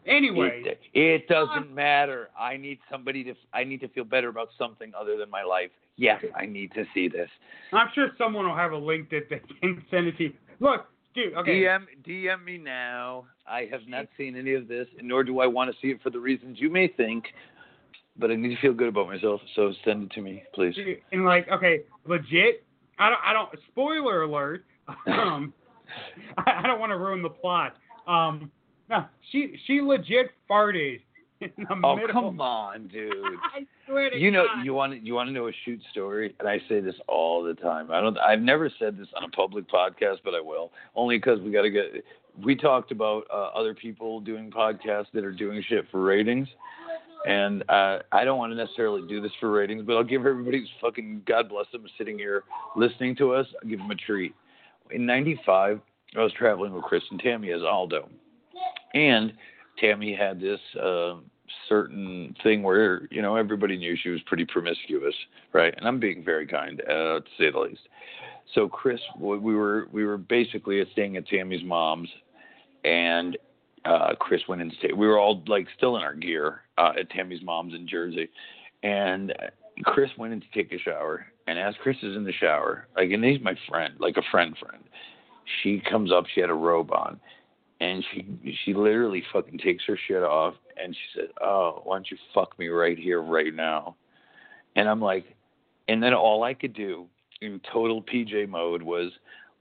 Anyway, 0.07 0.64
It, 0.65 0.80
it 0.94 1.28
doesn't 1.28 1.73
matter. 1.73 2.30
I 2.40 2.57
need 2.57 2.80
somebody 2.90 3.23
to. 3.26 3.36
I 3.53 3.64
need 3.64 3.82
to 3.82 3.88
feel 3.90 4.03
better 4.03 4.30
about 4.30 4.49
something 4.57 4.91
other 4.99 5.18
than 5.18 5.30
my 5.30 5.44
life. 5.44 5.69
Yes, 5.98 6.23
I 6.36 6.45
need 6.45 6.72
to 6.73 6.86
see 6.94 7.07
this. 7.07 7.30
I'm 7.72 7.90
sure 7.94 8.10
someone 8.18 8.48
will 8.48 8.56
have 8.56 8.72
a 8.72 8.78
link 8.78 9.10
that 9.11 9.30
they 9.30 9.41
can 9.61 9.84
send 9.91 10.07
it 10.07 10.18
to 10.18 10.23
you. 10.23 10.34
Look, 10.60 10.88
dude. 11.14 11.34
Okay. 11.36 11.61
DM 11.61 11.86
DM 12.07 12.44
me 12.44 12.57
now. 12.57 13.26
I 13.48 13.68
have 13.72 13.82
not 13.88 14.07
seen 14.18 14.36
any 14.36 14.53
of 14.53 14.68
this, 14.68 14.88
nor 15.02 15.23
do 15.23 15.40
I 15.40 15.48
want 15.48 15.72
to 15.72 15.78
see 15.82 15.90
it 15.90 16.02
for 16.02 16.10
the 16.10 16.19
reasons 16.19 16.57
you 16.60 16.69
may 16.69 16.88
think. 16.88 17.26
But 18.18 18.32
I 18.32 18.36
need 18.36 18.53
to 18.53 18.61
feel 18.61 18.73
good 18.73 18.90
about 18.90 19.07
myself, 19.07 19.40
so 19.56 19.72
send 19.86 20.03
it 20.03 20.11
to 20.15 20.22
me, 20.22 20.44
please. 20.53 20.76
And 21.11 21.26
like, 21.26 21.48
okay, 21.49 21.82
legit. 22.06 22.65
I 22.99 23.10
don't. 23.10 23.19
I 23.23 23.34
don't. 23.34 23.49
Spoiler 23.69 24.23
alert. 24.23 24.65
Um, 25.07 25.53
I, 26.38 26.64
I 26.64 26.68
don't 26.68 26.80
want 26.80 26.91
to 26.91 26.98
ruin 26.98 27.22
the 27.22 27.30
plot. 27.30 27.76
Um, 28.07 28.52
no, 28.91 29.05
she 29.31 29.57
she 29.65 29.81
legit 29.81 30.31
farted 30.49 31.01
Oh 31.81 31.95
middle. 31.95 32.09
come 32.11 32.39
on, 32.39 32.88
dude. 32.88 33.11
I 33.55 33.65
swear 33.88 34.11
to 34.11 34.18
You 34.19 34.30
know, 34.30 34.45
God. 34.45 34.63
you 34.63 34.73
want 34.76 35.03
you 35.03 35.15
want 35.15 35.27
to 35.30 35.34
know 35.34 35.47
a 35.47 35.51
shoot 35.65 35.81
story, 35.91 36.35
and 36.39 36.47
I 36.47 36.59
say 36.69 36.81
this 36.81 36.93
all 37.07 37.41
the 37.41 37.55
time. 37.55 37.89
I 37.89 37.99
don't. 37.99 38.15
I've 38.19 38.41
never 38.41 38.69
said 38.77 38.95
this 38.95 39.07
on 39.18 39.23
a 39.23 39.30
public 39.30 39.68
podcast, 39.68 40.18
but 40.23 40.35
I 40.35 40.39
will. 40.39 40.72
Only 40.95 41.18
because 41.18 41.39
we 41.41 41.49
got 41.51 41.63
to 41.63 41.72
get. 41.72 41.85
We 42.45 42.55
talked 42.55 42.91
about 42.91 43.23
uh, 43.34 43.47
other 43.55 43.73
people 43.73 44.19
doing 44.19 44.51
podcasts 44.51 45.07
that 45.15 45.23
are 45.26 45.31
doing 45.34 45.63
shit 45.68 45.85
for 45.89 46.03
ratings, 46.03 46.47
and 47.27 47.63
uh, 47.69 47.99
I 48.11 48.23
don't 48.23 48.38
want 48.38 48.51
to 48.51 48.55
necessarily 48.55 49.07
do 49.07 49.19
this 49.19 49.31
for 49.39 49.49
ratings, 49.51 49.84
but 49.84 49.95
I'll 49.97 50.03
give 50.03 50.26
everybody 50.27 50.59
who's 50.59 50.69
fucking 50.80 51.23
God 51.27 51.49
bless 51.49 51.65
them 51.72 51.85
sitting 51.97 52.19
here 52.19 52.43
listening 52.76 53.15
to 53.15 53.34
us. 53.34 53.47
I'll 53.63 53.68
give 53.69 53.80
them 53.80 53.89
a 53.91 53.95
treat. 53.95 54.35
In 54.91 55.07
'95, 55.07 55.81
I 56.15 56.19
was 56.22 56.31
traveling 56.34 56.72
with 56.73 56.84
Chris 56.84 57.03
and 57.09 57.19
Tammy 57.19 57.51
as 57.51 57.63
Aldo, 57.63 58.09
and 58.93 59.34
Tammy 59.80 60.15
had 60.15 60.39
this. 60.39 60.59
Uh, 60.81 61.15
certain 61.68 62.35
thing 62.43 62.63
where 62.63 63.07
you 63.11 63.22
know 63.22 63.35
everybody 63.35 63.77
knew 63.77 63.95
she 64.01 64.09
was 64.09 64.22
pretty 64.26 64.45
promiscuous, 64.45 65.15
right? 65.53 65.73
And 65.77 65.88
I'm 65.88 65.99
being 65.99 66.23
very 66.23 66.47
kind, 66.47 66.81
uh, 66.81 67.19
to 67.19 67.23
say 67.38 67.51
the 67.51 67.59
least. 67.59 67.81
So 68.53 68.68
Chris, 68.68 68.99
we 69.19 69.38
we 69.38 69.55
were 69.55 69.88
we 69.91 70.05
were 70.05 70.18
basically 70.18 70.84
staying 70.91 71.18
at 71.18 71.27
Tammy's 71.27 71.63
mom's, 71.63 72.09
and 72.84 73.38
uh, 73.85 74.13
Chris 74.19 74.41
went 74.47 74.61
in 74.61 74.69
to 74.69 74.76
stay. 74.77 74.93
We 74.93 75.07
were 75.07 75.19
all 75.19 75.43
like 75.47 75.68
still 75.77 75.95
in 75.97 76.03
our 76.03 76.13
gear 76.13 76.61
uh, 76.77 76.93
at 76.99 77.09
Tammy's 77.09 77.41
mom's 77.43 77.73
in 77.73 77.88
Jersey, 77.88 78.30
and 78.84 79.34
Chris 79.84 80.11
went 80.18 80.34
in 80.34 80.41
to 80.41 80.47
take 80.53 80.72
a 80.73 80.80
shower. 80.80 81.26
And 81.47 81.57
as 81.57 81.73
Chris 81.81 81.97
is 82.03 82.15
in 82.15 82.23
the 82.23 82.34
shower, 82.34 82.88
like, 82.95 83.11
and 83.11 83.23
he's 83.23 83.41
my 83.41 83.55
friend, 83.68 83.93
like 83.99 84.18
a 84.18 84.22
friend 84.31 84.55
friend. 84.57 84.84
She 85.61 85.81
comes 85.89 86.11
up. 86.11 86.26
She 86.34 86.39
had 86.39 86.49
a 86.49 86.53
robe 86.53 86.91
on, 86.91 87.19
and 87.82 88.06
she 88.12 88.56
she 88.64 88.74
literally 88.74 89.24
fucking 89.34 89.58
takes 89.58 89.84
her 89.86 89.98
shit 90.08 90.24
off 90.24 90.53
and 90.82 90.95
she 90.95 91.20
said, 91.20 91.30
"Oh, 91.41 91.82
why 91.84 91.98
don't 91.98 92.10
you 92.10 92.18
fuck 92.34 92.58
me 92.58 92.68
right 92.68 92.98
here, 92.98 93.22
right 93.22 93.53
now?" 93.53 93.95
And 94.76 94.88
I'm 94.88 95.02
like, 95.02 95.26
and 95.88 96.02
then 96.02 96.14
all 96.14 96.44
I 96.44 96.53
could 96.53 96.74
do 96.74 97.08
in 97.41 97.60
total 97.74 98.03
PJ 98.03 98.48
mode 98.48 98.84
was 98.84 99.12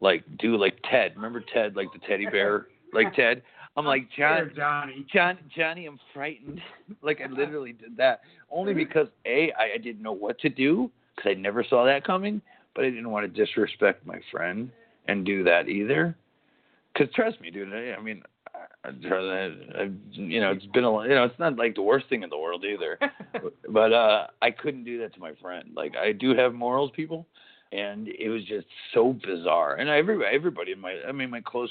like 0.01 0.23
do 0.39 0.57
like 0.57 0.79
Ted. 0.89 1.15
Remember 1.17 1.43
Ted, 1.53 1.75
like 1.75 1.89
the 1.93 1.99
teddy 2.07 2.27
bear, 2.31 2.67
like 2.93 3.15
Ted. 3.15 3.43
I'm 3.77 3.87
like 3.87 4.09
John, 4.17 4.53
Johnny. 4.55 5.07
John, 5.13 5.39
Johnny, 5.57 5.87
I'm 5.87 5.99
frightened. 6.13 6.61
like 7.03 7.23
I 7.23 7.27
literally 7.27 7.73
did 7.73 7.97
that 7.97 8.21
only 8.51 8.75
because 8.75 9.09
a 9.25 9.51
I, 9.59 9.75
I 9.75 9.79
didn't 9.79 10.03
know 10.03 10.13
what 10.13 10.39
to 10.41 10.51
do 10.51 10.91
because 11.17 11.31
I 11.31 11.41
never 11.41 11.65
saw 11.65 11.87
that 11.87 12.05
coming, 12.05 12.43
but 12.75 12.85
I 12.85 12.91
didn't 12.91 13.11
want 13.11 13.33
to 13.33 13.47
disrespect 13.47 14.07
my 14.07 14.21
friend 14.31 14.71
and 15.09 15.25
do 15.25 15.43
that 15.45 15.71
either. 15.71 16.15
Because 16.93 17.13
trust 17.15 17.41
me, 17.41 17.51
dude. 17.51 17.73
I, 17.73 17.95
I 17.99 18.03
mean, 18.03 18.23
I, 18.85 18.89
I, 18.89 19.91
you 20.13 20.41
know, 20.41 20.53
it's 20.53 20.67
been 20.67 20.85
a, 20.85 21.03
you 21.03 21.15
know, 21.15 21.25
it's 21.25 21.39
not 21.39 21.57
like 21.57 21.75
the 21.75 21.83
worst 21.83 22.09
thing 22.09 22.23
in 22.23 22.31
the 22.31 22.39
world 22.39 22.65
either. 22.65 22.99
but 23.69 23.93
uh, 23.93 24.27
I 24.43 24.51
couldn't 24.51 24.85
do 24.85 24.99
that 25.01 25.15
to 25.15 25.21
my 25.21 25.33
friend. 25.41 25.71
Like 25.75 25.95
I 25.97 26.13
do 26.13 26.35
have 26.35 26.55
morals, 26.55 26.91
people, 26.95 27.27
and 27.73 28.09
it 28.09 28.29
was 28.29 28.45
just 28.45 28.67
so 28.95 29.13
bizarre. 29.25 29.77
And 29.77 29.89
everybody, 29.89 30.35
everybody 30.35 30.73
in 30.73 30.81
my, 30.81 30.97
I 31.07 31.13
mean, 31.13 31.31
my 31.31 31.41
close 31.41 31.71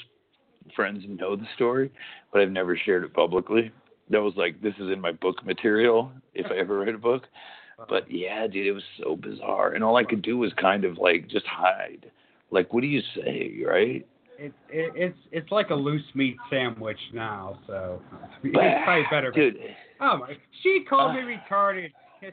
friends 0.74 1.04
know 1.08 1.36
the 1.36 1.46
story, 1.54 1.90
but 2.32 2.42
I've 2.42 2.50
never 2.50 2.76
shared 2.76 3.04
it 3.04 3.14
publicly. 3.14 3.70
That 4.10 4.22
was 4.22 4.34
like, 4.36 4.60
this 4.60 4.74
is 4.74 4.90
in 4.90 5.00
my 5.00 5.12
book 5.12 5.44
material 5.44 6.10
if 6.34 6.46
I 6.50 6.56
ever 6.56 6.78
write 6.80 6.94
a 6.94 6.98
book. 6.98 7.24
But 7.88 8.10
yeah, 8.10 8.46
dude, 8.46 8.66
it 8.66 8.72
was 8.72 8.82
so 9.02 9.16
bizarre, 9.16 9.72
and 9.72 9.82
all 9.82 9.96
I 9.96 10.04
could 10.04 10.20
do 10.20 10.36
was 10.36 10.52
kind 10.60 10.84
of 10.84 10.98
like 10.98 11.28
just 11.28 11.46
hide. 11.46 12.10
Like, 12.50 12.74
what 12.74 12.82
do 12.82 12.86
you 12.86 13.00
say, 13.14 13.62
right? 13.66 14.06
It, 14.42 14.52
it, 14.70 14.92
it's 14.96 15.18
it's 15.32 15.50
like 15.52 15.68
a 15.68 15.74
loose 15.74 16.02
meat 16.14 16.36
sandwich 16.48 16.98
now, 17.12 17.58
so 17.66 18.00
it's 18.42 18.54
probably 18.54 19.04
better. 19.10 19.30
dude. 19.30 19.56
Oh 20.00 20.16
my! 20.18 20.34
She 20.62 20.84
called 20.88 21.14
me 21.14 21.20
Uh, 21.20 21.26
retarded. 21.54 21.90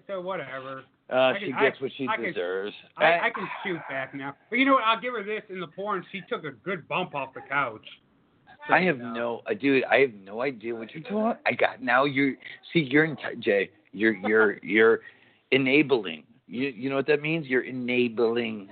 So 0.08 0.22
whatever. 0.22 0.84
Uh, 1.12 1.16
I 1.16 1.40
she 1.40 1.46
gets 1.48 1.78
I- 1.80 1.84
what 1.84 1.92
she 1.98 2.08
I 2.08 2.16
can- 2.16 2.26
deserves. 2.26 2.74
I, 2.98 3.20
I 3.20 3.30
can 3.34 3.48
shoot 3.64 3.80
back 3.90 4.14
now. 4.16 4.36
But 4.50 4.60
you 4.60 4.66
know 4.66 4.74
what? 4.74 4.84
I'll 4.84 5.00
give 5.02 5.14
her 5.14 5.24
this. 5.24 5.42
In 5.50 5.60
the 5.60 5.68
porn, 5.68 6.06
she 6.12 6.22
took 6.30 6.44
a 6.46 6.52
good 6.52 6.88
bump 6.88 7.14
off 7.16 7.34
the 7.34 7.42
couch. 7.50 7.86
So, 8.68 8.74
I 8.74 8.82
have 8.84 8.98
you 8.98 9.04
know. 9.04 9.14
no, 9.14 9.42
uh, 9.50 9.54
dude. 9.54 9.84
I 9.86 10.00
have 10.00 10.14
no 10.14 10.42
idea 10.42 10.76
what 10.76 10.94
you're 10.94 11.04
talking. 11.04 11.42
I 11.46 11.52
got 11.54 11.82
now. 11.82 12.06
You 12.06 12.36
see, 12.74 12.80
you're 12.80 13.06
in 13.06 13.18
Jay. 13.42 13.70
You're 13.92 14.14
you're 14.28 14.58
you're 14.64 15.00
enabling. 15.52 16.24
You 16.48 16.70
you 16.70 16.90
know 16.90 16.96
what 16.96 17.08
that 17.08 17.22
means? 17.22 17.48
You're 17.48 17.64
enabling. 17.64 18.70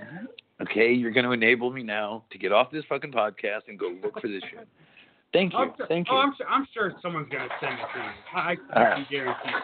Okay, 0.62 0.92
you're 0.92 1.10
going 1.10 1.26
to 1.26 1.32
enable 1.32 1.70
me 1.70 1.82
now 1.82 2.24
to 2.30 2.38
get 2.38 2.50
off 2.52 2.70
this 2.70 2.84
fucking 2.88 3.12
podcast 3.12 3.68
and 3.68 3.78
go 3.78 3.94
look 4.02 4.20
for 4.20 4.28
this 4.28 4.42
shit. 4.50 4.66
Thank 5.32 5.52
you, 5.52 5.58
I'm 5.58 5.72
sure, 5.76 5.86
thank 5.86 6.06
Oh, 6.10 6.14
you. 6.14 6.20
I'm 6.20 6.34
sure, 6.36 6.46
I'm 6.48 6.66
sure 6.72 6.92
someone's 7.02 7.28
gonna 7.30 7.48
send 7.60 7.74
it 7.74 7.86
to 7.92 7.98
you. 7.98 8.10
I, 8.34 8.56
I 8.72 8.80
right. 8.82 8.94
can 8.96 9.06
guarantee. 9.10 9.50
it. 9.50 9.62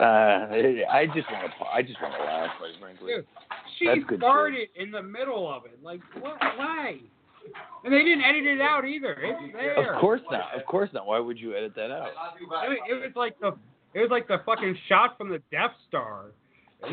Uh, 0.00 0.92
I 0.92 1.06
just 1.06 1.30
want 1.32 1.50
to. 1.50 1.64
I 1.64 1.82
just 1.82 2.02
want 2.02 2.14
to 2.14 2.20
laugh, 2.24 2.50
quite 2.58 2.72
frankly. 2.78 3.14
Dude, 3.14 3.26
she 3.78 3.86
That's 3.86 4.00
good 4.06 4.20
farted 4.20 4.68
in 4.76 4.90
the 4.90 5.02
middle 5.02 5.50
of 5.50 5.64
it. 5.64 5.78
Like 5.82 6.00
what? 6.20 6.36
Why? 6.56 6.98
And 7.84 7.92
they 7.94 8.02
didn't 8.02 8.22
edit 8.22 8.44
it 8.44 8.60
out 8.60 8.84
either. 8.86 9.16
It's 9.22 9.52
there. 9.54 9.94
Of 9.94 10.00
course 10.00 10.20
not. 10.30 10.54
Of 10.54 10.66
course 10.66 10.90
not. 10.92 11.06
Why 11.06 11.20
would 11.20 11.38
you 11.38 11.56
edit 11.56 11.74
that 11.76 11.90
out? 11.90 12.08
It, 12.68 12.78
it 12.90 12.94
was 12.94 13.12
like 13.16 13.38
the 13.40 13.56
it 13.94 14.00
was 14.00 14.10
like 14.10 14.28
the 14.28 14.38
fucking 14.44 14.76
shot 14.88 15.16
from 15.16 15.30
the 15.30 15.40
Death 15.50 15.72
Star. 15.88 16.32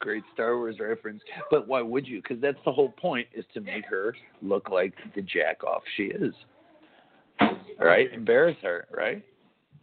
Great 0.00 0.24
Star 0.34 0.56
Wars 0.56 0.76
reference. 0.80 1.22
But 1.50 1.68
why 1.68 1.82
would 1.82 2.06
you? 2.06 2.20
Because 2.22 2.40
that's 2.40 2.58
the 2.64 2.72
whole 2.72 2.90
point 2.90 3.28
is 3.32 3.44
to 3.54 3.60
make 3.60 3.84
her 3.86 4.14
look 4.40 4.70
like 4.70 4.94
the 5.14 5.22
jack 5.22 5.62
off 5.64 5.82
she 5.96 6.04
is. 6.04 6.34
Right? 7.78 8.12
Embarrass 8.12 8.56
her, 8.62 8.86
right? 8.90 9.24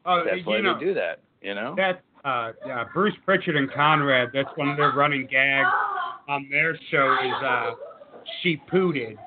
Oh, 0.05 0.23
That's 0.25 0.45
why 0.45 0.61
know 0.61 0.77
they 0.79 0.85
do 0.85 0.93
that, 0.93 1.21
you 1.41 1.55
know? 1.55 1.75
that 1.75 2.01
uh, 2.25 2.51
yeah, 2.65 2.85
Bruce 2.93 3.13
Pritchard 3.25 3.55
and 3.55 3.71
Conrad. 3.71 4.29
That's 4.33 4.49
one 4.55 4.69
of 4.69 4.77
their 4.77 4.91
running 4.91 5.27
gags 5.29 5.69
on 6.27 6.47
their 6.49 6.77
show 6.91 7.17
is 7.23 7.43
uh, 7.43 7.71
she 8.41 8.57
pooted. 8.69 9.17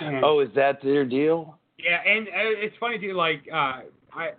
And- 0.00 0.24
Oh, 0.24 0.40
is 0.40 0.48
that 0.54 0.80
their 0.82 1.04
deal? 1.04 1.58
Yeah, 1.78 1.98
and 2.06 2.28
uh, 2.28 2.32
it's 2.34 2.76
funny 2.78 2.98
too. 2.98 3.14
Like, 3.14 3.42
uh, 3.52 3.80
I 4.12 4.30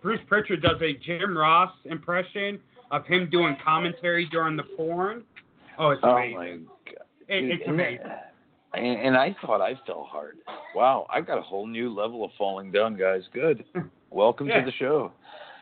Bruce 0.00 0.20
Pritchard 0.28 0.62
does 0.62 0.80
a 0.80 0.94
Jim 0.94 1.36
Ross 1.36 1.72
impression 1.84 2.58
of 2.92 3.04
him 3.06 3.28
doing 3.30 3.56
commentary 3.64 4.26
during 4.30 4.56
the 4.56 4.62
porn. 4.76 5.24
Oh, 5.78 5.90
it's 5.90 6.00
Oh 6.04 6.10
amazing. 6.16 6.36
my 6.36 6.92
god. 6.92 7.04
It, 7.28 7.44
it's 7.50 7.62
and, 7.66 7.74
amazing. 7.74 8.06
and, 8.74 8.86
and 9.00 9.16
I 9.16 9.34
thought 9.44 9.60
I 9.60 9.74
fell 9.86 10.06
hard. 10.08 10.36
Wow, 10.76 11.06
I've 11.10 11.26
got 11.26 11.38
a 11.38 11.42
whole 11.42 11.66
new 11.66 11.92
level 11.92 12.24
of 12.24 12.30
falling 12.38 12.70
down, 12.70 12.96
guys. 12.96 13.22
Good. 13.32 13.64
Welcome 14.10 14.46
Yeah. 14.48 14.60
to 14.60 14.66
the 14.66 14.72
show. 14.72 15.12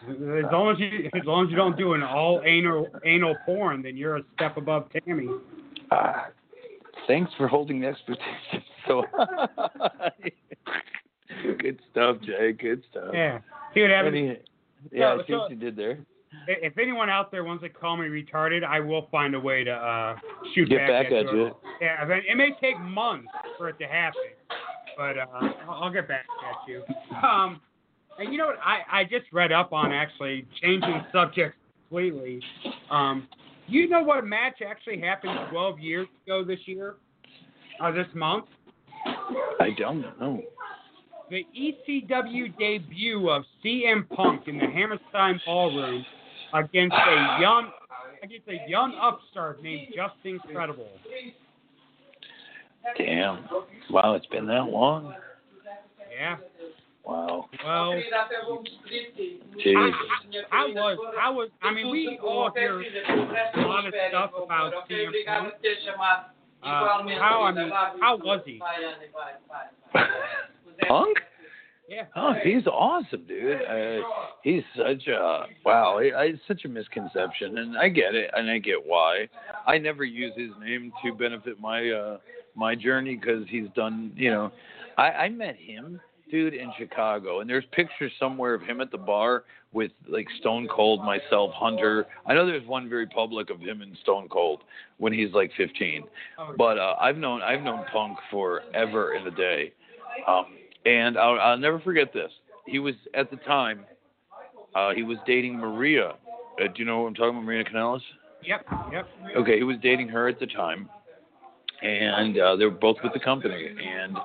As 0.08 0.16
long 0.50 0.72
as 0.72 0.78
you, 0.80 1.10
as 1.14 1.24
long 1.26 1.44
as 1.44 1.50
you 1.50 1.56
don't 1.56 1.76
do 1.76 1.92
an 1.92 2.02
all 2.02 2.40
anal 2.44 2.88
anal 3.04 3.36
porn, 3.44 3.82
then 3.82 3.96
you're 3.98 4.16
a 4.16 4.22
step 4.34 4.56
above 4.56 4.86
Tammy. 5.04 5.28
Uh, 5.90 6.12
thanks 7.06 7.30
for 7.36 7.46
holding 7.46 7.80
the 7.82 7.86
expectations 7.88 8.64
so. 8.88 9.04
Good 11.58 11.80
stuff, 11.90 12.16
Jay. 12.22 12.52
Good 12.52 12.82
stuff. 12.90 13.10
Yeah. 13.12 13.38
See 13.74 13.82
what 13.82 13.90
happens? 13.90 14.38
Yeah, 14.90 15.16
So- 15.16 15.20
I 15.22 15.26
see 15.26 15.32
so- 15.32 15.38
what 15.40 15.50
you 15.50 15.56
did 15.56 15.76
there. 15.76 15.98
If 16.46 16.78
anyone 16.78 17.08
out 17.10 17.30
there 17.30 17.44
wants 17.44 17.62
to 17.62 17.68
call 17.68 17.96
me 17.96 18.06
retarded, 18.06 18.64
I 18.64 18.80
will 18.80 19.08
find 19.10 19.34
a 19.34 19.40
way 19.40 19.64
to 19.64 19.72
uh, 19.72 20.16
shoot 20.54 20.68
Get 20.68 20.88
back 20.88 21.06
at 21.06 21.32
you. 21.32 21.46
you. 21.46 21.56
Yeah, 21.80 21.96
I 22.00 22.04
mean, 22.06 22.22
it 22.28 22.36
may 22.36 22.50
take 22.60 22.80
months 22.80 23.28
for 23.58 23.68
it 23.68 23.78
to 23.78 23.86
happen, 23.86 24.20
but 24.96 25.18
uh, 25.18 25.52
I'll 25.68 25.92
get 25.92 26.08
back 26.08 26.24
at 26.48 26.68
you. 26.68 26.82
Um, 27.22 27.60
and 28.18 28.32
you 28.32 28.38
know 28.38 28.46
what? 28.46 28.58
I, 28.62 29.00
I 29.00 29.04
just 29.04 29.26
read 29.32 29.52
up 29.52 29.72
on 29.72 29.92
actually 29.92 30.46
changing 30.60 31.04
subjects 31.12 31.56
completely. 31.88 32.40
Um, 32.90 33.28
you 33.66 33.88
know 33.88 34.02
what 34.02 34.26
match 34.26 34.60
actually 34.66 35.00
happened 35.00 35.38
12 35.50 35.78
years 35.78 36.08
ago 36.26 36.44
this 36.44 36.58
year? 36.66 36.96
Uh, 37.80 37.92
this 37.92 38.06
month? 38.14 38.46
I 39.60 39.70
don't 39.78 40.02
know. 40.20 40.42
The 41.30 41.46
ECW 41.56 42.58
debut 42.58 43.30
of 43.30 43.44
CM 43.64 44.08
Punk 44.08 44.48
in 44.48 44.58
the 44.58 44.66
Hammerstein 44.66 45.40
Ballroom 45.46 46.04
against 46.54 46.94
a 46.94 47.38
young 47.40 47.70
against 48.22 48.48
a 48.48 48.68
young 48.68 48.94
upstart 49.00 49.62
named 49.62 49.88
Justin 49.94 50.38
Credible. 50.52 50.88
Damn. 52.96 53.48
Wow, 53.90 54.14
it's 54.14 54.26
been 54.26 54.46
that 54.46 54.64
long. 54.64 55.14
Yeah. 56.14 56.36
Wow. 57.04 57.48
Well, 57.64 57.94
Jesus. 59.56 59.94
I 60.52 60.66
was, 60.66 60.98
I 61.20 61.30
was, 61.30 61.48
I 61.62 61.72
mean, 61.72 61.90
we 61.90 62.18
all 62.22 62.52
hear 62.54 62.80
a 62.80 63.60
lot 63.62 63.86
of 63.86 63.94
stuff 64.10 64.30
about 64.42 64.72
CM 64.88 65.10
Punk. 65.26 65.54
Uh, 66.62 66.66
how, 66.66 67.42
I 67.42 67.52
mean, 67.52 67.70
how 68.00 68.18
was 68.22 68.42
he? 68.44 68.60
Punk? 70.88 71.18
Yeah. 71.90 72.04
Oh, 72.14 72.34
he's 72.44 72.64
awesome, 72.68 73.24
dude. 73.26 73.62
Uh, 73.62 74.06
he's 74.44 74.62
such 74.76 75.08
a 75.08 75.46
wow. 75.64 75.98
I, 75.98 76.32
such 76.46 76.64
a 76.64 76.68
misconception, 76.68 77.58
and 77.58 77.76
I 77.76 77.88
get 77.88 78.14
it, 78.14 78.30
and 78.32 78.48
I 78.48 78.58
get 78.58 78.76
why. 78.86 79.28
I 79.66 79.76
never 79.78 80.04
use 80.04 80.32
his 80.36 80.50
name 80.60 80.92
to 81.04 81.12
benefit 81.12 81.60
my 81.60 81.90
uh 81.90 82.18
my 82.54 82.76
journey 82.76 83.16
because 83.16 83.44
he's 83.48 83.66
done. 83.74 84.12
You 84.14 84.30
know, 84.30 84.52
I, 84.98 85.10
I 85.10 85.28
met 85.30 85.56
him, 85.56 86.00
dude, 86.30 86.54
in 86.54 86.70
Chicago, 86.78 87.40
and 87.40 87.50
there's 87.50 87.64
pictures 87.72 88.12
somewhere 88.20 88.54
of 88.54 88.62
him 88.62 88.80
at 88.80 88.92
the 88.92 88.98
bar 88.98 89.42
with 89.72 89.90
like 90.08 90.28
Stone 90.38 90.68
Cold, 90.72 91.04
myself, 91.04 91.50
Hunter. 91.54 92.06
I 92.24 92.34
know 92.34 92.46
there's 92.46 92.66
one 92.68 92.88
very 92.88 93.08
public 93.08 93.50
of 93.50 93.58
him 93.58 93.82
and 93.82 93.96
Stone 94.02 94.28
Cold 94.28 94.62
when 94.98 95.12
he's 95.12 95.32
like 95.32 95.50
15. 95.56 96.04
Oh, 96.38 96.54
But 96.56 96.78
uh, 96.78 96.94
I've 97.00 97.16
known 97.16 97.42
I've 97.42 97.62
known 97.62 97.84
Punk 97.92 98.16
forever 98.30 99.14
in 99.14 99.24
the 99.24 99.32
day, 99.32 99.72
um, 100.28 100.46
and 100.86 101.18
I'll, 101.18 101.38
I'll 101.38 101.58
never 101.58 101.80
forget 101.80 102.12
this. 102.12 102.30
He 102.66 102.78
was 102.78 102.94
at 103.14 103.30
the 103.30 103.36
time, 103.38 103.84
uh, 104.74 104.92
he 104.92 105.02
was 105.02 105.18
dating 105.26 105.58
Maria. 105.58 106.10
Uh, 106.10 106.64
do 106.66 106.72
you 106.76 106.84
know 106.84 107.00
what 107.00 107.08
I'm 107.08 107.14
talking 107.14 107.30
about, 107.30 107.44
Maria 107.44 107.64
Kanellis? 107.64 108.00
Yep. 108.42 108.66
Yep. 108.92 109.08
Okay, 109.36 109.56
he 109.56 109.64
was 109.64 109.76
dating 109.82 110.08
her 110.08 110.28
at 110.28 110.38
the 110.40 110.46
time, 110.46 110.88
and 111.82 112.38
uh, 112.38 112.56
they 112.56 112.64
were 112.64 112.70
both 112.70 112.96
with 113.02 113.12
the 113.12 113.20
company. 113.20 113.68
And 113.68 114.16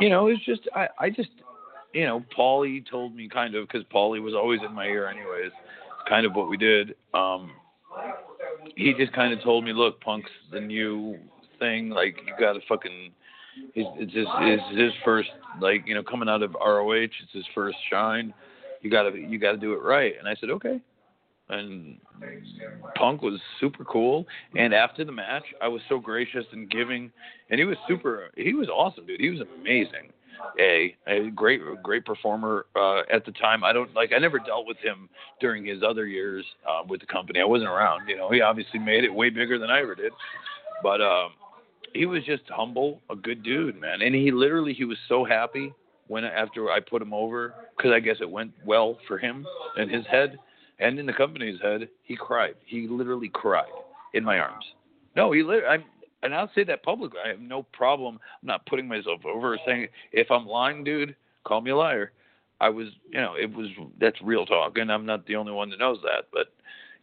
you 0.00 0.08
know, 0.08 0.28
it 0.28 0.32
was 0.32 0.42
just 0.44 0.68
I, 0.74 0.88
I 0.98 1.10
just, 1.10 1.30
you 1.92 2.04
know, 2.04 2.24
Paulie 2.36 2.88
told 2.88 3.14
me 3.14 3.28
kind 3.28 3.54
of 3.54 3.66
because 3.66 3.84
Paulie 3.92 4.22
was 4.22 4.34
always 4.34 4.60
in 4.66 4.74
my 4.74 4.86
ear, 4.86 5.08
anyways. 5.08 5.52
Kind 6.08 6.26
of 6.26 6.34
what 6.34 6.48
we 6.48 6.56
did. 6.56 6.94
Um, 7.14 7.50
he 8.76 8.94
just 8.94 9.12
kind 9.12 9.32
of 9.32 9.42
told 9.42 9.64
me, 9.64 9.72
look, 9.72 10.00
Punk's 10.00 10.30
the 10.52 10.60
new 10.60 11.18
thing. 11.58 11.90
Like 11.90 12.16
you 12.26 12.32
got 12.38 12.52
to 12.52 12.60
fucking. 12.68 13.12
It's, 13.74 14.14
it's 14.14 14.14
his, 14.14 14.78
his 14.78 14.92
first, 15.04 15.28
like 15.60 15.84
you 15.86 15.94
know, 15.94 16.02
coming 16.02 16.28
out 16.28 16.42
of 16.42 16.54
ROH. 16.54 16.92
It's 16.92 17.32
his 17.32 17.44
first 17.54 17.76
shine. 17.90 18.32
You 18.82 18.90
gotta, 18.90 19.16
you 19.16 19.38
gotta 19.38 19.58
do 19.58 19.72
it 19.72 19.82
right. 19.82 20.14
And 20.18 20.28
I 20.28 20.34
said, 20.40 20.50
okay 20.50 20.80
and 21.48 21.98
Punk 22.96 23.22
was 23.22 23.40
super 23.60 23.84
cool. 23.84 24.26
And 24.56 24.74
after 24.74 25.04
the 25.04 25.12
match, 25.12 25.44
I 25.62 25.68
was 25.68 25.80
so 25.88 25.98
gracious 25.98 26.44
and 26.52 26.68
giving, 26.70 27.10
and 27.50 27.58
he 27.58 27.64
was 27.64 27.76
super. 27.88 28.30
He 28.36 28.54
was 28.54 28.68
awesome, 28.68 29.06
dude. 29.06 29.20
He 29.20 29.30
was 29.30 29.40
amazing. 29.60 30.12
A, 30.60 30.94
a 31.06 31.30
great, 31.30 31.60
great 31.82 32.04
performer 32.04 32.66
uh, 32.76 33.00
at 33.12 33.24
the 33.24 33.32
time. 33.32 33.64
I 33.64 33.72
don't 33.72 33.92
like. 33.94 34.12
I 34.14 34.18
never 34.18 34.38
dealt 34.38 34.66
with 34.66 34.76
him 34.78 35.08
during 35.40 35.64
his 35.64 35.82
other 35.82 36.06
years 36.06 36.44
uh, 36.68 36.82
with 36.86 37.00
the 37.00 37.06
company. 37.06 37.40
I 37.40 37.44
wasn't 37.44 37.70
around. 37.70 38.08
You 38.08 38.16
know, 38.16 38.30
he 38.30 38.40
obviously 38.40 38.78
made 38.78 39.04
it 39.04 39.12
way 39.12 39.30
bigger 39.30 39.58
than 39.58 39.70
I 39.70 39.80
ever 39.80 39.94
did. 39.94 40.12
But 40.82 41.00
um, 41.00 41.30
he 41.96 42.06
was 42.06 42.24
just 42.24 42.42
humble, 42.48 43.00
a 43.10 43.16
good 43.16 43.42
dude, 43.42 43.80
man. 43.80 44.02
And 44.02 44.14
he 44.14 44.30
literally, 44.30 44.72
he 44.74 44.84
was 44.84 44.98
so 45.08 45.24
happy 45.24 45.72
when 46.08 46.24
after 46.24 46.70
I 46.70 46.80
put 46.80 47.02
him 47.02 47.12
over 47.12 47.54
because 47.76 47.92
I 47.92 48.00
guess 48.00 48.16
it 48.20 48.30
went 48.30 48.52
well 48.64 48.98
for 49.08 49.18
him 49.18 49.46
in 49.76 49.88
his 49.88 50.06
head 50.06 50.38
and 50.78 50.98
in 50.98 51.06
the 51.06 51.12
company's 51.12 51.60
head, 51.60 51.88
he 52.02 52.16
cried. 52.16 52.54
He 52.64 52.86
literally 52.88 53.30
cried 53.32 53.64
in 54.14 54.24
my 54.24 54.38
arms. 54.38 54.64
No, 55.14 55.32
he 55.32 55.42
lit. 55.42 55.64
I'm, 55.68 55.84
and 56.22 56.34
I'll 56.34 56.50
say 56.54 56.64
that 56.64 56.82
publicly. 56.82 57.18
I 57.24 57.28
have 57.28 57.40
no 57.40 57.62
problem. 57.62 58.18
I'm 58.42 58.46
not 58.46 58.66
putting 58.66 58.86
myself 58.86 59.24
over 59.24 59.54
or 59.54 59.58
saying 59.66 59.88
if 60.12 60.30
I'm 60.30 60.46
lying, 60.46 60.84
dude, 60.84 61.16
call 61.44 61.60
me 61.60 61.70
a 61.70 61.76
liar. 61.76 62.12
I 62.60 62.68
was, 62.70 62.88
you 63.10 63.20
know, 63.20 63.34
it 63.34 63.54
was 63.54 63.68
that's 64.00 64.20
real 64.22 64.46
talk, 64.46 64.78
and 64.78 64.90
I'm 64.90 65.04
not 65.04 65.26
the 65.26 65.36
only 65.36 65.52
one 65.52 65.70
that 65.70 65.78
knows 65.78 65.98
that. 66.02 66.28
But 66.32 66.48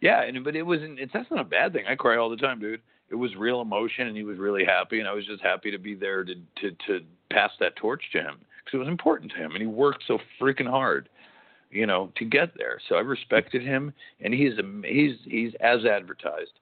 yeah, 0.02 0.24
and 0.24 0.44
but 0.44 0.56
it 0.56 0.64
wasn't. 0.64 1.00
It's 1.00 1.14
that's 1.14 1.30
not 1.30 1.42
a 1.42 1.44
bad 1.44 1.74
thing. 1.74 1.86
I 1.88 1.96
cry 1.96 2.18
all 2.18 2.30
the 2.30 2.38
time, 2.38 2.60
dude. 2.60 2.82
It 3.14 3.18
was 3.18 3.36
real 3.38 3.62
emotion, 3.62 4.08
and 4.08 4.18
he 4.18 4.24
was 4.24 4.38
really 4.38 4.66
happy, 4.66 5.00
and 5.00 5.08
I 5.08 5.14
was 5.14 5.26
just 5.26 5.42
happy 5.42 5.72
to 5.72 5.78
be 5.78 5.96
there 5.96 6.26
to 6.26 6.34
to 6.34 6.72
to 6.88 7.00
pass 7.32 7.52
that 7.62 7.76
torch 7.78 8.04
to 8.12 8.20
him 8.20 8.40
because 8.58 8.74
it 8.76 8.80
was 8.80 8.88
important 8.90 9.32
to 9.32 9.38
him, 9.38 9.52
and 9.52 9.62
he 9.62 9.68
worked 9.68 10.04
so 10.08 10.20
freaking 10.42 10.70
hard 10.70 11.08
you 11.74 11.88
know, 11.88 12.12
to 12.18 12.26
get 12.26 12.52
there. 12.56 12.80
So 12.88 12.96
I 12.96 13.00
respected 13.02 13.64
him, 13.64 13.94
and 14.22 14.34
he's 14.34 14.54
he's 14.86 15.16
he's 15.26 15.54
as 15.60 15.86
advertised. 15.86 16.60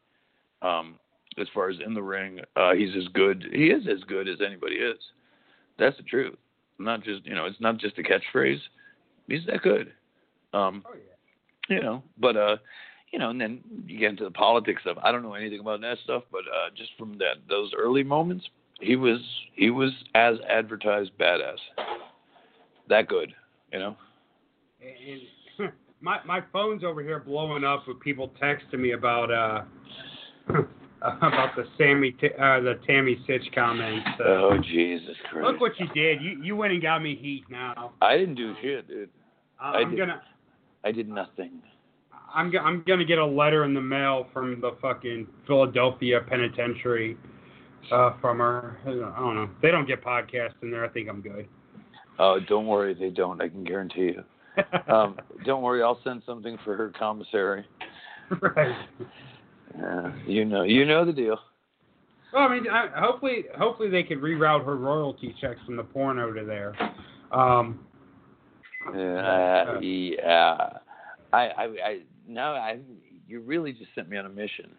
Um, 0.62 0.96
as 1.38 1.48
far 1.54 1.70
as 1.70 1.78
in 1.86 1.94
the 1.94 2.02
ring, 2.02 2.40
uh, 2.56 2.74
he's 2.74 2.96
as 2.96 3.08
good. 3.14 3.46
He 3.52 3.68
is 3.68 3.88
as 3.88 4.04
good 4.04 4.28
as 4.28 4.38
anybody 4.46 4.76
is. 4.76 4.98
That's 5.78 5.98
the 5.98 6.04
truth. 6.04 6.36
Not 6.80 7.04
just 7.04 7.26
you 7.26 7.36
know, 7.36 7.46
it's 7.46 7.60
not 7.60 7.78
just 7.78 7.98
a 8.00 8.04
catchphrase. 8.04 8.60
He's 9.28 9.46
that 9.48 9.62
good. 9.62 9.94
Um, 10.54 10.84
Oh 10.88 10.96
yeah. 10.96 11.76
you 11.76 11.84
know, 11.84 12.04
but 12.18 12.38
uh, 12.38 12.58
you 13.12 13.20
know, 13.20 13.30
and 13.30 13.40
then 13.42 13.60
you 13.86 14.00
get 14.00 14.10
into 14.10 14.24
the 14.24 14.32
politics 14.32 14.82
stuff. 14.84 14.98
I 15.04 15.12
don't 15.12 15.22
know 15.24 15.34
anything 15.34 15.60
about 15.60 15.82
that 15.82 15.98
stuff, 16.04 16.24
but 16.32 16.42
uh, 16.42 16.70
just 16.76 16.92
from 16.98 17.18
that 17.18 17.36
those 17.50 17.72
early 17.78 18.04
moments, 18.04 18.46
he 18.80 18.96
was 18.96 19.20
he 19.54 19.70
was 19.70 19.92
as 20.16 20.36
advertised 20.50 21.12
badass. 21.20 21.58
That 22.90 23.08
good, 23.08 23.34
you 23.72 23.80
know. 23.80 23.96
And 24.82 25.72
my 26.02 26.20
my 26.26 26.42
phone's 26.54 26.84
over 26.84 27.02
here 27.04 27.20
blowing 27.20 27.64
up 27.64 27.88
with 27.88 28.00
people 28.00 28.32
texting 28.42 28.80
me 28.80 28.92
about 28.94 29.32
uh 29.32 29.62
about 31.02 31.56
the 31.56 31.66
Sammy 31.78 32.12
T- 32.12 32.28
uh, 32.40 32.60
the 32.62 32.80
Tammy 32.88 33.20
Sytch 33.28 33.54
comments. 33.54 34.08
Uh, 34.20 34.24
Oh 34.24 34.58
Jesus 34.64 35.16
Christ! 35.30 35.46
look 35.48 35.60
what 35.60 35.74
you 35.80 35.88
did. 35.94 36.22
You 36.22 36.42
you 36.42 36.56
went 36.56 36.74
and 36.74 36.82
got 36.82 37.02
me 37.04 37.16
heat 37.16 37.44
now. 37.50 37.92
I 38.02 38.18
didn't 38.18 38.36
do 38.36 38.54
shit, 38.62 38.88
dude. 38.88 39.10
Uh, 39.62 39.66
I 39.66 39.78
I'm 39.80 39.92
did. 39.92 40.00
gonna 40.00 40.22
I 40.84 40.92
did 40.92 41.10
nothing. 41.10 41.62
I'm 42.34 42.52
I'm 42.58 42.84
gonna 42.88 43.06
get 43.06 43.18
a 43.18 43.26
letter 43.26 43.64
in 43.66 43.74
the 43.74 43.82
mail 43.82 44.28
from 44.34 44.60
the 44.62 44.72
fucking 44.82 45.28
Philadelphia 45.48 46.22
penitentiary 46.28 47.18
uh, 47.92 48.12
from 48.22 48.40
her. 48.40 48.78
I 48.86 48.90
don't 48.90 49.36
know. 49.36 49.50
They 49.62 49.72
don't 49.72 49.88
get 49.88 50.04
podcasts 50.04 50.56
in 50.62 50.72
there. 50.72 50.86
I 50.86 50.90
think 50.90 51.10
I'm 51.10 51.22
good. 51.22 51.48
Oh, 52.20 52.40
don't 52.48 52.68
worry, 52.68 52.94
they 52.94 53.10
don't. 53.10 53.42
I 53.42 53.48
can 53.50 53.64
guarantee 53.64 54.14
you. 54.16 54.24
Um, 54.88 55.18
don't 55.46 55.62
worry, 55.64 55.82
I'll 55.82 56.00
send 56.04 56.24
something 56.26 56.58
for 56.66 56.76
her 56.76 56.92
commissary. 57.00 57.66
right. 58.42 58.76
Uh, 59.82 60.12
you 60.28 60.44
know, 60.44 60.64
you 60.64 60.86
know 60.86 61.06
the 61.06 61.14
deal. 61.14 61.40
Well, 62.34 62.44
I 62.44 62.54
mean, 62.54 62.68
I, 62.70 62.88
hopefully, 62.94 63.46
hopefully 63.58 63.90
they 63.90 64.04
could 64.04 64.20
reroute 64.20 64.66
her 64.66 64.76
royalty 64.76 65.34
checks 65.40 65.60
from 65.66 65.78
the 65.78 65.84
porno 65.84 66.34
to 66.34 66.44
there. 66.44 66.76
Um, 67.32 67.80
Uh, 68.88 69.80
yeah. 69.80 70.70
I, 71.34 71.40
I, 71.40 71.64
I, 71.64 72.00
now 72.34 72.54
I, 72.54 72.80
you 73.28 73.40
really 73.42 73.74
just 73.74 73.94
sent 73.96 74.10
me 74.10 74.18
on 74.18 74.26
a 74.26 74.30
mission. 74.30 74.72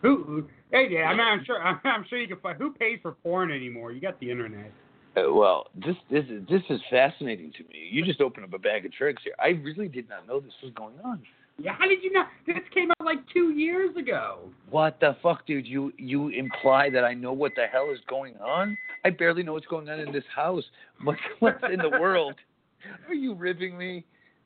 who? 0.00 0.24
who 0.24 0.48
hey, 0.70 0.88
yeah, 0.90 1.04
I 1.04 1.12
mean, 1.12 1.26
I'm 1.26 1.44
sure. 1.44 1.62
I'm, 1.62 1.80
I'm 1.84 2.04
sure 2.08 2.18
you 2.18 2.28
can 2.28 2.40
find 2.40 2.58
who 2.58 2.72
pays 2.72 2.98
for 3.02 3.12
porn 3.12 3.50
anymore. 3.50 3.92
You 3.92 4.00
got 4.00 4.18
the 4.20 4.30
internet. 4.30 4.70
Uh, 5.16 5.32
well, 5.32 5.66
this, 5.76 5.94
this, 6.10 6.24
is 6.24 6.42
this 6.48 6.62
is 6.70 6.80
fascinating 6.90 7.52
to 7.52 7.62
me. 7.64 7.88
You 7.90 8.04
just 8.04 8.20
opened 8.20 8.46
up 8.46 8.52
a 8.52 8.58
bag 8.58 8.84
of 8.84 8.92
tricks 8.92 9.22
here. 9.22 9.34
I 9.38 9.60
really 9.62 9.88
did 9.88 10.08
not 10.08 10.26
know 10.26 10.40
this 10.40 10.52
was 10.62 10.72
going 10.74 10.96
on. 11.04 11.22
Yeah, 11.56 11.72
how 11.78 11.86
did 11.86 12.02
you 12.02 12.12
not? 12.12 12.28
This 12.46 12.56
came 12.72 12.90
out 12.90 13.04
like 13.04 13.18
two 13.32 13.52
years 13.52 13.96
ago. 13.96 14.40
What 14.70 14.98
the 14.98 15.16
fuck, 15.22 15.46
dude? 15.46 15.66
You 15.66 15.92
you 15.96 16.28
imply 16.28 16.90
that 16.90 17.04
I 17.04 17.14
know 17.14 17.32
what 17.32 17.52
the 17.54 17.66
hell 17.70 17.90
is 17.92 18.00
going 18.08 18.34
on? 18.38 18.76
I 19.04 19.10
barely 19.10 19.44
know 19.44 19.52
what's 19.52 19.66
going 19.66 19.88
on 19.88 20.00
in 20.00 20.12
this 20.12 20.24
house. 20.34 20.64
What 21.04 21.16
what's 21.38 21.62
in 21.72 21.78
the 21.78 21.90
world? 21.90 22.34
Are 23.08 23.14
you 23.14 23.34
ribbing 23.34 23.78
me? 23.78 24.04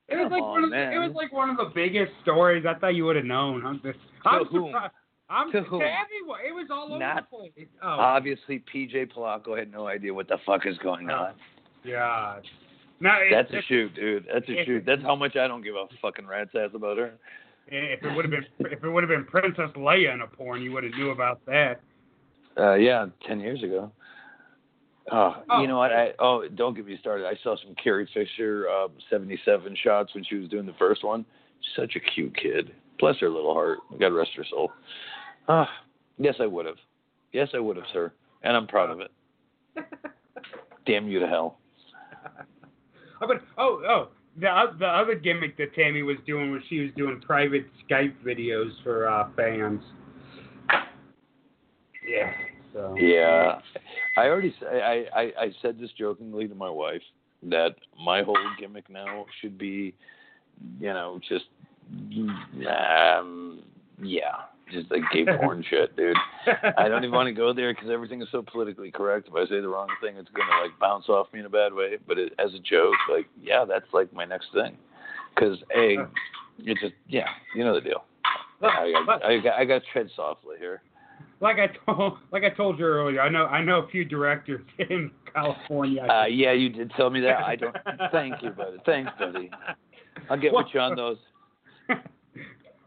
It 0.09 0.17
was 0.17 0.25
Come 0.25 0.33
like 0.33 0.43
on, 0.43 0.51
one 0.51 0.65
of 0.65 0.71
the, 0.71 0.93
it 0.93 0.99
was 0.99 1.13
like 1.15 1.33
one 1.33 1.51
of 1.51 1.57
the 1.59 1.71
biggest 1.75 2.13
stories. 2.23 2.65
I 2.67 2.75
thought 2.79 2.95
you 2.95 3.05
would 3.05 3.17
have 3.17 3.25
known. 3.27 3.65
I'm 3.67 3.81
just, 3.83 3.99
I'm 4.25 4.45
whom? 4.47 4.69
surprised. 4.73 4.93
I'm 5.31 5.53
To 5.53 5.61
whom? 5.63 5.83
everyone. 5.83 6.41
It 6.49 6.53
was 6.55 6.69
all 6.71 6.87
over 6.89 6.99
Not- 6.99 7.29
the 7.31 7.37
place. 7.37 7.67
Oh 7.83 7.89
Obviously, 7.89 8.65
PJ 8.75 9.13
Polaco 9.13 9.59
had 9.59 9.71
no 9.71 9.87
idea 9.87 10.15
what 10.15 10.27
the 10.29 10.39
fuck 10.47 10.65
is 10.67 10.79
going 10.79 11.11
on. 11.11 11.35
Yeah. 11.85 12.37
No, 13.01 13.11
That's 13.31 13.53
a 13.53 13.61
shoot, 13.69 13.95
dude. 13.95 14.27
That's 14.33 14.49
a 14.49 14.65
shoot. 14.65 14.85
That's 14.87 15.03
how 15.03 15.15
much 15.15 15.37
I 15.37 15.47
don't 15.47 15.63
give 15.63 15.75
a 15.75 15.85
fucking 16.03 16.27
rat's 16.27 16.51
ass 16.55 16.71
about 16.75 16.97
her. 16.99 17.13
if 17.69 18.03
it 18.03 18.17
would 18.17 18.25
have 18.25 18.31
been 18.33 18.47
if 18.73 18.83
it 18.83 18.89
would 18.89 19.03
have 19.05 19.11
been 19.11 19.25
Princess 19.27 19.71
Leia 19.77 20.15
in 20.15 20.23
a 20.23 20.27
porn, 20.27 20.63
you 20.63 20.73
would 20.73 20.85
have 20.85 20.95
knew 20.95 21.11
about 21.11 21.45
that. 21.47 21.81
Uh, 22.59 22.75
yeah, 22.75 23.07
ten 23.27 23.39
years 23.39 23.63
ago. 23.63 23.93
Oh, 25.11 25.43
Oh. 25.49 25.61
you 25.61 25.67
know 25.67 25.79
what? 25.79 25.93
I 25.93 26.13
oh, 26.19 26.47
don't 26.49 26.75
get 26.75 26.87
me 26.87 26.97
started. 27.01 27.27
I 27.27 27.37
saw 27.43 27.57
some 27.57 27.75
Carrie 27.83 28.09
Fisher 28.13 28.67
uh, 28.69 28.89
'77 29.11 29.77
shots 29.83 30.15
when 30.15 30.25
she 30.25 30.37
was 30.37 30.49
doing 30.49 30.67
the 30.67 30.75
first 30.79 31.05
one. 31.05 31.25
Such 31.77 31.97
a 31.97 32.01
cute 32.01 32.37
kid. 32.37 32.73
Bless 32.99 33.17
her 33.19 33.29
little 33.31 33.55
heart. 33.55 33.79
God 33.99 34.13
rest 34.13 34.31
her 34.37 34.45
soul. 34.51 34.73
Ah, 35.49 35.69
yes, 36.19 36.35
I 36.41 36.47
would 36.47 36.67
have. 36.67 36.77
Yes, 37.33 37.49
I 37.55 37.59
would 37.59 37.77
have, 37.77 37.87
sir. 37.93 38.13
And 38.43 38.57
I'm 38.57 38.67
proud 38.67 38.91
of 38.91 39.01
it. 39.01 39.11
Damn 40.87 41.09
you 41.09 41.19
to 41.21 41.27
hell. 41.27 41.59
Oh, 43.21 43.27
but 43.27 43.43
oh 43.57 43.83
oh 43.87 44.09
the 44.41 44.49
the 44.79 44.87
other 44.87 45.15
gimmick 45.15 45.57
that 45.59 45.75
Tammy 45.75 46.03
was 46.03 46.17
doing 46.27 46.53
was 46.53 46.63
she 46.69 46.81
was 46.81 46.91
doing 46.97 47.21
private 47.21 47.67
Skype 47.89 48.15
videos 48.25 48.71
for 48.83 49.09
uh, 49.09 49.29
fans. 49.37 49.83
Yeah. 52.09 52.33
So 52.73 52.95
Yeah, 52.99 53.61
I 54.17 54.27
already 54.27 54.55
i 54.63 55.33
i 55.39 55.53
said 55.63 55.79
this 55.79 55.91
jokingly 55.99 56.49
to 56.49 56.55
my 56.55 56.71
wife 56.71 57.03
that 57.45 57.77
my 58.03 58.23
whole 58.23 58.37
gimmick 58.59 58.91
now 58.91 59.27
should 59.41 59.57
be, 59.57 59.95
you 60.81 60.89
know, 60.89 61.21
just 61.29 61.47
um 62.69 63.63
yeah, 64.03 64.37
just 64.73 64.91
like 64.91 65.03
gay 65.13 65.25
porn 65.25 65.65
shit, 65.71 65.97
dude. 65.97 66.17
I 66.77 66.89
don't 66.89 67.05
even 67.05 67.15
want 67.15 67.27
to 67.27 67.33
go 67.33 67.53
there 67.53 67.73
because 67.75 67.91
everything 67.91 68.23
is 68.23 68.29
so 68.31 68.43
politically 68.43 68.91
correct. 68.91 69.29
If 69.29 69.35
I 69.35 69.45
say 69.45 69.61
the 69.61 69.69
wrong 69.69 69.89
thing, 70.01 70.17
it's 70.17 70.31
gonna 70.31 70.63
like 70.63 70.79
bounce 70.79 71.09
off 71.09 71.27
me 71.33 71.41
in 71.41 71.47
a 71.47 71.51
bad 71.51 71.73
way. 71.73 71.99
But 72.07 72.19
it, 72.19 72.33
as 72.39 72.55
a 72.55 72.59
joke, 72.59 72.95
like 73.11 73.27
yeah, 73.41 73.65
that's 73.65 73.87
like 73.93 74.13
my 74.13 74.25
next 74.25 74.49
thing. 74.53 74.77
Because 75.35 75.59
a, 75.77 75.97
it's 76.59 76.81
just 76.81 76.95
yeah, 77.09 77.29
you 77.55 77.65
know 77.65 77.75
the 77.75 77.81
deal. 77.81 78.05
I 78.61 78.93
got, 79.07 79.25
I 79.25 79.39
got 79.39 79.53
I 79.55 79.65
got 79.65 79.83
to 79.83 79.91
tread 79.93 80.11
softly 80.15 80.57
here. 80.59 80.83
Like 81.41 81.57
I 81.59 81.69
told 81.87 82.19
like 82.33 82.45
I 82.45 82.51
told 82.51 82.79
you 82.79 82.85
earlier, 82.85 83.21
I 83.21 83.29
know 83.29 83.47
I 83.47 83.63
know 83.63 83.81
a 83.81 83.89
few 83.89 84.05
directors 84.05 84.65
in 84.91 85.11
California. 85.33 86.03
Uh, 86.03 86.27
yeah, 86.27 86.53
you 86.53 86.69
did 86.69 86.93
tell 86.97 87.11
me 87.11 87.21
that. 87.21 87.39
I 87.45 87.57
don't. 87.57 87.77
Thank 88.13 88.43
you, 88.43 88.51
buddy. 88.51 88.79
Thanks, 88.87 89.11
buddy. 89.19 89.51
I'll 90.31 90.39
get 90.39 90.53
with 90.53 90.67
you 90.73 90.81
on 90.81 90.97
those. 90.97 91.19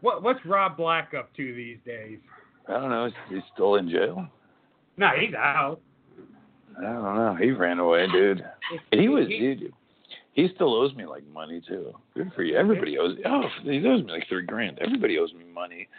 what 0.02 0.23
what's 0.23 0.44
Rob 0.45 0.78
Black 0.78 1.14
up 1.18 1.34
to 1.36 1.56
these 1.56 1.78
days? 1.86 2.19
I 2.68 2.73
don't 2.73 2.90
know. 2.90 3.06
Is 3.06 3.14
he 3.30 3.40
still 3.53 3.76
in 3.76 3.90
jail? 3.90 4.28
No, 4.98 5.10
he's 5.19 5.34
out. 5.34 5.80
I 6.78 6.84
don't 6.84 7.03
know. 7.03 7.38
He 7.40 7.52
ran 7.52 7.80
away, 7.80 8.07
dude. 8.11 8.44
He 8.91 9.10
was, 9.10 9.28
dude. 9.28 9.73
He 10.34 10.49
still 10.56 10.73
owes 10.73 10.95
me 10.95 11.06
like 11.06 11.28
money 11.34 11.61
too. 11.68 11.94
Good 12.15 12.32
for 12.36 12.44
you. 12.44 12.56
Everybody 12.56 12.98
owes. 12.98 13.18
Oh, 13.26 13.44
he 13.64 13.86
owes 13.86 14.06
me 14.06 14.11
like 14.11 14.28
three 14.30 14.45
grand. 14.45 14.80
Everybody 14.80 15.18
owes 15.18 15.34
me 15.34 15.44
money. 15.53 15.90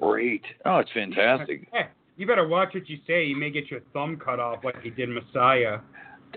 Great. 0.00 0.42
Oh, 0.64 0.78
it's 0.78 0.92
fantastic. 0.92 1.68
You 2.18 2.26
better 2.26 2.46
watch 2.46 2.74
what 2.74 2.88
you 2.90 2.98
say. 3.06 3.24
You 3.24 3.36
may 3.36 3.50
get 3.50 3.70
your 3.70 3.80
thumb 3.94 4.18
cut 4.22 4.38
off 4.38 4.64
like 4.64 4.80
he 4.82 4.90
did 4.90 5.08
Messiah. 5.08 5.78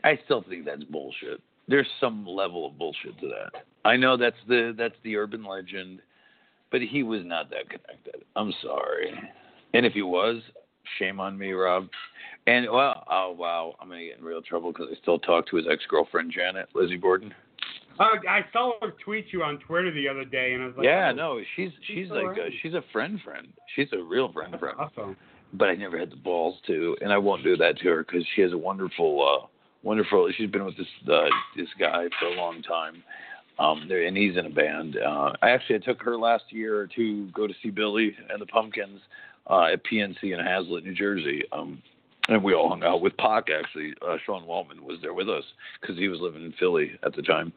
I 0.04 0.18
still 0.24 0.44
think 0.48 0.66
that's 0.66 0.86
bullshit. 0.86 1.42
There's 1.68 1.88
some 2.00 2.26
level 2.26 2.66
of 2.66 2.78
bullshit 2.78 3.20
to 3.20 3.28
that. 3.28 3.66
I 3.84 3.98
know 3.98 4.18
that's 4.18 4.38
the 4.48 4.74
that's 4.78 4.96
the 5.04 5.18
urban 5.18 5.44
legend, 5.44 6.02
but 6.72 6.82
he 6.82 7.04
was 7.04 7.22
not 7.26 7.50
that 7.50 7.70
connected. 7.70 8.24
I'm 8.36 8.54
sorry. 8.64 9.14
And 9.74 9.86
if 9.86 9.94
he 9.94 10.02
was, 10.02 10.42
shame 10.98 11.20
on 11.20 11.38
me, 11.38 11.52
Rob. 11.52 11.88
And 12.48 12.68
well, 12.72 13.04
oh 13.10 13.36
wow, 13.38 13.76
I'm 13.80 13.90
gonna 13.90 14.06
get 14.06 14.20
in 14.20 14.24
real 14.24 14.42
trouble 14.42 14.72
because 14.72 14.88
I 14.92 14.96
still 15.02 15.20
talk 15.20 15.48
to 15.48 15.58
his 15.58 15.66
ex 15.70 15.84
girlfriend 15.90 16.32
Janet, 16.32 16.70
Lizzie 16.74 16.98
Borden. 16.98 17.34
I 18.00 18.46
saw 18.52 18.74
her 18.82 18.94
tweet 19.04 19.28
you 19.32 19.44
on 19.44 19.60
Twitter 19.60 19.92
the 19.92 20.08
other 20.08 20.26
day, 20.26 20.54
and 20.54 20.64
I 20.64 20.66
was 20.68 20.76
like, 20.78 20.86
yeah, 20.86 21.12
oh, 21.12 21.16
no, 21.16 21.42
she's 21.56 21.72
she's 21.88 22.08
she's 22.08 22.10
like 22.10 22.38
a, 22.38 22.50
she's 22.62 22.74
a 22.74 22.84
friend 22.92 23.20
friend. 23.24 23.48
She's 23.76 23.88
a 23.94 24.04
real 24.04 24.32
friend 24.32 24.54
that's 24.54 24.62
friend. 24.62 24.78
awesome. 24.80 25.16
But 25.54 25.70
I 25.70 25.76
never 25.76 25.98
had 25.98 26.12
the 26.12 26.18
balls 26.18 26.58
to, 26.68 26.98
and 27.02 27.14
I 27.14 27.18
won't 27.18 27.44
do 27.44 27.56
that 27.58 27.78
to 27.80 27.90
her 27.90 28.04
because 28.04 28.26
she 28.36 28.42
has 28.42 28.52
a 28.52 28.58
wonderful, 28.58 29.44
uh, 29.44 29.48
wonderful. 29.84 30.30
She's 30.38 30.50
been 30.50 30.66
with 30.66 30.78
this 30.78 30.88
uh, 31.10 31.30
this 31.56 31.70
guy 31.80 32.06
for 32.20 32.28
a 32.28 32.36
long 32.36 32.62
time. 32.62 33.04
Um, 33.58 33.86
there, 33.88 34.06
and 34.06 34.18
he's 34.18 34.36
in 34.36 34.48
a 34.48 34.50
band. 34.50 34.98
Uh, 34.98 35.32
I 35.42 35.52
actually 35.52 35.76
I 35.76 35.80
took 35.80 36.02
her 36.04 36.18
last 36.18 36.44
year 36.50 36.90
to 36.98 37.28
go 37.32 37.48
to 37.48 37.54
see 37.64 37.70
Billy 37.70 38.14
and 38.30 38.42
the 38.42 38.46
Pumpkins 38.48 39.00
uh, 39.50 39.68
at 39.72 39.82
PNC 39.86 40.24
in 40.24 40.40
Hazlet, 40.40 40.84
New 40.84 40.94
Jersey. 40.94 41.44
Um, 41.54 41.82
and 42.28 42.44
we 42.44 42.54
all 42.54 42.70
hung 42.70 42.84
out 42.84 43.02
with 43.02 43.16
Pac. 43.18 43.48
Actually, 43.50 43.94
uh, 44.08 44.18
Sean 44.26 44.46
Waltman 44.46 44.82
was 44.82 44.98
there 45.02 45.14
with 45.14 45.30
us 45.30 45.44
because 45.80 45.98
he 45.98 46.08
was 46.08 46.20
living 46.20 46.44
in 46.44 46.54
Philly 46.60 46.92
at 47.04 47.16
the 47.16 47.22
time. 47.22 47.54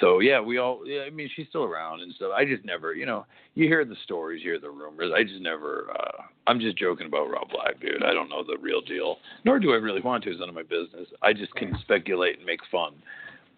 So 0.00 0.20
yeah, 0.20 0.40
we 0.40 0.58
all. 0.58 0.80
Yeah, 0.86 1.02
I 1.02 1.10
mean, 1.10 1.28
she's 1.34 1.48
still 1.48 1.64
around 1.64 2.00
and 2.00 2.12
stuff. 2.14 2.32
I 2.36 2.44
just 2.44 2.64
never, 2.64 2.94
you 2.94 3.06
know, 3.06 3.26
you 3.54 3.66
hear 3.66 3.84
the 3.84 3.96
stories, 4.04 4.42
you 4.44 4.52
hear 4.52 4.60
the 4.60 4.70
rumors. 4.70 5.12
I 5.14 5.24
just 5.24 5.40
never. 5.40 5.90
Uh, 5.92 6.22
I'm 6.46 6.60
just 6.60 6.76
joking 6.76 7.06
about 7.06 7.30
Rob 7.30 7.48
Black, 7.50 7.80
dude. 7.80 8.02
I 8.04 8.12
don't 8.12 8.28
know 8.28 8.42
the 8.44 8.58
real 8.60 8.80
deal, 8.80 9.18
nor 9.44 9.58
do 9.58 9.72
I 9.72 9.76
really 9.76 10.00
want 10.00 10.24
to. 10.24 10.30
It's 10.30 10.40
none 10.40 10.48
of 10.48 10.54
my 10.54 10.62
business. 10.62 11.08
I 11.22 11.32
just 11.32 11.54
can 11.54 11.76
speculate 11.80 12.36
and 12.38 12.46
make 12.46 12.60
fun. 12.70 12.94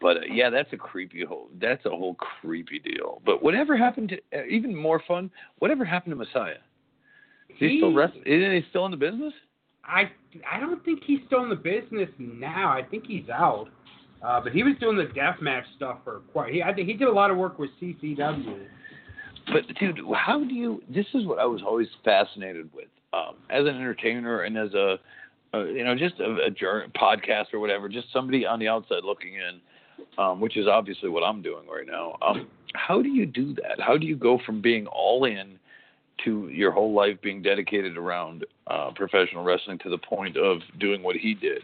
But 0.01 0.19
uh, 0.19 0.21
yeah, 0.31 0.51
that's 0.51 0.73
a 0.73 0.77
creepy 0.77 1.25
whole. 1.25 1.49
That's 1.61 1.85
a 1.87 1.91
whole 1.91 2.15
creepy 2.15 2.79
deal. 2.79 3.23
But 3.25 3.43
whatever 3.43 3.77
happened 3.77 4.11
to? 4.11 4.17
Uh, 4.39 4.45
even 4.49 4.75
more 4.75 5.03
fun. 5.09 5.31
Whatever 5.59 5.85
happened 5.85 6.13
to 6.13 6.17
Messiah? 6.17 6.59
Is 7.49 7.57
he 7.59 7.79
still 7.79 7.91
He- 7.91 7.97
wrestling? 7.97 8.23
Isn't 8.27 8.53
he 8.53 8.65
still 8.71 8.85
in 8.85 8.91
the 8.91 8.97
business? 8.99 9.33
I 9.87 10.11
I 10.51 10.61
don't 10.61 10.85
think 10.85 11.03
he's 11.07 11.21
still 11.27 11.43
in 11.43 11.49
the 11.49 11.57
business 11.57 12.09
now. 12.19 12.71
I 12.71 12.83
think 12.83 13.05
he's 13.07 13.29
out. 13.29 13.69
Uh, 14.23 14.41
but 14.41 14.53
he 14.53 14.63
was 14.63 14.75
doing 14.81 14.97
the 14.97 15.05
deathmatch 15.19 15.65
stuff 15.77 15.99
for 16.03 16.21
quite. 16.33 16.53
He 16.53 16.63
I 16.63 16.73
think 16.73 16.89
he 16.89 16.95
did 16.95 17.09
a 17.09 17.13
lot 17.13 17.31
of 17.31 17.37
work 17.37 17.59
with 17.59 17.71
CCW. 17.81 18.67
But 19.47 19.63
dude, 19.79 20.01
how 20.15 20.43
do 20.43 20.55
you? 20.55 20.83
This 20.89 21.07
is 21.15 21.25
what 21.27 21.39
I 21.39 21.45
was 21.45 21.63
always 21.65 21.89
fascinated 22.05 22.69
with, 22.75 22.89
um, 23.13 23.37
as 23.51 23.63
an 23.63 23.77
entertainer 23.77 24.43
and 24.43 24.57
as 24.57 24.75
a, 24.75 24.99
uh, 25.55 25.65
you 25.65 25.85
know, 25.85 25.95
just 25.95 26.19
a, 26.19 26.47
a 26.47 26.89
podcast 26.99 27.53
or 27.53 27.61
whatever, 27.61 27.89
just 27.89 28.09
somebody 28.13 28.45
on 28.45 28.59
the 28.59 28.67
outside 28.67 29.05
looking 29.05 29.35
in, 29.35 29.61
um, 30.19 30.41
which 30.41 30.57
is 30.57 30.67
obviously 30.67 31.09
what 31.09 31.23
I'm 31.23 31.43
doing 31.43 31.69
right 31.69 31.87
now. 31.87 32.17
Um, 32.27 32.49
how 32.75 33.01
do 33.01 33.09
you 33.09 33.27
do 33.27 33.55
that? 33.55 33.81
How 33.81 33.97
do 33.97 34.07
you 34.07 34.17
go 34.17 34.41
from 34.45 34.61
being 34.61 34.87
all 34.89 35.25
in 35.25 35.59
to 36.25 36.49
your 36.49 36.73
whole 36.73 36.95
life 36.95 37.19
being 37.23 37.43
dedicated 37.43 37.97
around 37.97 38.45
uh, 38.67 38.91
professional 38.95 39.45
wrestling 39.45 39.79
to 39.79 39.91
the 39.91 39.99
point 39.99 40.37
of 40.37 40.59
doing 40.79 41.03
what 41.03 41.17
he 41.17 41.35
did? 41.35 41.63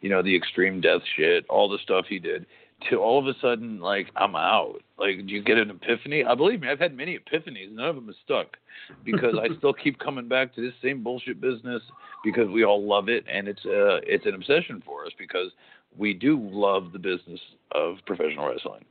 You 0.00 0.10
know, 0.10 0.22
the 0.22 0.36
extreme 0.36 0.80
death 0.80 1.00
shit, 1.16 1.46
all 1.48 1.68
the 1.68 1.78
stuff 1.78 2.06
he 2.08 2.18
did 2.18 2.46
to 2.90 2.96
all 2.96 3.18
of 3.18 3.26
a 3.26 3.38
sudden 3.40 3.80
like 3.80 4.08
I'm 4.16 4.36
out. 4.36 4.82
Like, 4.98 5.26
do 5.26 5.32
you 5.32 5.42
get 5.42 5.58
an 5.58 5.70
epiphany? 5.70 6.24
I 6.24 6.34
believe 6.34 6.60
me, 6.60 6.68
I've 6.68 6.78
had 6.78 6.96
many 6.96 7.18
epiphanies. 7.18 7.72
None 7.72 7.88
of 7.88 7.96
them 7.96 8.06
have 8.06 8.16
stuck 8.24 8.56
because 9.04 9.34
I 9.40 9.54
still 9.58 9.72
keep 9.72 9.98
coming 9.98 10.28
back 10.28 10.54
to 10.54 10.60
this 10.60 10.74
same 10.82 11.02
bullshit 11.02 11.40
business 11.40 11.82
because 12.24 12.48
we 12.48 12.64
all 12.64 12.86
love 12.86 13.08
it 13.08 13.24
and 13.30 13.48
it's 13.48 13.64
uh 13.66 14.00
it's 14.06 14.26
an 14.26 14.34
obsession 14.34 14.82
for 14.84 15.04
us 15.04 15.12
because 15.18 15.50
we 15.96 16.12
do 16.12 16.38
love 16.40 16.92
the 16.92 16.98
business 16.98 17.40
of 17.72 17.96
professional 18.06 18.48
wrestling 18.48 18.84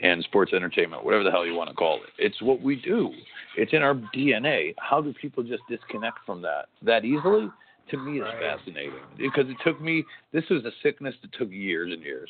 and 0.00 0.22
sports 0.24 0.52
entertainment, 0.52 1.04
whatever 1.04 1.24
the 1.24 1.30
hell 1.30 1.44
you 1.46 1.54
want 1.54 1.68
to 1.70 1.74
call 1.74 1.96
it. 1.96 2.10
It's 2.18 2.40
what 2.40 2.60
we 2.62 2.76
do. 2.76 3.12
It's 3.56 3.72
in 3.72 3.82
our 3.82 3.94
DNA. 4.14 4.74
How 4.78 5.00
do 5.00 5.12
people 5.12 5.42
just 5.42 5.62
disconnect 5.68 6.18
from 6.26 6.42
that 6.42 6.66
that 6.82 7.04
easily? 7.04 7.48
To 7.90 7.96
me, 7.96 8.18
is 8.18 8.22
Right. 8.24 8.38
fascinating 8.58 8.92
because 9.16 9.48
it 9.48 9.56
took 9.64 9.80
me. 9.80 10.04
This 10.32 10.44
was 10.50 10.64
a 10.66 10.70
sickness 10.82 11.14
that 11.22 11.32
took 11.32 11.50
years 11.50 11.90
and 11.92 12.02
years 12.02 12.28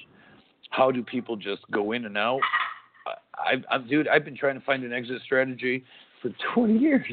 how 0.71 0.91
do 0.91 1.03
people 1.03 1.35
just 1.37 1.63
go 1.71 1.93
in 1.93 2.05
and 2.05 2.19
out? 2.19 2.41
I, 3.07 3.13
I, 3.55 3.75
I'm, 3.75 3.89
dude, 3.89 4.07
I've 4.09 4.25
been 4.25 4.37
trying 4.37 4.59
to 4.59 4.65
find 4.67 4.85
an 4.85 4.93
exit 4.93 5.23
strategy 5.25 5.83
for 6.21 6.31
20 6.55 6.79
years. 6.79 7.07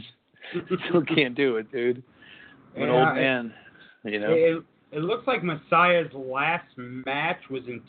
Still 0.90 1.04
can't 1.04 1.36
do 1.36 1.58
it, 1.58 1.72
dude. 1.72 2.04
I'm 2.76 2.84
an 2.84 2.90
Yeah, 2.90 2.94
old 3.10 3.18
it- 3.18 3.22
man, 3.22 3.54
you 4.04 4.20
know. 4.20 4.34
It, 4.34 4.64
it 4.92 5.00
looks 5.00 5.26
like 5.28 5.44
Messiah's 5.44 6.12
last 6.14 6.66
match 6.78 7.40
was 7.50 7.64
in 7.68 7.82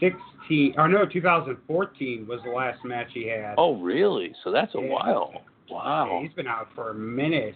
2016, 0.00 0.74
or 0.78 0.88
no, 0.88 1.06
2014 1.06 2.26
was 2.26 2.40
the 2.44 2.50
last 2.50 2.84
match 2.84 3.08
he 3.12 3.26
had. 3.28 3.54
oh, 3.58 3.76
really? 3.80 4.32
So 4.44 4.50
that's 4.50 4.74
a 4.74 4.80
Yeah. 4.80 4.88
while. 4.88 5.42
Wow. 5.70 6.06
Yeah, 6.20 6.26
he's 6.26 6.32
been 6.34 6.46
out 6.46 6.68
for 6.74 6.90
a 6.90 6.94
minute. 6.94 7.54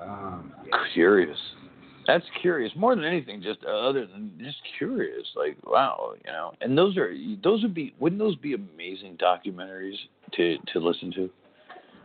Um, 0.00 0.52
yeah. 0.66 0.78
Curious. 0.94 1.38
That's 2.06 2.24
curious. 2.40 2.72
More 2.74 2.96
than 2.96 3.04
anything, 3.04 3.40
just 3.42 3.60
uh, 3.64 3.68
other 3.68 4.06
than 4.06 4.32
just 4.42 4.56
curious. 4.78 5.24
Like, 5.36 5.56
wow, 5.64 6.14
you 6.24 6.32
know. 6.32 6.52
And 6.60 6.76
those 6.76 6.96
are 6.96 7.14
those 7.44 7.62
would 7.62 7.74
be 7.74 7.94
wouldn't 8.00 8.18
those 8.18 8.34
be 8.36 8.54
amazing 8.54 9.18
documentaries 9.18 9.94
to 10.32 10.56
to 10.72 10.80
listen 10.80 11.12
to? 11.12 11.30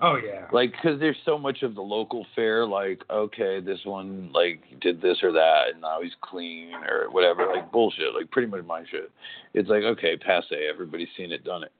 Oh 0.02 0.16
yeah. 0.16 0.48
like 0.52 0.72
because 0.72 1.00
there's 1.00 1.18
so 1.26 1.38
much 1.38 1.64
of 1.64 1.76
the 1.76 1.82
local 1.82 2.26
fare 2.36 2.66
like 2.66 3.02
okay 3.10 3.60
this 3.60 3.80
one 3.84 4.32
like 4.34 4.62
did 4.80 5.02
this 5.02 5.18
or 5.24 5.32
that 5.32 5.70
and 5.72 5.82
now 5.82 6.02
he's 6.02 6.14
clean 6.22 6.74
or 6.74 7.10
whatever 7.10 7.48
like 7.48 7.72
bullshit 7.72 8.14
like 8.16 8.30
pretty 8.32 8.48
much 8.48 8.64
my 8.66 8.84
shit. 8.92 9.12
It's 9.54 9.70
like 9.70 9.84
okay 9.84 10.18
passe 10.18 10.68
everybody's 10.72 11.08
seen 11.18 11.32
it 11.32 11.44
done 11.44 11.64
it. 11.64 11.72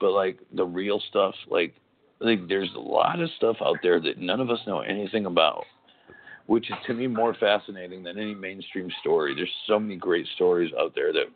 But 0.00 0.12
like 0.12 0.38
the 0.54 0.64
real 0.64 1.00
stuff 1.08 1.34
like 1.48 1.74
like 2.20 2.46
there's 2.48 2.70
a 2.76 2.80
lot 2.80 3.20
of 3.20 3.30
stuff 3.36 3.56
out 3.64 3.78
there 3.82 4.00
that 4.00 4.18
none 4.18 4.40
of 4.40 4.50
us 4.50 4.60
know 4.66 4.80
anything 4.80 5.26
about 5.26 5.64
which 6.46 6.70
is 6.70 6.76
to 6.86 6.94
me 6.94 7.06
more 7.06 7.34
fascinating 7.34 8.02
than 8.02 8.18
any 8.18 8.34
mainstream 8.34 8.90
story. 9.00 9.34
There's 9.34 9.48
so 9.66 9.78
many 9.78 9.96
great 9.96 10.26
stories 10.34 10.72
out 10.78 10.92
there 10.94 11.12
that 11.12 11.26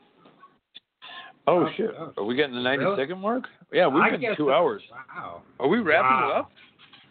oh 1.47 1.65
Oh, 1.65 1.69
shit 1.77 1.91
oh. 1.99 2.13
are 2.17 2.25
we 2.25 2.35
getting 2.35 2.55
the 2.55 2.61
90 2.63 2.85
Really? 2.85 3.03
second 3.03 3.21
mark 3.21 3.45
yeah 3.73 3.87
we've 3.87 4.03
I 4.03 4.11
been 4.11 4.21
two 4.37 4.47
so. 4.49 4.53
hours 4.53 4.83
Wow. 5.15 5.43
are 5.61 5.69
we 5.69 5.79
wrapping 5.79 6.11
Wow. 6.11 6.31
it 6.31 6.37
up 6.37 6.51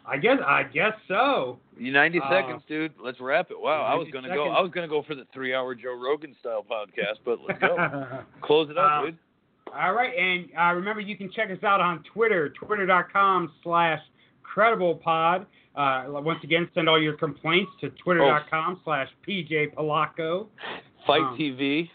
I 0.07 0.17
guess 0.17 0.37
I 0.45 0.61
guess 0.61 0.93
so. 1.07 1.57
You 1.79 1.91
90 1.91 2.19
Uh, 2.21 2.29
seconds, 2.29 2.61
dude. 2.67 2.93
Let's 3.03 3.19
wrap 3.19 3.49
it. 3.49 3.59
Wow, 3.59 3.81
I 3.81 3.95
was 3.95 4.07
gonna 4.13 4.27
go. 4.29 4.49
I 4.51 4.61
was 4.61 4.69
gonna 4.71 4.87
go 4.87 5.01
for 5.01 5.15
the 5.15 5.25
three-hour 5.33 5.73
Joe 5.73 5.95
Rogan 5.99 6.35
style 6.39 6.63
podcast, 6.63 7.17
but 7.25 7.39
let's 7.41 7.59
go. 7.59 8.05
Close 8.43 8.69
it 8.69 8.77
up, 8.77 8.91
Uh, 9.01 9.05
dude. 9.05 9.17
All 9.73 9.93
right, 9.93 10.13
and 10.15 10.47
uh, 10.55 10.75
remember 10.75 11.01
you 11.01 11.17
can 11.17 11.31
check 11.31 11.49
us 11.49 11.57
out 11.63 11.81
on 11.81 12.03
Twitter, 12.13 12.49
twitter.com 12.49 13.51
slash 13.63 13.99
crediblepod. 14.55 15.47
Uh, 15.75 16.03
once 16.07 16.39
again, 16.43 16.69
send 16.75 16.87
all 16.87 17.01
your 17.01 17.13
complaints 17.17 17.71
to 17.81 17.89
twitter.com 18.03 18.79
slash 18.83 19.07
pjpalaco. 19.27 20.45
FITE 21.07 21.21
um, 21.21 21.37
TV. 21.37 21.89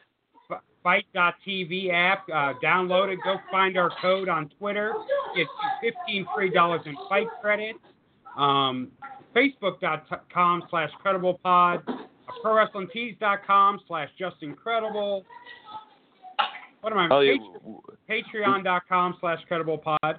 FITE.tv 0.82 1.92
app, 1.92 2.26
uh, 2.32 2.54
download 2.62 3.12
it. 3.12 3.18
Go 3.24 3.36
find 3.50 3.76
our 3.76 3.90
code 4.00 4.28
on 4.28 4.50
Twitter. 4.58 4.94
Get 5.36 5.46
you 5.82 5.92
15 6.06 6.26
free 6.34 6.50
dollars 6.50 6.80
in 6.86 6.96
FITE 7.08 7.28
credits. 7.40 7.78
Um, 8.36 8.88
Facebook.com 9.34 10.64
slash 10.70 10.90
CrediblePod, 11.04 11.82
ProWrestlingTees.com 12.44 13.80
slash 13.86 14.08
JustIncredible. 14.20 15.24
What 16.80 16.92
am 16.92 16.98
I? 16.98 17.08
Oh, 17.10 17.20
yeah. 17.20 17.34
Patreon.com 18.08 19.16
slash 19.20 19.40
CrediblePod. 19.50 20.16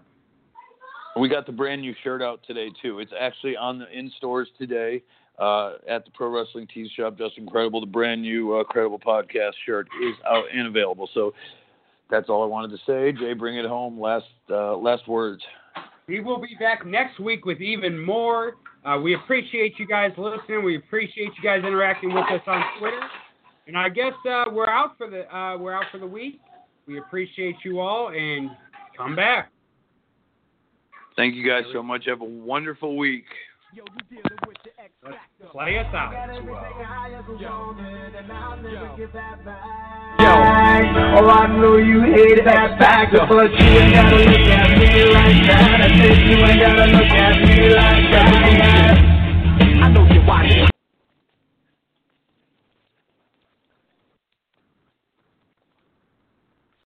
We 1.19 1.27
got 1.27 1.45
the 1.45 1.51
brand 1.51 1.81
new 1.81 1.93
shirt 2.03 2.21
out 2.21 2.41
today 2.47 2.69
too. 2.81 2.99
It's 2.99 3.11
actually 3.19 3.57
on 3.57 3.79
the 3.79 3.89
in 3.97 4.11
stores 4.17 4.47
today 4.57 5.03
uh, 5.41 5.73
at 5.89 6.05
the 6.05 6.11
Pro 6.11 6.29
Wrestling 6.29 6.67
Tees 6.71 6.89
Shop. 6.95 7.17
Just 7.17 7.37
incredible. 7.37 7.81
The 7.81 7.87
brand 7.87 8.21
new 8.21 8.55
uh, 8.55 8.63
Credible 8.63 8.99
Podcast 8.99 9.53
shirt 9.65 9.87
is 10.03 10.13
out 10.29 10.45
and 10.53 10.67
available. 10.67 11.09
So 11.13 11.33
that's 12.09 12.29
all 12.29 12.43
I 12.43 12.45
wanted 12.45 12.71
to 12.71 12.77
say. 12.85 13.11
Jay, 13.11 13.33
bring 13.33 13.57
it 13.57 13.65
home. 13.65 13.99
Last 13.99 14.25
uh, 14.49 14.75
last 14.77 15.07
words. 15.07 15.41
We 16.07 16.19
will 16.19 16.39
be 16.39 16.55
back 16.59 16.85
next 16.85 17.19
week 17.19 17.45
with 17.45 17.59
even 17.59 17.97
more. 17.97 18.55
Uh, 18.85 18.99
we 19.01 19.15
appreciate 19.15 19.79
you 19.79 19.87
guys 19.87 20.11
listening. 20.17 20.63
We 20.63 20.77
appreciate 20.77 21.31
you 21.37 21.43
guys 21.43 21.63
interacting 21.65 22.13
with 22.13 22.25
us 22.25 22.41
on 22.47 22.63
Twitter. 22.79 22.99
And 23.67 23.77
I 23.77 23.89
guess 23.89 24.13
uh, 24.29 24.45
we're 24.51 24.69
out 24.69 24.97
for 24.97 25.09
the 25.09 25.33
uh, 25.35 25.57
we're 25.57 25.73
out 25.73 25.85
for 25.91 25.97
the 25.97 26.07
week. 26.07 26.39
We 26.87 26.99
appreciate 26.99 27.55
you 27.63 27.79
all 27.79 28.09
and 28.09 28.51
come 28.97 29.15
back. 29.15 29.51
Thank 31.15 31.35
you 31.35 31.47
guys 31.47 31.63
so 31.73 31.81
much. 31.81 32.05
Have 32.05 32.21
a 32.21 32.25
wonderful 32.25 32.97
week. 32.97 33.25
Yo, 33.73 33.85
you 33.85 34.03
dealing 34.09 34.39
with 34.45 34.57
the 34.65 34.71
X 34.83 34.91
Play 35.53 35.79
us 35.79 35.85
out. 35.95 36.13
Uh, 36.13 36.33
Yo. 36.33 37.39
Yo. 37.39 37.75
Oh, 41.15 41.29
I 41.29 41.47
know 41.47 41.77
you 41.77 42.01
hated 42.01 42.45
that 42.47 42.77
factor, 42.77 43.25
but 43.29 43.49
you 43.49 43.67
ain't 43.79 43.93
gotta 43.93 44.17
look 44.17 44.27
at 44.27 44.77
me 44.77 45.05
like 45.13 45.47
that. 45.47 45.79
I 45.79 45.87
said 45.87 46.17
you 46.19 46.37
ain't 46.43 46.59
gotta 46.59 46.85
look 46.91 47.11
at 47.15 47.39
me 47.39 47.69
like 47.69 48.11
that. 48.11 48.97
I 49.83 49.89
know 49.89 50.03
you're 50.13 50.25
watching. 50.25 50.70